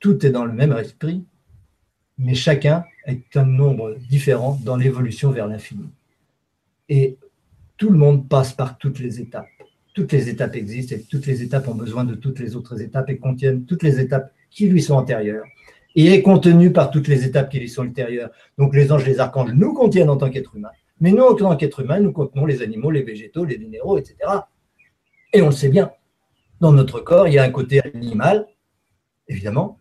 Tout 0.00 0.24
est 0.26 0.30
dans 0.30 0.44
le 0.44 0.52
même 0.52 0.72
esprit, 0.72 1.24
mais 2.18 2.34
chacun 2.34 2.84
est 3.06 3.36
un 3.36 3.44
nombre 3.44 3.96
différent 4.08 4.58
dans 4.62 4.76
l'évolution 4.76 5.30
vers 5.30 5.46
l'infini. 5.46 5.88
Et 6.88 7.16
tout 7.76 7.90
le 7.90 7.98
monde 7.98 8.28
passe 8.28 8.52
par 8.52 8.78
toutes 8.78 8.98
les 8.98 9.20
étapes. 9.20 9.48
Toutes 9.94 10.12
les 10.12 10.28
étapes 10.28 10.56
existent 10.56 10.94
et 10.94 11.02
toutes 11.02 11.26
les 11.26 11.42
étapes 11.42 11.68
ont 11.68 11.74
besoin 11.74 12.04
de 12.04 12.14
toutes 12.14 12.38
les 12.38 12.56
autres 12.56 12.80
étapes 12.80 13.10
et 13.10 13.18
contiennent 13.18 13.64
toutes 13.64 13.82
les 13.82 14.00
étapes 14.00 14.32
qui 14.50 14.68
lui 14.68 14.82
sont 14.82 14.94
antérieures 14.94 15.44
et 15.94 16.06
est 16.14 16.22
contenu 16.22 16.72
par 16.72 16.90
toutes 16.90 17.08
les 17.08 17.24
étapes 17.24 17.50
qui 17.50 17.58
lui 17.58 17.68
sont 17.68 17.84
ultérieures. 17.84 18.30
Donc 18.58 18.74
les 18.74 18.92
anges, 18.92 19.04
les 19.04 19.20
archanges 19.20 19.52
nous 19.52 19.74
contiennent 19.74 20.10
en 20.10 20.16
tant 20.16 20.30
qu'être 20.30 20.56
humain. 20.56 20.70
Mais 21.00 21.10
nous, 21.10 21.24
en 21.24 21.34
tant 21.34 21.56
qu'être 21.56 21.80
humain, 21.80 22.00
nous 22.00 22.12
contenons 22.12 22.46
les 22.46 22.62
animaux, 22.62 22.90
les 22.90 23.02
végétaux, 23.02 23.44
les 23.44 23.58
minéraux, 23.58 23.98
etc. 23.98 24.16
Et 25.32 25.42
on 25.42 25.46
le 25.46 25.52
sait 25.52 25.68
bien. 25.68 25.90
Dans 26.60 26.72
notre 26.72 27.00
corps, 27.00 27.26
il 27.26 27.34
y 27.34 27.38
a 27.38 27.42
un 27.42 27.50
côté 27.50 27.82
animal, 27.82 28.46
évidemment, 29.26 29.78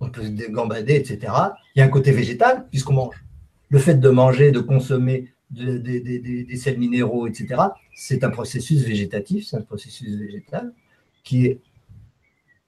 on 0.00 0.10
peut 0.10 0.22
se 0.22 0.50
gambader, 0.50 0.94
etc. 0.94 1.32
Il 1.74 1.78
y 1.78 1.82
a 1.82 1.84
un 1.84 1.88
côté 1.88 2.12
végétal, 2.12 2.66
puisqu'on 2.70 2.94
mange. 2.94 3.24
Le 3.70 3.78
fait 3.78 3.94
de 3.94 4.08
manger, 4.08 4.52
de 4.52 4.60
consommer 4.60 5.32
des 5.50 6.56
sels 6.56 6.78
minéraux, 6.78 7.26
etc., 7.26 7.60
c'est 7.94 8.24
un 8.24 8.30
processus 8.30 8.82
végétatif, 8.84 9.46
c'est 9.46 9.56
un 9.56 9.62
processus 9.62 10.16
végétal 10.16 10.72
qui 11.22 11.46
est 11.46 11.60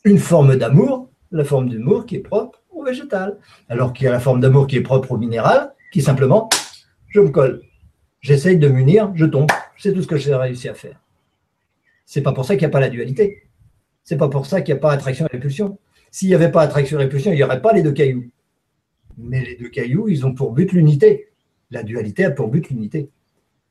une 0.04 0.18
forme 0.18 0.56
d'amour, 0.56 1.10
la 1.30 1.44
forme 1.44 1.68
d'amour 1.68 2.06
qui 2.06 2.16
est 2.16 2.20
propre 2.20 2.62
au 2.70 2.84
végétal. 2.84 3.38
Alors 3.68 3.92
qu'il 3.92 4.04
y 4.04 4.08
a 4.08 4.12
la 4.12 4.20
forme 4.20 4.40
d'amour 4.40 4.66
qui 4.66 4.76
est 4.76 4.82
propre 4.82 5.12
au 5.12 5.18
minéral, 5.18 5.74
qui 5.92 6.00
simplement, 6.00 6.48
je 7.08 7.20
me 7.20 7.28
colle. 7.28 7.62
J'essaye 8.20 8.58
de 8.58 8.68
m'unir, 8.68 9.12
je 9.14 9.26
tombe. 9.26 9.50
C'est 9.78 9.92
tout 9.92 10.02
ce 10.02 10.06
que 10.06 10.16
j'ai 10.16 10.34
réussi 10.34 10.68
à 10.68 10.74
faire. 10.74 11.00
C'est 12.04 12.22
pas 12.22 12.32
pour 12.32 12.44
ça 12.44 12.54
qu'il 12.54 12.60
n'y 12.62 12.66
a 12.66 12.70
pas 12.70 12.80
la 12.80 12.88
dualité. 12.88 13.48
C'est 14.04 14.16
pas 14.16 14.28
pour 14.28 14.46
ça 14.46 14.62
qu'il 14.62 14.74
n'y 14.74 14.78
a 14.78 14.80
pas 14.80 14.92
attraction 14.92 15.26
et 15.26 15.32
répulsion. 15.32 15.78
S'il 16.16 16.28
n'y 16.28 16.34
avait 16.34 16.50
pas 16.50 16.62
attraction 16.62 16.98
et 16.98 17.02
répulsion, 17.02 17.30
il 17.30 17.34
n'y 17.34 17.42
aurait 17.42 17.60
pas 17.60 17.74
les 17.74 17.82
deux 17.82 17.92
cailloux. 17.92 18.24
Mais 19.18 19.44
les 19.44 19.54
deux 19.54 19.68
cailloux, 19.68 20.08
ils 20.08 20.24
ont 20.24 20.32
pour 20.32 20.52
but 20.52 20.72
l'unité. 20.72 21.28
La 21.70 21.82
dualité 21.82 22.24
a 22.24 22.30
pour 22.30 22.48
but 22.48 22.70
l'unité. 22.70 23.10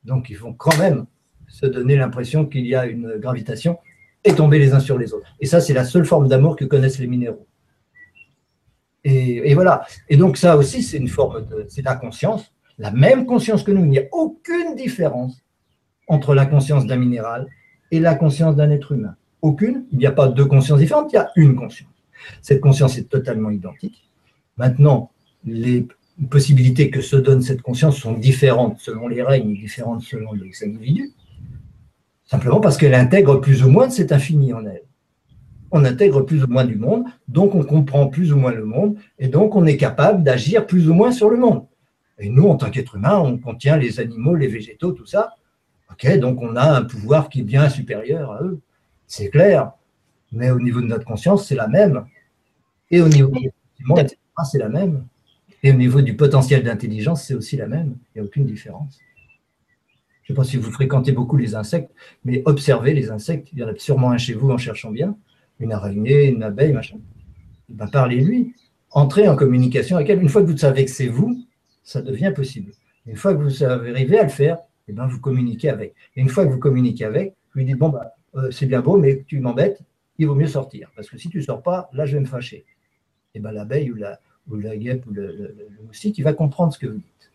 Donc 0.04 0.30
ils 0.30 0.38
vont 0.38 0.54
quand 0.54 0.78
même 0.78 1.08
se 1.48 1.66
donner 1.66 1.96
l'impression 1.96 2.46
qu'il 2.46 2.68
y 2.68 2.76
a 2.76 2.86
une 2.86 3.18
gravitation 3.18 3.80
et 4.24 4.36
tomber 4.36 4.60
les 4.60 4.74
uns 4.74 4.80
sur 4.80 5.00
les 5.00 5.12
autres. 5.12 5.26
Et 5.39 5.48
ça, 5.48 5.60
c'est 5.60 5.74
la 5.74 5.86
seule 5.86 6.06
forme 6.06 6.28
d'amour 6.28 6.56
que 6.56 6.66
connaissent 6.66 7.00
les 7.00 7.08
minéraux. 7.08 7.48
Et, 9.04 9.52
voilà. 9.56 9.84
Et 10.08 10.16
donc 10.16 10.38
ça 10.38 10.56
aussi, 10.56 10.84
c'est 10.84 10.98
une 10.98 11.08
forme 11.08 11.48
de, 11.48 11.66
c'est 11.68 11.82
la 11.82 11.96
conscience, 11.96 12.54
la 12.78 12.91
même 12.91 13.26
conscience 13.26 13.64
que 13.64 13.72
nous. 13.72 13.86
Il 13.86 13.89
n'y 13.89 13.98
a 13.98 14.08
aucune 14.12 14.76
différence 14.76 15.43
entre 16.08 16.36
la 16.36 16.46
conscience 16.46 16.86
d'un 16.86 16.98
minéral 16.98 17.48
et 17.89 18.00
la 18.00 18.14
conscience 18.14 18.56
d'un 18.56 18.70
être 18.70 18.91
humain. 18.91 19.16
Aucune. 19.41 19.88
Il 19.91 19.98
n'y 19.98 20.06
a 20.06 20.12
pas 20.12 20.28
deux 20.28 20.46
consciences 20.46 20.78
différentes, 20.78 21.12
il 21.12 21.16
y 21.16 21.18
a 21.18 21.32
une 21.38 21.56
conscience. 21.56 21.89
Cette 22.41 22.61
conscience 22.61 22.97
est 22.97 23.09
totalement 23.09 23.49
identique. 23.49 24.09
Maintenant, 24.57 25.11
les 25.45 25.88
possibilités 26.30 26.89
que 26.89 27.01
se 27.01 27.16
donne 27.16 27.41
cette 27.41 27.61
conscience 27.61 27.97
sont 27.97 28.13
différentes 28.13 28.80
selon 28.80 29.07
les 29.07 29.22
règnes, 29.22 29.53
différentes 29.53 30.01
selon 30.01 30.34
les 30.34 30.63
individus. 30.63 31.11
Simplement 32.26 32.59
parce 32.59 32.78
qu'elle 32.78 32.95
intègre 32.95 33.38
plus 33.38 33.63
ou 33.63 33.70
moins 33.70 33.88
de 33.88 33.91
cet 33.91 34.11
infini 34.11 34.53
en 34.53 34.66
elle. 34.66 34.84
On 35.72 35.84
intègre 35.84 36.22
plus 36.22 36.43
ou 36.43 36.47
moins 36.47 36.66
du 36.66 36.76
monde, 36.76 37.03
donc 37.28 37.53
on 37.53 37.63
comprend 37.63 38.07
plus 38.07 38.32
ou 38.32 38.38
moins 38.38 38.53
le 38.53 38.66
monde, 38.66 38.97
et 39.20 39.28
donc 39.28 39.55
on 39.55 39.66
est 39.66 39.78
capable 39.78 40.24
d'agir 40.24 40.66
plus 40.66 40.89
ou 40.89 40.93
moins 40.93 41.11
sur 41.11 41.30
le 41.30 41.38
monde. 41.38 41.66
Et 42.18 42.30
nous, 42.30 42.47
en 42.47 42.55
tant 42.55 42.70
qu'être 42.70 42.95
humain, 42.95 43.20
on 43.20 43.38
contient 43.38 43.78
les 43.78 43.99
animaux, 43.99 44.36
les 44.36 44.47
végétaux, 44.47 44.93
tout 44.93 45.05
ça. 45.05 45.36
Ok, 45.91 46.18
donc 46.18 46.41
on 46.41 46.55
a 46.55 46.63
un 46.63 46.84
pouvoir 46.84 47.30
qui 47.30 47.41
est 47.41 47.43
bien 47.43 47.70
supérieur 47.70 48.32
à 48.32 48.41
eux. 48.43 48.59
C'est 49.05 49.30
clair. 49.30 49.74
Mais 50.36 50.52
au 50.52 50.60
niveau 50.60 50.82
de 50.82 50.88
notre 50.88 51.06
conscience, 51.06 51.48
c'est 51.48 51.56
la 51.56 51.68
même. 51.68 52.06
Et 52.92 53.02
au 53.02 53.08
niveau 53.08 53.32
du 53.32 53.50
c'est 54.44 54.60
la 54.60 54.70
même. 54.70 55.06
Et 55.64 55.72
au 55.72 55.76
niveau 55.76 56.02
du 56.02 56.16
potentiel 56.16 56.64
d'intelligence, 56.64 57.24
c'est 57.24 57.34
aussi 57.34 57.58
la 57.58 57.68
même. 57.68 57.96
Il 58.14 58.20
n'y 58.20 58.22
a 58.22 58.26
aucune 58.26 58.46
différence. 58.46 59.00
Je 60.24 60.34
ne 60.34 60.36
sais 60.36 60.42
pas 60.42 60.44
si 60.44 60.58
vous 60.58 60.72
fréquentez 60.72 61.12
beaucoup 61.12 61.38
les 61.38 61.56
insectes, 61.56 61.92
mais 62.24 62.42
observez 62.46 62.94
les 62.94 63.12
insectes. 63.12 63.48
Il 63.54 63.60
y 63.60 63.64
en 63.64 63.68
a 63.68 63.76
sûrement 63.76 64.12
un 64.12 64.18
chez 64.18 64.34
vous 64.34 64.50
en 64.50 64.58
cherchant 64.58 64.92
bien. 64.92 65.18
Une 65.60 65.72
araignée, 65.72 66.28
une 66.28 66.44
abeille, 66.44 66.74
machin. 66.74 66.98
Ben, 67.70 67.88
Parlez-lui. 67.88 68.54
Entrez 68.92 69.28
en 69.28 69.36
communication 69.36 69.96
avec 69.98 70.10
elle. 70.10 70.22
Une 70.22 70.30
fois 70.30 70.42
que 70.42 70.48
vous 70.48 70.58
savez 70.58 70.86
que 70.86 70.92
c'est 70.92 71.08
vous, 71.08 71.46
ça 71.84 72.02
devient 72.02 72.34
possible. 72.36 72.72
Une 73.06 73.16
fois 73.16 73.34
que 73.34 73.42
vous 73.42 73.64
arrivez 73.64 74.20
à 74.20 74.24
le 74.24 74.30
faire, 74.30 74.58
et 74.88 74.92
eh 74.92 74.94
ben, 74.94 75.08
vous 75.08 75.20
communiquez 75.20 75.70
avec. 75.70 75.96
Et 76.16 76.22
une 76.22 76.30
fois 76.30 76.46
que 76.46 76.52
vous 76.52 76.60
communiquez 76.60 77.06
avec, 77.06 77.34
vous 77.54 77.60
lui 77.60 77.66
dites 77.66 77.78
Bon, 77.78 77.90
bah, 77.90 78.16
euh, 78.36 78.52
c'est 78.52 78.66
bien 78.66 78.82
beau, 78.82 78.98
mais 78.98 79.24
tu 79.28 79.40
m'embêtes, 79.40 79.80
il 80.18 80.28
vaut 80.28 80.36
mieux 80.36 80.47
sortir. 80.47 80.91
Parce 80.95 81.09
que 81.09 81.18
si 81.18 81.30
tu 81.30 81.38
ne 81.38 81.43
sors 81.43 81.61
pas, 81.61 81.89
là, 81.93 82.05
je 82.05 82.13
vais 82.13 82.22
me 82.22 82.26
fâcher. 82.26 82.66
Et 83.34 83.39
ben, 83.39 83.51
l'abeille 83.51 83.91
ou 83.91 83.95
la, 83.95 84.78
guêpe 84.78 85.05
ou 85.07 85.11
le, 85.11 85.55
moustique, 85.86 86.18
il 86.18 86.24
va 86.24 86.34
comprendre 86.34 86.74
ce 86.74 86.80
que 86.80 86.88
vous 86.88 86.97
dites. 86.97 87.32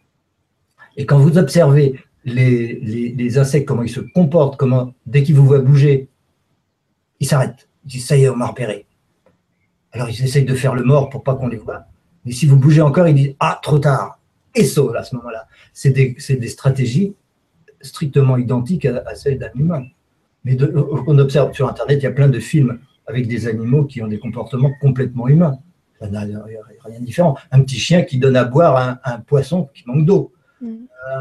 Et 0.97 1.07
quand 1.07 1.19
vous 1.19 1.39
observez 1.39 2.01
les, 2.25 3.39
insectes, 3.39 3.67
comment 3.67 3.83
ils 3.83 3.91
se 3.91 4.01
comportent, 4.01 4.57
comment, 4.57 4.95
dès 5.07 5.23
qu'ils 5.23 5.35
vous 5.35 5.45
voient 5.45 5.61
bouger, 5.61 6.09
ils 7.21 7.27
s'arrêtent. 7.27 7.69
Ils 7.85 7.89
disent, 7.89 8.07
ça 8.07 8.17
y 8.17 8.25
est, 8.25 8.29
on 8.29 8.37
m'a 8.37 8.47
repéré. 8.47 8.87
Alors 9.93 10.09
ils 10.09 10.23
essayent 10.23 10.45
de 10.45 10.55
faire 10.55 10.75
le 10.75 10.85
mort 10.85 11.11
pour 11.11 11.23
pas 11.23 11.35
qu'on 11.35 11.49
les 11.49 11.57
voit. 11.57 11.85
Mais 12.25 12.33
si 12.33 12.47
vous 12.47 12.57
bougez 12.57 12.83
encore, 12.83 13.09
ils 13.09 13.15
disent, 13.15 13.35
ah, 13.41 13.59
trop 13.63 13.79
tard. 13.79 14.19
Et 14.55 14.65
saut 14.65 14.95
à 14.95 15.03
ce 15.03 15.15
moment-là. 15.17 15.47
C'est 15.73 15.91
des, 15.91 16.49
stratégies 16.49 17.15
strictement 17.81 18.37
identiques 18.37 18.85
à, 18.85 19.15
celles 19.15 19.39
d'un 19.39 19.51
humain. 19.55 19.85
Mais 20.45 20.57
on 21.07 21.19
observe 21.19 21.53
sur 21.53 21.69
Internet, 21.69 21.99
il 22.01 22.05
y 22.05 22.07
a 22.07 22.13
plein 22.13 22.29
de 22.29 22.39
films 22.39 22.81
avec 23.07 23.29
des 23.29 23.47
animaux 23.47 23.85
qui 23.85 24.01
ont 24.03 24.09
des 24.09 24.19
comportements 24.19 24.73
complètement 24.81 25.29
humains. 25.29 25.59
Ça 26.01 26.09
n'a 26.09 26.21
rien 26.21 27.01
de 27.01 27.05
différent. 27.05 27.37
Un 27.51 27.63
petit 27.63 27.79
chien 27.79 28.03
qui 28.03 28.19
donne 28.19 28.37
à 28.37 28.45
boire 28.45 28.77
à 28.77 29.15
un 29.15 29.21
poisson 29.21 29.69
qui 29.75 29.85
manque 29.87 30.07
d'eau. 30.07 30.33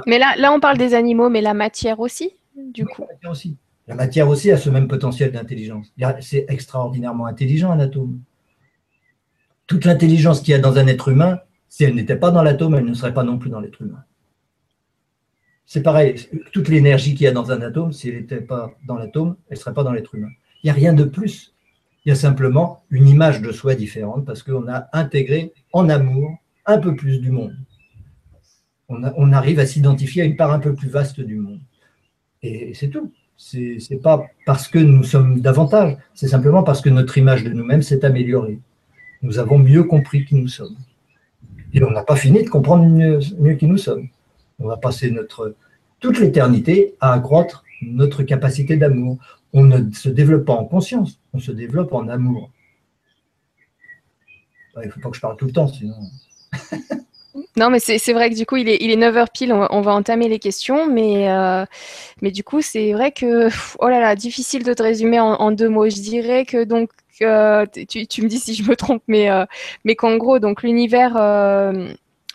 Mais 0.05 0.19
là, 0.19 0.35
là, 0.37 0.53
on 0.53 0.59
parle 0.59 0.77
des 0.77 0.93
animaux, 0.93 1.29
mais 1.29 1.41
la 1.41 1.53
matière 1.53 1.99
aussi, 1.99 2.31
du 2.55 2.85
coup. 2.85 3.01
La 3.01 3.07
matière 3.13 3.31
aussi. 3.31 3.57
La 3.87 3.95
matière 3.95 4.29
aussi 4.29 4.51
a 4.51 4.57
ce 4.57 4.69
même 4.69 4.87
potentiel 4.87 5.31
d'intelligence. 5.31 5.91
C'est 6.21 6.45
extraordinairement 6.47 7.25
intelligent, 7.25 7.71
un 7.71 7.79
atome. 7.79 8.19
Toute 9.65 9.85
l'intelligence 9.85 10.41
qu'il 10.41 10.51
y 10.51 10.55
a 10.55 10.59
dans 10.59 10.77
un 10.77 10.87
être 10.87 11.09
humain, 11.09 11.39
si 11.69 11.83
elle 11.83 11.95
n'était 11.95 12.15
pas 12.15 12.31
dans 12.31 12.43
l'atome, 12.43 12.75
elle 12.75 12.85
ne 12.85 12.93
serait 12.93 13.13
pas 13.13 13.23
non 13.23 13.37
plus 13.37 13.49
dans 13.49 13.59
l'être 13.59 13.81
humain. 13.81 14.03
C'est 15.69 15.83
pareil, 15.83 16.15
toute 16.51 16.67
l'énergie 16.67 17.13
qu'il 17.13 17.25
y 17.25 17.27
a 17.27 17.31
dans 17.31 17.51
un 17.51 17.61
atome, 17.61 17.93
si 17.93 18.09
elle 18.09 18.15
n'était 18.15 18.41
pas 18.41 18.73
dans 18.87 18.97
l'atome, 18.97 19.35
elle 19.49 19.57
ne 19.57 19.61
serait 19.61 19.73
pas 19.73 19.83
dans 19.83 19.93
l'être 19.93 20.15
humain. 20.15 20.31
Il 20.63 20.67
n'y 20.67 20.71
a 20.71 20.73
rien 20.73 20.93
de 20.93 21.03
plus. 21.03 21.53
Il 22.03 22.09
y 22.09 22.11
a 22.11 22.15
simplement 22.15 22.83
une 22.89 23.07
image 23.07 23.41
de 23.41 23.51
soi 23.51 23.75
différente 23.75 24.25
parce 24.25 24.41
qu'on 24.41 24.67
a 24.67 24.87
intégré 24.93 25.53
en 25.71 25.87
amour 25.87 26.37
un 26.65 26.79
peu 26.79 26.95
plus 26.95 27.19
du 27.21 27.29
monde 27.29 27.55
on, 28.89 29.31
arrive 29.33 29.59
à 29.59 29.65
s'identifier 29.65 30.23
à 30.23 30.25
une 30.25 30.35
part 30.35 30.51
un 30.51 30.59
peu 30.59 30.73
plus 30.73 30.89
vaste 30.89 31.21
du 31.21 31.35
monde. 31.35 31.59
Et 32.41 32.73
c'est 32.73 32.89
tout. 32.89 33.11
C'est 33.37 33.77
n'est 33.89 33.97
pas 33.97 34.25
parce 34.45 34.67
que 34.67 34.79
nous 34.79 35.03
sommes 35.03 35.39
davantage, 35.39 35.97
c'est 36.13 36.27
simplement 36.27 36.63
parce 36.63 36.81
que 36.81 36.89
notre 36.89 37.17
image 37.17 37.43
de 37.43 37.51
nous-mêmes 37.51 37.81
s'est 37.81 38.03
améliorée. 38.03 38.59
Nous 39.21 39.39
avons 39.39 39.57
mieux 39.57 39.83
compris 39.83 40.25
qui 40.25 40.35
nous 40.35 40.47
sommes. 40.47 40.75
Et 41.73 41.81
on 41.83 41.91
n'a 41.91 42.03
pas 42.03 42.15
fini 42.15 42.43
de 42.43 42.49
comprendre 42.49 42.85
mieux, 42.85 43.53
qui 43.55 43.67
nous 43.67 43.77
sommes. 43.77 44.09
On 44.59 44.67
va 44.67 44.77
passer 44.77 45.11
notre, 45.11 45.55
toute 45.99 46.19
l'éternité 46.19 46.95
à 46.99 47.13
accroître 47.13 47.63
notre 47.81 48.23
capacité 48.23 48.77
d'amour. 48.77 49.17
On 49.53 49.63
ne 49.63 49.91
se 49.91 50.09
développe 50.09 50.45
pas 50.45 50.53
en 50.53 50.65
conscience, 50.65 51.19
on 51.33 51.39
se 51.39 51.51
développe 51.51 51.93
en 51.93 52.07
amour. 52.07 52.51
Il 54.81 54.87
ne 54.87 54.91
faut 54.91 54.99
pas 54.99 55.09
que 55.09 55.15
je 55.15 55.21
parle 55.21 55.35
tout 55.37 55.45
le 55.45 55.51
temps, 55.51 55.67
sinon. 55.67 55.95
Non, 57.55 57.69
mais 57.69 57.79
c'est 57.79 58.13
vrai 58.13 58.29
que 58.29 58.35
du 58.35 58.45
coup, 58.45 58.55
il 58.55 58.69
est, 58.69 58.77
il 58.79 58.89
est 58.89 58.95
9h 58.95 59.27
pile, 59.33 59.53
on, 59.53 59.81
va 59.81 59.91
entamer 59.91 60.29
les 60.29 60.39
questions, 60.39 60.87
mais, 60.89 61.29
euh, 61.29 61.65
mais 62.21 62.31
du 62.31 62.43
coup, 62.43 62.61
c'est 62.61 62.93
vrai 62.93 63.11
que, 63.11 63.49
oh 63.79 63.89
là 63.89 63.99
là, 63.99 64.15
difficile 64.15 64.63
de 64.63 64.73
te 64.73 64.81
résumer 64.81 65.19
en, 65.19 65.51
deux 65.51 65.67
mots. 65.67 65.89
Je 65.89 65.99
dirais 66.01 66.45
que 66.45 66.63
donc, 66.63 66.89
euh, 67.21 67.65
tu, 67.65 68.21
me 68.23 68.27
dis 68.27 68.39
si 68.39 68.55
je 68.55 68.63
me 68.63 68.75
trompe, 68.75 69.03
mais, 69.07 69.29
euh, 69.29 69.45
mais 69.83 69.95
qu'en 69.95 70.15
gros, 70.17 70.39
donc 70.39 70.63
l'univers, 70.63 71.17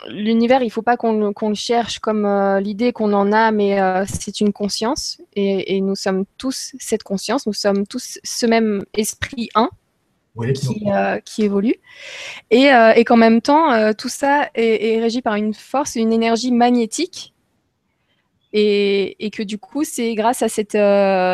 l'univers, 0.08 0.62
il 0.62 0.70
faut 0.70 0.82
pas 0.82 0.96
qu'on 0.96 1.32
le 1.48 1.54
cherche 1.54 1.98
comme 1.98 2.26
l'idée 2.60 2.92
qu'on 2.92 3.12
en 3.12 3.32
a, 3.32 3.50
mais 3.50 3.78
c'est 4.06 4.40
une 4.40 4.52
conscience, 4.52 5.20
et, 5.34 5.76
et, 5.76 5.80
nous 5.80 5.96
sommes 5.96 6.24
tous 6.38 6.74
cette 6.78 7.02
conscience, 7.02 7.46
nous 7.46 7.52
sommes 7.52 7.86
tous 7.86 8.18
ce 8.22 8.46
même 8.46 8.84
esprit 8.94 9.48
un. 9.54 9.68
qui, 11.24 11.42
évolue. 11.42 11.76
Et, 12.50 12.70
et 12.96 13.04
qu'en 13.04 13.16
même 13.16 13.40
temps, 13.40 13.92
tout 13.94 14.08
ça 14.08 14.50
est, 14.54 15.00
régi 15.00 15.22
par 15.22 15.36
une 15.36 15.54
force, 15.54 15.94
une 15.96 16.12
énergie 16.12 16.52
magnétique. 16.52 17.32
Et, 18.52 19.30
que 19.32 19.42
du 19.42 19.58
coup, 19.58 19.84
c'est 19.84 20.14
grâce 20.14 20.42
à 20.42 20.48
cette, 20.48 20.78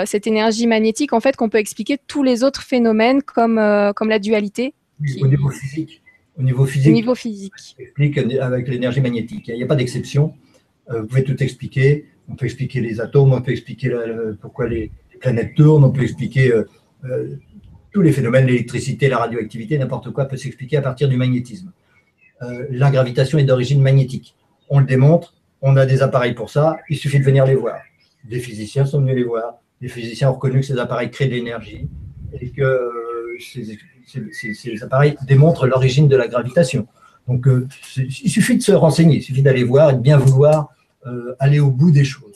cette 0.09 0.27
énergie 0.27 0.67
magnétique 0.67 1.13
en 1.13 1.21
fait 1.21 1.37
qu'on 1.37 1.49
peut 1.49 1.59
expliquer 1.59 1.99
tous 2.07 2.23
les 2.23 2.45
autres 2.45 2.63
phénomènes 2.63 3.23
comme, 3.23 3.61
comme 3.95 4.09
la 4.09 4.19
dualité. 4.19 4.75
Au 5.21 5.27
niveau 5.27 5.51
physique. 5.51 6.03
Au 6.39 6.43
niveau 6.43 6.65
physique. 6.67 6.91
Au 6.91 6.95
niveau 6.95 7.15
physique. 7.15 7.53
Explique 7.79 8.19
avec 8.19 8.69
l'énergie 8.69 9.01
magnétique. 9.01 9.49
Il 9.49 9.57
n'y 9.57 9.63
a 9.63 9.67
pas 9.67 9.77
d'exception. 9.77 10.35
vous 10.89 11.07
pouvez 11.07 11.25
tout 11.25 11.43
expliquer. 11.43 12.07
On 12.29 12.37
peut 12.37 12.47
expliquer 12.47 12.81
les 12.81 13.01
atomes, 13.01 13.33
on 13.33 13.43
peut 13.43 13.51
expliquer 13.51 13.93
pourquoi 14.41 14.69
les, 14.69 14.93
planètes 15.21 15.55
tournent, 15.55 15.85
on 15.85 15.93
peut 15.93 16.03
expliquer 16.03 16.53
euh, 16.53 16.65
euh, 17.05 17.37
tous 17.93 18.03
les 18.03 18.13
phénomènes, 18.13 18.47
l'électricité, 18.47 19.09
la 19.09 19.19
radioactivité, 19.19 19.79
n'importe 19.79 20.11
quoi 20.11 20.25
peut 20.25 20.37
s'expliquer 20.37 20.79
à 20.79 20.83
partir 20.83 21.09
du 21.09 21.17
magnétisme. 21.17 21.73
Euh, 22.43 22.67
la 22.71 22.91
gravitation 22.91 23.39
est 23.39 23.45
d'origine 23.45 23.83
magnétique. 23.83 24.35
On 24.69 24.81
le 24.81 24.87
démontre, 24.87 25.35
on 25.61 25.77
a 25.77 25.87
des 25.87 26.03
appareils 26.03 26.35
pour 26.35 26.51
ça, 26.51 26.79
il 26.89 26.97
suffit 26.97 27.21
de 27.21 27.25
venir 27.25 27.45
les 27.47 27.55
voir. 27.55 27.79
Des 28.25 28.41
physiciens 28.41 28.87
sont 28.87 29.01
venus 29.01 29.17
les 29.17 29.25
voir, 29.25 29.59
des 29.81 29.89
physiciens 29.89 30.31
ont 30.31 30.35
reconnu 30.35 30.61
que 30.61 30.67
ces 30.67 30.79
appareils 30.79 31.11
créent 31.11 31.27
de 31.27 31.35
l'énergie 31.35 31.87
et 32.41 32.51
que 32.51 32.91
ces, 33.39 33.79
appareils 34.83 35.17
démontrent 35.27 35.67
l'origine 35.67 36.09
de 36.09 36.17
la 36.17 36.29
gravitation. 36.29 36.87
Donc 37.29 37.47
il 37.97 38.31
suffit 38.31 38.57
de 38.57 38.63
se 38.63 38.73
renseigner, 38.73 39.17
il 39.17 39.23
suffit 39.23 39.43
d'aller 39.43 39.65
voir 39.65 39.91
et 39.91 39.95
de 39.95 40.01
bien 40.01 40.19
vouloir 40.19 40.69
aller 41.39 41.61
au 41.61 41.71
bout 41.71 41.91
des 41.91 42.05
choses. 42.05 42.31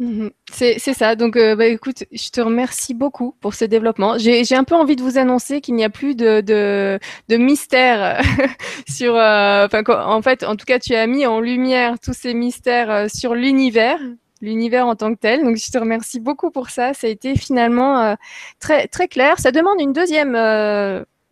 Mhm. 0.00 0.30
C'est 0.50 0.78
ça. 0.78 1.14
Donc, 1.14 1.36
euh, 1.36 1.54
bah, 1.54 1.66
écoute, 1.66 2.04
je 2.10 2.30
te 2.30 2.40
remercie 2.40 2.94
beaucoup 2.94 3.34
pour 3.40 3.52
ce 3.52 3.66
développement. 3.66 4.16
J'ai 4.16 4.54
un 4.54 4.64
peu 4.64 4.74
envie 4.74 4.96
de 4.96 5.02
vous 5.02 5.18
annoncer 5.18 5.60
qu'il 5.60 5.74
n'y 5.74 5.84
a 5.84 5.90
plus 5.90 6.16
de, 6.16 6.40
de, 6.40 7.36
mystère 7.36 8.22
sur. 8.88 9.14
Euh, 9.14 9.68
en 9.88 10.22
fait, 10.22 10.42
en 10.42 10.56
tout 10.56 10.64
cas, 10.64 10.78
tu 10.78 10.94
as 10.94 11.06
mis 11.06 11.26
en 11.26 11.38
lumière 11.38 11.98
tous 12.00 12.14
ces 12.14 12.32
mystères 12.32 12.90
euh, 12.90 13.06
sur 13.14 13.34
l'univers, 13.34 13.98
l'univers 14.40 14.86
en 14.86 14.96
tant 14.96 15.14
que 15.14 15.18
tel. 15.20 15.44
Donc, 15.44 15.56
je 15.56 15.70
te 15.70 15.78
remercie 15.78 16.20
beaucoup 16.20 16.50
pour 16.50 16.70
ça. 16.70 16.94
Ça 16.94 17.06
a 17.06 17.10
été 17.10 17.36
finalement 17.36 18.16
très, 18.58 18.88
très 18.88 19.08
clair. 19.08 19.38
Ça 19.38 19.52
demande 19.52 19.80
une 19.80 19.92
deuxième 19.92 20.36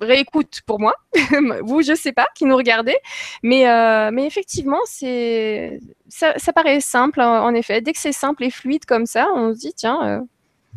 réécoute 0.00 0.60
pour 0.66 0.80
moi, 0.80 0.94
vous, 1.64 1.82
je 1.82 1.94
sais 1.94 2.12
pas, 2.12 2.28
qui 2.34 2.44
nous 2.44 2.56
regardez, 2.56 2.96
mais, 3.42 3.68
euh, 3.68 4.10
mais 4.12 4.26
effectivement, 4.26 4.78
c'est 4.86 5.80
ça, 6.08 6.34
paraît 6.54 6.80
simple, 6.80 7.20
en 7.20 7.52
effet. 7.54 7.80
Dès 7.80 7.92
que 7.92 7.98
c'est 7.98 8.12
simple 8.12 8.44
et 8.44 8.50
fluide 8.50 8.84
comme 8.84 9.06
ça, 9.06 9.28
on 9.34 9.54
se 9.54 9.58
dit, 9.58 9.72
tiens, 9.74 10.26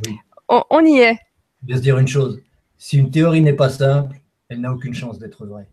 euh, 0.08 0.12
on, 0.70 0.86
y 0.86 1.00
est. 1.00 1.18
Je 1.64 1.74
vais 1.74 1.78
se 1.78 1.84
dire 1.84 1.98
une 1.98 2.08
chose, 2.08 2.42
si 2.78 2.98
une 2.98 3.12
théorie 3.12 3.42
n'est 3.42 3.54
pas 3.54 3.70
simple, 3.70 4.20
elle 4.50 4.62
n'a 4.62 4.74
aucune 4.74 4.94
chance 4.94 5.20
d'être 5.20 5.46
vraie. 5.46 5.68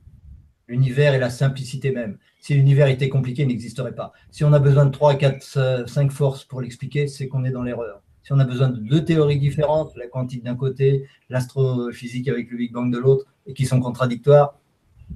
L'univers 0.68 1.14
est 1.14 1.18
la 1.18 1.30
simplicité 1.30 1.90
même. 1.90 2.18
Si 2.41 2.55
l'univers 2.55 2.89
était 2.89 3.09
compliqué, 3.09 3.43
il 3.43 3.49
n'existerait 3.49 3.95
pas. 3.95 4.12
Si 4.30 4.45
on 4.45 4.53
a 4.53 4.59
besoin 4.59 4.86
de 4.86 4.91
3, 4.91 5.16
4, 5.16 5.86
5 5.89 6.12
forces 6.12 6.45
pour 6.45 6.61
l'expliquer, 6.61 7.09
c'est 7.09 7.28
qu'on 7.28 7.45
est 7.45 7.51
dans 7.51 7.62
l'erreur 7.62 8.03
si 8.28 8.34
on 8.34 8.39
a 8.41 8.45
besoin 8.45 8.68
de 8.68 8.78
deux 8.78 9.03
théories 9.07 9.39
différentes, 9.39 9.97
la 9.97 10.07
quantique 10.07 10.45
d'un 10.45 10.55
côté, 10.55 11.07
l'astrophysique 11.30 12.28
avec 12.28 12.51
le 12.51 12.59
Big 12.59 12.70
Bang 12.70 12.93
de 12.93 12.99
l'autre, 12.99 13.24
et 13.47 13.55
qui 13.55 13.64
sont 13.64 13.80
contradictoires, 13.80 14.59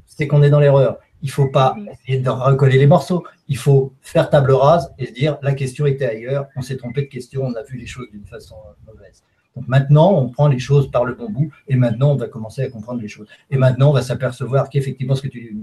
c'est 0.07 0.27
qu'on 0.27 0.43
est 0.43 0.49
dans 0.49 0.61
l'erreur. 0.61 0.97
Il 1.21 1.27
ne 1.27 1.33
faut 1.33 1.49
pas 1.49 1.77
essayer 1.93 2.21
de 2.21 2.31
recoller 2.31 2.79
les 2.79 2.87
morceaux. 2.87 3.23
Il 3.49 3.59
faut 3.59 3.93
faire 4.01 4.31
table 4.31 4.53
rase 4.53 4.95
et 4.99 5.05
se 5.05 5.13
dire 5.13 5.37
la 5.43 5.53
question 5.53 5.85
était 5.85 6.07
ailleurs, 6.07 6.47
on 6.57 6.63
s'est 6.63 6.79
trompé 6.79 7.03
de 7.03 7.09
question, 7.09 7.43
on 7.45 7.53
a 7.55 7.63
vu 7.63 7.77
les 7.77 7.85
choses 7.85 8.11
d'une 8.11 8.25
façon 8.25 8.57
mauvaise. 8.87 9.23
Donc 9.57 9.69
maintenant, 9.69 10.11
on 10.15 10.31
prend 10.31 10.49
les 10.49 10.59
choses 10.59 10.91
par 10.91 11.05
le 11.05 11.13
bon 11.13 11.29
bout 11.29 11.53
et 11.69 11.77
maintenant, 11.77 12.13
on 12.13 12.17
va 12.17 12.29
commencer 12.29 12.63
à 12.63 12.71
comprendre 12.71 13.03
les 13.03 13.09
choses. 13.09 13.27
Et 13.51 13.59
maintenant, 13.59 13.91
on 13.91 13.93
va 13.93 14.01
s'apercevoir 14.01 14.71
qu'effectivement, 14.71 15.17
ce 15.17 15.21
que 15.21 15.29
tu 15.29 15.55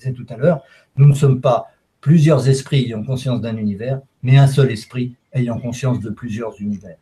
disais 0.00 0.12
tout 0.12 0.26
à 0.28 0.36
l'heure, 0.36 0.62
nous 0.96 1.06
ne 1.06 1.14
sommes 1.14 1.40
pas 1.40 1.70
plusieurs 2.00 2.48
esprits 2.48 2.84
ayant 2.84 3.04
conscience 3.04 3.40
d'un 3.40 3.56
univers, 3.56 4.00
mais 4.22 4.38
un 4.38 4.46
seul 4.46 4.70
esprit 4.70 5.14
ayant 5.32 5.58
conscience 5.58 6.00
de 6.00 6.10
plusieurs 6.10 6.60
univers. 6.60 6.96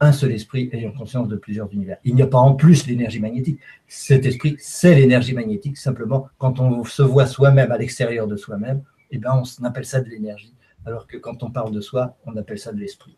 Un 0.00 0.12
seul 0.12 0.32
esprit 0.32 0.68
ayant 0.72 0.90
conscience 0.90 1.28
de 1.28 1.36
plusieurs 1.36 1.72
univers. 1.72 1.98
Il 2.04 2.14
n'y 2.16 2.22
a 2.22 2.26
pas 2.26 2.38
en 2.38 2.54
plus 2.54 2.86
l'énergie 2.86 3.20
magnétique. 3.20 3.60
Cet 3.86 4.26
esprit, 4.26 4.56
c'est 4.58 4.96
l'énergie 4.96 5.32
magnétique. 5.32 5.76
Simplement, 5.76 6.28
quand 6.38 6.58
on 6.58 6.84
se 6.84 7.02
voit 7.02 7.26
soi-même 7.26 7.70
à 7.70 7.78
l'extérieur 7.78 8.26
de 8.26 8.36
soi-même, 8.36 8.82
eh 9.12 9.18
bien, 9.18 9.30
on 9.32 9.64
appelle 9.64 9.84
ça 9.84 10.00
de 10.00 10.08
l'énergie. 10.08 10.52
Alors 10.84 11.06
que 11.06 11.16
quand 11.16 11.44
on 11.44 11.50
parle 11.50 11.70
de 11.72 11.80
soi, 11.80 12.16
on 12.26 12.36
appelle 12.36 12.58
ça 12.58 12.72
de 12.72 12.80
l'esprit. 12.80 13.16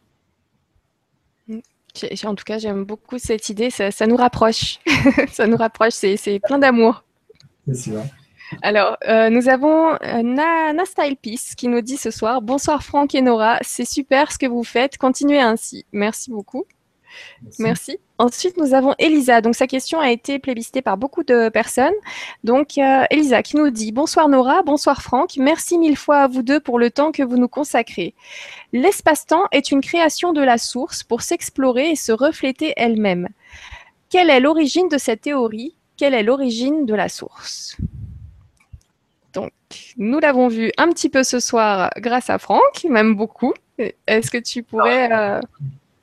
En 2.25 2.35
tout 2.35 2.45
cas, 2.45 2.59
j'aime 2.59 2.85
beaucoup 2.85 3.19
cette 3.19 3.49
idée. 3.49 3.71
Ça, 3.71 3.91
ça 3.91 4.07
nous 4.07 4.17
rapproche. 4.17 4.81
ça 5.33 5.47
nous 5.47 5.57
rapproche. 5.57 5.95
C'est 5.95 6.41
plein 6.41 6.59
d'amour. 6.59 7.05
C'est 7.67 7.75
sûr. 7.75 8.03
Alors, 8.63 8.97
euh, 9.09 9.31
nous 9.31 9.49
avons 9.49 9.95
euh, 9.95 10.85
Style 10.85 11.17
Peace 11.17 11.55
qui 11.57 11.69
nous 11.69 11.81
dit 11.81 11.97
ce 11.97 12.11
soir 12.11 12.43
Bonsoir 12.43 12.83
Franck 12.83 13.15
et 13.15 13.23
Nora, 13.23 13.59
c'est 13.63 13.87
super 13.87 14.33
ce 14.33 14.39
que 14.39 14.47
vous 14.47 14.65
faites, 14.65 14.99
continuez 14.99 15.41
ainsi. 15.41 15.87
Merci 15.93 16.31
beaucoup. 16.31 16.65
Merci. 17.59 17.99
Ensuite, 18.19 18.57
nous 18.57 18.75
avons 18.75 18.95
Elisa. 18.99 19.41
Donc, 19.41 19.55
sa 19.55 19.67
question 19.67 20.01
a 20.01 20.11
été 20.11 20.39
plébiscitée 20.39 20.83
par 20.83 20.97
beaucoup 20.97 21.23
de 21.23 21.49
personnes. 21.49 21.95
Donc, 22.43 22.79
euh, 22.79 23.05
Elisa 23.11 23.43
qui 23.43 23.57
nous 23.57 23.71
dit 23.71 23.93
Bonsoir 23.93 24.29
Nora, 24.29 24.63
bonsoir 24.63 25.03
Franck. 25.03 25.37
Merci 25.37 25.79
mille 25.79 25.97
fois 25.97 26.19
à 26.19 26.29
vous 26.29 26.43
deux 26.43 26.61
pour 26.61 26.79
le 26.79 26.91
temps 26.91 27.13
que 27.13 27.23
vous 27.23 27.37
nous 27.37 27.49
consacrez. 27.49 28.15
L'espace-temps 28.73 29.45
est 29.53 29.71
une 29.71 29.81
création 29.81 30.33
de 30.33 30.43
la 30.43 30.59
source 30.59 31.03
pour 31.03 31.23
s'explorer 31.23 31.91
et 31.91 31.97
se 31.97 32.13
refléter 32.13 32.73
elle-même. 32.77 33.29
Quelle 34.11 34.31
est 34.31 34.41
l'origine 34.41 34.89
de 34.89 34.99
cette 34.99 35.23
théorie? 35.23 35.77
Quelle 35.97 36.15
est 36.15 36.23
l'origine 36.23 36.87
de 36.87 36.95
la 36.95 37.09
source? 37.09 37.77
Nous 39.97 40.19
l'avons 40.21 40.49
vu 40.49 40.73
un 40.79 40.89
petit 40.89 41.09
peu 41.09 41.23
ce 41.23 41.41
soir 41.41 41.91
grâce 41.99 42.31
à 42.31 42.39
Franck, 42.39 42.85
même 42.89 43.15
beaucoup. 43.15 43.53
Est-ce 44.07 44.31
que 44.31 44.39
tu 44.39 44.63
pourrais 44.63 45.11
euh, 45.13 45.39
euh, 45.39 45.41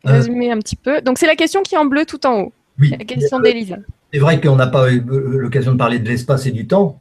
résumer 0.05 0.51
un 0.51 0.59
petit 0.59 0.75
peu? 0.75 1.01
Donc, 1.01 1.17
c'est 1.17 1.27
la 1.27 1.35
question 1.35 1.61
qui 1.61 1.75
est 1.75 1.77
en 1.77 1.85
bleu 1.85 2.05
tout 2.05 2.25
en 2.25 2.41
haut. 2.41 2.53
Oui. 2.79 2.91
La 2.91 3.05
question 3.05 3.39
d'Elisa. 3.39 3.77
C'est 4.13 4.19
vrai 4.19 4.41
qu'on 4.41 4.55
n'a 4.55 4.67
pas 4.67 4.91
eu 4.91 5.01
l'occasion 5.05 5.71
de 5.71 5.77
parler 5.77 5.99
de 5.99 6.07
l'espace 6.07 6.45
et 6.45 6.51
du 6.51 6.67
temps, 6.67 6.99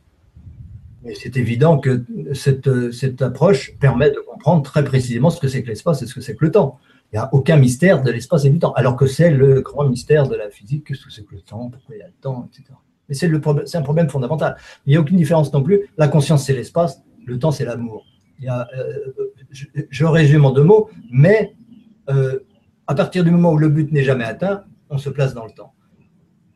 mais 1.02 1.14
c'est 1.14 1.36
évident 1.36 1.78
que 1.78 2.04
cette, 2.34 2.92
cette, 2.92 3.22
approche 3.22 3.72
permet 3.78 4.10
de 4.10 4.20
comprendre 4.20 4.62
très 4.62 4.84
précisément 4.84 5.30
ce 5.30 5.40
que 5.40 5.48
c'est 5.48 5.62
que 5.62 5.68
l'espace 5.68 6.02
et 6.02 6.06
ce 6.06 6.14
que 6.14 6.20
c'est 6.20 6.36
que 6.36 6.44
le 6.44 6.52
temps. 6.52 6.78
Il 7.12 7.16
n'y 7.16 7.22
a 7.22 7.28
aucun 7.32 7.56
mystère 7.56 8.02
de 8.02 8.12
l'espace 8.12 8.44
et 8.44 8.50
du 8.50 8.60
temps, 8.60 8.72
alors 8.74 8.94
que 8.94 9.06
c'est 9.06 9.30
le 9.30 9.62
grand 9.62 9.88
mystère 9.88 10.28
de 10.28 10.36
la 10.36 10.48
physique, 10.48 10.86
qu'est-ce 10.86 11.04
que 11.04 11.10
c'est 11.10 11.24
que 11.24 11.34
le 11.34 11.40
temps, 11.40 11.70
pourquoi 11.70 11.96
il 11.96 11.98
y 11.98 12.02
a 12.02 12.06
le 12.06 12.12
temps, 12.20 12.48
etc. 12.52 12.72
Mais 13.10 13.16
c'est, 13.16 13.76
un 13.76 13.82
problème 13.82 14.08
fondamental. 14.08 14.56
Il 14.86 14.90
n'y 14.90 14.96
a 14.96 15.00
aucune 15.00 15.16
différence 15.16 15.52
non 15.52 15.62
plus. 15.62 15.88
La 15.98 16.08
conscience, 16.08 16.46
c'est 16.46 16.54
l'espace. 16.54 17.02
Le 17.26 17.38
temps, 17.38 17.50
c'est 17.50 17.64
l'amour. 17.64 18.06
Euh, 18.48 18.64
je, 19.50 20.04
résume 20.04 20.44
en 20.44 20.52
deux 20.52 20.62
mots, 20.62 20.88
mais 21.10 21.54
euh, 22.08 22.38
à 22.86 22.94
partir 22.94 23.24
du 23.24 23.30
moment 23.30 23.52
où 23.52 23.58
le 23.58 23.68
but 23.68 23.92
n'est 23.92 24.04
jamais 24.04 24.24
atteint, 24.24 24.64
on 24.88 24.96
se 24.96 25.10
place 25.10 25.34
dans 25.34 25.44
le 25.44 25.52
temps. 25.52 25.74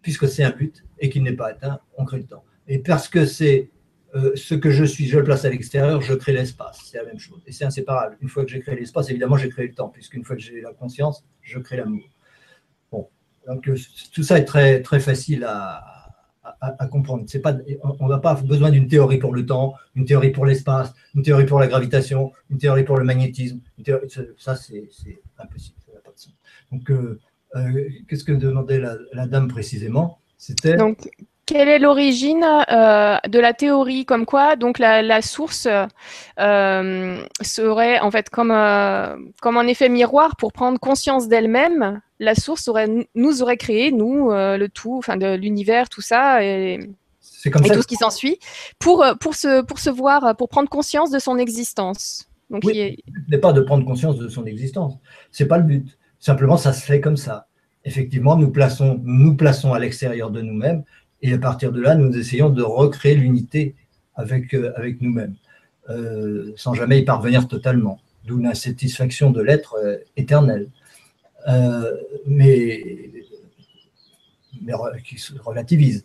Puisque 0.00 0.28
c'est 0.28 0.44
un 0.44 0.50
but 0.50 0.84
et 1.00 1.10
qu'il 1.10 1.24
n'est 1.24 1.34
pas 1.34 1.48
atteint, 1.48 1.80
on 1.98 2.04
crée 2.04 2.18
le 2.18 2.26
temps. 2.26 2.44
Et 2.68 2.78
parce 2.78 3.08
que 3.08 3.26
c'est 3.26 3.70
euh, 4.14 4.32
ce 4.36 4.54
que 4.54 4.70
je 4.70 4.84
suis, 4.84 5.06
je 5.06 5.18
le 5.18 5.24
place 5.24 5.44
à 5.44 5.50
l'extérieur, 5.50 6.00
je 6.00 6.14
crée 6.14 6.32
l'espace. 6.32 6.78
C'est 6.84 6.98
la 6.98 7.04
même 7.04 7.18
chose. 7.18 7.42
Et 7.46 7.52
c'est 7.52 7.64
inséparable. 7.64 8.16
Une 8.20 8.28
fois 8.28 8.44
que 8.44 8.50
j'ai 8.50 8.60
créé 8.60 8.76
l'espace, 8.76 9.10
évidemment, 9.10 9.36
j'ai 9.36 9.48
créé 9.48 9.66
le 9.66 9.74
temps. 9.74 9.88
Puisqu'une 9.88 10.24
fois 10.24 10.36
que 10.36 10.42
j'ai 10.42 10.60
la 10.60 10.72
conscience, 10.72 11.24
je 11.42 11.58
crée 11.58 11.78
l'amour. 11.78 12.08
Bon. 12.92 13.08
Donc, 13.48 13.68
tout 14.12 14.22
ça 14.22 14.38
est 14.38 14.44
très, 14.44 14.82
très 14.82 15.00
facile 15.00 15.44
à, 15.44 15.93
à, 16.78 16.86
comprendre. 16.86 17.24
C'est 17.26 17.40
pas, 17.40 17.54
on 18.00 18.08
n'a 18.08 18.18
pas 18.18 18.34
besoin 18.34 18.70
d'une 18.70 18.88
théorie 18.88 19.18
pour 19.18 19.34
le 19.34 19.44
temps, 19.46 19.74
une 19.94 20.04
théorie 20.04 20.30
pour 20.30 20.46
l'espace, 20.46 20.94
une 21.14 21.22
théorie 21.22 21.46
pour 21.46 21.60
la 21.60 21.66
gravitation, 21.66 22.32
une 22.50 22.58
théorie 22.58 22.84
pour 22.84 22.96
le 22.96 23.04
magnétisme. 23.04 23.60
ça, 24.38 24.56
c'est 24.56 24.88
impossible. 25.38 25.76
Donc, 26.72 26.90
euh, 26.90 27.20
euh, 27.56 27.88
qu'est-ce 28.08 28.24
que 28.24 28.32
demandait 28.32 28.80
la, 28.80 29.26
dame 29.26 29.48
précisément? 29.48 30.18
C'était. 30.38 30.76
Donc, 30.76 31.08
quelle 31.46 31.68
est 31.68 31.78
l'origine 31.78 32.44
euh, 32.44 33.16
de 33.28 33.38
la 33.38 33.52
théorie? 33.52 34.06
Comme 34.06 34.26
quoi 34.26 34.56
donc 34.56 34.78
la, 34.78 35.22
source 35.22 35.68
serait 36.38 38.00
en 38.00 38.10
fait 38.10 38.30
comme, 38.30 38.52
comme 39.40 39.56
un 39.56 39.66
effet 39.66 39.88
miroir 39.88 40.36
pour 40.36 40.52
prendre 40.52 40.80
conscience 40.80 41.28
d'elle-même 41.28 42.00
la 42.20 42.34
source 42.34 42.68
aurait, 42.68 42.88
nous 43.14 43.42
aurait 43.42 43.56
créé, 43.56 43.90
nous, 43.90 44.30
euh, 44.30 44.56
le 44.56 44.68
tout, 44.68 44.96
enfin 44.96 45.16
de 45.16 45.34
l'univers, 45.34 45.88
tout 45.88 46.00
ça, 46.00 46.44
et, 46.44 46.78
tout 47.44 47.82
ce 47.82 47.86
qui 47.86 47.96
s'ensuit, 47.96 48.38
pour, 48.78 49.02
euh, 49.02 49.14
pour, 49.14 49.34
se, 49.34 49.62
pour 49.62 49.78
se 49.78 49.90
voir, 49.90 50.36
pour 50.36 50.48
prendre 50.48 50.68
conscience 50.68 51.10
de 51.10 51.18
son 51.18 51.38
existence. 51.38 52.28
Donc, 52.50 52.62
oui, 52.64 52.98
n'est 53.28 53.38
pas 53.38 53.52
de 53.52 53.60
prendre 53.60 53.84
conscience 53.84 54.16
de 54.18 54.28
son 54.28 54.46
existence. 54.46 54.94
C'est 55.32 55.46
pas 55.46 55.58
le 55.58 55.64
but. 55.64 55.98
Simplement, 56.20 56.56
ça 56.56 56.72
se 56.72 56.84
fait 56.84 57.00
comme 57.00 57.16
ça. 57.16 57.48
Effectivement, 57.84 58.36
nous 58.36 58.50
plaçons, 58.50 59.00
nous 59.02 59.34
plaçons 59.34 59.72
à 59.72 59.78
l'extérieur 59.78 60.30
de 60.30 60.40
nous-mêmes, 60.40 60.84
et 61.22 61.32
à 61.32 61.38
partir 61.38 61.72
de 61.72 61.80
là, 61.80 61.94
nous 61.94 62.16
essayons 62.16 62.50
de 62.50 62.62
recréer 62.62 63.14
l'unité 63.14 63.74
avec, 64.14 64.54
euh, 64.54 64.72
avec 64.76 65.00
nous-mêmes, 65.00 65.34
sans 66.56 66.74
jamais 66.74 67.00
y 67.00 67.04
parvenir 67.04 67.48
totalement. 67.48 68.00
D'où 68.24 68.38
l'insatisfaction 68.38 69.30
de 69.30 69.42
l'être 69.42 69.76
éternel. 70.16 70.70
Euh, 71.48 71.92
mais, 72.26 72.82
qui 75.04 75.18
se 75.18 75.34
relativise. 75.38 76.04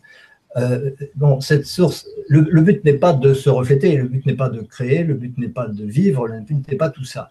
Euh, 0.56 0.90
bon, 1.14 1.40
cette 1.40 1.66
source, 1.66 2.06
le, 2.28 2.60
but 2.60 2.84
n'est 2.84 2.98
pas 2.98 3.12
de 3.12 3.32
se 3.32 3.48
refléter, 3.48 3.96
le 3.96 4.08
but 4.08 4.26
n'est 4.26 4.34
pas 4.34 4.50
de 4.50 4.60
créer, 4.60 5.04
le 5.04 5.14
but 5.14 5.36
n'est 5.38 5.48
pas 5.48 5.66
de 5.66 5.84
vivre, 5.84 6.26
le 6.28 6.40
but 6.40 6.68
n'est 6.68 6.76
pas 6.76 6.90
tout 6.90 7.04
ça. 7.04 7.30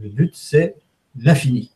Le 0.00 0.08
but, 0.08 0.30
c'est 0.34 0.76
l'infini. 1.18 1.70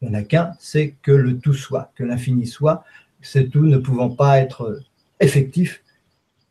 Il 0.00 0.08
n'y 0.08 0.16
en 0.16 0.18
a 0.18 0.22
qu'un, 0.22 0.54
c'est 0.58 0.94
que 1.02 1.12
le 1.12 1.38
tout 1.38 1.54
soit, 1.54 1.92
que 1.94 2.02
l'infini 2.02 2.46
soit. 2.46 2.84
C'est 3.20 3.50
tout 3.50 3.64
ne 3.64 3.76
pouvant 3.76 4.10
pas 4.10 4.38
être 4.38 4.80
effectif. 5.20 5.84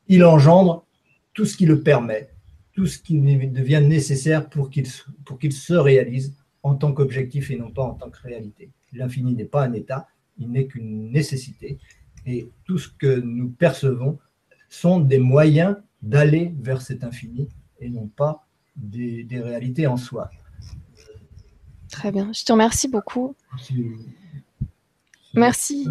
Il 0.07 0.23
engendre 0.23 0.86
tout 1.34 1.45
ce 1.45 1.57
qui 1.57 1.65
le 1.65 1.82
permet, 1.82 2.30
tout 2.73 2.86
ce 2.86 2.99
qui 2.99 3.19
devient 3.19 3.82
nécessaire 3.84 4.47
pour 4.47 4.69
qu'il 4.69 4.86
se 4.88 5.73
réalise 5.73 6.34
en 6.64 6.76
tant 6.76 6.93
qu'objectif 6.93 7.51
et 7.51 7.57
non 7.57 7.72
pas 7.72 7.84
en 7.84 7.93
tant 7.93 8.10
que 8.10 8.22
réalité. 8.22 8.70
L'infini 8.93 9.34
n'est 9.34 9.45
pas 9.45 9.64
un 9.64 9.74
état, 9.74 10.07
il 10.38 10.51
n'est 10.51 10.68
qu'une 10.68 11.12
nécessité 11.12 11.78
et 12.26 12.49
tout 12.66 12.78
ce 12.78 12.89
que 12.89 13.20
nous 13.20 13.49
percevons 13.49 14.20
sont 14.70 14.99
des 14.99 15.20
moyens 15.20 15.78
d'aller 16.01 16.53
vers 16.60 16.82
cet 16.82 17.03
infini 17.03 17.49
et 17.80 17.89
non 17.89 18.07
pas 18.07 18.45
des, 18.76 19.26
réalités 19.32 19.88
en 19.88 19.97
soi. 19.97 20.30
Très 21.89 22.12
bien, 22.12 22.32
je 22.34 22.45
te 22.45 22.51
remercie 22.51 22.88
beaucoup. 22.88 23.36
Merci. 25.34 25.88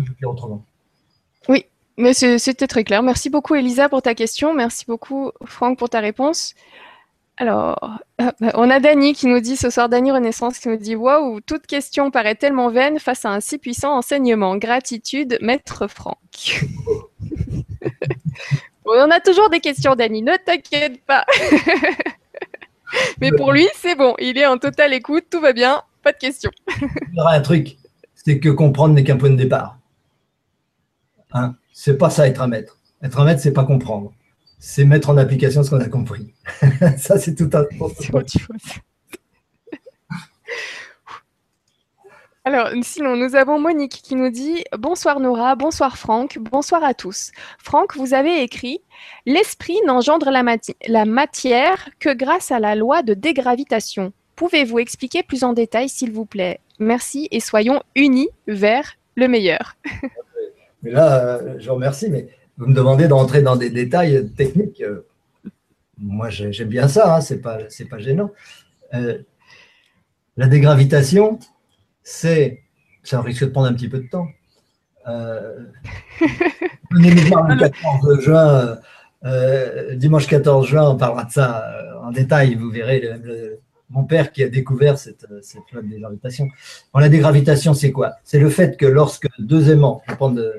Oui, 1.49 1.65
mais 1.97 2.15
c'était 2.15 2.67
très 2.67 2.85
clair. 2.85 3.03
Merci 3.03 3.31
beaucoup 3.31 3.55
Elisa 3.55 3.89
pour 3.89 4.03
ta 4.03 4.15
question. 4.15 4.55
Merci 4.55 4.85
beaucoup 4.87 5.33
Franck 5.45 5.79
pour 5.79 5.91
ta 5.91 6.01
réponse. 6.01 6.55
Alors, 7.39 8.01
on 8.55 8.69
a 8.69 8.81
Dany 8.81 9.15
qui 9.15 9.29
nous 9.29 9.41
dit 9.41 9.57
ce 9.57 9.71
soir, 9.71 9.89
Dany 9.89 10.11
Renaissance 10.11 10.59
qui 10.59 10.69
nous 10.69 10.77
dit 10.77 10.97
Waouh, 10.97 11.41
toute 11.41 11.67
question 11.67 12.11
paraît 12.11 12.35
tellement 12.35 12.69
vaine 12.69 12.99
face 12.99 13.25
à 13.25 13.31
un 13.31 13.41
si 13.41 13.59
puissant 13.59 13.97
enseignement. 13.97 14.57
Gratitude, 14.57 15.39
maître 15.41 15.87
Franck. 15.87 16.19
on 18.85 19.11
a 19.11 19.21
toujours 19.21 19.51
des 19.51 19.61
questions, 19.61 19.95
Dany, 19.95 20.23
ne 20.23 20.37
t'inquiète 20.37 21.01
pas. 21.05 21.25
Mais 23.21 23.31
pour 23.31 23.53
lui, 23.53 23.69
c'est 23.75 23.95
bon, 23.95 24.15
il 24.19 24.37
est 24.37 24.47
en 24.47 24.59
totale 24.59 24.93
écoute, 24.93 25.27
tout 25.31 25.41
va 25.41 25.53
bien, 25.53 25.83
pas 26.03 26.13
de 26.13 26.19
questions. 26.19 26.51
Il 26.81 27.15
y 27.15 27.21
aura 27.21 27.35
un 27.35 27.41
truc, 27.41 27.77
c'est 28.15 28.41
que 28.41 28.49
comprendre 28.49 28.95
n'est 28.95 29.05
qu'un 29.05 29.17
point 29.17 29.31
de 29.31 29.37
départ. 29.37 29.79
Hein 31.33 31.55
c'est 31.73 31.99
pas 31.99 32.11
ça 32.11 32.27
être 32.27 32.41
un 32.41 32.49
maître. 32.49 32.79
Être 33.03 33.21
un 33.21 33.25
maître, 33.25 33.41
c'est 33.41 33.53
pas 33.53 33.65
comprendre 33.65 34.13
c'est 34.59 34.85
mettre 34.85 35.11
en 35.11 35.17
application 35.17 35.63
ce 35.63 35.71
qu'on 35.71 35.81
a 35.81 35.89
compris. 35.89 36.35
ça, 36.99 37.19
c'est 37.19 37.35
tout 37.35 37.51
un 37.53 37.65
Alors, 42.45 42.71
sinon, 42.83 43.15
nous 43.15 43.37
avons 43.37 43.61
Monique 43.61 44.01
qui 44.03 44.15
nous 44.17 44.31
dit 44.31 44.65
Bonsoir 44.79 45.21
Nora, 45.21 45.55
bonsoir 45.55 45.99
Franck, 45.99 46.39
bonsoir 46.39 46.83
à 46.83 46.95
tous. 46.95 47.31
Franck, 47.59 47.95
vous 47.95 48.15
avez 48.15 48.43
écrit 48.43 48.81
L'esprit 49.27 49.77
n'engendre 49.87 50.31
la, 50.31 50.43
la, 50.87 51.05
matière 51.05 51.91
que 52.01 52.15
grâce 52.15 52.51
à 52.51 52.59
la 52.59 52.75
loi 52.75 53.03
de 53.03 53.13
dégravitation. 53.13 54.15
Pouvez-vous 54.35 54.79
expliquer 54.79 55.23
plus 55.23 55.45
en 55.45 55.53
détail, 55.53 55.91
s'il 55.91 56.11
vous 56.11 56.25
plaît? 56.25 56.61
Merci 56.79 57.29
et 57.31 57.41
soyons 57.41 57.83
unis 57.95 58.31
vers 58.47 58.95
le 59.15 59.29
meilleur. 59.29 59.77
mais 60.83 60.93
là, 60.93 61.37
euh, 61.37 61.57
je 61.59 61.69
vous 61.69 61.75
remercie, 61.75 62.09
mais 62.09 62.29
vous 62.59 62.67
me 62.67 62.75
demandez 62.75 63.09
d'entrer 63.09 63.41
dans 63.41 63.57
des 63.57 63.71
détails 63.71 64.29
techniques. 64.37 64.83
Euh, 64.83 65.07
moi, 66.01 66.29
j'aime 66.31 66.69
bien 66.69 66.89
ça, 66.89 67.17
hein, 67.17 67.21
c'est 67.21 67.41
pas, 67.41 67.59
pas 67.91 67.99
gênant. 67.99 68.31
Euh, 68.95 69.19
la 70.37 70.47
dégravitation, 70.47 71.39
c'est, 72.03 72.63
ça 73.03 73.21
risque 73.21 73.45
de 73.45 73.51
prendre 73.51 73.69
un 73.69 73.75
petit 73.75 73.89
peu 73.89 73.99
de 73.99 74.09
temps. 74.09 74.29
Euh, 75.09 75.65
le 76.91 77.59
14 77.59 78.21
juin, 78.21 78.79
euh, 79.25 79.97
dimanche 79.97 80.27
14 80.27 80.67
juin, 80.67 80.91
on 80.91 80.97
parlera 80.97 81.25
de 81.25 81.33
ça 81.33 81.65
en 82.03 82.13
détail. 82.13 82.55
Vous 82.55 82.71
verrez 82.71 83.03
mon 83.91 84.05
père 84.05 84.33
qui 84.33 84.45
a 84.45 84.49
découvert 84.49 84.99
cette, 84.99 85.27
cette 85.43 85.71
loi 85.73 85.83
de 85.83 85.89
dégravitation. 85.89 86.49
la 86.95 87.09
dégravitation, 87.09 87.75
c'est 87.75 87.91
quoi? 87.91 88.17
C'est 88.23 88.39
le 88.39 88.51
fait 88.51 88.77
que 88.77 88.87
lorsque 88.87 89.27
deux 89.39 89.71
aimants, 89.71 90.03
je 90.07 90.13
vais 90.13 90.35
de, 90.35 90.55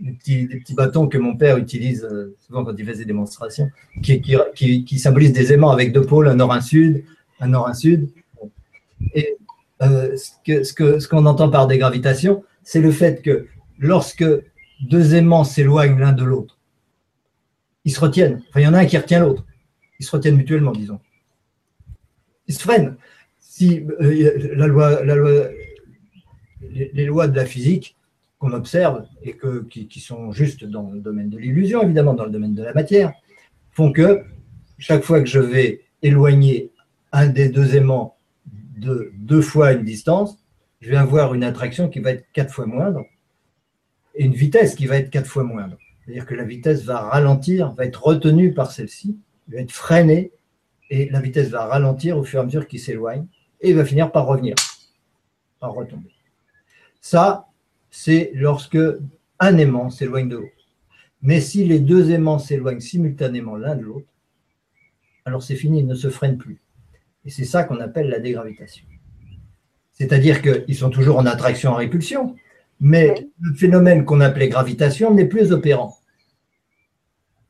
des 0.00 0.12
petits, 0.12 0.74
bâtons 0.74 1.08
que 1.08 1.18
mon 1.18 1.36
père 1.36 1.56
utilise 1.56 2.04
euh, 2.04 2.36
souvent 2.46 2.64
quand 2.64 2.74
il 2.76 2.84
fait 2.84 2.96
ses 2.96 3.04
démonstrations, 3.04 3.70
qui, 4.02 4.98
symbolisent 4.98 5.32
des 5.32 5.52
aimants 5.52 5.70
avec 5.70 5.92
deux 5.92 6.02
pôles, 6.02 6.28
un 6.28 6.36
nord, 6.36 6.52
un 6.52 6.60
sud, 6.60 7.04
un 7.40 7.48
nord, 7.48 7.68
un 7.68 7.74
sud. 7.74 8.10
Et 9.14 9.36
euh, 9.82 10.16
ce 10.16 11.08
qu'on 11.08 11.26
entend 11.26 11.48
par 11.48 11.66
dégravitation, 11.66 12.44
c'est 12.62 12.80
le 12.80 12.90
fait 12.90 13.22
que 13.22 13.46
lorsque 13.78 14.24
deux 14.80 15.14
aimants 15.14 15.44
s'éloignent 15.44 15.98
l'un 15.98 16.12
de 16.12 16.24
l'autre, 16.24 16.58
ils 17.84 17.92
se 17.92 18.00
retiennent. 18.00 18.42
Enfin, 18.48 18.60
il 18.60 18.64
y 18.64 18.66
en 18.66 18.74
a 18.74 18.78
un 18.78 18.86
qui 18.86 18.98
retient 18.98 19.20
l'autre. 19.20 19.44
Ils 19.98 20.04
se 20.04 20.10
retiennent 20.10 20.36
mutuellement, 20.36 20.72
disons. 20.72 21.00
Ils 22.48 22.54
se 22.54 22.60
freinent. 22.60 22.96
Si 23.38 23.80
euh, 24.00 24.54
la 24.56 24.66
loi, 24.66 25.00
les 26.60 27.06
lois 27.06 27.28
de 27.28 27.36
la 27.36 27.46
physique 27.46 27.95
qu'on 28.46 28.52
observe 28.52 29.04
et 29.22 29.32
que, 29.32 29.64
qui, 29.64 30.00
sont 30.00 30.30
juste 30.30 30.64
dans 30.64 30.90
le 30.90 31.00
domaine 31.00 31.30
de 31.30 31.38
l'illusion, 31.38 31.82
évidemment, 31.82 32.14
dans 32.14 32.24
le 32.24 32.30
domaine 32.30 32.54
de 32.54 32.62
la 32.62 32.72
matière, 32.72 33.12
font 33.72 33.92
que 33.92 34.22
chaque 34.78 35.02
fois 35.02 35.20
que 35.20 35.26
je 35.28 35.40
vais 35.40 35.82
éloigner 36.02 36.70
un 37.12 37.26
des 37.26 37.48
deux 37.48 37.74
aimants 37.74 38.16
de 38.76 39.12
deux 39.16 39.40
fois 39.40 39.72
une 39.72 39.84
distance, 39.84 40.38
je 40.80 40.90
vais 40.90 40.96
avoir 40.96 41.34
une 41.34 41.42
attraction 41.42 41.88
qui 41.88 41.98
va 41.98 42.12
être 42.12 42.26
quatre 42.32 42.52
fois 42.52 42.66
moindre 42.66 43.04
et 44.14 44.24
une 44.24 44.34
vitesse 44.34 44.74
qui 44.74 44.86
va 44.86 44.96
être 44.96 45.10
quatre 45.10 45.26
fois 45.26 45.42
moindre. 45.42 45.76
C'est-à-dire 46.04 46.26
que 46.26 46.34
la 46.34 46.44
vitesse 46.44 46.84
va 46.84 47.00
ralentir, 47.00 47.72
va 47.72 47.84
être 47.84 48.04
retenue 48.04 48.54
par 48.54 48.70
celle-ci, 48.70 49.18
va 49.48 49.58
être 49.58 49.72
freinée 49.72 50.30
et 50.90 51.08
la 51.10 51.20
vitesse 51.20 51.48
va 51.48 51.64
ralentir 51.64 52.16
au 52.16 52.22
fur 52.22 52.38
et 52.38 52.42
à 52.42 52.44
mesure 52.44 52.68
qu'il 52.68 52.78
s'éloigne 52.78 53.26
et 53.60 53.72
va 53.72 53.84
finir 53.84 54.12
par 54.12 54.26
revenir, 54.26 54.54
par 55.58 55.72
retomber. 55.72 56.12
Ça, 57.00 57.45
c'est 57.98 58.30
lorsque 58.34 58.78
un 59.38 59.56
aimant 59.56 59.88
s'éloigne 59.88 60.28
de 60.28 60.36
l'autre. 60.36 60.68
Mais 61.22 61.40
si 61.40 61.64
les 61.64 61.80
deux 61.80 62.10
aimants 62.10 62.38
s'éloignent 62.38 62.78
simultanément 62.78 63.56
l'un 63.56 63.74
de 63.74 63.84
l'autre, 63.84 64.06
alors 65.24 65.42
c'est 65.42 65.56
fini, 65.56 65.80
ils 65.80 65.86
ne 65.86 65.94
se 65.94 66.10
freinent 66.10 66.36
plus. 66.36 66.60
Et 67.24 67.30
c'est 67.30 67.46
ça 67.46 67.64
qu'on 67.64 67.80
appelle 67.80 68.10
la 68.10 68.20
dégravitation. 68.20 68.84
C'est-à-dire 69.92 70.42
qu'ils 70.42 70.76
sont 70.76 70.90
toujours 70.90 71.16
en 71.16 71.24
attraction 71.24 71.70
en 71.70 71.76
répulsion, 71.76 72.36
mais 72.80 73.28
le 73.40 73.54
phénomène 73.54 74.04
qu'on 74.04 74.20
appelait 74.20 74.50
gravitation 74.50 75.14
n'est 75.14 75.24
plus 75.24 75.52
opérant. 75.52 75.96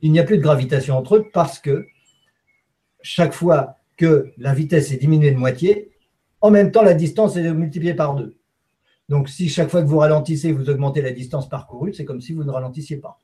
Il 0.00 0.12
n'y 0.12 0.20
a 0.20 0.24
plus 0.24 0.38
de 0.38 0.42
gravitation 0.42 0.96
entre 0.96 1.16
eux 1.16 1.26
parce 1.34 1.58
que 1.58 1.86
chaque 3.02 3.34
fois 3.34 3.78
que 3.96 4.32
la 4.38 4.54
vitesse 4.54 4.92
est 4.92 4.98
diminuée 4.98 5.32
de 5.32 5.38
moitié, 5.38 5.90
en 6.40 6.52
même 6.52 6.70
temps 6.70 6.82
la 6.82 6.94
distance 6.94 7.36
est 7.36 7.52
multipliée 7.52 7.94
par 7.94 8.14
deux. 8.14 8.36
Donc, 9.08 9.28
si 9.28 9.48
chaque 9.48 9.70
fois 9.70 9.82
que 9.82 9.86
vous 9.86 9.98
ralentissez, 9.98 10.52
vous 10.52 10.68
augmentez 10.68 11.00
la 11.00 11.12
distance 11.12 11.48
parcourue, 11.48 11.94
c'est 11.94 12.04
comme 12.04 12.20
si 12.20 12.32
vous 12.32 12.44
ne 12.44 12.50
ralentissiez 12.50 12.96
pas. 12.96 13.20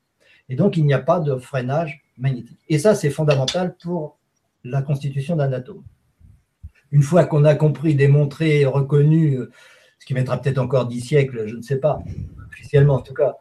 Et 0.49 0.57
donc, 0.57 0.77
il 0.77 0.85
n'y 0.85 0.95
a 0.95 0.99
pas 0.99 1.21
de 1.21 1.37
freinage 1.37 2.03
magnétique. 2.19 2.59
Et 2.69 2.79
ça, 2.79 2.95
c'est 2.95 3.11
fondamental 3.11 3.77
pour 3.83 4.19
la 4.65 4.83
constitution 4.83 5.37
d'un 5.37 5.53
atome. 5.53 5.83
Une 6.93 7.03
fois 7.03 7.25
qu'on 7.25 7.45
a 7.45 7.55
compris, 7.55 7.95
démontré, 7.95 8.65
reconnu, 8.65 9.39
ce 9.99 10.07
qui 10.07 10.15
mettra 10.15 10.41
peut-être 10.41 10.59
encore 10.59 10.87
dix 10.87 11.01
siècles, 11.01 11.47
je 11.47 11.57
ne 11.57 11.63
sais 11.63 11.79
pas, 11.79 12.01
officiellement 12.51 12.95
en 12.95 13.01
tout 13.01 13.15
cas, 13.15 13.37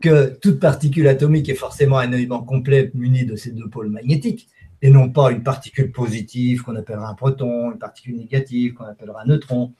que 0.00 0.36
toute 0.40 0.60
particule 0.60 1.08
atomique 1.08 1.48
est 1.48 1.54
forcément 1.54 1.98
un 1.98 2.12
élément 2.12 2.42
complet 2.42 2.90
muni 2.94 3.24
de 3.24 3.36
ces 3.36 3.52
deux 3.52 3.68
pôles 3.68 3.88
magnétiques, 3.88 4.48
et 4.82 4.90
non 4.90 5.08
pas 5.08 5.30
une 5.30 5.42
particule 5.42 5.90
positive 5.90 6.62
qu'on 6.62 6.76
appellera 6.76 7.08
un 7.08 7.14
proton, 7.14 7.72
une 7.72 7.78
particule 7.78 8.16
négative 8.16 8.74
qu'on 8.74 8.84
appellera 8.84 9.22
un 9.22 9.26
neutron. 9.26 9.72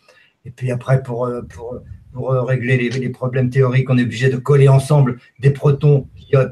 Et 0.45 0.51
puis 0.51 0.71
après, 0.71 1.03
pour, 1.03 1.29
pour 1.51 1.81
pour 2.17 2.33
euh, 2.33 2.43
régler 2.43 2.79
les, 2.79 3.11
problèmes 3.11 3.51
théoriques, 3.51 3.91
on 3.91 3.99
est 3.99 4.03
obligé 4.03 4.31
de 4.31 4.39
coller 4.39 4.69
ensemble 4.69 5.19
des 5.39 5.51
protons 5.51 6.09
qui, 6.17 6.35
euh, 6.35 6.49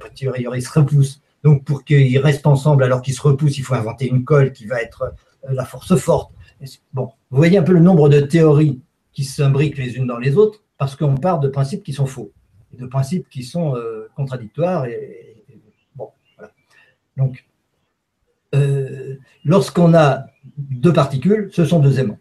se 0.61 0.79
repoussent. 0.79 1.23
Donc, 1.43 1.65
pour 1.65 1.85
qu'ils 1.85 2.19
restent 2.19 2.47
ensemble 2.47 2.85
alors 2.85 3.01
qu'ils 3.01 3.15
se 3.15 3.23
repoussent, 3.23 3.57
il 3.57 3.63
faut 3.63 3.73
inventer 3.73 4.07
une 4.07 4.25
colle 4.25 4.53
qui 4.53 4.67
va 4.67 4.83
être 4.83 5.15
euh, 5.49 5.55
la 5.55 5.65
force 5.65 5.97
forte. 5.97 6.33
Bon, 6.93 7.13
vous 7.31 7.37
voyez 7.39 7.57
un 7.57 7.63
peu 7.63 7.73
le 7.73 7.81
nombre 7.81 8.11
de 8.11 8.21
théories 8.21 8.83
qui 9.15 9.25
s'imbriquent 9.25 9.79
les 9.79 9.97
unes 9.97 10.07
dans 10.07 10.19
les 10.19 10.37
autres 10.37 10.63
parce 10.77 10.97
qu'on 10.97 11.15
part 11.15 11.41
de 11.41 11.49
principes 11.49 11.83
qui 11.83 11.95
sont 11.95 12.07
faux, 12.07 12.31
de 12.79 12.85
principes 12.85 13.31
qui 13.31 13.43
sont 13.43 13.75
contradictoires. 14.17 14.85
Et, 14.87 15.45
bon. 15.97 16.11
Donc, 17.17 17.47
lorsqu'on 19.45 19.95
a 19.95 20.27
deux 20.59 20.93
particules, 20.93 21.49
ce 21.53 21.65
sont 21.65 21.81
deux 21.81 22.01
aimants. 22.01 22.19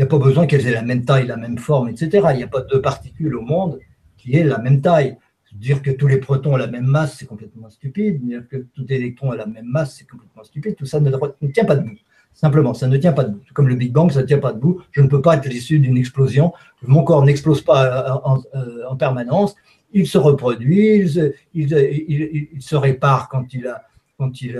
N'y 0.00 0.04
a 0.04 0.08
pas 0.08 0.18
besoin 0.18 0.46
qu'elles 0.46 0.66
aient 0.66 0.72
la 0.72 0.80
même 0.80 1.04
taille, 1.04 1.26
la 1.26 1.36
même 1.36 1.58
forme, 1.58 1.90
etc. 1.90 2.28
Il 2.30 2.38
n'y 2.38 2.42
a 2.42 2.48
pas 2.48 2.62
deux 2.62 2.80
particules 2.80 3.36
au 3.36 3.42
monde 3.42 3.78
qui 4.16 4.34
aient 4.34 4.44
la 4.44 4.56
même 4.56 4.80
taille. 4.80 5.18
Dire 5.52 5.82
que 5.82 5.90
tous 5.90 6.06
les 6.06 6.16
protons 6.16 6.54
ont 6.54 6.56
la 6.56 6.68
même 6.68 6.86
masse, 6.86 7.16
c'est 7.18 7.26
complètement 7.26 7.68
stupide. 7.68 8.24
Dire 8.24 8.48
que 8.48 8.56
tout 8.74 8.90
électron 8.90 9.32
a 9.32 9.36
la 9.36 9.44
même 9.44 9.66
masse, 9.66 9.96
c'est 9.98 10.08
complètement 10.08 10.42
stupide. 10.42 10.74
Tout 10.74 10.86
ça 10.86 11.00
ne, 11.00 11.10
tient 11.52 11.66
pas 11.66 11.76
debout. 11.76 11.98
Simplement, 12.32 12.72
ça 12.72 12.86
ne 12.86 12.96
tient 12.96 13.12
pas 13.12 13.24
debout. 13.24 13.42
Comme 13.52 13.68
le 13.68 13.74
Big 13.74 13.92
Bang, 13.92 14.10
ça 14.10 14.22
ne 14.22 14.26
tient 14.26 14.38
pas 14.38 14.54
debout. 14.54 14.80
Je 14.90 15.02
ne 15.02 15.06
peux 15.06 15.20
pas 15.20 15.36
être 15.36 15.46
l'issue 15.46 15.78
d'une 15.78 15.98
explosion. 15.98 16.54
Mon 16.80 17.04
corps 17.04 17.22
n'explose 17.22 17.60
pas 17.60 18.22
euh, 18.24 18.86
en, 18.88 18.96
permanence. 18.96 19.54
il 19.92 20.06
se 20.06 20.16
reproduit, 20.16 21.10
il, 21.52 22.62
se 22.62 22.74
répare 22.74 23.28
quand 23.28 23.52
il, 23.52 23.66
a, 23.66 23.82
quand, 24.16 24.40
il, 24.40 24.58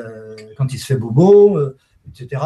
quand 0.58 0.70
il 0.70 0.78
se 0.78 0.84
fait 0.84 0.96
bobo, 0.96 1.58
etc. 2.10 2.42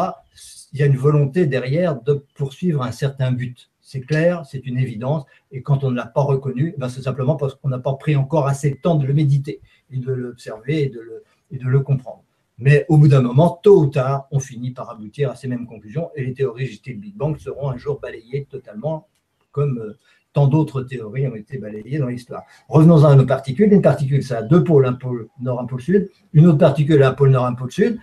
Il 0.75 0.79
y 0.79 0.83
a 0.83 0.87
une 0.87 0.97
volonté 0.97 1.45
derrière 1.45 2.01
de 2.01 2.25
poursuivre 2.35 2.83
un 2.83 2.91
certain 2.91 3.31
but. 3.31 3.71
C'est 3.79 4.01
clair, 4.01 4.45
c'est 4.45 4.67
une 4.67 4.77
évidence. 4.77 5.23
Et 5.49 5.61
quand 5.61 5.85
on 5.85 5.89
ne 5.89 5.95
l'a 5.95 6.05
pas 6.05 6.19
reconnu, 6.19 6.75
ben 6.77 6.89
c'est 6.89 7.01
simplement 7.01 7.37
parce 7.37 7.55
qu'on 7.55 7.69
n'a 7.69 7.79
pas 7.79 7.93
pris 7.93 8.17
encore 8.17 8.45
assez 8.45 8.71
de 8.71 8.75
temps 8.75 8.95
de 8.95 9.07
le 9.07 9.13
méditer 9.13 9.61
et 9.89 9.95
de 9.95 10.11
l'observer 10.11 10.83
et, 10.83 10.89
de 10.89 10.99
le, 10.99 11.23
de 11.49 11.77
comprendre. 11.77 12.25
Mais 12.57 12.85
au 12.89 12.97
bout 12.97 13.07
d'un 13.07 13.21
moment, 13.21 13.57
tôt 13.63 13.83
ou 13.83 13.85
tard, 13.85 14.27
on 14.31 14.39
finit 14.39 14.71
par 14.71 14.89
aboutir 14.89 15.31
à 15.31 15.37
ces 15.37 15.47
mêmes 15.47 15.65
conclusions 15.65 16.09
et 16.13 16.25
les 16.25 16.33
théories 16.33 16.81
du 16.83 16.95
Big 16.95 17.15
Bang 17.15 17.37
seront 17.37 17.69
un 17.69 17.77
jour 17.77 18.01
balayées 18.01 18.45
totalement 18.51 19.07
comme 19.53 19.77
euh, 19.77 19.97
tant 20.33 20.47
d'autres 20.47 20.81
théories 20.81 21.25
ont 21.29 21.35
été 21.35 21.57
balayées 21.57 21.99
dans 21.99 22.07
l'histoire. 22.07 22.43
Revenons 22.67 23.05
à 23.05 23.15
nos 23.15 23.25
particules. 23.25 23.71
Une 23.71 23.81
particule, 23.81 24.23
ça 24.23 24.39
a 24.39 24.41
deux 24.41 24.65
pôles, 24.65 24.85
un 24.85 24.91
pôle 24.91 25.29
nord, 25.39 25.61
un 25.61 25.67
pôle 25.67 25.79
sud. 25.79 26.09
Une 26.33 26.47
autre 26.47 26.57
particule 26.57 27.01
un 27.01 27.13
pôle 27.13 27.29
nord, 27.29 27.45
un 27.45 27.53
pôle 27.53 27.71
sud. 27.71 27.97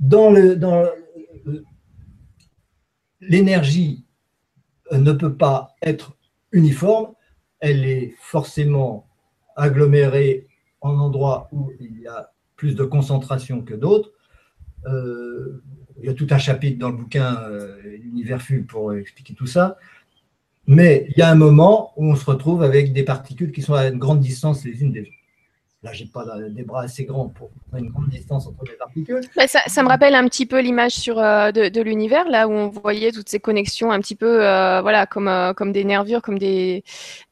Dans 0.00 0.30
le, 0.30 0.56
dans 0.56 0.86
l'énergie 3.20 4.04
euh, 4.92 4.98
ne 4.98 5.12
peut 5.12 5.34
pas 5.34 5.74
être 5.82 6.16
uniforme, 6.52 7.14
elle 7.60 7.84
est 7.84 8.14
forcément 8.20 9.06
agglomérée 9.56 10.46
en 10.80 10.98
endroits 10.98 11.48
où 11.52 11.72
il 11.80 12.00
y 12.00 12.06
a 12.06 12.32
plus 12.56 12.74
de 12.74 12.84
concentration 12.84 13.62
que 13.62 13.74
d'autres. 13.74 14.12
Euh, 14.86 15.62
il 16.00 16.06
y 16.06 16.08
a 16.08 16.14
tout 16.14 16.28
un 16.30 16.38
chapitre 16.38 16.78
dans 16.78 16.90
le 16.90 16.96
bouquin 16.96 17.42
euh, 17.42 17.76
pour 18.68 18.94
expliquer 18.94 19.34
tout 19.34 19.46
ça. 19.46 19.76
Mais 20.66 21.06
il 21.08 21.18
y 21.18 21.22
a 21.22 21.30
un 21.30 21.34
moment 21.34 21.92
où 21.96 22.10
on 22.10 22.14
se 22.14 22.24
retrouve 22.24 22.62
avec 22.62 22.92
des 22.92 23.02
particules 23.02 23.52
qui 23.52 23.62
sont 23.62 23.74
à 23.74 23.88
une 23.88 23.98
grande 23.98 24.20
distance 24.20 24.64
les 24.64 24.82
unes 24.82 24.92
des 24.92 25.02
autres. 25.02 25.17
Là, 25.84 25.92
j'ai 25.92 26.06
pas 26.06 26.24
des 26.50 26.64
bras 26.64 26.82
assez 26.82 27.04
grands 27.04 27.28
pour 27.28 27.50
une 27.76 27.90
grande 27.90 28.08
distance 28.08 28.48
entre 28.48 28.64
les 28.64 28.72
particules. 28.72 29.20
Bah, 29.36 29.46
ça, 29.46 29.82
me 29.84 29.88
rappelle 29.88 30.16
un 30.16 30.26
petit 30.26 30.44
peu 30.44 30.60
l'image 30.60 30.90
sur 30.90 31.20
euh, 31.20 31.52
de, 31.52 31.80
l'univers, 31.80 32.28
là 32.28 32.48
où 32.48 32.50
on 32.50 32.68
voyait 32.68 33.12
toutes 33.12 33.28
ces 33.28 33.38
connexions 33.38 33.92
un 33.92 34.00
petit 34.00 34.16
peu, 34.16 34.44
euh, 34.44 34.80
voilà, 34.82 35.06
comme, 35.06 35.28
euh, 35.28 35.52
comme 35.52 35.70
des 35.70 35.84
nervures, 35.84 36.20
comme 36.20 36.40
des, 36.40 36.82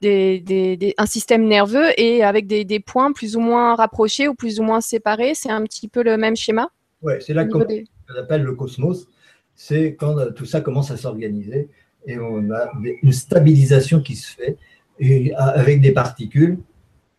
des, 0.00 0.94
un 0.96 1.06
système 1.06 1.48
nerveux 1.48 1.88
et 2.00 2.22
avec 2.22 2.46
des, 2.46 2.80
points 2.80 3.12
plus 3.12 3.34
ou 3.34 3.40
moins 3.40 3.74
rapprochés 3.74 4.28
ou 4.28 4.34
plus 4.34 4.60
ou 4.60 4.62
moins 4.62 4.80
séparés. 4.80 5.34
C'est 5.34 5.50
un 5.50 5.64
petit 5.64 5.88
peu 5.88 6.04
le 6.04 6.16
même 6.16 6.36
schéma. 6.36 6.70
Oui, 7.02 7.14
c'est 7.18 7.34
là 7.34 7.46
qu'on 7.46 7.66
appelle 8.16 8.42
le 8.42 8.54
cosmos. 8.54 9.08
C'est 9.56 9.96
quand 9.98 10.32
tout 10.34 10.44
ça 10.44 10.60
commence 10.60 10.92
à 10.92 10.96
s'organiser 10.96 11.68
et 12.06 12.16
on 12.16 12.52
a 12.52 12.70
une 13.02 13.12
stabilisation 13.12 14.00
qui 14.02 14.14
se 14.14 14.30
fait 14.30 14.56
et 15.00 15.34
avec 15.34 15.80
des 15.80 15.90
particules 15.90 16.58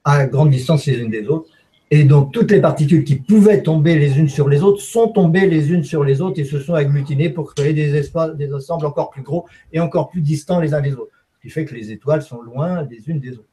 à 0.07 0.25
grande 0.25 0.51
distance 0.51 0.85
les 0.85 0.99
unes 0.99 1.11
des 1.11 1.27
autres. 1.27 1.49
Et 1.91 2.05
donc, 2.05 2.33
toutes 2.33 2.51
les 2.51 2.61
particules 2.61 3.03
qui 3.03 3.15
pouvaient 3.15 3.61
tomber 3.61 3.97
les 3.97 4.17
unes 4.17 4.29
sur 4.29 4.47
les 4.47 4.63
autres 4.63 4.81
sont 4.81 5.09
tombées 5.09 5.47
les 5.47 5.71
unes 5.71 5.83
sur 5.83 6.03
les 6.03 6.21
autres 6.21 6.39
et 6.39 6.45
se 6.45 6.59
sont 6.59 6.73
agglutinées 6.73 7.29
pour 7.29 7.53
créer 7.53 7.73
des 7.73 7.93
espaces, 7.95 8.35
des 8.35 8.53
ensembles 8.53 8.85
encore 8.85 9.09
plus 9.09 9.21
gros 9.21 9.45
et 9.73 9.81
encore 9.81 10.09
plus 10.09 10.21
distants 10.21 10.61
les 10.61 10.73
uns 10.73 10.81
des 10.81 10.93
autres. 10.93 11.11
Ce 11.35 11.41
qui 11.41 11.49
fait 11.49 11.65
que 11.65 11.75
les 11.75 11.91
étoiles 11.91 12.21
sont 12.21 12.41
loin 12.41 12.83
les 12.89 13.09
unes 13.09 13.19
des 13.19 13.33
autres. 13.33 13.49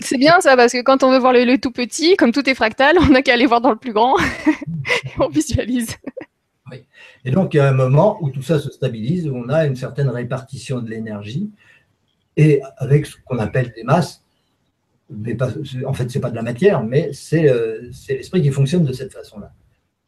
C'est 0.00 0.18
bien 0.18 0.40
ça, 0.40 0.56
parce 0.56 0.72
que 0.72 0.82
quand 0.82 1.04
on 1.04 1.10
veut 1.10 1.18
voir 1.18 1.32
le, 1.32 1.56
tout 1.56 1.70
petit, 1.70 2.16
comme 2.16 2.32
tout 2.32 2.48
est 2.48 2.54
fractal, 2.54 2.96
on 3.00 3.08
n'a 3.08 3.22
qu'à 3.22 3.34
aller 3.34 3.46
voir 3.46 3.60
dans 3.60 3.70
le 3.70 3.76
plus 3.76 3.92
grand 3.92 4.16
et 4.46 5.10
on 5.20 5.28
visualise. 5.28 5.96
Oui. 6.70 6.84
Et 7.24 7.30
donc, 7.30 7.54
il 7.54 7.58
y 7.58 7.60
a 7.60 7.68
un 7.68 7.72
moment 7.72 8.18
où 8.20 8.30
tout 8.30 8.42
ça 8.42 8.58
se 8.58 8.70
stabilise, 8.70 9.28
où 9.28 9.36
on 9.36 9.48
a 9.48 9.66
une 9.66 9.76
certaine 9.76 10.08
répartition 10.08 10.80
de 10.80 10.90
l'énergie, 10.90 11.50
et 12.36 12.60
avec 12.78 13.06
ce 13.06 13.16
qu'on 13.24 13.38
appelle 13.38 13.72
des 13.76 13.84
masses, 13.84 14.22
mais 15.16 15.36
en 15.84 15.92
fait, 15.92 16.10
ce 16.10 16.18
n'est 16.18 16.22
pas 16.22 16.30
de 16.30 16.36
la 16.36 16.42
matière, 16.42 16.82
mais 16.82 17.10
euh, 17.34 17.88
c'est 17.92 18.14
l'esprit 18.14 18.42
qui 18.42 18.50
fonctionne 18.50 18.84
de 18.84 18.92
cette 18.92 19.12
façon-là. 19.12 19.52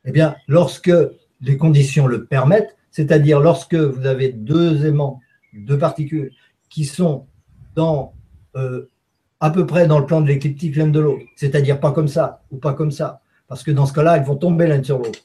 Eh 0.04 0.12
bien, 0.12 0.36
lorsque 0.48 0.92
les 1.40 1.56
conditions 1.56 2.06
le 2.06 2.24
permettent, 2.24 2.76
c'est-à-dire 2.90 3.40
lorsque 3.40 3.74
vous 3.74 4.06
avez 4.06 4.30
deux 4.30 4.86
aimants, 4.86 5.20
deux 5.52 5.78
particules, 5.78 6.32
qui 6.68 6.84
sont 6.84 7.26
dans, 7.74 8.14
euh, 8.56 8.88
à 9.40 9.50
peu 9.50 9.66
près 9.66 9.86
dans 9.86 9.98
le 9.98 10.06
plan 10.06 10.20
de 10.20 10.28
l'écliptique 10.28 10.76
l'un 10.76 10.88
de 10.88 11.00
l'autre, 11.00 11.24
c'est-à-dire 11.36 11.80
pas 11.80 11.92
comme 11.92 12.08
ça 12.08 12.42
ou 12.50 12.56
pas 12.56 12.74
comme 12.74 12.90
ça, 12.90 13.20
parce 13.48 13.62
que 13.62 13.70
dans 13.70 13.86
ce 13.86 13.92
cas-là, 13.92 14.16
elles 14.16 14.24
vont 14.24 14.36
tomber 14.36 14.66
l'un 14.66 14.82
sur 14.82 14.98
l'autre. 14.98 15.20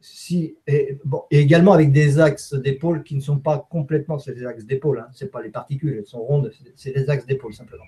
Si, 0.00 0.56
et, 0.66 0.98
bon, 1.04 1.22
et, 1.30 1.38
également 1.38 1.72
avec 1.72 1.90
des 1.90 2.20
axes 2.20 2.54
d'épaule 2.54 3.02
qui 3.02 3.14
ne 3.16 3.20
sont 3.20 3.38
pas 3.38 3.66
complètement, 3.70 4.18
c'est 4.18 4.34
des 4.34 4.44
axes 4.44 4.66
d'épaule, 4.66 4.98
hein, 4.98 5.08
ce 5.12 5.24
pas 5.24 5.42
les 5.42 5.48
particules, 5.48 5.96
elles 5.98 6.06
sont 6.06 6.20
rondes, 6.20 6.52
c'est 6.76 6.92
des 6.92 7.08
axes 7.08 7.26
d'épaule 7.26 7.54
simplement. 7.54 7.84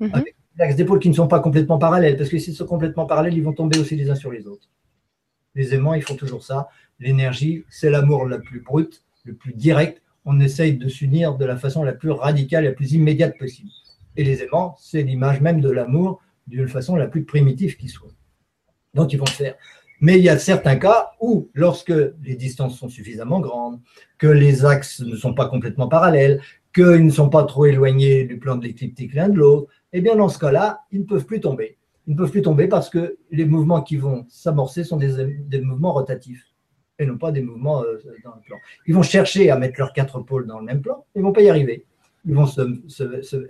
Mm 0.00 0.20
axes 0.60 0.76
d'épaule 0.76 0.98
qui 0.98 1.08
ne 1.08 1.14
sont 1.14 1.28
pas 1.28 1.40
complètement 1.40 1.78
parallèles, 1.78 2.16
parce 2.16 2.28
que 2.28 2.38
s'ils 2.38 2.54
sont 2.54 2.66
complètement 2.66 3.06
parallèles, 3.06 3.34
ils 3.34 3.42
vont 3.42 3.52
tomber 3.52 3.78
aussi 3.78 3.96
les 3.96 4.10
uns 4.10 4.14
sur 4.14 4.30
les 4.30 4.46
autres. 4.46 4.68
Les 5.54 5.74
aimants, 5.74 5.94
ils 5.94 6.02
font 6.02 6.16
toujours 6.16 6.44
ça. 6.44 6.68
L'énergie, 7.00 7.64
c'est 7.68 7.90
l'amour 7.90 8.26
la 8.26 8.38
plus 8.38 8.60
brute, 8.60 9.04
le 9.24 9.34
plus 9.34 9.52
direct. 9.54 10.02
On 10.24 10.40
essaye 10.40 10.76
de 10.76 10.88
s'unir 10.88 11.36
de 11.36 11.44
la 11.44 11.56
façon 11.56 11.82
la 11.82 11.92
plus 11.92 12.10
radicale 12.10 12.64
la 12.64 12.72
plus 12.72 12.92
immédiate 12.92 13.38
possible. 13.38 13.70
Et 14.16 14.24
les 14.24 14.42
aimants, 14.42 14.76
c'est 14.78 15.02
l'image 15.02 15.40
même 15.40 15.60
de 15.60 15.70
l'amour 15.70 16.20
d'une 16.46 16.68
façon 16.68 16.96
la 16.96 17.06
plus 17.06 17.24
primitive 17.24 17.76
qui 17.76 17.88
soit. 17.88 18.10
Donc, 18.94 19.12
ils 19.12 19.18
vont 19.18 19.26
faire. 19.26 19.54
Mais 20.00 20.18
il 20.18 20.24
y 20.24 20.28
a 20.28 20.38
certains 20.38 20.76
cas 20.76 21.10
où, 21.20 21.50
lorsque 21.54 21.92
les 22.22 22.36
distances 22.36 22.78
sont 22.78 22.88
suffisamment 22.88 23.40
grandes, 23.40 23.80
que 24.16 24.28
les 24.28 24.64
axes 24.64 25.00
ne 25.00 25.16
sont 25.16 25.34
pas 25.34 25.48
complètement 25.48 25.88
parallèles, 25.88 26.40
qu'ils 26.74 27.04
ne 27.04 27.10
sont 27.10 27.28
pas 27.28 27.44
trop 27.44 27.66
éloignés 27.66 28.24
du 28.24 28.38
plan 28.38 28.56
de 28.56 28.64
l'écliptique 28.64 29.14
l'un 29.14 29.28
de 29.28 29.38
l'autre, 29.38 29.72
eh 29.92 30.00
bien 30.00 30.16
dans 30.16 30.28
ce 30.28 30.38
cas-là, 30.38 30.82
ils 30.92 31.00
ne 31.00 31.04
peuvent 31.04 31.26
plus 31.26 31.40
tomber. 31.40 31.78
Ils 32.06 32.12
ne 32.12 32.18
peuvent 32.18 32.30
plus 32.30 32.42
tomber 32.42 32.68
parce 32.68 32.88
que 32.88 33.18
les 33.30 33.44
mouvements 33.44 33.82
qui 33.82 33.96
vont 33.96 34.24
s'amorcer 34.28 34.84
sont 34.84 34.96
des, 34.96 35.60
mouvements 35.60 35.92
rotatifs 35.92 36.44
et 36.98 37.06
non 37.06 37.18
pas 37.18 37.30
des 37.32 37.42
mouvements 37.42 37.82
euh, 37.82 37.98
dans 38.24 38.34
le 38.34 38.40
plan. 38.40 38.56
Ils 38.86 38.94
vont 38.94 39.02
chercher 39.02 39.50
à 39.50 39.58
mettre 39.58 39.78
leurs 39.78 39.92
quatre 39.92 40.20
pôles 40.20 40.46
dans 40.46 40.58
le 40.58 40.64
même 40.64 40.80
plan, 40.80 41.04
ils 41.14 41.20
ne 41.20 41.24
vont 41.24 41.32
pas 41.32 41.42
y 41.42 41.50
arriver. 41.50 41.84
Ils 42.24 42.34
vont 42.34 42.46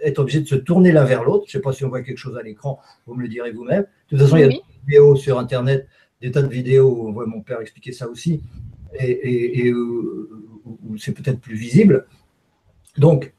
être 0.05 0.19
obligés 0.19 0.41
de 0.41 0.47
se 0.47 0.55
tourner 0.55 0.93
l'un 0.93 1.05
vers 1.05 1.25
l'autre. 1.25 1.45
Je 1.49 1.57
ne 1.57 1.61
sais 1.61 1.63
pas 1.63 1.73
si 1.73 1.85
on 1.85 1.89
voit 1.89 2.03
quelque 2.03 2.19
chose 2.19 2.37
à 2.37 2.43
l'écran, 2.43 2.79
vous 3.07 3.15
me 3.15 3.23
le 3.23 3.29
direz 3.29 3.51
vous-même. 3.51 3.83
De 3.83 4.17
toute 4.17 4.19
façon, 4.21 4.37
il 4.37 4.41
y 4.41 4.45
a 4.45 4.49
des 4.49 4.61
vidéos 4.87 5.17
sur 5.17 5.39
Internet, 5.39 5.89
des 6.21 6.31
tas 6.31 6.43
de 6.43 6.49
vidéos 6.49 6.89
où 6.89 7.09
on 7.09 7.13
voit 7.13 7.27
mon 7.27 7.41
père 7.41 7.61
expliquer 7.61 7.93
ça 7.93 8.09
aussi, 8.09 8.43
et, 9.01 9.73
où 9.73 10.97
c'est 10.99 11.13
peut-être 11.13 11.41
plus 11.41 11.57
visible. 11.57 12.07
Donc, 12.99 13.33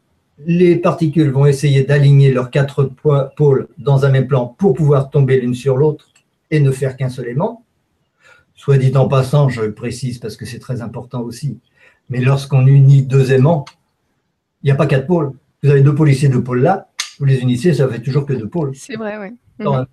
les 0.45 0.77
particules 0.77 1.29
vont 1.29 1.45
essayer 1.45 1.83
d'aligner 1.83 2.31
leurs 2.31 2.49
quatre 2.49 2.91
pôles 3.35 3.67
dans 3.77 4.05
un 4.05 4.09
même 4.09 4.27
plan 4.27 4.47
pour 4.47 4.73
pouvoir 4.73 5.09
tomber 5.09 5.39
l'une 5.39 5.53
sur 5.53 5.77
l'autre 5.77 6.07
et 6.51 6.59
ne 6.59 6.71
faire 6.71 6.95
qu'un 6.97 7.09
seul 7.09 7.27
aimant. 7.27 7.63
Soit 8.55 8.77
dit 8.77 8.95
en 8.95 9.07
passant, 9.07 9.49
je 9.49 9.63
précise 9.63 10.19
parce 10.19 10.35
que 10.35 10.45
c'est 10.45 10.59
très 10.59 10.81
important 10.81 11.21
aussi, 11.21 11.59
mais 12.09 12.19
lorsqu'on 12.19 12.65
unit 12.67 13.03
deux 13.03 13.31
aimants, 13.31 13.65
il 14.63 14.67
n'y 14.67 14.71
a 14.71 14.75
pas 14.75 14.87
quatre 14.87 15.07
pôles. 15.07 15.31
Vous 15.63 15.69
avez 15.69 15.81
deux 15.81 15.95
pôles 15.95 16.09
ici, 16.09 16.29
deux 16.29 16.43
pôles 16.43 16.61
là, 16.61 16.89
vous 17.19 17.25
les 17.25 17.39
unissez, 17.39 17.73
ça 17.73 17.87
fait 17.87 18.01
toujours 18.01 18.25
que 18.25 18.33
deux 18.33 18.47
pôles. 18.47 18.71
C'est 18.75 18.95
vrai, 18.95 19.17
oui. 19.17 19.37
Mhm. 19.59 19.85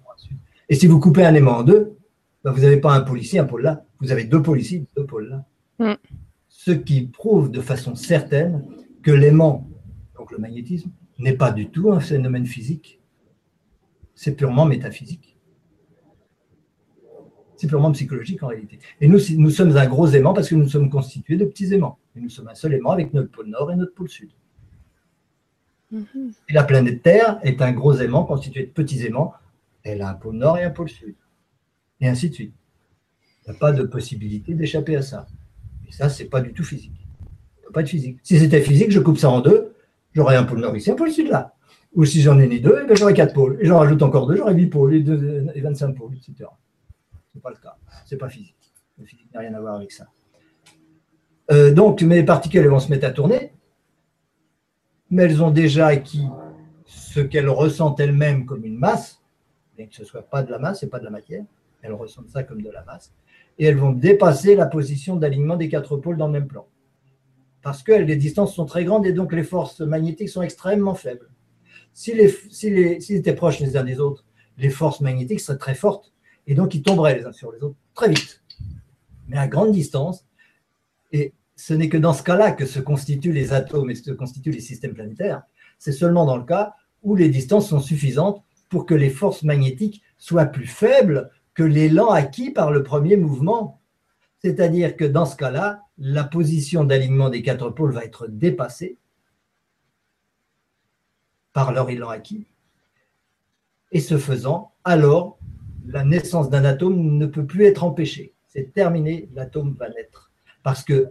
Et 0.69 0.75
si 0.75 0.87
vous 0.87 0.99
coupez 0.99 1.25
un 1.25 1.35
aimant 1.35 1.59
en 1.59 1.63
deux, 1.63 1.97
ben, 2.45 2.53
vous 2.53 2.61
n'avez 2.61 2.79
pas 2.79 2.93
un 2.93 3.01
pôle 3.01 3.21
ici, 3.21 3.39
un 3.39 3.45
pôle 3.45 3.63
là. 3.63 3.85
Vous 4.01 4.13
avez 4.13 4.25
deux 4.25 4.43
pôles 4.43 4.61
ici, 4.61 4.87
deux 4.97 5.05
pôles 5.05 5.29
là. 5.29 5.45
Mhm. 5.79 5.97
Ce 6.49 6.71
qui 6.71 7.03
prouve 7.03 7.51
de 7.51 7.61
façon 7.61 7.95
certaine 7.95 8.65
que 9.03 9.11
l'aimant 9.11 9.69
le 10.33 10.39
magnétisme, 10.39 10.91
n'est 11.19 11.37
pas 11.37 11.53
du 11.53 11.69
tout 11.69 11.93
un 11.93 12.01
phénomène 12.01 12.47
physique. 12.47 13.01
C'est 14.15 14.35
purement 14.35 14.65
métaphysique. 14.65 15.37
C'est 17.57 17.67
purement 17.67 17.93
psychologique 17.93 18.43
en 18.43 18.49
réalité. 18.49 18.79
Et 19.01 19.09
nous, 19.09 19.19
nous 19.37 19.51
sommes 19.51 19.77
un 19.77 19.87
gros 19.87 20.09
aimant 20.09 20.35
parce 20.35 20.49
que 20.49 20.55
nous 20.55 20.69
sommes 20.69 20.91
constitués 20.91 21.37
de 21.37 21.45
petits 21.45 21.73
aimants. 21.73 21.99
Et 22.15 22.21
nous 22.21 22.29
sommes 22.29 22.49
un 22.49 22.55
seul 22.55 22.75
aimant 22.75 22.91
avec 22.91 23.15
notre 23.15 23.31
pôle 23.31 23.47
nord 23.47 23.73
et 23.73 23.77
notre 23.77 23.95
pôle 23.95 24.09
sud. 24.09 24.31
Mm-hmm. 25.93 26.33
Et 26.49 26.53
la 26.53 26.65
planète 26.65 27.03
Terre 27.03 27.39
est 27.43 27.63
un 27.63 27.73
gros 27.73 27.95
aimant 27.95 28.25
constitué 28.25 28.65
de 28.65 28.71
petits 28.71 29.05
aimants. 29.07 29.33
Elle 29.83 30.03
a 30.03 30.11
un 30.11 30.15
pôle 30.15 30.37
nord 30.37 30.59
et 30.59 30.65
un 30.65 30.71
pôle 30.71 30.89
sud. 30.89 31.15
Et 32.01 32.09
ainsi 32.09 32.29
de 32.29 32.35
suite. 32.35 32.55
Il 33.47 33.51
n'y 33.51 33.57
a 33.57 33.59
pas 33.59 33.73
de 33.73 33.85
possibilité 33.85 34.55
d'échapper 34.55 34.97
à 34.97 35.03
ça. 35.03 35.27
Et 35.89 35.93
ça, 35.93 36.09
c'est 36.09 36.25
pas 36.27 36.41
du 36.41 36.53
tout 36.53 36.65
physique. 36.65 37.07
Ça 37.57 37.67
peut 37.67 37.73
pas 37.73 37.81
être 37.83 37.89
physique. 37.89 38.19
Si 38.23 38.39
c'était 38.39 38.61
physique, 38.61 38.91
je 38.91 39.01
coupe 39.01 39.19
ça 39.19 39.31
en 39.31 39.41
deux, 39.41 39.76
j'aurai 40.17 40.37
un 40.37 40.45
pôle 40.45 40.61
nord 40.61 40.75
ici, 40.77 40.91
un 40.91 40.95
pôle 40.95 41.13
sud 41.13 41.29
là. 41.29 41.53
Ou 41.95 42.05
si 42.05 42.21
j'en 42.23 42.39
ai 42.39 42.49
ni 42.49 42.61
deux, 42.61 42.81
eh 42.83 42.87
ben, 42.87 42.97
j'aurai 42.97 43.15
quatre 43.15 43.35
pôles. 43.35 43.59
Et 43.61 43.67
j'en 43.67 43.79
rajoute 43.79 44.03
encore 44.03 44.27
deux, 44.27 44.37
j'aurai 44.37 44.55
huit 44.55 44.67
pôles 44.67 44.95
et, 44.95 45.01
deux, 45.01 45.47
et 45.55 45.61
25 45.61 45.95
pôles, 45.95 46.15
etc. 46.15 46.33
Ce 46.39 47.37
n'est 47.37 47.41
pas 47.41 47.51
le 47.51 47.57
cas. 47.57 47.77
Ce 48.05 48.15
n'est 48.15 48.19
pas 48.19 48.29
physique. 48.29 48.57
La 48.99 49.05
physique 49.05 49.33
n'a 49.33 49.41
rien 49.41 49.55
à 49.55 49.61
voir 49.61 49.77
avec 49.77 49.93
ça. 49.93 50.07
Euh, 51.53 51.73
donc, 51.73 52.03
mes 52.03 52.23
particules 52.25 52.61
elles 52.61 52.69
vont 52.69 52.81
se 52.81 52.91
mettre 52.91 53.07
à 53.07 53.11
tourner, 53.11 53.53
mais 55.11 55.25
elles 55.25 55.43
ont 55.43 55.51
déjà 55.51 55.87
acquis 55.87 56.27
ce 56.87 57.21
qu'elles 57.21 57.49
ressentent 57.49 58.01
elles-mêmes 58.01 58.47
comme 58.47 58.65
une 58.65 58.79
masse, 58.79 59.23
bien 59.77 59.87
que 59.87 59.95
ce 59.95 60.03
ne 60.03 60.07
soit 60.07 60.23
pas 60.23 60.43
de 60.43 60.51
la 60.51 60.59
masse 60.59 60.83
et 60.83 60.89
pas 60.89 60.99
de 60.99 61.05
la 61.05 61.11
matière. 61.11 61.45
Elles 61.83 61.93
ressentent 61.93 62.31
ça 62.31 62.43
comme 62.43 62.63
de 62.63 62.71
la 62.71 62.83
masse. 62.85 63.13
Et 63.59 63.67
elles 63.67 63.77
vont 63.77 63.93
dépasser 63.93 64.57
la 64.57 64.67
position 64.67 65.17
d'alignement 65.17 65.57
des 65.57 65.69
quatre 65.69 65.97
pôles 65.97 66.17
dans 66.17 66.27
le 66.27 66.33
même 66.33 66.49
plan 66.49 66.67
parce 67.67 67.83
que 67.83 67.91
les 67.91 68.15
distances 68.15 68.55
sont 68.55 68.65
très 68.65 68.85
grandes 68.85 69.07
et 69.07 69.13
donc 69.13 69.33
les 69.33 69.43
forces 69.43 69.81
magnétiques 69.81 70.29
sont 70.29 70.43
extrêmement 70.43 70.95
faibles. 70.95 71.29
s'ils 71.95 72.21
étaient 73.11 73.35
proches 73.35 73.59
les 73.59 73.77
uns 73.77 73.83
des 73.83 73.99
autres, 73.99 74.25
les 74.57 74.71
forces 74.71 75.01
magnétiques 75.01 75.41
seraient 75.41 75.59
très 75.59 75.75
fortes 75.75 76.13
et 76.47 76.55
donc 76.55 76.77
ils 76.77 76.83
tomberaient 76.83 77.19
les 77.19 77.25
uns 77.25 77.33
sur 77.33 77.51
les 77.51 77.61
autres 77.65 77.75
très 77.93 78.09
vite. 78.09 78.41
Mais 79.27 79.37
à 79.37 79.49
grande 79.49 79.73
distance, 79.73 80.25
et 81.11 81.33
ce 81.57 81.75
n'est 81.75 81.89
que 81.89 81.97
dans 81.97 82.13
ce 82.13 82.23
cas-là 82.23 82.53
que 82.53 82.67
se 82.67 82.79
constituent 82.79 83.33
les 83.33 83.53
atomes 83.53 83.91
et 83.91 83.97
se 83.97 84.13
constituent 84.13 84.53
les 84.53 84.61
systèmes 84.61 84.95
planétaires. 84.95 85.43
C'est 85.81 85.91
seulement 85.91 86.25
dans 86.25 86.37
le 86.37 86.45
cas 86.45 86.77
où 87.03 87.17
les 87.17 87.31
distances 87.31 87.71
sont 87.71 87.81
suffisantes 87.81 88.45
pour 88.69 88.87
que 88.87 88.95
les 88.95 89.11
forces 89.11 89.43
magnétiques 89.43 90.05
soient 90.19 90.47
plus 90.47 90.69
faibles 90.69 91.33
que 91.53 91.65
l'élan 91.65 92.11
acquis 92.11 92.53
par 92.53 92.71
le 92.71 92.85
premier 92.85 93.17
mouvement. 93.17 93.81
C'est-à-dire 94.39 94.97
que 94.97 95.05
dans 95.05 95.27
ce 95.27 95.35
cas-là, 95.35 95.83
la 95.99 96.25
position 96.25 96.85
d'alignement 96.85 97.31
des 97.31 97.43
quatre 97.43 97.71
pôles 97.71 97.93
va 97.93 98.05
être 98.05 98.27
dépassée 98.29 98.99
par 101.53 101.73
leur 101.73 101.89
élan 101.89 102.11
acquis. 102.11 102.47
Et 103.93 104.01
ce 104.01 104.19
faisant, 104.19 104.73
alors, 104.85 105.39
la 105.87 106.05
naissance 106.05 106.51
d'un 106.51 106.65
atome 106.65 107.17
ne 107.17 107.27
peut 107.27 107.47
plus 107.47 107.65
être 107.65 107.85
empêchée. 107.85 108.35
C'est 108.47 108.73
terminé, 108.73 109.29
l'atome 109.35 109.75
va 109.79 109.89
naître. 109.89 110.31
Parce 110.63 110.83
que 110.83 111.09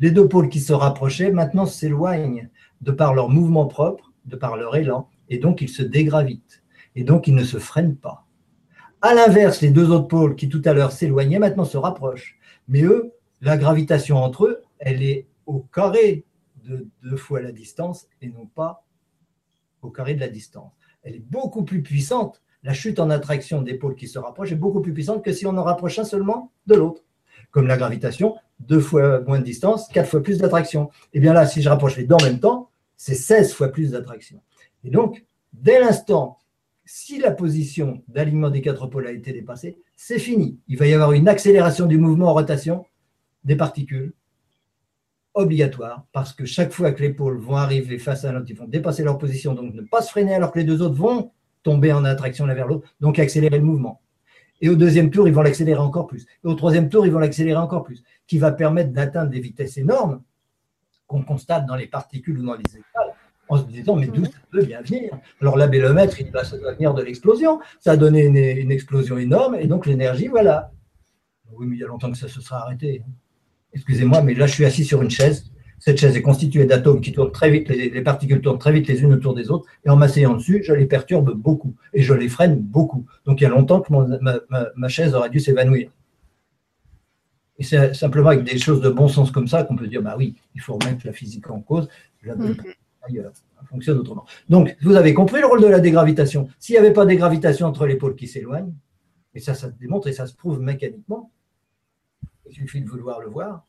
les 0.00 0.10
deux 0.10 0.28
pôles 0.28 0.48
qui 0.48 0.60
se 0.60 0.72
rapprochaient 0.72 1.32
maintenant 1.32 1.66
s'éloignent 1.66 2.48
de 2.80 2.92
par 2.92 3.14
leur 3.14 3.28
mouvement 3.28 3.66
propre, 3.66 4.12
de 4.24 4.36
par 4.36 4.56
leur 4.56 4.76
élan, 4.76 5.08
et 5.28 5.38
donc 5.38 5.60
ils 5.60 5.68
se 5.68 5.82
dégravitent. 5.82 6.62
Et 6.94 7.04
donc 7.04 7.26
ils 7.26 7.34
ne 7.34 7.44
se 7.44 7.58
freinent 7.58 7.96
pas. 7.96 8.26
À 9.00 9.14
l'inverse, 9.14 9.60
les 9.60 9.70
deux 9.70 9.90
autres 9.90 10.08
pôles 10.08 10.36
qui 10.36 10.48
tout 10.48 10.62
à 10.64 10.72
l'heure 10.72 10.92
s'éloignaient 10.92 11.38
maintenant 11.38 11.64
se 11.64 11.76
rapprochent. 11.76 12.38
Mais 12.68 12.82
eux, 12.82 13.12
la 13.42 13.58
gravitation 13.58 14.16
entre 14.18 14.46
eux, 14.46 14.62
elle 14.78 15.02
est 15.02 15.26
au 15.46 15.58
carré 15.60 16.24
de 16.64 16.86
deux 17.02 17.16
fois 17.16 17.42
la 17.42 17.50
distance 17.50 18.06
et 18.22 18.28
non 18.28 18.46
pas 18.46 18.86
au 19.82 19.90
carré 19.90 20.14
de 20.14 20.20
la 20.20 20.28
distance. 20.28 20.72
Elle 21.02 21.16
est 21.16 21.30
beaucoup 21.30 21.64
plus 21.64 21.82
puissante. 21.82 22.40
La 22.62 22.72
chute 22.72 23.00
en 23.00 23.10
attraction 23.10 23.60
des 23.60 23.74
pôles 23.74 23.96
qui 23.96 24.06
se 24.06 24.20
rapprochent 24.20 24.52
est 24.52 24.56
beaucoup 24.56 24.80
plus 24.80 24.94
puissante 24.94 25.24
que 25.24 25.32
si 25.32 25.44
on 25.44 25.56
en 25.56 25.64
rapproche 25.64 25.98
un 25.98 26.04
seulement 26.04 26.52
de 26.66 26.76
l'autre. 26.76 27.02
Comme 27.50 27.66
la 27.66 27.76
gravitation, 27.76 28.36
deux 28.60 28.78
fois 28.78 29.20
moins 29.22 29.40
de 29.40 29.44
distance, 29.44 29.88
quatre 29.88 30.08
fois 30.08 30.22
plus 30.22 30.38
d'attraction. 30.38 30.90
Et 31.12 31.18
bien 31.18 31.32
là, 31.32 31.44
si 31.44 31.60
je 31.60 31.68
rapproche 31.68 31.96
les 31.96 32.04
deux 32.04 32.14
en 32.14 32.22
même 32.22 32.38
temps, 32.38 32.70
c'est 32.96 33.16
16 33.16 33.52
fois 33.54 33.68
plus 33.68 33.90
d'attraction. 33.90 34.40
Et 34.84 34.90
donc, 34.90 35.26
dès 35.52 35.80
l'instant, 35.80 36.38
si 36.84 37.18
la 37.18 37.32
position 37.32 38.02
d'alignement 38.06 38.50
des 38.50 38.60
quatre 38.60 38.86
pôles 38.86 39.08
a 39.08 39.12
été 39.12 39.32
dépassée, 39.32 39.78
c'est 39.96 40.20
fini. 40.20 40.60
Il 40.68 40.78
va 40.78 40.86
y 40.86 40.94
avoir 40.94 41.12
une 41.12 41.28
accélération 41.28 41.86
du 41.86 41.98
mouvement 41.98 42.28
en 42.28 42.34
rotation 42.34 42.84
des 43.44 43.56
particules 43.56 44.12
obligatoire, 45.34 46.06
parce 46.12 46.32
que 46.32 46.44
chaque 46.44 46.72
fois 46.72 46.92
que 46.92 47.00
les 47.02 47.12
pôles 47.12 47.38
vont 47.38 47.56
arriver 47.56 47.98
face 47.98 48.24
à 48.24 48.32
l'autre, 48.32 48.46
ils 48.50 48.56
vont 48.56 48.66
dépasser 48.66 49.02
leur 49.02 49.16
position, 49.18 49.54
donc 49.54 49.72
ne 49.72 49.82
pas 49.82 50.02
se 50.02 50.10
freiner 50.10 50.34
alors 50.34 50.52
que 50.52 50.58
les 50.58 50.64
deux 50.64 50.82
autres 50.82 50.94
vont 50.94 51.32
tomber 51.62 51.92
en 51.92 52.04
attraction 52.04 52.44
l'un 52.44 52.54
vers 52.54 52.66
l'autre, 52.66 52.86
donc 53.00 53.18
accélérer 53.18 53.58
le 53.58 53.64
mouvement. 53.64 54.02
Et 54.60 54.68
au 54.68 54.76
deuxième 54.76 55.10
tour, 55.10 55.26
ils 55.26 55.34
vont 55.34 55.42
l'accélérer 55.42 55.80
encore 55.80 56.06
plus. 56.06 56.26
Et 56.44 56.46
au 56.46 56.54
troisième 56.54 56.88
tour, 56.88 57.06
ils 57.06 57.12
vont 57.12 57.18
l'accélérer 57.18 57.58
encore 57.58 57.82
plus, 57.82 58.04
qui 58.26 58.38
va 58.38 58.52
permettre 58.52 58.92
d'atteindre 58.92 59.30
des 59.30 59.40
vitesses 59.40 59.78
énormes 59.78 60.22
qu'on 61.06 61.22
constate 61.22 61.66
dans 61.66 61.76
les 61.76 61.86
particules 61.86 62.38
ou 62.38 62.44
dans 62.44 62.54
les 62.54 62.64
étoiles, 62.66 63.14
en 63.48 63.56
se 63.56 63.64
disant, 63.64 63.96
mais 63.96 64.06
d'où 64.06 64.24
ça 64.24 64.38
peut 64.50 64.64
bien 64.64 64.82
venir? 64.82 65.18
Alors 65.40 65.56
la 65.56 65.66
il 65.66 66.30
va, 66.30 66.44
ça 66.44 66.58
doit 66.58 66.74
venir 66.74 66.94
de 66.94 67.02
l'explosion. 67.02 67.60
Ça 67.80 67.92
a 67.92 67.96
donné 67.96 68.26
une, 68.26 68.36
une 68.36 68.70
explosion 68.70 69.18
énorme, 69.18 69.54
et 69.54 69.66
donc 69.66 69.86
l'énergie, 69.86 70.28
voilà. 70.28 70.72
Oui, 71.52 71.66
mais 71.66 71.76
il 71.76 71.80
y 71.80 71.84
a 71.84 71.86
longtemps 71.86 72.10
que 72.10 72.18
ça 72.18 72.28
se 72.28 72.40
sera 72.40 72.62
arrêté 72.62 73.02
excusez-moi, 73.74 74.22
mais 74.22 74.34
là 74.34 74.46
je 74.46 74.52
suis 74.52 74.64
assis 74.64 74.84
sur 74.84 75.02
une 75.02 75.10
chaise. 75.10 75.52
Cette 75.78 75.98
chaise 75.98 76.16
est 76.16 76.22
constituée 76.22 76.64
d'atomes 76.64 77.00
qui 77.00 77.10
tournent 77.10 77.32
très 77.32 77.50
vite, 77.50 77.68
les, 77.68 78.02
particules 78.02 78.40
tournent 78.40 78.58
très 78.58 78.72
vite 78.72 78.86
les 78.86 79.02
unes 79.02 79.14
autour 79.14 79.34
des 79.34 79.50
autres, 79.50 79.66
et 79.84 79.90
en 79.90 79.96
m'asseyant 79.96 80.34
dessus, 80.34 80.62
je 80.62 80.72
les 80.72 80.86
perturbe 80.86 81.32
beaucoup, 81.32 81.74
et 81.92 82.02
je 82.02 82.14
les 82.14 82.28
freine 82.28 82.56
beaucoup. 82.56 83.04
Donc 83.26 83.40
il 83.40 83.44
y 83.44 83.46
a 83.48 83.50
longtemps 83.50 83.80
que 83.80 83.92
ma, 84.76 84.88
chaise 84.88 85.12
aurait 85.14 85.30
dû 85.30 85.40
s'évanouir. 85.40 85.90
Et 87.58 87.64
c'est 87.64 87.94
simplement 87.94 88.28
avec 88.28 88.44
des 88.44 88.58
choses 88.58 88.80
de 88.80 88.90
bon 88.90 89.08
sens 89.08 89.32
comme 89.32 89.48
ça 89.48 89.64
qu'on 89.64 89.74
peut 89.74 89.88
dire, 89.88 90.02
bah 90.02 90.14
oui, 90.16 90.36
il 90.54 90.60
faut 90.60 90.74
remettre 90.74 91.04
la 91.04 91.12
physique 91.12 91.50
en 91.50 91.60
cause, 91.60 91.88
la 92.22 92.36
mm-hmm. 92.36 92.74
ailleurs, 93.02 93.32
ça 93.34 93.66
fonctionne 93.68 93.98
autrement. 93.98 94.24
Donc, 94.48 94.76
vous 94.82 94.94
avez 94.94 95.14
compris 95.14 95.40
le 95.40 95.46
rôle 95.46 95.62
de 95.62 95.66
la 95.66 95.80
dégravitation. 95.80 96.48
S'il 96.60 96.74
n'y 96.74 96.78
avait 96.78 96.92
pas 96.92 97.04
de 97.04 97.10
dégravitation 97.10 97.66
entre 97.66 97.86
les 97.86 97.96
pôles 97.96 98.14
qui 98.14 98.28
s'éloignent, 98.28 98.72
et 99.34 99.40
ça, 99.40 99.54
ça 99.54 99.66
se 99.66 99.74
démontre 99.80 100.06
et 100.06 100.12
ça 100.12 100.26
se 100.26 100.34
prouve 100.34 100.60
mécaniquement, 100.60 101.32
il 102.52 102.56
suffit 102.56 102.82
de 102.82 102.88
vouloir 102.88 103.20
le 103.20 103.28
voir, 103.28 103.66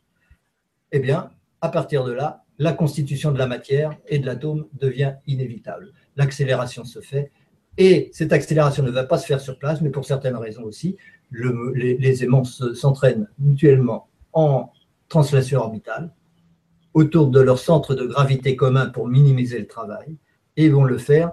eh 0.92 1.00
bien, 1.00 1.30
à 1.62 1.70
partir 1.70 2.04
de 2.04 2.12
là, 2.12 2.44
la 2.60 2.74
constitution 2.74 3.32
de 3.32 3.38
la 3.38 3.48
matière 3.48 3.98
et 4.08 4.20
de 4.20 4.26
l'atome 4.26 4.68
devient 4.74 5.14
inévitable. 5.26 5.94
L'accélération 6.18 6.84
se 6.84 7.00
fait, 7.00 7.32
et 7.78 8.10
cette 8.14 8.34
accélération 8.34 8.84
ne 8.84 8.92
va 8.92 9.04
pas 9.04 9.18
se 9.18 9.26
faire 9.26 9.40
sur 9.40 9.58
place, 9.58 9.82
mais 9.82 9.90
pour 9.90 10.06
certaines 10.06 10.36
raisons 10.36 10.64
aussi, 10.64 10.98
les, 11.32 12.24
aimants 12.24 12.44
s'entraînent 12.44 13.28
mutuellement 13.40 14.08
en 14.34 14.72
translation 15.10 15.62
orbitale 15.62 16.12
autour 16.94 17.30
de 17.30 17.40
leur 17.40 17.58
centre 17.58 17.96
de 17.96 18.06
gravité 18.06 18.56
commun 18.56 18.88
pour 18.88 19.08
minimiser 19.08 19.58
le 19.58 19.68
travail, 19.68 20.18
et 20.58 20.70
vont 20.70 20.84
le 20.84 21.00
faire. 21.00 21.32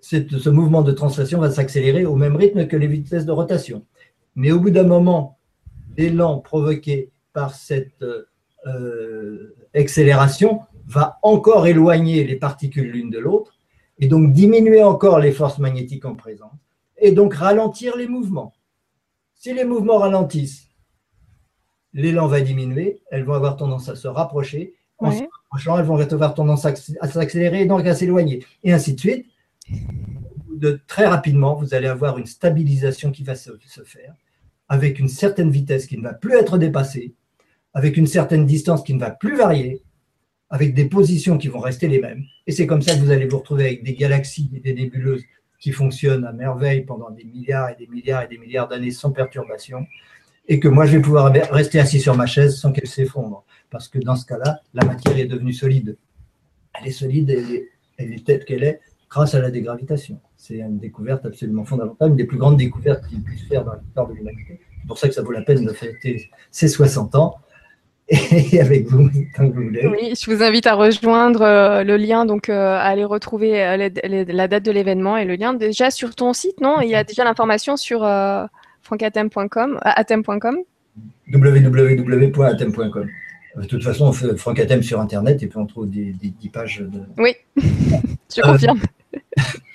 ce 0.00 0.48
mouvement 0.48 0.82
de 0.82 0.90
translation 0.90 1.38
va 1.38 1.50
s'accélérer 1.52 2.06
au 2.06 2.16
même 2.16 2.34
rythme 2.34 2.66
que 2.66 2.76
les 2.76 2.88
vitesses 2.88 3.26
de 3.26 3.30
rotation. 3.30 3.84
Mais 4.34 4.50
au 4.50 4.58
bout 4.58 4.70
d'un 4.70 4.84
moment, 4.84 5.37
l'élan 5.98 6.38
provoqué 6.38 7.10
par 7.32 7.54
cette 7.54 8.04
euh, 8.66 9.54
accélération 9.74 10.60
va 10.86 11.18
encore 11.22 11.66
éloigner 11.66 12.24
les 12.24 12.36
particules 12.36 12.90
l'une 12.90 13.10
de 13.10 13.18
l'autre 13.18 13.58
et 13.98 14.06
donc 14.06 14.32
diminuer 14.32 14.82
encore 14.82 15.18
les 15.18 15.32
forces 15.32 15.58
magnétiques 15.58 16.04
en 16.04 16.14
présence 16.14 16.54
et 16.96 17.12
donc 17.12 17.34
ralentir 17.34 17.96
les 17.96 18.06
mouvements. 18.06 18.54
Si 19.34 19.52
les 19.52 19.64
mouvements 19.64 19.98
ralentissent, 19.98 20.68
l'élan 21.92 22.26
va 22.26 22.40
diminuer, 22.40 23.02
elles 23.10 23.24
vont 23.24 23.34
avoir 23.34 23.56
tendance 23.56 23.88
à 23.88 23.96
se 23.96 24.08
rapprocher. 24.08 24.74
En 24.98 25.12
se 25.12 25.22
rapprochant, 25.22 25.78
elles 25.78 25.84
vont 25.84 25.96
avoir 25.96 26.34
tendance 26.34 26.64
à 26.64 26.74
s'accélérer 26.74 27.62
et 27.62 27.66
donc 27.66 27.86
à 27.86 27.94
s'éloigner. 27.94 28.44
Et 28.64 28.72
ainsi 28.72 28.94
de 28.94 29.00
suite. 29.00 29.26
De, 30.56 30.80
très 30.88 31.06
rapidement, 31.06 31.54
vous 31.54 31.72
allez 31.72 31.86
avoir 31.86 32.18
une 32.18 32.26
stabilisation 32.26 33.12
qui 33.12 33.22
va 33.22 33.36
se 33.36 33.52
faire 33.84 34.16
avec 34.68 34.98
une 34.98 35.08
certaine 35.08 35.50
vitesse 35.50 35.86
qui 35.86 35.96
ne 35.96 36.02
va 36.02 36.14
plus 36.14 36.34
être 36.34 36.58
dépassée, 36.58 37.14
avec 37.74 37.96
une 37.96 38.06
certaine 38.06 38.46
distance 38.46 38.82
qui 38.82 38.94
ne 38.94 39.00
va 39.00 39.10
plus 39.10 39.36
varier, 39.36 39.82
avec 40.50 40.74
des 40.74 40.86
positions 40.86 41.38
qui 41.38 41.48
vont 41.48 41.60
rester 41.60 41.88
les 41.88 42.00
mêmes. 42.00 42.24
Et 42.46 42.52
c'est 42.52 42.66
comme 42.66 42.82
ça 42.82 42.94
que 42.94 43.00
vous 43.00 43.10
allez 43.10 43.26
vous 43.26 43.38
retrouver 43.38 43.66
avec 43.66 43.84
des 43.84 43.94
galaxies 43.94 44.50
et 44.54 44.60
des 44.60 44.74
nébuleuses 44.74 45.24
qui 45.58 45.72
fonctionnent 45.72 46.24
à 46.24 46.32
merveille 46.32 46.82
pendant 46.82 47.10
des 47.10 47.24
milliards 47.24 47.70
et 47.70 47.76
des 47.76 47.86
milliards 47.86 48.22
et 48.22 48.28
des 48.28 48.38
milliards 48.38 48.68
d'années 48.68 48.90
sans 48.90 49.10
perturbation, 49.10 49.86
et 50.46 50.60
que 50.60 50.68
moi 50.68 50.86
je 50.86 50.96
vais 50.96 51.02
pouvoir 51.02 51.32
rester 51.50 51.78
assis 51.78 52.00
sur 52.00 52.16
ma 52.16 52.26
chaise 52.26 52.56
sans 52.56 52.72
qu'elle 52.72 52.86
s'effondre. 52.86 53.44
Parce 53.70 53.88
que 53.88 53.98
dans 53.98 54.16
ce 54.16 54.24
cas-là, 54.24 54.60
la 54.72 54.84
matière 54.84 55.18
est 55.18 55.26
devenue 55.26 55.52
solide. 55.52 55.98
Elle 56.74 56.88
est 56.88 56.92
solide, 56.92 57.28
elle 57.30 57.54
est, 57.54 57.68
elle 57.98 58.12
est 58.12 58.24
telle 58.24 58.44
qu'elle 58.44 58.62
est, 58.62 58.80
grâce 59.10 59.34
à 59.34 59.40
la 59.40 59.50
dégravitation. 59.50 60.20
C'est 60.38 60.58
une 60.58 60.78
découverte 60.78 61.26
absolument 61.26 61.64
fondamentale, 61.64 62.10
une 62.10 62.16
des 62.16 62.24
plus 62.24 62.38
grandes 62.38 62.56
découvertes 62.56 63.06
qu'il 63.08 63.22
puisse 63.22 63.46
faire 63.48 63.64
dans 63.64 63.74
l'histoire 63.74 64.08
de 64.08 64.14
l'humanité. 64.14 64.60
C'est 64.80 64.86
pour 64.86 64.96
ça 64.96 65.08
que 65.08 65.14
ça 65.14 65.22
vaut 65.22 65.32
la 65.32 65.42
peine 65.42 65.64
de 65.64 65.72
fêter 65.72 66.30
ses 66.50 66.68
60 66.68 67.16
ans. 67.16 67.34
Et 68.08 68.58
avec 68.58 68.86
vous, 68.86 69.10
tant 69.36 69.50
que 69.50 69.54
vous 69.54 69.64
voulez. 69.64 69.86
Oui, 69.86 70.14
je 70.18 70.30
vous 70.30 70.42
invite 70.42 70.66
à 70.66 70.74
rejoindre 70.74 71.42
euh, 71.42 71.84
le 71.84 71.98
lien, 71.98 72.24
donc 72.24 72.48
euh, 72.48 72.76
à 72.76 72.84
aller 72.84 73.04
retrouver 73.04 73.62
euh, 73.62 73.90
la 74.28 74.48
date 74.48 74.64
de 74.64 74.70
l'événement 74.70 75.18
et 75.18 75.26
le 75.26 75.34
lien 75.34 75.52
déjà 75.52 75.90
sur 75.90 76.14
ton 76.14 76.32
site, 76.32 76.62
non? 76.62 76.80
Il 76.80 76.88
y 76.88 76.94
a 76.94 77.04
déjà 77.04 77.24
l'information 77.24 77.76
sur 77.76 78.08
francatem.com, 78.80 79.78
atem.com 79.82 80.56
www.atem.com. 81.30 83.08
De 83.56 83.66
toute 83.66 83.82
façon, 83.82 84.06
on 84.06 84.12
fait 84.12 84.36
Franck 84.36 84.60
Atem 84.60 84.82
sur 84.82 85.00
Internet 85.00 85.42
et 85.42 85.46
puis 85.46 85.58
on 85.58 85.66
trouve 85.66 85.90
des, 85.90 86.12
des, 86.12 86.48
pages 86.48 86.78
de. 86.78 87.00
Oui, 87.18 87.34
je 88.34 88.40
confirme. 88.40 88.80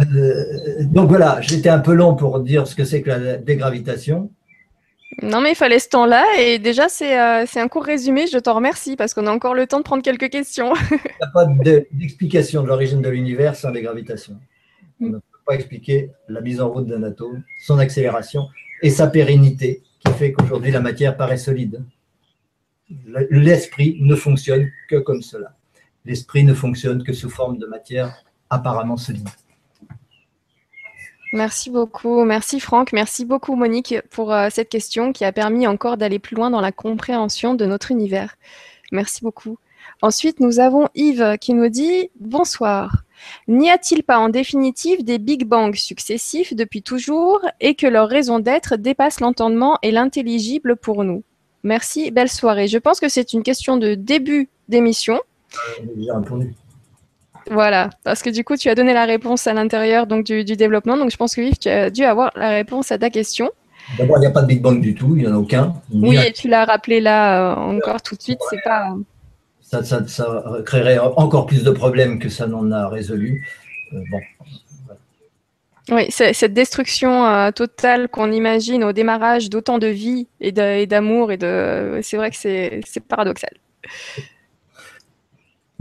Euh, 0.00 0.84
donc 0.84 1.08
voilà, 1.08 1.40
j'étais 1.40 1.68
un 1.68 1.78
peu 1.78 1.92
long 1.92 2.14
pour 2.14 2.40
dire 2.40 2.66
ce 2.66 2.74
que 2.74 2.84
c'est 2.84 3.02
que 3.02 3.10
la 3.10 3.36
dégravitation. 3.36 4.30
Non, 5.20 5.42
mais 5.42 5.50
il 5.50 5.54
fallait 5.54 5.78
ce 5.78 5.90
temps-là. 5.90 6.24
Et 6.40 6.58
déjà, 6.58 6.88
c'est 6.88 7.18
euh, 7.18 7.44
un 7.56 7.68
court 7.68 7.84
résumé. 7.84 8.26
Je 8.26 8.38
t'en 8.38 8.54
remercie 8.54 8.96
parce 8.96 9.12
qu'on 9.12 9.26
a 9.26 9.30
encore 9.30 9.54
le 9.54 9.66
temps 9.66 9.78
de 9.78 9.84
prendre 9.84 10.02
quelques 10.02 10.30
questions. 10.30 10.72
il 10.90 10.96
n'y 10.96 11.00
a 11.20 11.26
pas 11.26 11.46
d'explication 11.92 12.62
de, 12.62 12.68
l'origine 12.68 13.02
de 13.02 13.10
l'univers 13.10 13.54
sans 13.54 13.70
dégravitation. 13.70 14.38
On 15.00 15.06
ne 15.06 15.16
peut 15.16 15.38
pas 15.46 15.54
expliquer 15.54 16.10
la 16.28 16.40
mise 16.40 16.60
en 16.60 16.70
route 16.70 16.86
d'un 16.86 17.02
atome, 17.02 17.42
son 17.66 17.78
accélération 17.78 18.48
et 18.80 18.90
sa 18.90 19.06
pérennité 19.08 19.82
qui 20.00 20.12
fait 20.12 20.32
qu'aujourd'hui 20.32 20.70
la 20.70 20.80
matière 20.80 21.16
paraît 21.16 21.36
solide. 21.36 21.84
L'esprit 23.30 23.98
ne 24.00 24.14
fonctionne 24.14 24.70
que 24.88 24.96
comme 24.96 25.22
cela. 25.22 25.54
L'esprit 26.04 26.44
ne 26.44 26.54
fonctionne 26.54 27.04
que 27.04 27.12
sous 27.12 27.30
forme 27.30 27.58
de 27.58 27.66
matière 27.66 28.24
apparemment 28.50 28.96
solide. 28.96 29.28
Merci 31.32 31.70
beaucoup. 31.70 32.24
Merci 32.24 32.60
Franck. 32.60 32.92
Merci 32.92 33.24
beaucoup 33.24 33.56
Monique 33.56 33.94
pour 34.10 34.32
euh, 34.32 34.48
cette 34.50 34.68
question 34.68 35.12
qui 35.12 35.24
a 35.24 35.32
permis 35.32 35.66
encore 35.66 35.96
d'aller 35.96 36.18
plus 36.18 36.36
loin 36.36 36.50
dans 36.50 36.60
la 36.60 36.72
compréhension 36.72 37.54
de 37.54 37.64
notre 37.64 37.90
univers. 37.90 38.36
Merci 38.92 39.22
beaucoup. 39.22 39.58
Ensuite, 40.02 40.40
nous 40.40 40.60
avons 40.60 40.88
Yves 40.94 41.38
qui 41.40 41.54
nous 41.54 41.68
dit 41.68 42.10
Bonsoir. 42.20 43.04
N'y 43.48 43.70
a-t-il 43.70 44.02
pas 44.02 44.18
en 44.18 44.28
définitive 44.28 45.04
des 45.04 45.18
Big 45.18 45.44
Bang 45.46 45.74
successifs 45.74 46.54
depuis 46.54 46.82
toujours 46.82 47.40
et 47.60 47.74
que 47.74 47.86
leur 47.86 48.08
raison 48.08 48.38
d'être 48.38 48.76
dépasse 48.76 49.20
l'entendement 49.20 49.78
et 49.82 49.90
l'intelligible 49.90 50.76
pour 50.76 51.02
nous? 51.02 51.22
Merci, 51.62 52.10
belle 52.10 52.28
soirée. 52.28 52.68
Je 52.68 52.78
pense 52.78 53.00
que 53.00 53.08
c'est 53.08 53.32
une 53.32 53.42
question 53.42 53.76
de 53.76 53.94
début 53.94 54.48
d'émission. 54.68 55.20
Répondu. 55.96 56.54
Voilà, 57.50 57.90
parce 58.04 58.22
que 58.22 58.30
du 58.30 58.44
coup, 58.44 58.56
tu 58.56 58.68
as 58.68 58.74
donné 58.74 58.94
la 58.94 59.04
réponse 59.04 59.46
à 59.46 59.52
l'intérieur 59.52 60.06
donc 60.06 60.24
du, 60.24 60.44
développement. 60.44 60.96
Donc, 60.96 61.10
je 61.10 61.16
pense 61.16 61.34
que 61.34 61.40
Yves, 61.40 61.58
tu 61.58 61.68
as 61.68 61.90
dû 61.90 62.04
avoir 62.04 62.32
la 62.36 62.50
réponse 62.50 62.92
à 62.92 62.98
ta 62.98 63.10
question. 63.10 63.50
D'abord, 63.98 64.18
il 64.18 64.20
n'y 64.20 64.26
a 64.26 64.30
pas 64.30 64.42
de 64.42 64.46
Big 64.46 64.62
Bang 64.62 64.80
du 64.80 64.94
tout, 64.94 65.16
il 65.16 65.22
n'y 65.22 65.28
en 65.28 65.34
a 65.34 65.38
aucun. 65.38 65.74
Oui, 65.92 66.16
et 66.16 66.32
tu 66.32 66.48
l'as 66.48 66.64
rappelé 66.64 67.00
là 67.00 67.52
euh, 67.52 67.56
encore 67.56 68.00
tout 68.00 68.14
de 68.14 68.22
suite, 68.22 68.40
c'est 68.48 68.62
pas. 68.62 68.94
Ça, 69.60 69.82
ça, 70.06 70.44
créerait 70.66 70.98
encore 70.98 71.46
plus 71.46 71.64
de 71.64 71.70
problèmes 71.70 72.18
que 72.18 72.28
ça 72.28 72.46
n'en 72.46 72.70
a 72.70 72.88
résolu. 72.88 73.48
Euh, 73.92 74.00
bon. 74.10 74.20
Oui, 75.90 76.06
cette 76.10 76.54
destruction 76.54 77.26
euh, 77.26 77.50
totale 77.50 78.08
qu'on 78.08 78.30
imagine 78.30 78.84
au 78.84 78.92
démarrage 78.92 79.50
d'autant 79.50 79.78
de 79.78 79.88
vie 79.88 80.28
et 80.40 80.52
d'amour, 80.52 81.32
et 81.32 81.36
de, 81.36 81.98
c'est 82.02 82.16
vrai 82.16 82.30
que 82.30 82.36
c'est 82.36 83.00
paradoxal. 83.08 83.50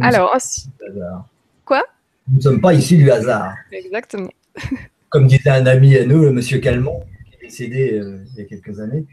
Alors, 0.02 0.36
quoi 1.72 1.86
Nous 2.28 2.36
ne 2.36 2.42
sommes 2.42 2.60
pas 2.60 2.74
ici 2.74 2.98
du 2.98 3.10
hasard. 3.10 3.56
Exactement. 3.72 4.32
Comme 5.10 5.28
disait 5.28 5.50
un 5.50 5.66
ami 5.66 5.96
à 5.96 6.06
nous, 6.06 6.22
le 6.22 6.34
monsieur 6.34 6.60
Calmont, 6.60 7.06
qui 7.30 7.36
est 7.36 7.48
décédé 7.48 7.94
euh, 7.94 8.26
il 8.34 8.40
y 8.40 8.46
a 8.46 8.46
quelques 8.46 8.82
années, 8.82 9.06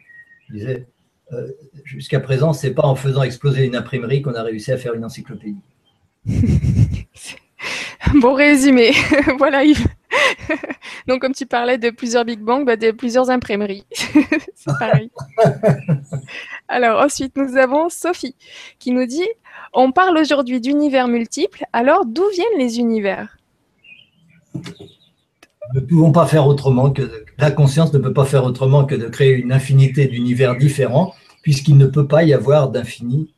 il 0.49 0.57
disait 0.57 0.89
euh, 1.33 1.53
Jusqu'à 1.85 2.19
présent, 2.19 2.53
c'est 2.53 2.73
pas 2.73 2.83
en 2.83 2.97
faisant 2.97 3.23
exploser 3.23 3.65
une 3.65 3.77
imprimerie 3.77 4.23
qu'on 4.23 4.35
a 4.35 4.43
réussi 4.43 4.73
à 4.73 4.77
faire 4.77 4.95
une 4.95 5.05
encyclopédie. 5.05 5.63
bon 8.21 8.35
résumé. 8.35 8.91
voilà, 9.39 9.63
Yves. 9.63 9.87
Donc, 11.07 11.21
comme 11.21 11.35
tu 11.35 11.47
parlais 11.47 11.79
de 11.79 11.91
plusieurs 11.91 12.25
Big 12.25 12.41
Bang, 12.41 12.67
bah, 12.67 12.77
de 12.77 12.91
plusieurs 12.91 13.31
imprimeries. 13.31 13.87
c'est 14.57 14.73
pareil. 14.81 15.13
Alors, 16.67 17.01
ensuite, 17.01 17.37
nous 17.37 17.57
avons 17.57 17.89
Sophie 17.89 18.35
qui 18.81 18.91
nous 18.91 19.07
dit 19.07 19.29
On 19.73 19.93
parle 19.93 20.19
aujourd'hui 20.19 20.61
d'univers 20.61 21.09
multiples, 21.09 21.65
alors 21.73 22.05
d'où 22.07 22.25
viennent 22.33 22.59
les 22.59 22.79
univers? 22.79 23.39
Nous 24.55 24.63
ne 25.75 25.81
pouvons 25.81 26.13
pas 26.13 26.27
faire 26.27 26.47
autrement 26.47 26.91
que. 26.91 27.03
La 27.39 27.51
conscience 27.51 27.93
ne 27.93 27.99
peut 27.99 28.13
pas 28.13 28.25
faire 28.25 28.45
autrement 28.45 28.85
que 28.85 28.95
de 28.95 29.07
créer 29.07 29.35
une 29.35 29.53
infinité 29.53 30.07
d'univers 30.07 30.57
différents, 30.57 31.15
puisqu'il 31.43 31.77
ne 31.77 31.87
peut 31.87 32.07
pas 32.07 32.25
y 32.25 32.33
avoir 32.33 32.71
d'infini 32.71 33.33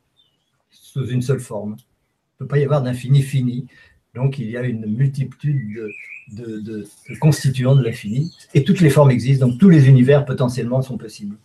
sous 0.71 1.07
une 1.07 1.23
seule 1.23 1.41
forme. 1.41 1.77
Il 1.79 2.45
ne 2.45 2.47
peut 2.47 2.49
pas 2.49 2.59
y 2.59 2.65
avoir 2.65 2.83
d'infini 2.83 3.23
fini. 3.23 3.67
Donc, 4.15 4.39
il 4.39 4.51
y 4.51 4.57
a 4.57 4.63
une 4.63 4.87
multitude 4.87 5.75
de 5.75 5.91
de, 6.33 6.87
constituants 7.21 7.75
de 7.75 7.83
l'infini. 7.83 8.35
Et 8.55 8.65
toutes 8.65 8.81
les 8.81 8.91
formes 8.91 9.11
existent, 9.11 9.47
donc 9.47 9.59
tous 9.59 9.69
les 9.69 9.89
univers 9.89 10.25
potentiellement 10.25 10.83
sont 10.83 10.99
possibles. 10.99 11.37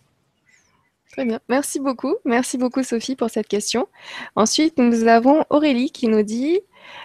Très 1.16 1.24
bien. 1.24 1.40
Merci 1.48 1.80
beaucoup. 1.80 2.14
Merci 2.26 2.58
beaucoup, 2.58 2.82
Sophie, 2.82 3.16
pour 3.16 3.30
cette 3.30 3.48
question. 3.48 3.88
Ensuite, 4.34 4.76
nous 4.76 5.06
avons 5.06 5.44
Aurélie 5.48 5.90
qui 5.90 6.08
nous 6.08 6.22
dit 6.22 6.60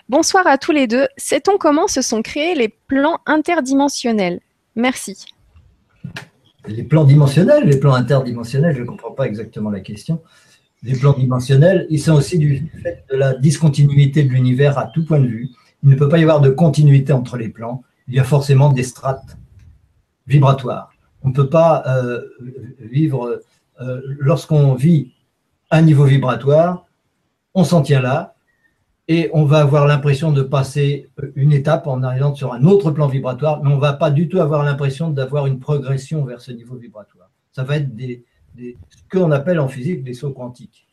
Bonsoir 0.09 0.45
à 0.47 0.57
tous 0.57 0.73
les 0.73 0.85
deux. 0.85 1.07
Sait-on 1.15 1.57
comment 1.57 1.87
se 1.87 2.01
sont 2.01 2.21
créés 2.21 2.53
les 2.53 2.67
plans 2.67 3.21
interdimensionnels? 3.25 4.41
Merci. 4.75 5.27
Les 6.67 6.83
plans 6.83 7.05
dimensionnels, 7.05 7.63
les 7.63 7.79
plans 7.79 7.93
interdimensionnels, 7.93 8.75
je 8.75 8.81
ne 8.81 8.85
comprends 8.85 9.11
pas 9.11 9.27
exactement 9.27 9.69
la 9.69 9.79
question. 9.79 10.21
Les 10.83 10.99
plans 10.99 11.13
dimensionnels, 11.13 11.87
ils 11.89 12.01
sont 12.01 12.15
aussi 12.15 12.37
du 12.37 12.69
fait 12.83 13.05
de 13.09 13.15
la 13.15 13.33
discontinuité 13.33 14.23
de 14.23 14.29
l'univers 14.29 14.77
à 14.77 14.87
tout 14.87 15.05
point 15.05 15.21
de 15.21 15.27
vue. 15.27 15.51
Il 15.83 15.89
ne 15.89 15.95
peut 15.95 16.09
pas 16.09 16.17
y 16.17 16.23
avoir 16.23 16.41
de 16.41 16.49
continuité 16.49 17.13
entre 17.13 17.37
les 17.37 17.47
plans. 17.47 17.81
Il 18.09 18.15
y 18.15 18.19
a 18.19 18.25
forcément 18.25 18.73
des 18.73 18.83
strates 18.83 19.37
vibratoires. 20.27 20.91
On 21.23 21.29
ne 21.29 21.33
peut 21.33 21.49
pas 21.49 21.83
euh, 21.87 22.19
vivre, 22.79 23.41
euh, 23.81 24.01
lorsqu'on 24.19 24.73
vit 24.75 25.13
un 25.69 25.81
niveau 25.81 26.05
vibratoire, 26.05 26.85
on 27.53 27.63
s'en 27.63 27.81
tient 27.81 28.01
là 28.01 28.35
et 29.07 29.29
on 29.33 29.45
va 29.45 29.59
avoir 29.59 29.87
l'impression 29.87 30.31
de 30.31 30.41
passer 30.41 31.09
une 31.35 31.51
étape 31.51 31.87
en 31.87 32.03
arrivant 32.03 32.33
sur 32.33 32.53
un 32.53 32.63
autre 32.63 32.91
plan 32.91 33.07
vibratoire, 33.07 33.61
mais 33.63 33.71
on 33.71 33.75
ne 33.75 33.81
va 33.81 33.93
pas 33.93 34.11
du 34.11 34.29
tout 34.29 34.39
avoir 34.39 34.63
l'impression 34.63 35.09
d'avoir 35.09 35.47
une 35.47 35.59
progression 35.59 36.23
vers 36.23 36.39
ce 36.39 36.51
niveau 36.51 36.75
vibratoire. 36.75 37.29
Ça 37.51 37.63
va 37.63 37.77
être 37.77 37.93
des, 37.95 38.23
ce 38.57 38.73
qu'on 39.11 39.31
appelle 39.31 39.59
en 39.59 39.67
physique 39.67 40.03
des 40.03 40.13
sauts 40.13 40.31
quantiques, 40.31 40.87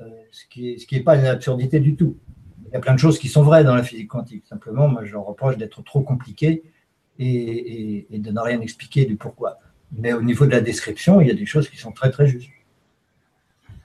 euh, 0.00 0.04
ce 0.32 0.46
qui 0.48 0.86
n'est 0.90 1.00
pas 1.00 1.16
une 1.16 1.26
absurdité 1.26 1.78
du 1.78 1.94
tout 1.94 2.16
il 2.72 2.76
y 2.76 2.78
a 2.78 2.80
plein 2.80 2.94
de 2.94 2.98
choses 2.98 3.18
qui 3.18 3.28
sont 3.28 3.42
vraies 3.42 3.64
dans 3.64 3.74
la 3.74 3.82
physique 3.82 4.08
quantique. 4.08 4.46
Simplement, 4.46 4.88
moi, 4.88 5.04
je 5.04 5.12
leur 5.12 5.26
reproche 5.26 5.58
d'être 5.58 5.82
trop 5.84 6.00
compliqué 6.00 6.62
et, 7.18 8.06
de 8.10 8.30
ne 8.30 8.40
rien 8.40 8.62
expliquer 8.62 9.04
du 9.04 9.16
pourquoi. 9.16 9.58
Mais 9.96 10.12
au 10.12 10.22
niveau 10.22 10.46
de 10.46 10.50
la 10.50 10.60
description, 10.60 11.20
il 11.20 11.28
y 11.28 11.30
a 11.30 11.34
des 11.34 11.46
choses 11.46 11.68
qui 11.68 11.76
sont 11.76 11.92
très, 11.92 12.10
très 12.10 12.26
justes. 12.26 12.50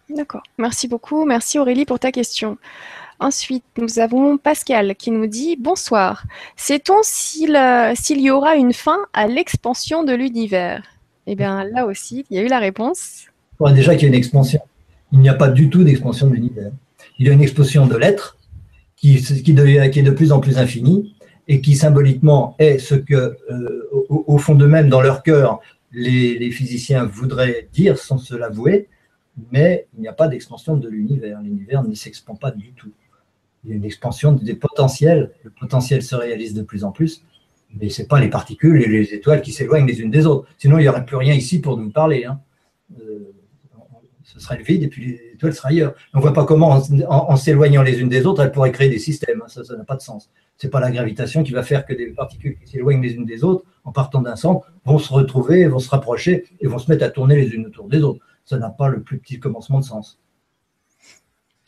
D'accord. 0.09 0.43
Merci 0.57 0.87
beaucoup. 0.87 1.25
Merci 1.25 1.59
Aurélie 1.59 1.85
pour 1.85 1.99
ta 1.99 2.11
question. 2.11 2.57
Ensuite, 3.19 3.63
nous 3.77 3.99
avons 3.99 4.37
Pascal 4.37 4.95
qui 4.95 5.11
nous 5.11 5.27
dit 5.27 5.57
Bonsoir. 5.59 6.23
Sait-on 6.55 6.99
s'il 7.03 7.51
y 8.21 8.31
aura 8.31 8.55
une 8.55 8.73
fin 8.73 8.99
à 9.13 9.27
l'expansion 9.27 10.03
de 10.03 10.13
l'univers? 10.13 10.83
Eh 11.25 11.35
bien, 11.35 11.65
là 11.65 11.85
aussi, 11.85 12.25
il 12.29 12.37
y 12.37 12.39
a 12.39 12.43
eu 12.43 12.47
la 12.47 12.59
réponse. 12.59 13.25
déjà 13.73 13.95
qu'il 13.95 14.03
y 14.03 14.05
a 14.05 14.09
une 14.09 14.13
expansion. 14.13 14.61
Il 15.11 15.19
n'y 15.19 15.29
a 15.29 15.33
pas 15.33 15.49
du 15.49 15.69
tout 15.69 15.83
d'expansion 15.83 16.27
de 16.27 16.35
l'univers. 16.35 16.71
Il 17.19 17.25
y 17.27 17.29
a 17.29 17.33
une 17.33 17.41
explosion 17.41 17.87
de 17.87 17.97
l'être 17.97 18.37
qui, 18.95 19.21
qui, 19.21 19.53
devient, 19.53 19.89
qui 19.91 19.99
est 19.99 20.03
de 20.03 20.11
plus 20.11 20.31
en 20.31 20.39
plus 20.39 20.57
infini 20.57 21.15
et 21.47 21.59
qui 21.61 21.75
symboliquement 21.75 22.55
est 22.59 22.77
ce 22.77 22.95
que, 22.95 23.37
euh, 23.49 23.89
au, 24.09 24.37
fond 24.37 24.55
d'eux-mêmes, 24.55 24.89
dans 24.89 25.01
leur 25.01 25.23
cœur, 25.23 25.59
les, 25.91 26.37
les, 26.37 26.51
physiciens 26.51 27.05
voudraient 27.05 27.69
dire 27.71 27.97
sans 27.97 28.17
se 28.17 28.35
l'avouer, 28.35 28.87
mais 29.51 29.87
il 29.95 30.01
n'y 30.01 30.07
a 30.07 30.13
pas 30.13 30.27
d'expansion 30.27 30.77
de 30.77 30.89
l'univers. 30.89 31.41
L'univers 31.41 31.83
ne 31.83 31.93
s'expand 31.93 32.35
pas 32.35 32.51
du 32.51 32.73
tout. 32.73 32.91
Il 33.63 33.71
y 33.71 33.73
a 33.73 33.75
une 33.75 33.85
expansion 33.85 34.33
des 34.33 34.55
potentiels. 34.55 35.31
Le 35.43 35.49
potentiel 35.49 36.01
se 36.01 36.15
réalise 36.15 36.53
de 36.53 36.61
plus 36.61 36.83
en 36.83 36.91
plus, 36.91 37.23
mais 37.79 37.89
ce 37.89 38.01
n'est 38.01 38.07
pas 38.07 38.19
les 38.19 38.29
particules 38.29 38.81
et 38.81 38.87
les 38.87 39.13
étoiles 39.13 39.41
qui 39.41 39.51
s'éloignent 39.51 39.87
les 39.87 40.01
unes 40.01 40.11
des 40.11 40.25
autres. 40.25 40.47
Sinon, 40.57 40.77
il 40.77 40.83
n'y 40.83 40.87
aurait 40.87 41.05
plus 41.05 41.17
rien 41.17 41.33
ici 41.33 41.59
pour 41.59 41.77
nous 41.77 41.89
parler. 41.89 42.25
Hein. 42.25 42.39
Euh, 42.99 43.33
ce 44.23 44.39
sera 44.39 44.55
le 44.55 44.63
vide 44.63 44.83
et 44.83 44.87
puis 44.87 45.19
l'étoile 45.31 45.53
sera 45.53 45.69
ailleurs. 45.69 45.95
On 46.13 46.17
ne 46.17 46.21
voit 46.21 46.33
pas 46.33 46.45
comment, 46.45 46.81
en, 47.09 47.35
s'éloignant 47.37 47.81
les 47.81 47.99
unes 47.99 48.09
des 48.09 48.25
autres, 48.25 48.43
elles 48.43 48.51
pourraient 48.51 48.71
créer 48.71 48.89
des 48.89 48.99
systèmes. 48.99 49.41
Ça, 49.47 49.61
n'a 49.75 49.83
pas 49.83 49.95
de 49.95 50.01
sens. 50.01 50.29
Ce 50.57 50.67
n'est 50.67 50.71
pas 50.71 50.79
la 50.79 50.91
gravitation 50.91 51.43
qui 51.43 51.53
va 51.53 51.63
faire 51.63 51.85
que 51.85 51.93
des 51.93 52.07
particules 52.07 52.57
qui 52.57 52.67
s'éloignent 52.67 53.01
les 53.01 53.13
unes 53.13 53.25
des 53.25 53.43
autres, 53.43 53.65
en 53.87 53.93
partant 53.93 54.21
d'un 54.21 54.35
centre, 54.35 54.69
vont 54.83 54.99
se 54.99 55.13
retrouver, 55.13 55.65
vont 55.67 55.79
se 55.79 55.89
rapprocher 55.89 56.43
et 56.59 56.67
vont 56.67 56.77
se 56.77 56.91
mettre 56.91 57.05
à 57.05 57.09
tourner 57.09 57.37
les 57.37 57.47
unes 57.47 57.67
autour 57.67 57.87
des 57.87 58.03
autres. 58.03 58.19
Ça 58.43 58.57
n'a 58.57 58.69
pas 58.69 58.89
le 58.89 59.01
plus 59.01 59.17
petit 59.17 59.39
commencement 59.39 59.79
de 59.79 59.85
sens. 59.85 60.19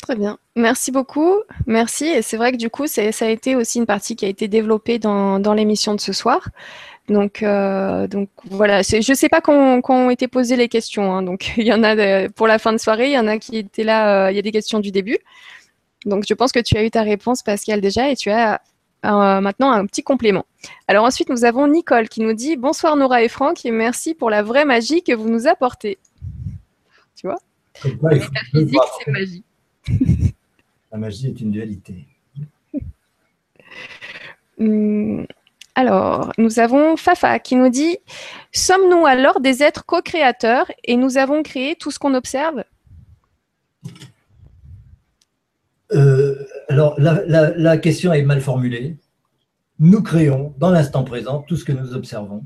Très 0.01 0.17
bien. 0.17 0.37
Merci 0.57 0.91
beaucoup. 0.91 1.35
Merci. 1.65 2.07
Et 2.07 2.21
c'est 2.21 2.35
vrai 2.35 2.51
que 2.51 2.57
du 2.57 2.69
coup, 2.69 2.87
ça 2.87 3.01
a 3.01 3.29
été 3.29 3.55
aussi 3.55 3.79
une 3.79 3.85
partie 3.85 4.17
qui 4.17 4.25
a 4.25 4.27
été 4.27 4.49
développée 4.49 4.99
dans, 4.99 5.53
l'émission 5.53 5.95
de 5.95 6.01
ce 6.01 6.11
soir. 6.11 6.49
Donc, 7.07 7.41
euh, 7.41 8.07
donc 8.07 8.29
voilà, 8.51 8.81
je 8.81 8.97
ne 8.97 9.15
sais 9.15 9.29
pas 9.29 9.39
quand, 9.39 9.81
ont 9.89 10.09
été 10.09 10.27
posées 10.27 10.57
les 10.57 10.67
questions. 10.67 11.13
Hein. 11.13 11.23
donc 11.23 11.53
il 11.57 11.65
y 11.65 11.73
en 11.73 11.83
a 11.83 12.27
pour 12.29 12.47
la 12.47 12.59
fin 12.59 12.73
de 12.73 12.77
soirée, 12.77 13.07
il 13.07 13.13
y 13.13 13.19
en 13.19 13.27
a 13.27 13.37
qui 13.37 13.57
étaient 13.57 13.85
là, 13.85 14.25
euh, 14.25 14.31
il 14.31 14.35
y 14.35 14.39
a 14.39 14.43
des 14.43 14.51
questions 14.51 14.79
du 14.79 14.91
début. 14.91 15.17
Donc 16.05 16.25
je 16.27 16.33
pense 16.33 16.51
que 16.51 16.59
tu 16.59 16.75
as 16.75 16.83
eu 16.83 16.91
ta 16.91 17.01
réponse, 17.01 17.43
Pascal, 17.43 17.79
déjà, 17.79 18.09
et 18.09 18.15
tu 18.17 18.29
as 18.29 18.61
euh, 19.05 19.39
maintenant 19.39 19.71
un 19.71 19.85
petit 19.85 20.03
complément. 20.03 20.45
Alors 20.87 21.05
ensuite, 21.05 21.29
nous 21.29 21.45
avons 21.45 21.67
Nicole 21.67 22.09
qui 22.09 22.21
nous 22.21 22.33
dit 22.33 22.57
Bonsoir 22.57 22.95
Nora 22.95 23.23
et 23.23 23.29
Franck, 23.29 23.65
et 23.65 23.71
merci 23.71 24.13
pour 24.13 24.29
la 24.29 24.43
vraie 24.43 24.65
magie 24.65 25.03
que 25.03 25.13
vous 25.13 25.29
nous 25.29 25.47
apportez. 25.47 25.97
Tu 27.15 27.27
vois 27.27 27.39
La 28.01 28.19
physique, 28.19 28.79
c'est 29.05 29.11
magie. 29.11 29.43
La 30.91 30.97
magie 30.97 31.27
est 31.27 31.39
une 31.39 31.51
dualité. 31.51 32.07
Hum, 34.59 35.25
alors, 35.75 36.33
nous 36.37 36.59
avons 36.59 36.97
Fafa 36.97 37.39
qui 37.39 37.55
nous 37.55 37.69
dit 37.69 37.97
Sommes-nous 38.51 39.05
alors 39.05 39.39
des 39.39 39.63
êtres 39.63 39.85
co-créateurs 39.85 40.69
et 40.83 40.97
nous 40.97 41.17
avons 41.17 41.41
créé 41.43 41.75
tout 41.75 41.91
ce 41.91 41.99
qu'on 41.99 42.15
observe? 42.15 42.63
Alors, 46.69 46.95
la, 46.99 47.77
question 47.77 48.13
est 48.13 48.21
mal 48.21 48.41
formulée. 48.41 48.97
Nous 49.79 50.01
créons 50.01 50.53
dans 50.57 50.69
l'instant 50.69 51.03
présent 51.03 51.41
tout 51.41 51.55
ce 51.55 51.65
que 51.65 51.71
nous 51.71 51.93
observons. 51.93 52.45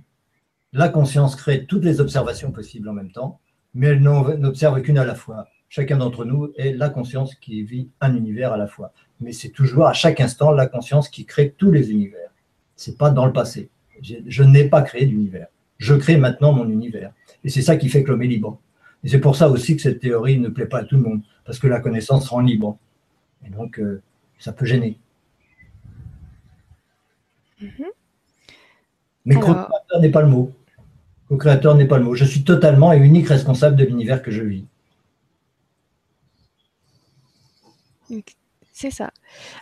La 0.71 0.89
conscience 0.89 1.35
crée 1.35 1.65
toutes 1.65 1.83
les 1.83 2.01
observations 2.01 2.51
possibles 2.51 2.89
en 2.89 2.93
même 2.93 3.11
temps, 3.11 3.39
mais 3.73 3.87
elle 3.87 4.01
n'observe 4.01 4.81
qu'une 4.81 4.97
à 4.97 5.05
la 5.05 5.15
fois. 5.15 5.47
Chacun 5.69 5.97
d'entre 5.97 6.25
nous 6.25 6.51
est 6.57 6.73
la 6.73 6.89
conscience 6.89 7.35
qui 7.35 7.63
vit 7.63 7.89
un 8.01 8.15
univers 8.15 8.53
à 8.53 8.57
la 8.57 8.67
fois. 8.67 8.93
Mais 9.19 9.31
c'est 9.31 9.49
toujours 9.49 9.87
à 9.87 9.93
chaque 9.93 10.21
instant 10.21 10.51
la 10.51 10.67
conscience 10.67 11.09
qui 11.09 11.25
crée 11.25 11.53
tous 11.57 11.71
les 11.71 11.91
univers 11.91 12.23
c'est 12.75 12.97
pas 12.97 13.09
dans 13.09 13.25
le 13.25 13.33
passé. 13.33 13.69
Je 14.01 14.43
n'ai 14.43 14.65
pas 14.65 14.81
créé 14.81 15.05
d'univers. 15.05 15.47
Je 15.77 15.93
crée 15.93 16.17
maintenant 16.17 16.51
mon 16.53 16.67
univers. 16.69 17.13
Et 17.43 17.49
c'est 17.49 17.61
ça 17.61 17.77
qui 17.77 17.89
fait 17.89 18.03
que 18.03 18.11
l'homme 18.11 18.23
est 18.23 18.27
libre. 18.27 18.59
Et 19.03 19.09
c'est 19.09 19.19
pour 19.19 19.35
ça 19.35 19.49
aussi 19.49 19.75
que 19.75 19.81
cette 19.81 19.99
théorie 19.99 20.39
ne 20.39 20.49
plaît 20.49 20.65
pas 20.65 20.79
à 20.79 20.83
tout 20.83 20.95
le 20.95 21.03
monde, 21.03 21.21
parce 21.45 21.59
que 21.59 21.67
la 21.67 21.79
connaissance 21.79 22.29
rend 22.29 22.41
libre. 22.41 22.77
Et 23.45 23.49
donc, 23.49 23.79
euh, 23.79 24.01
ça 24.39 24.51
peut 24.53 24.65
gêner. 24.65 24.99
Mhm. 27.61 27.85
Mais 29.25 29.35
Alors- 29.35 29.47
co-créateur 29.47 30.01
n'est 30.01 30.11
pas 30.11 30.21
le 30.21 30.27
mot. 30.27 30.51
Co-créateur 31.29 31.75
n'est 31.75 31.87
pas 31.87 31.97
le 31.97 32.03
mot. 32.03 32.15
Je 32.15 32.25
suis 32.25 32.43
totalement 32.43 32.91
et 32.93 32.97
unique 32.97 33.27
responsable 33.29 33.75
de 33.75 33.85
l'univers 33.85 34.21
que 34.21 34.31
je 34.31 34.41
vis. 34.41 34.65
C'est 38.73 38.91
ça. 38.91 39.11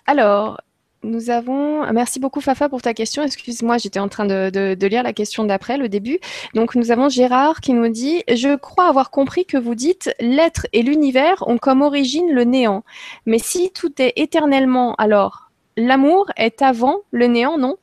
Alors, 0.08 0.62
nous 1.04 1.30
avons. 1.30 1.92
Merci 1.94 2.20
beaucoup, 2.20 2.42
Fafa, 2.42 2.70
pour 2.70 2.82
ta 2.82 2.94
question. 2.94 3.24
Excuse-moi, 3.24 3.78
j'étais 3.78 4.00
en 4.00 4.08
train 4.08 4.26
de, 4.26 4.50
de- 4.50 4.76
de 4.76 4.88
lire 4.88 5.04
la 5.04 5.14
question 5.14 5.44
d'après, 5.44 5.78
le 5.78 5.90
début. 5.90 6.20
Donc, 6.54 6.76
nous 6.76 6.92
avons 6.92 7.10
Gérard 7.10 7.60
qui 7.62 7.74
nous 7.74 7.88
dit 7.90 8.24
Je 8.28 8.56
crois 8.56 8.88
avoir 8.88 9.10
compris 9.12 9.46
que 9.46 9.58
vous 9.58 9.76
dites 9.76 10.14
l'être 10.20 10.68
et 10.74 10.84
l'univers 10.84 11.44
ont 11.48 11.58
comme 11.58 11.82
origine 11.82 12.32
le 12.32 12.44
néant. 12.44 12.84
Mais 13.26 13.40
si 13.40 13.72
tout 13.72 13.94
est 14.02 14.14
éternellement, 14.16 14.96
alors 14.96 15.50
l'amour 15.78 16.28
est 16.38 16.62
avant 16.62 17.00
le 17.12 17.28
néant, 17.28 17.58
non? 17.58 17.78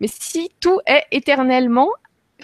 Mais 0.00 0.08
si 0.08 0.50
tout 0.60 0.78
est 0.86 1.04
éternellement, 1.10 1.88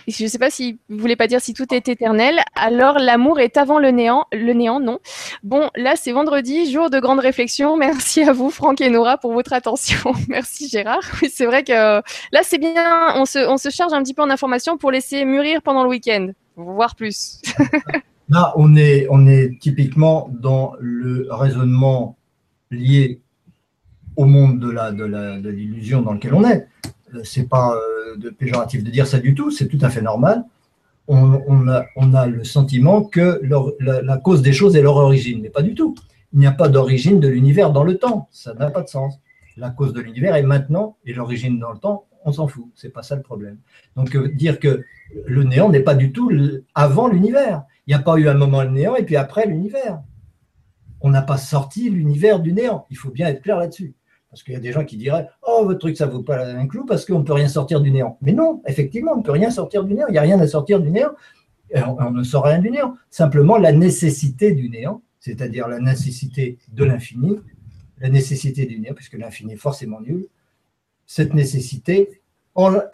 je 0.09 0.25
ne 0.25 0.29
sais 0.29 0.39
pas 0.39 0.51
si 0.51 0.79
vous 0.89 0.99
voulez 0.99 1.17
pas 1.17 1.27
dire 1.27 1.41
si 1.41 1.55
tout 1.55 1.73
est 1.73 1.89
éternel, 1.89 2.41
alors 2.55 2.99
l'amour 2.99 3.41
est 3.41 3.57
avant 3.57 3.79
le 3.79 3.91
néant, 3.91 4.27
le 4.33 4.53
néant, 4.53 4.81
non 4.81 4.99
Bon, 5.43 5.71
là, 5.77 5.95
c'est 5.97 6.13
vendredi, 6.13 6.71
jour 6.71 6.91
de 6.91 6.99
grande 6.99 7.21
réflexion. 7.21 7.77
Merci 7.83 8.23
à 8.23 8.33
vous, 8.33 8.51
Franck 8.51 8.81
et 8.81 8.91
Nora, 8.91 9.19
pour 9.19 9.33
votre 9.33 9.53
attention. 9.53 10.13
Merci, 10.29 10.69
Gérard. 10.69 11.03
Oui, 11.21 11.31
c'est 11.33 11.47
vrai 11.47 11.63
que 11.65 11.73
euh, 11.73 12.01
là, 12.33 12.41
c'est 12.43 12.59
bien. 12.59 13.15
On 13.17 13.25
se, 13.25 13.69
charge 13.71 13.93
un 13.93 14.03
petit 14.03 14.15
peu 14.15 14.23
en 14.23 14.31
information 14.31 14.77
pour 14.77 14.91
laisser 14.91 15.25
mûrir 15.25 15.63
pendant 15.63 15.83
le 15.83 15.89
week-end, 15.89 16.29
voire 16.57 16.97
plus. 16.97 17.41
Là, 18.29 18.55
on 18.57 18.77
est, 18.77 19.59
typiquement 19.61 20.31
dans 20.33 20.73
le 20.81 21.27
raisonnement 21.31 22.17
lié 22.71 23.21
au 24.17 24.25
monde 24.25 24.59
de 24.59 25.49
l'illusion 25.51 26.01
dans 26.01 26.13
lequel 26.13 26.33
on 26.33 26.45
est. 26.49 26.67
Euh, 27.15 27.21
C'est 27.25 27.49
pas 27.49 27.75
euh, 27.75 28.17
de 28.17 28.31
péjoratif 28.31 28.85
de 28.85 28.91
dire 28.91 29.07
ça 29.07 29.19
du 29.19 29.35
tout, 29.35 29.51
c'est 29.51 29.69
tout 29.69 29.79
à 29.81 29.91
fait 29.91 30.03
normal. 30.03 30.45
On, 31.09 31.69
a, 31.69 32.27
le 32.27 32.45
sentiment 32.45 33.03
que 33.03 33.41
la, 33.81 34.17
cause 34.19 34.41
des 34.41 34.53
choses 34.53 34.77
est 34.77 34.83
leur 34.83 34.97
origine, 34.97 35.41
mais 35.43 35.51
pas 35.51 35.63
du 35.63 35.75
tout. 35.75 35.95
Il 36.33 36.39
n'y 36.39 36.47
a 36.47 36.53
pas 36.53 36.69
d'origine 36.69 37.21
de 37.21 37.29
l'univers 37.29 37.71
dans 37.71 37.85
le 37.85 37.99
temps, 37.99 38.29
ça 38.31 38.55
n'a 38.55 38.71
pas 38.71 38.83
de 38.83 38.89
sens. 38.89 39.19
La 39.57 39.71
cause 39.71 39.93
de 39.93 40.01
l'univers 40.01 40.37
est 40.37 40.43
maintenant 40.43 40.97
et 41.05 41.13
l'origine 41.13 41.59
dans 41.59 41.73
le 41.73 41.79
temps, 41.79 42.07
on 42.25 42.33
s'en 42.33 42.47
fout, 42.47 42.67
c'est 42.75 42.89
pas 42.91 43.03
ça 43.03 43.17
le 43.17 43.23
problème. 43.23 43.59
Donc 43.97 44.15
euh, 44.15 44.29
dire 44.29 44.59
que 44.59 44.85
le 45.27 45.43
néant 45.43 45.69
n'est 45.69 45.81
pas 45.81 45.97
du 45.97 46.13
tout 46.13 46.31
avant 46.75 47.09
l'univers. 47.09 47.65
Il 47.87 47.91
n'y 47.91 48.01
a 48.01 48.03
pas 48.03 48.17
eu 48.17 48.29
un 48.29 48.35
moment 48.35 48.63
le 48.63 48.71
néant 48.71 48.95
et 48.95 49.03
puis 49.03 49.17
après 49.17 49.47
l'univers. 49.47 50.01
On 51.01 51.11
n'a 51.11 51.23
pas 51.23 51.37
sorti 51.37 51.91
l'univers 51.91 52.39
du 52.39 52.53
néant. 52.53 52.87
Il 52.91 52.97
faut 52.97 53.11
bien 53.11 53.27
être 53.27 53.43
clair 53.43 53.59
là-dessus. 53.59 53.95
Parce 54.33 54.43
qu'il 54.45 54.55
y 54.55 54.57
a 54.57 54.61
des 54.61 54.73
gens 54.73 54.87
qui 54.87 54.97
diraient 54.97 55.29
Oh, 55.47 55.61
votre 55.67 55.79
truc, 55.79 55.95
ça 55.95 56.07
ne 56.07 56.13
vaut 56.13 56.23
pas 56.23 56.43
un 56.43 56.67
clou 56.67 56.87
parce 56.87 57.05
qu'on 57.05 57.19
ne 57.19 57.25
peut 57.25 57.35
rien 57.35 57.49
sortir 57.49 57.83
du 57.83 57.91
néant. 57.91 58.17
Mais 58.23 58.33
non, 58.33 58.63
effectivement, 58.67 59.13
on 59.13 59.19
ne 59.19 59.23
peut 59.23 59.31
rien 59.31 59.51
sortir 59.51 59.85
du 59.85 59.93
néant. 59.93 60.07
Il 60.09 60.13
n'y 60.13 60.19
a 60.19 60.23
rien 60.23 60.41
à 60.41 60.47
sortir 60.47 60.81
du 60.81 60.91
néant. 60.91 61.11
On, 61.75 62.11
ne 62.11 62.23
sort 62.23 62.45
rien 62.45 62.59
du 62.59 62.71
néant. 62.71 62.97
Simplement 63.11 63.59
la 63.59 63.73
nécessité 63.73 64.53
du 64.53 64.71
néant, 64.71 65.03
c'est-à-dire 65.21 65.69
la 65.69 65.81
nécessité 65.81 66.57
de 66.73 66.83
l'infini, 66.83 67.41
la 67.99 68.09
nécessité 68.09 68.65
du 68.65 68.81
néant, 68.81 68.95
puisque 68.95 69.19
l'infini 69.19 69.53
est 69.53 69.57
forcément 69.57 70.01
nul. 70.01 70.27
Cette 71.05 71.35
nécessité 71.35 72.23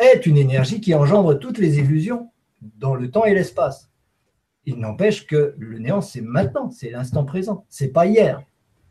est 0.00 0.26
une 0.26 0.38
énergie 0.38 0.80
qui 0.80 0.92
engendre 0.92 1.38
toutes 1.38 1.58
les 1.58 1.78
illusions 1.78 2.30
dans 2.78 2.96
le 2.96 3.12
temps 3.12 3.24
et 3.24 3.34
l'espace. 3.34 3.92
Il 4.64 4.80
n'empêche 4.80 5.24
que 5.28 5.54
le 5.56 5.78
néant, 5.78 6.00
c'est 6.00 6.20
maintenant, 6.20 6.68
c'est 6.70 6.90
l'instant 6.90 7.24
présent, 7.24 7.64
c'est 7.68 7.92
pas 7.92 8.06
hier. 8.06 8.42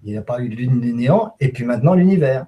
Il 0.08 0.12
n'y 0.12 0.18
a 0.18 0.22
pas 0.22 0.42
eu 0.42 0.48
de 0.48 0.64
néant 0.64 1.36
et 1.42 1.50
puis 1.50 1.66
maintenant 1.66 1.94
l'univers. 1.94 2.48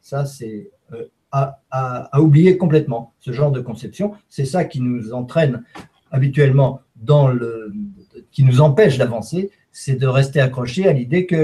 Ça 0.00 0.24
c'est 0.26 0.70
euh, 0.92 1.08
à, 1.32 1.58
à 1.70 2.20
oublier 2.20 2.56
complètement. 2.56 3.14
Ce 3.18 3.32
genre 3.32 3.50
de 3.50 3.60
conception, 3.60 4.12
c'est 4.28 4.44
ça 4.44 4.64
qui 4.64 4.80
nous 4.80 5.12
entraîne 5.12 5.64
habituellement 6.12 6.80
dans 6.94 7.26
le, 7.26 7.72
qui 8.30 8.44
nous 8.44 8.60
empêche 8.60 8.96
d'avancer, 8.96 9.50
c'est 9.72 9.96
de 9.96 10.06
rester 10.06 10.40
accroché 10.40 10.86
à 10.86 10.92
l'idée 10.92 11.26
que 11.26 11.36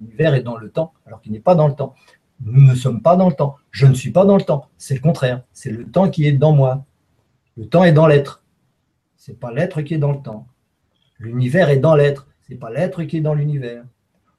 l'univers 0.00 0.34
est 0.34 0.42
dans 0.42 0.56
le 0.56 0.70
temps, 0.70 0.94
alors 1.04 1.20
qu'il 1.20 1.32
n'est 1.32 1.40
pas 1.40 1.54
dans 1.54 1.68
le 1.68 1.74
temps. 1.74 1.94
Nous 2.40 2.62
ne 2.62 2.74
sommes 2.74 3.02
pas 3.02 3.16
dans 3.16 3.28
le 3.28 3.34
temps. 3.34 3.56
Je 3.70 3.86
ne 3.86 3.92
suis 3.94 4.10
pas 4.10 4.24
dans 4.24 4.36
le 4.36 4.42
temps. 4.42 4.68
C'est 4.78 4.94
le 4.94 5.00
contraire. 5.00 5.42
C'est 5.52 5.70
le 5.70 5.84
temps 5.84 6.08
qui 6.08 6.26
est 6.26 6.32
dans 6.32 6.52
moi. 6.52 6.86
Le 7.58 7.66
temps 7.66 7.84
est 7.84 7.92
dans 7.92 8.06
l'être. 8.06 8.42
C'est 9.16 9.38
pas 9.38 9.52
l'être 9.52 9.82
qui 9.82 9.94
est 9.94 9.98
dans 9.98 10.12
le 10.12 10.22
temps. 10.22 10.46
L'univers 11.18 11.68
est 11.68 11.78
dans 11.78 11.94
l'être. 11.94 12.26
C'est 12.48 12.56
pas 12.56 12.70
l'être 12.70 13.02
qui 13.04 13.18
est 13.18 13.22
dans 13.22 13.34
l'univers. 13.34 13.84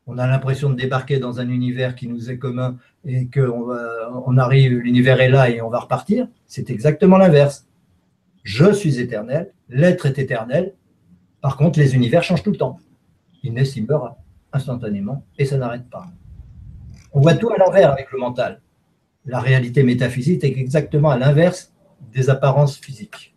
On 0.08 0.20
a 0.20 0.28
l'impression 0.28 0.70
de 0.70 0.76
débarquer 0.76 1.18
dans 1.18 1.40
un 1.40 1.50
univers 1.50 1.96
qui 1.96 2.08
nous 2.08 2.30
est 2.30 2.38
commun 2.38 2.78
et 3.06 3.28
qu'on 3.28 3.68
on 4.26 4.38
arrive, 4.38 4.78
l'univers 4.78 5.20
est 5.20 5.30
là 5.30 5.50
et 5.50 5.62
on 5.62 5.70
va 5.70 5.80
repartir. 5.80 6.28
C'est 6.46 6.70
exactement 6.70 7.18
l'inverse. 7.18 7.68
Je 8.44 8.72
suis 8.72 9.00
éternel, 9.00 9.52
l'être 9.70 10.06
est 10.06 10.20
éternel. 10.20 10.74
Par 11.42 11.58
contre, 11.58 11.80
les 11.80 11.96
univers 11.96 12.22
changent 12.22 12.44
tout 12.44 12.52
le 12.52 12.58
temps. 12.58 12.80
Ils 13.42 13.54
naissent, 13.54 13.76
ils 13.76 13.86
meurent 13.86 14.16
instantanément 14.54 15.26
et 15.40 15.46
ça 15.46 15.58
n'arrête 15.58 15.90
pas. 15.90 16.06
On 17.12 17.22
voit 17.22 17.36
tout 17.36 17.50
à 17.50 17.58
l'envers 17.58 17.92
avec 17.92 18.12
le 18.12 18.20
mental. 18.20 18.62
La 19.26 19.40
réalité 19.40 19.82
métaphysique 19.82 20.44
est 20.44 20.58
exactement 20.58 21.10
à 21.10 21.18
l'inverse 21.18 21.74
des 22.14 22.30
apparences 22.30 22.78
physiques. 22.78 23.36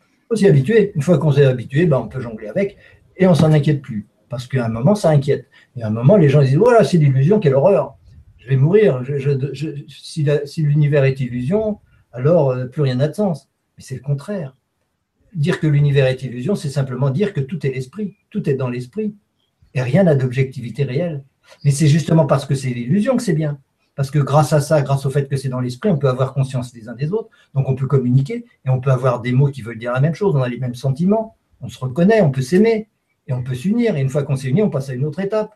Il 0.00 0.24
faut 0.28 0.36
s'y 0.36 0.46
habituer. 0.46 0.92
Une 0.94 1.02
fois 1.02 1.18
qu'on 1.18 1.32
s'est 1.32 1.46
habitué, 1.46 1.86
ben, 1.86 1.98
on 1.98 2.08
peut 2.08 2.20
jongler 2.20 2.48
avec 2.48 2.76
et 3.16 3.26
on 3.26 3.34
s'en 3.34 3.52
inquiète 3.52 3.82
plus. 3.82 4.06
Parce 4.28 4.46
qu'à 4.46 4.64
un 4.64 4.68
moment, 4.68 4.94
ça 4.94 5.10
inquiète. 5.10 5.46
Et 5.76 5.82
à 5.82 5.88
un 5.88 5.90
moment, 5.90 6.16
les 6.16 6.28
gens 6.28 6.40
disent 6.42 6.56
Voilà, 6.56 6.84
c'est 6.84 6.96
l'illusion, 6.98 7.38
quelle 7.38 7.54
horreur. 7.54 7.96
Je 8.38 8.48
vais 8.48 8.56
mourir. 8.56 9.04
Je- 9.04 9.84
si 9.88 10.62
l'univers 10.62 11.04
est 11.04 11.20
illusion, 11.20 11.78
alors 12.12 12.50
euh, 12.50 12.66
plus 12.66 12.82
rien 12.82 12.96
n'a 12.96 13.08
de 13.08 13.14
sens. 13.14 13.48
Mais 13.76 13.84
c'est 13.84 13.94
le 13.94 14.00
contraire. 14.00 14.56
Dire 15.34 15.60
que 15.60 15.66
l'univers 15.66 16.06
est 16.06 16.22
illusion, 16.22 16.54
c'est 16.54 16.68
simplement 16.68 17.10
dire 17.10 17.32
que 17.32 17.40
tout 17.40 17.66
est 17.66 17.70
l'esprit. 17.70 18.16
Tout 18.30 18.48
est 18.48 18.54
dans 18.54 18.68
l'esprit. 18.68 19.14
Et 19.74 19.82
rien 19.82 20.04
n'a 20.04 20.14
d'objectivité 20.14 20.84
réelle. 20.84 21.24
Mais 21.64 21.70
c'est 21.70 21.88
justement 21.88 22.26
parce 22.26 22.46
que 22.46 22.54
c'est 22.54 22.68
l'illusion 22.70 23.16
que 23.16 23.22
c'est 23.22 23.32
bien. 23.32 23.58
Parce 23.94 24.10
que 24.10 24.18
grâce 24.18 24.52
à 24.52 24.60
ça, 24.60 24.80
grâce 24.82 25.04
au 25.04 25.10
fait 25.10 25.28
que 25.28 25.36
c'est 25.36 25.48
dans 25.50 25.60
l'esprit, 25.60 25.90
on 25.90 25.98
peut 25.98 26.08
avoir 26.08 26.32
conscience 26.32 26.74
les 26.74 26.88
uns 26.88 26.94
des 26.94 27.12
autres. 27.12 27.28
Donc 27.54 27.68
on 27.68 27.74
peut 27.74 27.86
communiquer 27.86 28.46
et 28.64 28.70
on 28.70 28.80
peut 28.80 28.90
avoir 28.90 29.20
des 29.20 29.32
mots 29.32 29.48
qui 29.48 29.60
veulent 29.62 29.78
dire 29.78 29.92
la 29.92 30.00
même 30.00 30.14
chose. 30.14 30.34
On 30.34 30.42
a 30.42 30.48
les 30.48 30.58
mêmes 30.58 30.74
sentiments. 30.74 31.36
On 31.60 31.68
se 31.68 31.78
reconnaît, 31.78 32.22
on 32.22 32.30
peut 32.30 32.42
s'aimer 32.42 32.88
et 33.28 33.32
on 33.32 33.42
peut 33.42 33.54
s'unir. 33.54 33.96
Et 33.96 34.00
une 34.00 34.08
fois 34.08 34.22
qu'on 34.24 34.36
s'est 34.36 34.48
unis, 34.48 34.62
on 34.62 34.70
passe 34.70 34.90
à 34.90 34.94
une 34.94 35.04
autre 35.04 35.20
étape. 35.20 35.54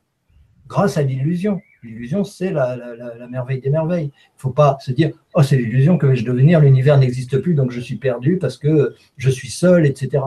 Grâce 0.69 0.97
à 0.97 1.03
l'illusion. 1.03 1.61
L'illusion, 1.85 2.25
c'est 2.25 2.51
la, 2.51 2.75
la- 2.77 2.97
la- 2.97 3.15
la 3.15 3.29
merveille 3.29 3.61
des 3.61 3.71
merveilles. 3.71 4.07
Il 4.07 4.37
ne 4.37 4.39
faut 4.41 4.51
pas 4.51 4.77
se 4.81 4.91
dire 4.91 5.13
Oh, 5.35 5.43
c'est 5.43 5.57
l'illusion 5.57 5.99
que 5.99 6.07
vais-je 6.07 6.25
devenir 6.25 6.59
L'univers 6.61 6.99
n'existe 6.99 7.39
plus, 7.39 7.55
donc 7.55 7.71
je 7.71 7.81
suis 7.81 7.97
perdu 7.97 8.39
parce 8.39 8.57
que 8.57 8.95
je 9.17 9.31
suis 9.31 9.51
seul, 9.51 9.87
etc. 9.87 10.25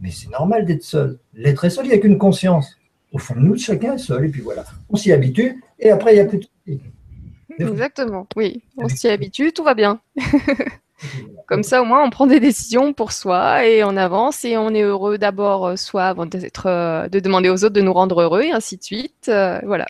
Mais 0.00 0.10
c'est 0.10 0.30
normal 0.30 0.66
d'être 0.66 0.82
seul. 0.82 1.18
L'être 1.34 1.64
est 1.64 1.70
seul, 1.70 1.86
il 1.86 1.88
n'y 1.88 1.94
a 1.94 1.98
qu'une 1.98 2.18
conscience. 2.18 2.76
Au 3.12 3.18
fond 3.18 3.34
de 3.34 3.40
nous, 3.40 3.56
chacun 3.56 3.94
est 3.94 3.98
seul. 3.98 4.26
Et 4.26 4.28
puis 4.28 4.42
voilà, 4.42 4.64
on 4.90 4.96
s'y 4.96 5.10
habitue. 5.12 5.62
Et 5.78 5.90
après, 5.90 6.12
il 6.12 6.16
n'y 6.16 6.20
a 6.20 6.26
plus 6.26 6.38
de. 6.38 6.78
Exactement, 7.58 8.26
oui. 8.36 8.62
On 8.76 8.88
s'y 8.88 9.08
habitue, 9.08 9.52
tout 9.52 9.64
va 9.64 9.74
bien. 9.74 10.00
Comme 11.46 11.62
ça, 11.62 11.82
au 11.82 11.84
moins, 11.84 12.04
on 12.04 12.10
prend 12.10 12.26
des 12.26 12.40
décisions 12.40 12.92
pour 12.92 13.12
soi 13.12 13.64
et 13.66 13.82
on 13.84 13.96
avance 13.96 14.44
et 14.44 14.56
on 14.56 14.70
est 14.74 14.82
heureux 14.82 15.18
d'abord 15.18 15.66
euh, 15.68 15.76
soi 15.76 16.04
avant 16.04 16.26
d'être, 16.26 16.66
euh, 16.66 17.08
de 17.08 17.20
demander 17.20 17.48
aux 17.48 17.64
autres 17.64 17.74
de 17.74 17.80
nous 17.80 17.92
rendre 17.92 18.20
heureux 18.22 18.42
et 18.42 18.52
ainsi 18.52 18.76
de 18.76 18.82
suite. 18.82 19.28
Euh, 19.28 19.58
voilà, 19.64 19.86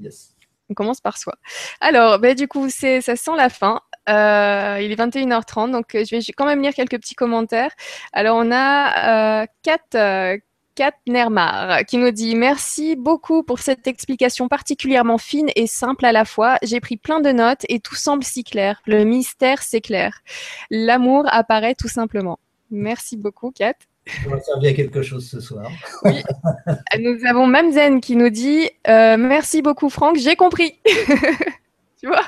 Yes. 0.00 0.34
on 0.70 0.74
commence 0.74 1.00
par 1.00 1.18
soi. 1.18 1.34
Alors, 1.80 2.18
ben, 2.18 2.34
du 2.34 2.46
coup, 2.48 2.68
c'est, 2.70 3.00
ça 3.00 3.16
sent 3.16 3.32
la 3.36 3.48
fin. 3.50 3.80
Euh, 4.08 4.78
il 4.80 4.90
est 4.90 4.96
21h30, 4.96 5.70
donc 5.70 5.88
je 5.92 6.16
vais 6.16 6.22
quand 6.34 6.46
même 6.46 6.62
lire 6.62 6.72
quelques 6.72 6.98
petits 6.98 7.14
commentaires. 7.14 7.72
Alors, 8.14 8.38
on 8.40 8.50
a 8.50 9.42
euh, 9.42 9.46
Kat, 9.62 10.38
Kat 10.78 10.92
Nermar 11.08 11.84
qui 11.86 11.98
nous 11.98 12.12
dit 12.12 12.36
Merci 12.36 12.94
beaucoup 12.94 13.42
pour 13.42 13.58
cette 13.58 13.88
explication 13.88 14.46
particulièrement 14.46 15.18
fine 15.18 15.48
et 15.56 15.66
simple 15.66 16.06
à 16.06 16.12
la 16.12 16.24
fois. 16.24 16.56
J'ai 16.62 16.78
pris 16.78 16.96
plein 16.96 17.18
de 17.18 17.32
notes 17.32 17.66
et 17.68 17.80
tout 17.80 17.96
semble 17.96 18.22
si 18.22 18.44
clair. 18.44 18.80
Le 18.86 19.02
mystère 19.02 19.60
s'éclaire. 19.60 20.20
L'amour 20.70 21.24
apparaît 21.26 21.74
tout 21.74 21.88
simplement. 21.88 22.38
Merci 22.70 23.16
beaucoup, 23.16 23.50
Kat. 23.50 23.74
Ça 24.06 24.30
va 24.30 24.40
servir 24.40 24.70
à 24.70 24.72
quelque 24.74 25.02
chose 25.02 25.28
ce 25.28 25.40
soir. 25.40 25.68
Nous 26.04 27.26
avons 27.28 27.48
Mamzen 27.48 28.00
qui 28.00 28.14
nous 28.14 28.30
dit 28.30 28.70
euh, 28.86 29.16
Merci 29.16 29.62
beaucoup, 29.62 29.90
Franck, 29.90 30.16
j'ai 30.16 30.36
compris. 30.36 30.78
tu 32.00 32.06
vois? 32.06 32.22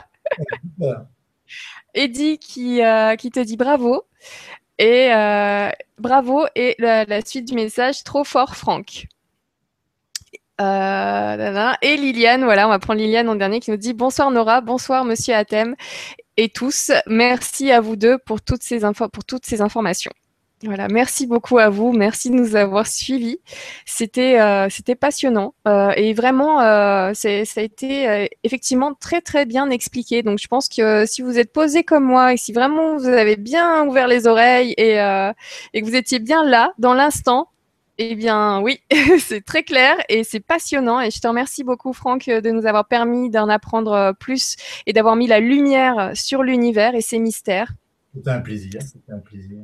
Eddie 1.94 2.38
qui, 2.38 2.82
euh, 2.82 3.14
qui 3.14 3.30
te 3.30 3.38
dit 3.38 3.56
bravo. 3.56 4.06
Et 4.80 5.12
euh, 5.12 5.68
bravo. 5.98 6.46
Et 6.56 6.74
la, 6.78 7.20
suite 7.24 7.46
du 7.46 7.54
message, 7.54 8.02
trop 8.02 8.24
fort, 8.24 8.56
Franck. 8.56 9.06
Euh, 10.60 11.72
et 11.82 11.96
Liliane, 11.96 12.44
voilà, 12.44 12.66
on 12.66 12.70
va 12.70 12.78
prendre 12.78 13.00
Liliane 13.00 13.28
en 13.28 13.34
dernier 13.34 13.60
qui 13.60 13.70
nous 13.70 13.78
dit 13.78 13.94
bonsoir 13.94 14.30
Nora, 14.30 14.60
bonsoir 14.60 15.06
Monsieur 15.06 15.34
Athème 15.34 15.74
et 16.36 16.50
tous. 16.50 16.92
Merci 17.06 17.70
à 17.72 17.80
vous 17.80 17.96
deux 17.96 18.18
pour 18.18 18.42
toutes 18.42 18.62
ces 18.62 18.84
infos, 18.84 19.08
pour 19.08 19.24
toutes 19.24 19.46
ces 19.46 19.62
informations. 19.62 20.12
Voilà, 20.62 20.88
merci 20.88 21.26
beaucoup 21.26 21.56
à 21.56 21.70
vous, 21.70 21.90
merci 21.92 22.28
de 22.28 22.34
nous 22.34 22.54
avoir 22.54 22.86
suivis. 22.86 23.38
C'était 23.86 24.38
euh, 24.38 24.68
passionnant 25.00 25.54
euh, 25.66 25.92
et 25.96 26.12
vraiment 26.12 26.60
euh, 26.60 27.14
ça 27.14 27.28
a 27.30 27.62
été 27.62 28.28
effectivement 28.44 28.92
très 28.92 29.22
très 29.22 29.46
bien 29.46 29.70
expliqué. 29.70 30.22
Donc 30.22 30.38
je 30.38 30.48
pense 30.48 30.68
que 30.68 31.06
si 31.06 31.22
vous 31.22 31.38
êtes 31.38 31.54
posé 31.54 31.82
comme 31.82 32.04
moi 32.04 32.34
et 32.34 32.36
si 32.36 32.52
vraiment 32.52 32.98
vous 32.98 33.08
avez 33.08 33.36
bien 33.36 33.86
ouvert 33.86 34.06
les 34.06 34.26
oreilles 34.26 34.74
et 34.76 34.96
que 34.96 35.84
vous 35.84 35.96
étiez 35.96 36.18
bien 36.18 36.44
là 36.44 36.74
dans 36.78 36.92
l'instant, 36.92 37.48
eh 37.96 38.14
bien 38.14 38.60
oui, 38.60 38.80
c'est 39.18 39.42
très 39.42 39.62
clair 39.62 39.96
et 40.10 40.24
c'est 40.24 40.40
passionnant. 40.40 41.00
Et 41.00 41.10
je 41.10 41.20
te 41.20 41.26
remercie 41.26 41.64
beaucoup 41.64 41.94
Franck 41.94 42.26
de 42.26 42.50
nous 42.50 42.66
avoir 42.66 42.86
permis 42.86 43.30
d'en 43.30 43.48
apprendre 43.48 44.14
plus 44.20 44.56
et 44.84 44.92
d'avoir 44.92 45.16
mis 45.16 45.26
la 45.26 45.40
lumière 45.40 46.10
sur 46.12 46.42
l'univers 46.42 46.94
et 46.94 47.00
ses 47.00 47.18
mystères. 47.18 47.72
C'était 48.14 48.30
un 48.30 48.40
plaisir, 48.40 48.82
c'était 48.82 49.12
un 49.12 49.20
plaisir. 49.20 49.60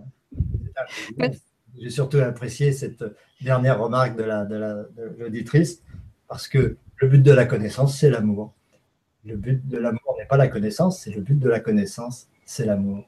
J'ai 1.79 1.91
surtout 1.91 2.19
apprécié 2.19 2.73
cette 2.73 3.05
dernière 3.41 3.79
remarque 3.81 4.17
de 4.17 4.25
l'auditrice, 5.19 5.83
parce 6.29 6.49
que 6.49 6.77
le 6.97 7.09
but 7.09 7.23
de 7.23 7.33
la 7.33 7.45
connaissance, 7.45 7.99
c'est 7.99 8.11
l'amour. 8.11 8.55
Le 9.25 9.37
but 9.37 9.67
de 9.67 9.79
l'amour 9.79 10.17
n'est 10.19 10.27
pas 10.27 10.37
la 10.37 10.49
connaissance, 10.49 11.01
c'est 11.01 11.11
le 11.11 11.21
but 11.21 11.39
de 11.39 11.49
la 11.49 11.61
connaissance, 11.61 12.29
c'est 12.45 12.65
l'amour. 12.65 13.05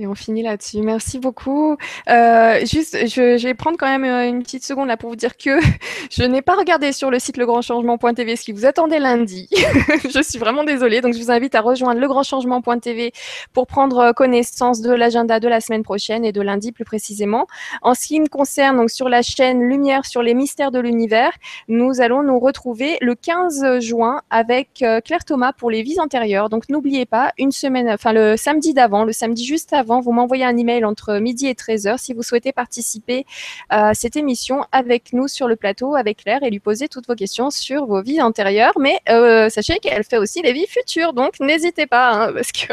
Et 0.00 0.06
on 0.06 0.14
finit 0.14 0.42
là-dessus. 0.42 0.80
Merci 0.80 1.18
beaucoup. 1.18 1.76
Euh, 2.08 2.60
juste, 2.64 2.96
je, 3.08 3.42
vais 3.42 3.54
prendre 3.54 3.76
quand 3.76 3.88
même 3.88 4.04
euh, 4.04 4.28
une 4.28 4.44
petite 4.44 4.64
seconde 4.64 4.86
là 4.86 4.96
pour 4.96 5.10
vous 5.10 5.16
dire 5.16 5.36
que 5.36 5.58
je 6.12 6.22
n'ai 6.22 6.40
pas 6.40 6.54
regardé 6.54 6.92
sur 6.92 7.10
le 7.10 7.18
site 7.18 7.36
legrandchangement.tv 7.36 8.36
ce 8.36 8.44
qui 8.44 8.52
vous 8.52 8.64
attendait 8.64 9.00
lundi. 9.00 9.48
je 10.14 10.22
suis 10.22 10.38
vraiment 10.38 10.62
désolée. 10.62 11.00
Donc, 11.00 11.14
je 11.14 11.18
vous 11.18 11.32
invite 11.32 11.56
à 11.56 11.62
rejoindre 11.62 12.00
legrandchangement.tv 12.00 13.10
pour 13.52 13.66
prendre 13.66 14.12
connaissance 14.12 14.82
de 14.82 14.92
l'agenda 14.92 15.40
de 15.40 15.48
la 15.48 15.60
semaine 15.60 15.82
prochaine 15.82 16.24
et 16.24 16.30
de 16.30 16.42
lundi 16.42 16.70
plus 16.70 16.84
précisément. 16.84 17.48
En 17.82 17.94
ce 17.94 18.06
qui 18.06 18.20
me 18.20 18.28
concerne, 18.28 18.76
donc 18.76 18.90
sur 18.90 19.08
la 19.08 19.22
chaîne 19.22 19.62
Lumière 19.68 20.06
sur 20.06 20.22
les 20.22 20.34
mystères 20.34 20.70
de 20.70 20.78
l'univers, 20.78 21.32
nous 21.66 22.00
allons 22.00 22.22
nous 22.22 22.38
retrouver 22.38 22.98
le 23.00 23.16
15 23.16 23.80
juin 23.80 24.22
avec 24.30 24.80
euh, 24.82 25.00
Claire 25.00 25.24
Thomas 25.24 25.52
pour 25.52 25.72
les 25.72 25.82
vies 25.82 25.98
antérieures. 25.98 26.50
Donc, 26.50 26.68
n'oubliez 26.68 27.04
pas, 27.04 27.32
une 27.36 27.50
semaine, 27.50 27.88
enfin 27.90 28.12
le 28.12 28.36
samedi 28.36 28.74
d'avant, 28.74 29.02
le 29.02 29.12
samedi 29.12 29.44
juste 29.44 29.72
avant, 29.72 29.87
vous 30.00 30.12
m'envoyez 30.12 30.44
un 30.44 30.56
email 30.56 30.84
entre 30.84 31.18
midi 31.18 31.46
et 31.46 31.54
13h 31.54 31.98
si 31.98 32.12
vous 32.12 32.22
souhaitez 32.22 32.52
participer 32.52 33.24
à 33.70 33.94
cette 33.94 34.16
émission 34.16 34.64
avec 34.72 35.12
nous 35.12 35.28
sur 35.28 35.48
le 35.48 35.56
plateau, 35.56 35.94
avec 35.94 36.18
Claire, 36.24 36.42
et 36.42 36.50
lui 36.50 36.60
poser 36.60 36.88
toutes 36.88 37.06
vos 37.06 37.14
questions 37.14 37.50
sur 37.50 37.86
vos 37.86 38.02
vies 38.02 38.20
antérieures. 38.22 38.78
Mais 38.78 39.00
euh, 39.08 39.48
sachez 39.48 39.78
qu'elle 39.78 40.04
fait 40.04 40.18
aussi 40.18 40.42
les 40.42 40.52
vies 40.52 40.66
futures, 40.68 41.12
donc 41.12 41.40
n'hésitez 41.40 41.86
pas, 41.86 42.10
hein, 42.10 42.32
parce 42.34 42.52
que 42.52 42.72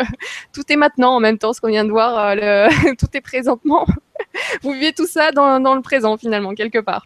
tout 0.53 0.63
est 0.69 0.75
maintenant 0.75 1.15
en 1.15 1.19
même 1.19 1.37
temps, 1.37 1.53
ce 1.53 1.61
qu'on 1.61 1.69
vient 1.69 1.85
de 1.85 1.91
voir, 1.91 2.35
euh, 2.37 2.67
tout 2.99 3.07
est 3.13 3.21
présentement. 3.21 3.85
vous 4.61 4.73
vivez 4.73 4.93
tout 4.93 5.07
ça 5.07 5.31
dans 5.31 5.75
le 5.75 5.81
présent 5.81 6.17
finalement, 6.17 6.53
quelque 6.53 6.79
part. 6.79 7.05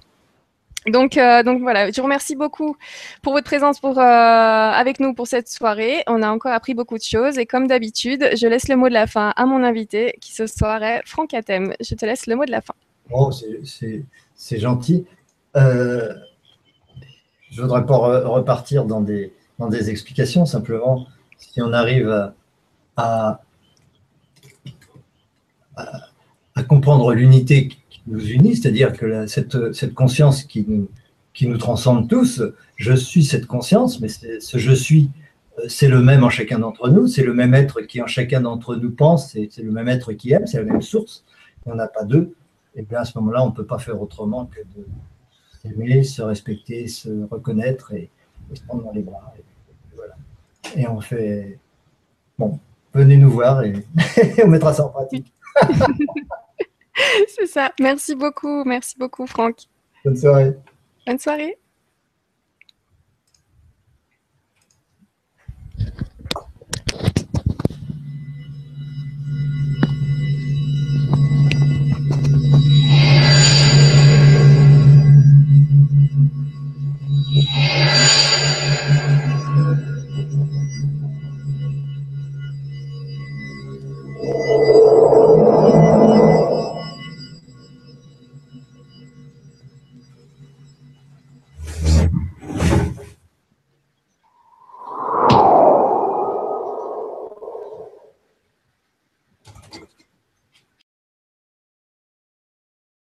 Donc, 0.88 1.18
euh, 1.18 1.44
donc 1.44 1.62
voilà, 1.62 1.92
je 1.92 1.98
vous 1.98 2.04
remercie 2.04 2.36
beaucoup 2.36 2.78
pour 3.22 3.34
votre 3.34 3.46
présence 3.46 3.80
euh, 3.84 4.00
avec 4.00 5.00
nous 5.00 5.14
pour 5.14 5.28
cette 5.28 5.50
soirée. 5.50 6.04
On 6.08 6.22
a 6.22 6.30
encore 6.30 6.54
appris 6.54 6.74
beaucoup 6.74 6.98
de 6.98 7.04
choses 7.04 7.38
et 7.38 7.46
comme 7.46 7.68
d'habitude, 7.68 8.30
je 8.36 8.48
laisse 8.48 8.70
le 8.70 8.78
mot 8.78 8.88
de 8.88 8.94
la 8.94 9.06
fin 9.06 9.34
à 9.36 9.46
mon 9.46 9.64
invité 9.64 10.18
qui 10.22 10.34
ce 10.34 10.48
soir 10.48 10.82
est 10.84 11.02
Franck 11.06 11.34
Atem. 11.34 11.74
Je 11.82 11.96
te 11.96 12.06
laisse 12.06 12.28
le 12.28 12.36
mot 12.36 12.46
de 12.46 12.52
la 12.52 12.62
fin. 12.62 12.74
Oh, 13.12 13.32
c'est 14.36 14.60
gentil. 14.60 15.06
Euh, 15.58 16.14
je 17.52 17.62
voudrais 17.62 17.86
pas 17.86 17.98
repartir 17.98 18.86
dans 18.86 19.02
des, 19.02 19.34
explications, 19.90 20.46
simplement, 20.46 21.08
si 21.38 21.62
on 21.62 21.74
arrive 21.74 22.32
à, 22.96 23.42
à 25.76 26.64
comprendre 26.64 27.14
l'unité 27.14 27.70
nous 28.10 28.26
unit, 28.32 28.56
c'est-à-dire 28.56 28.94
que 28.94 29.28
cette, 29.28 29.94
conscience 29.94 30.44
qui 30.44 30.66
nous, 30.68 30.90
qui 31.34 31.52
transcende 31.58 32.10
tous, 32.10 32.42
je 32.76 32.94
suis 32.94 33.24
cette 33.24 33.46
conscience, 33.46 34.02
mais 34.02 34.10
ce 34.10 34.58
je 34.58 34.74
suis, 34.74 35.10
euh, 35.60 35.66
c'est 35.68 35.88
le 35.88 36.02
même 36.02 36.24
en 36.24 36.30
chacun 36.30 36.60
d'entre 36.60 36.90
nous, 36.90 37.08
c'est 37.08 37.24
le 37.24 37.34
même 37.34 37.54
être 37.54 37.82
qui 37.82 38.02
en 38.02 38.08
chacun 38.08 38.42
d'entre 38.42 38.76
nous 38.76 38.92
pense, 38.92 39.32
c'est 39.32 39.58
le 39.58 39.72
même 39.72 39.88
être 39.88 40.12
qui 40.14 40.34
aime, 40.34 40.48
c'est 40.48 40.58
la 40.58 40.64
même 40.64 40.82
source, 40.82 41.24
il 41.66 41.70
n'y 41.70 41.76
en 41.76 41.80
a 41.80 41.88
pas 41.88 42.04
deux, 42.04 42.34
et 42.76 42.82
bien 42.82 43.00
à 43.00 43.06
ce 43.06 43.18
moment-là, 43.20 43.44
on 43.44 43.50
ne 43.50 43.54
peut 43.54 43.66
pas 43.66 43.80
faire 43.80 44.02
autrement 44.02 44.46
que 44.46 44.60
de 44.60 44.86
s'aimer, 45.62 46.04
se 46.04 46.22
respecter, 46.22 46.88
se 46.88 47.28
reconnaître 47.30 47.94
et, 47.94 48.10
se 48.54 48.62
prendre 48.64 48.86
dans 48.86 48.92
les 48.92 49.04
bras. 49.04 49.34
Et 50.76 50.88
on 50.88 51.00
fait, 51.02 51.60
bon, 52.38 52.60
venez 52.94 53.18
nous 53.18 53.30
voir 53.30 53.64
et 53.64 53.74
on 54.44 54.48
mettra 54.48 54.74
ça 54.74 54.86
en 54.86 54.90
pratique. 54.90 55.32
C'est 57.28 57.48
ça. 57.48 57.72
Merci 57.80 58.16
beaucoup. 58.16 58.64
Merci 58.66 58.96
beaucoup, 58.98 59.26
Franck. 59.28 59.58
Bonne 60.04 60.16
soirée. 60.16 60.54
Bonne 61.06 61.20
soirée. 61.20 61.58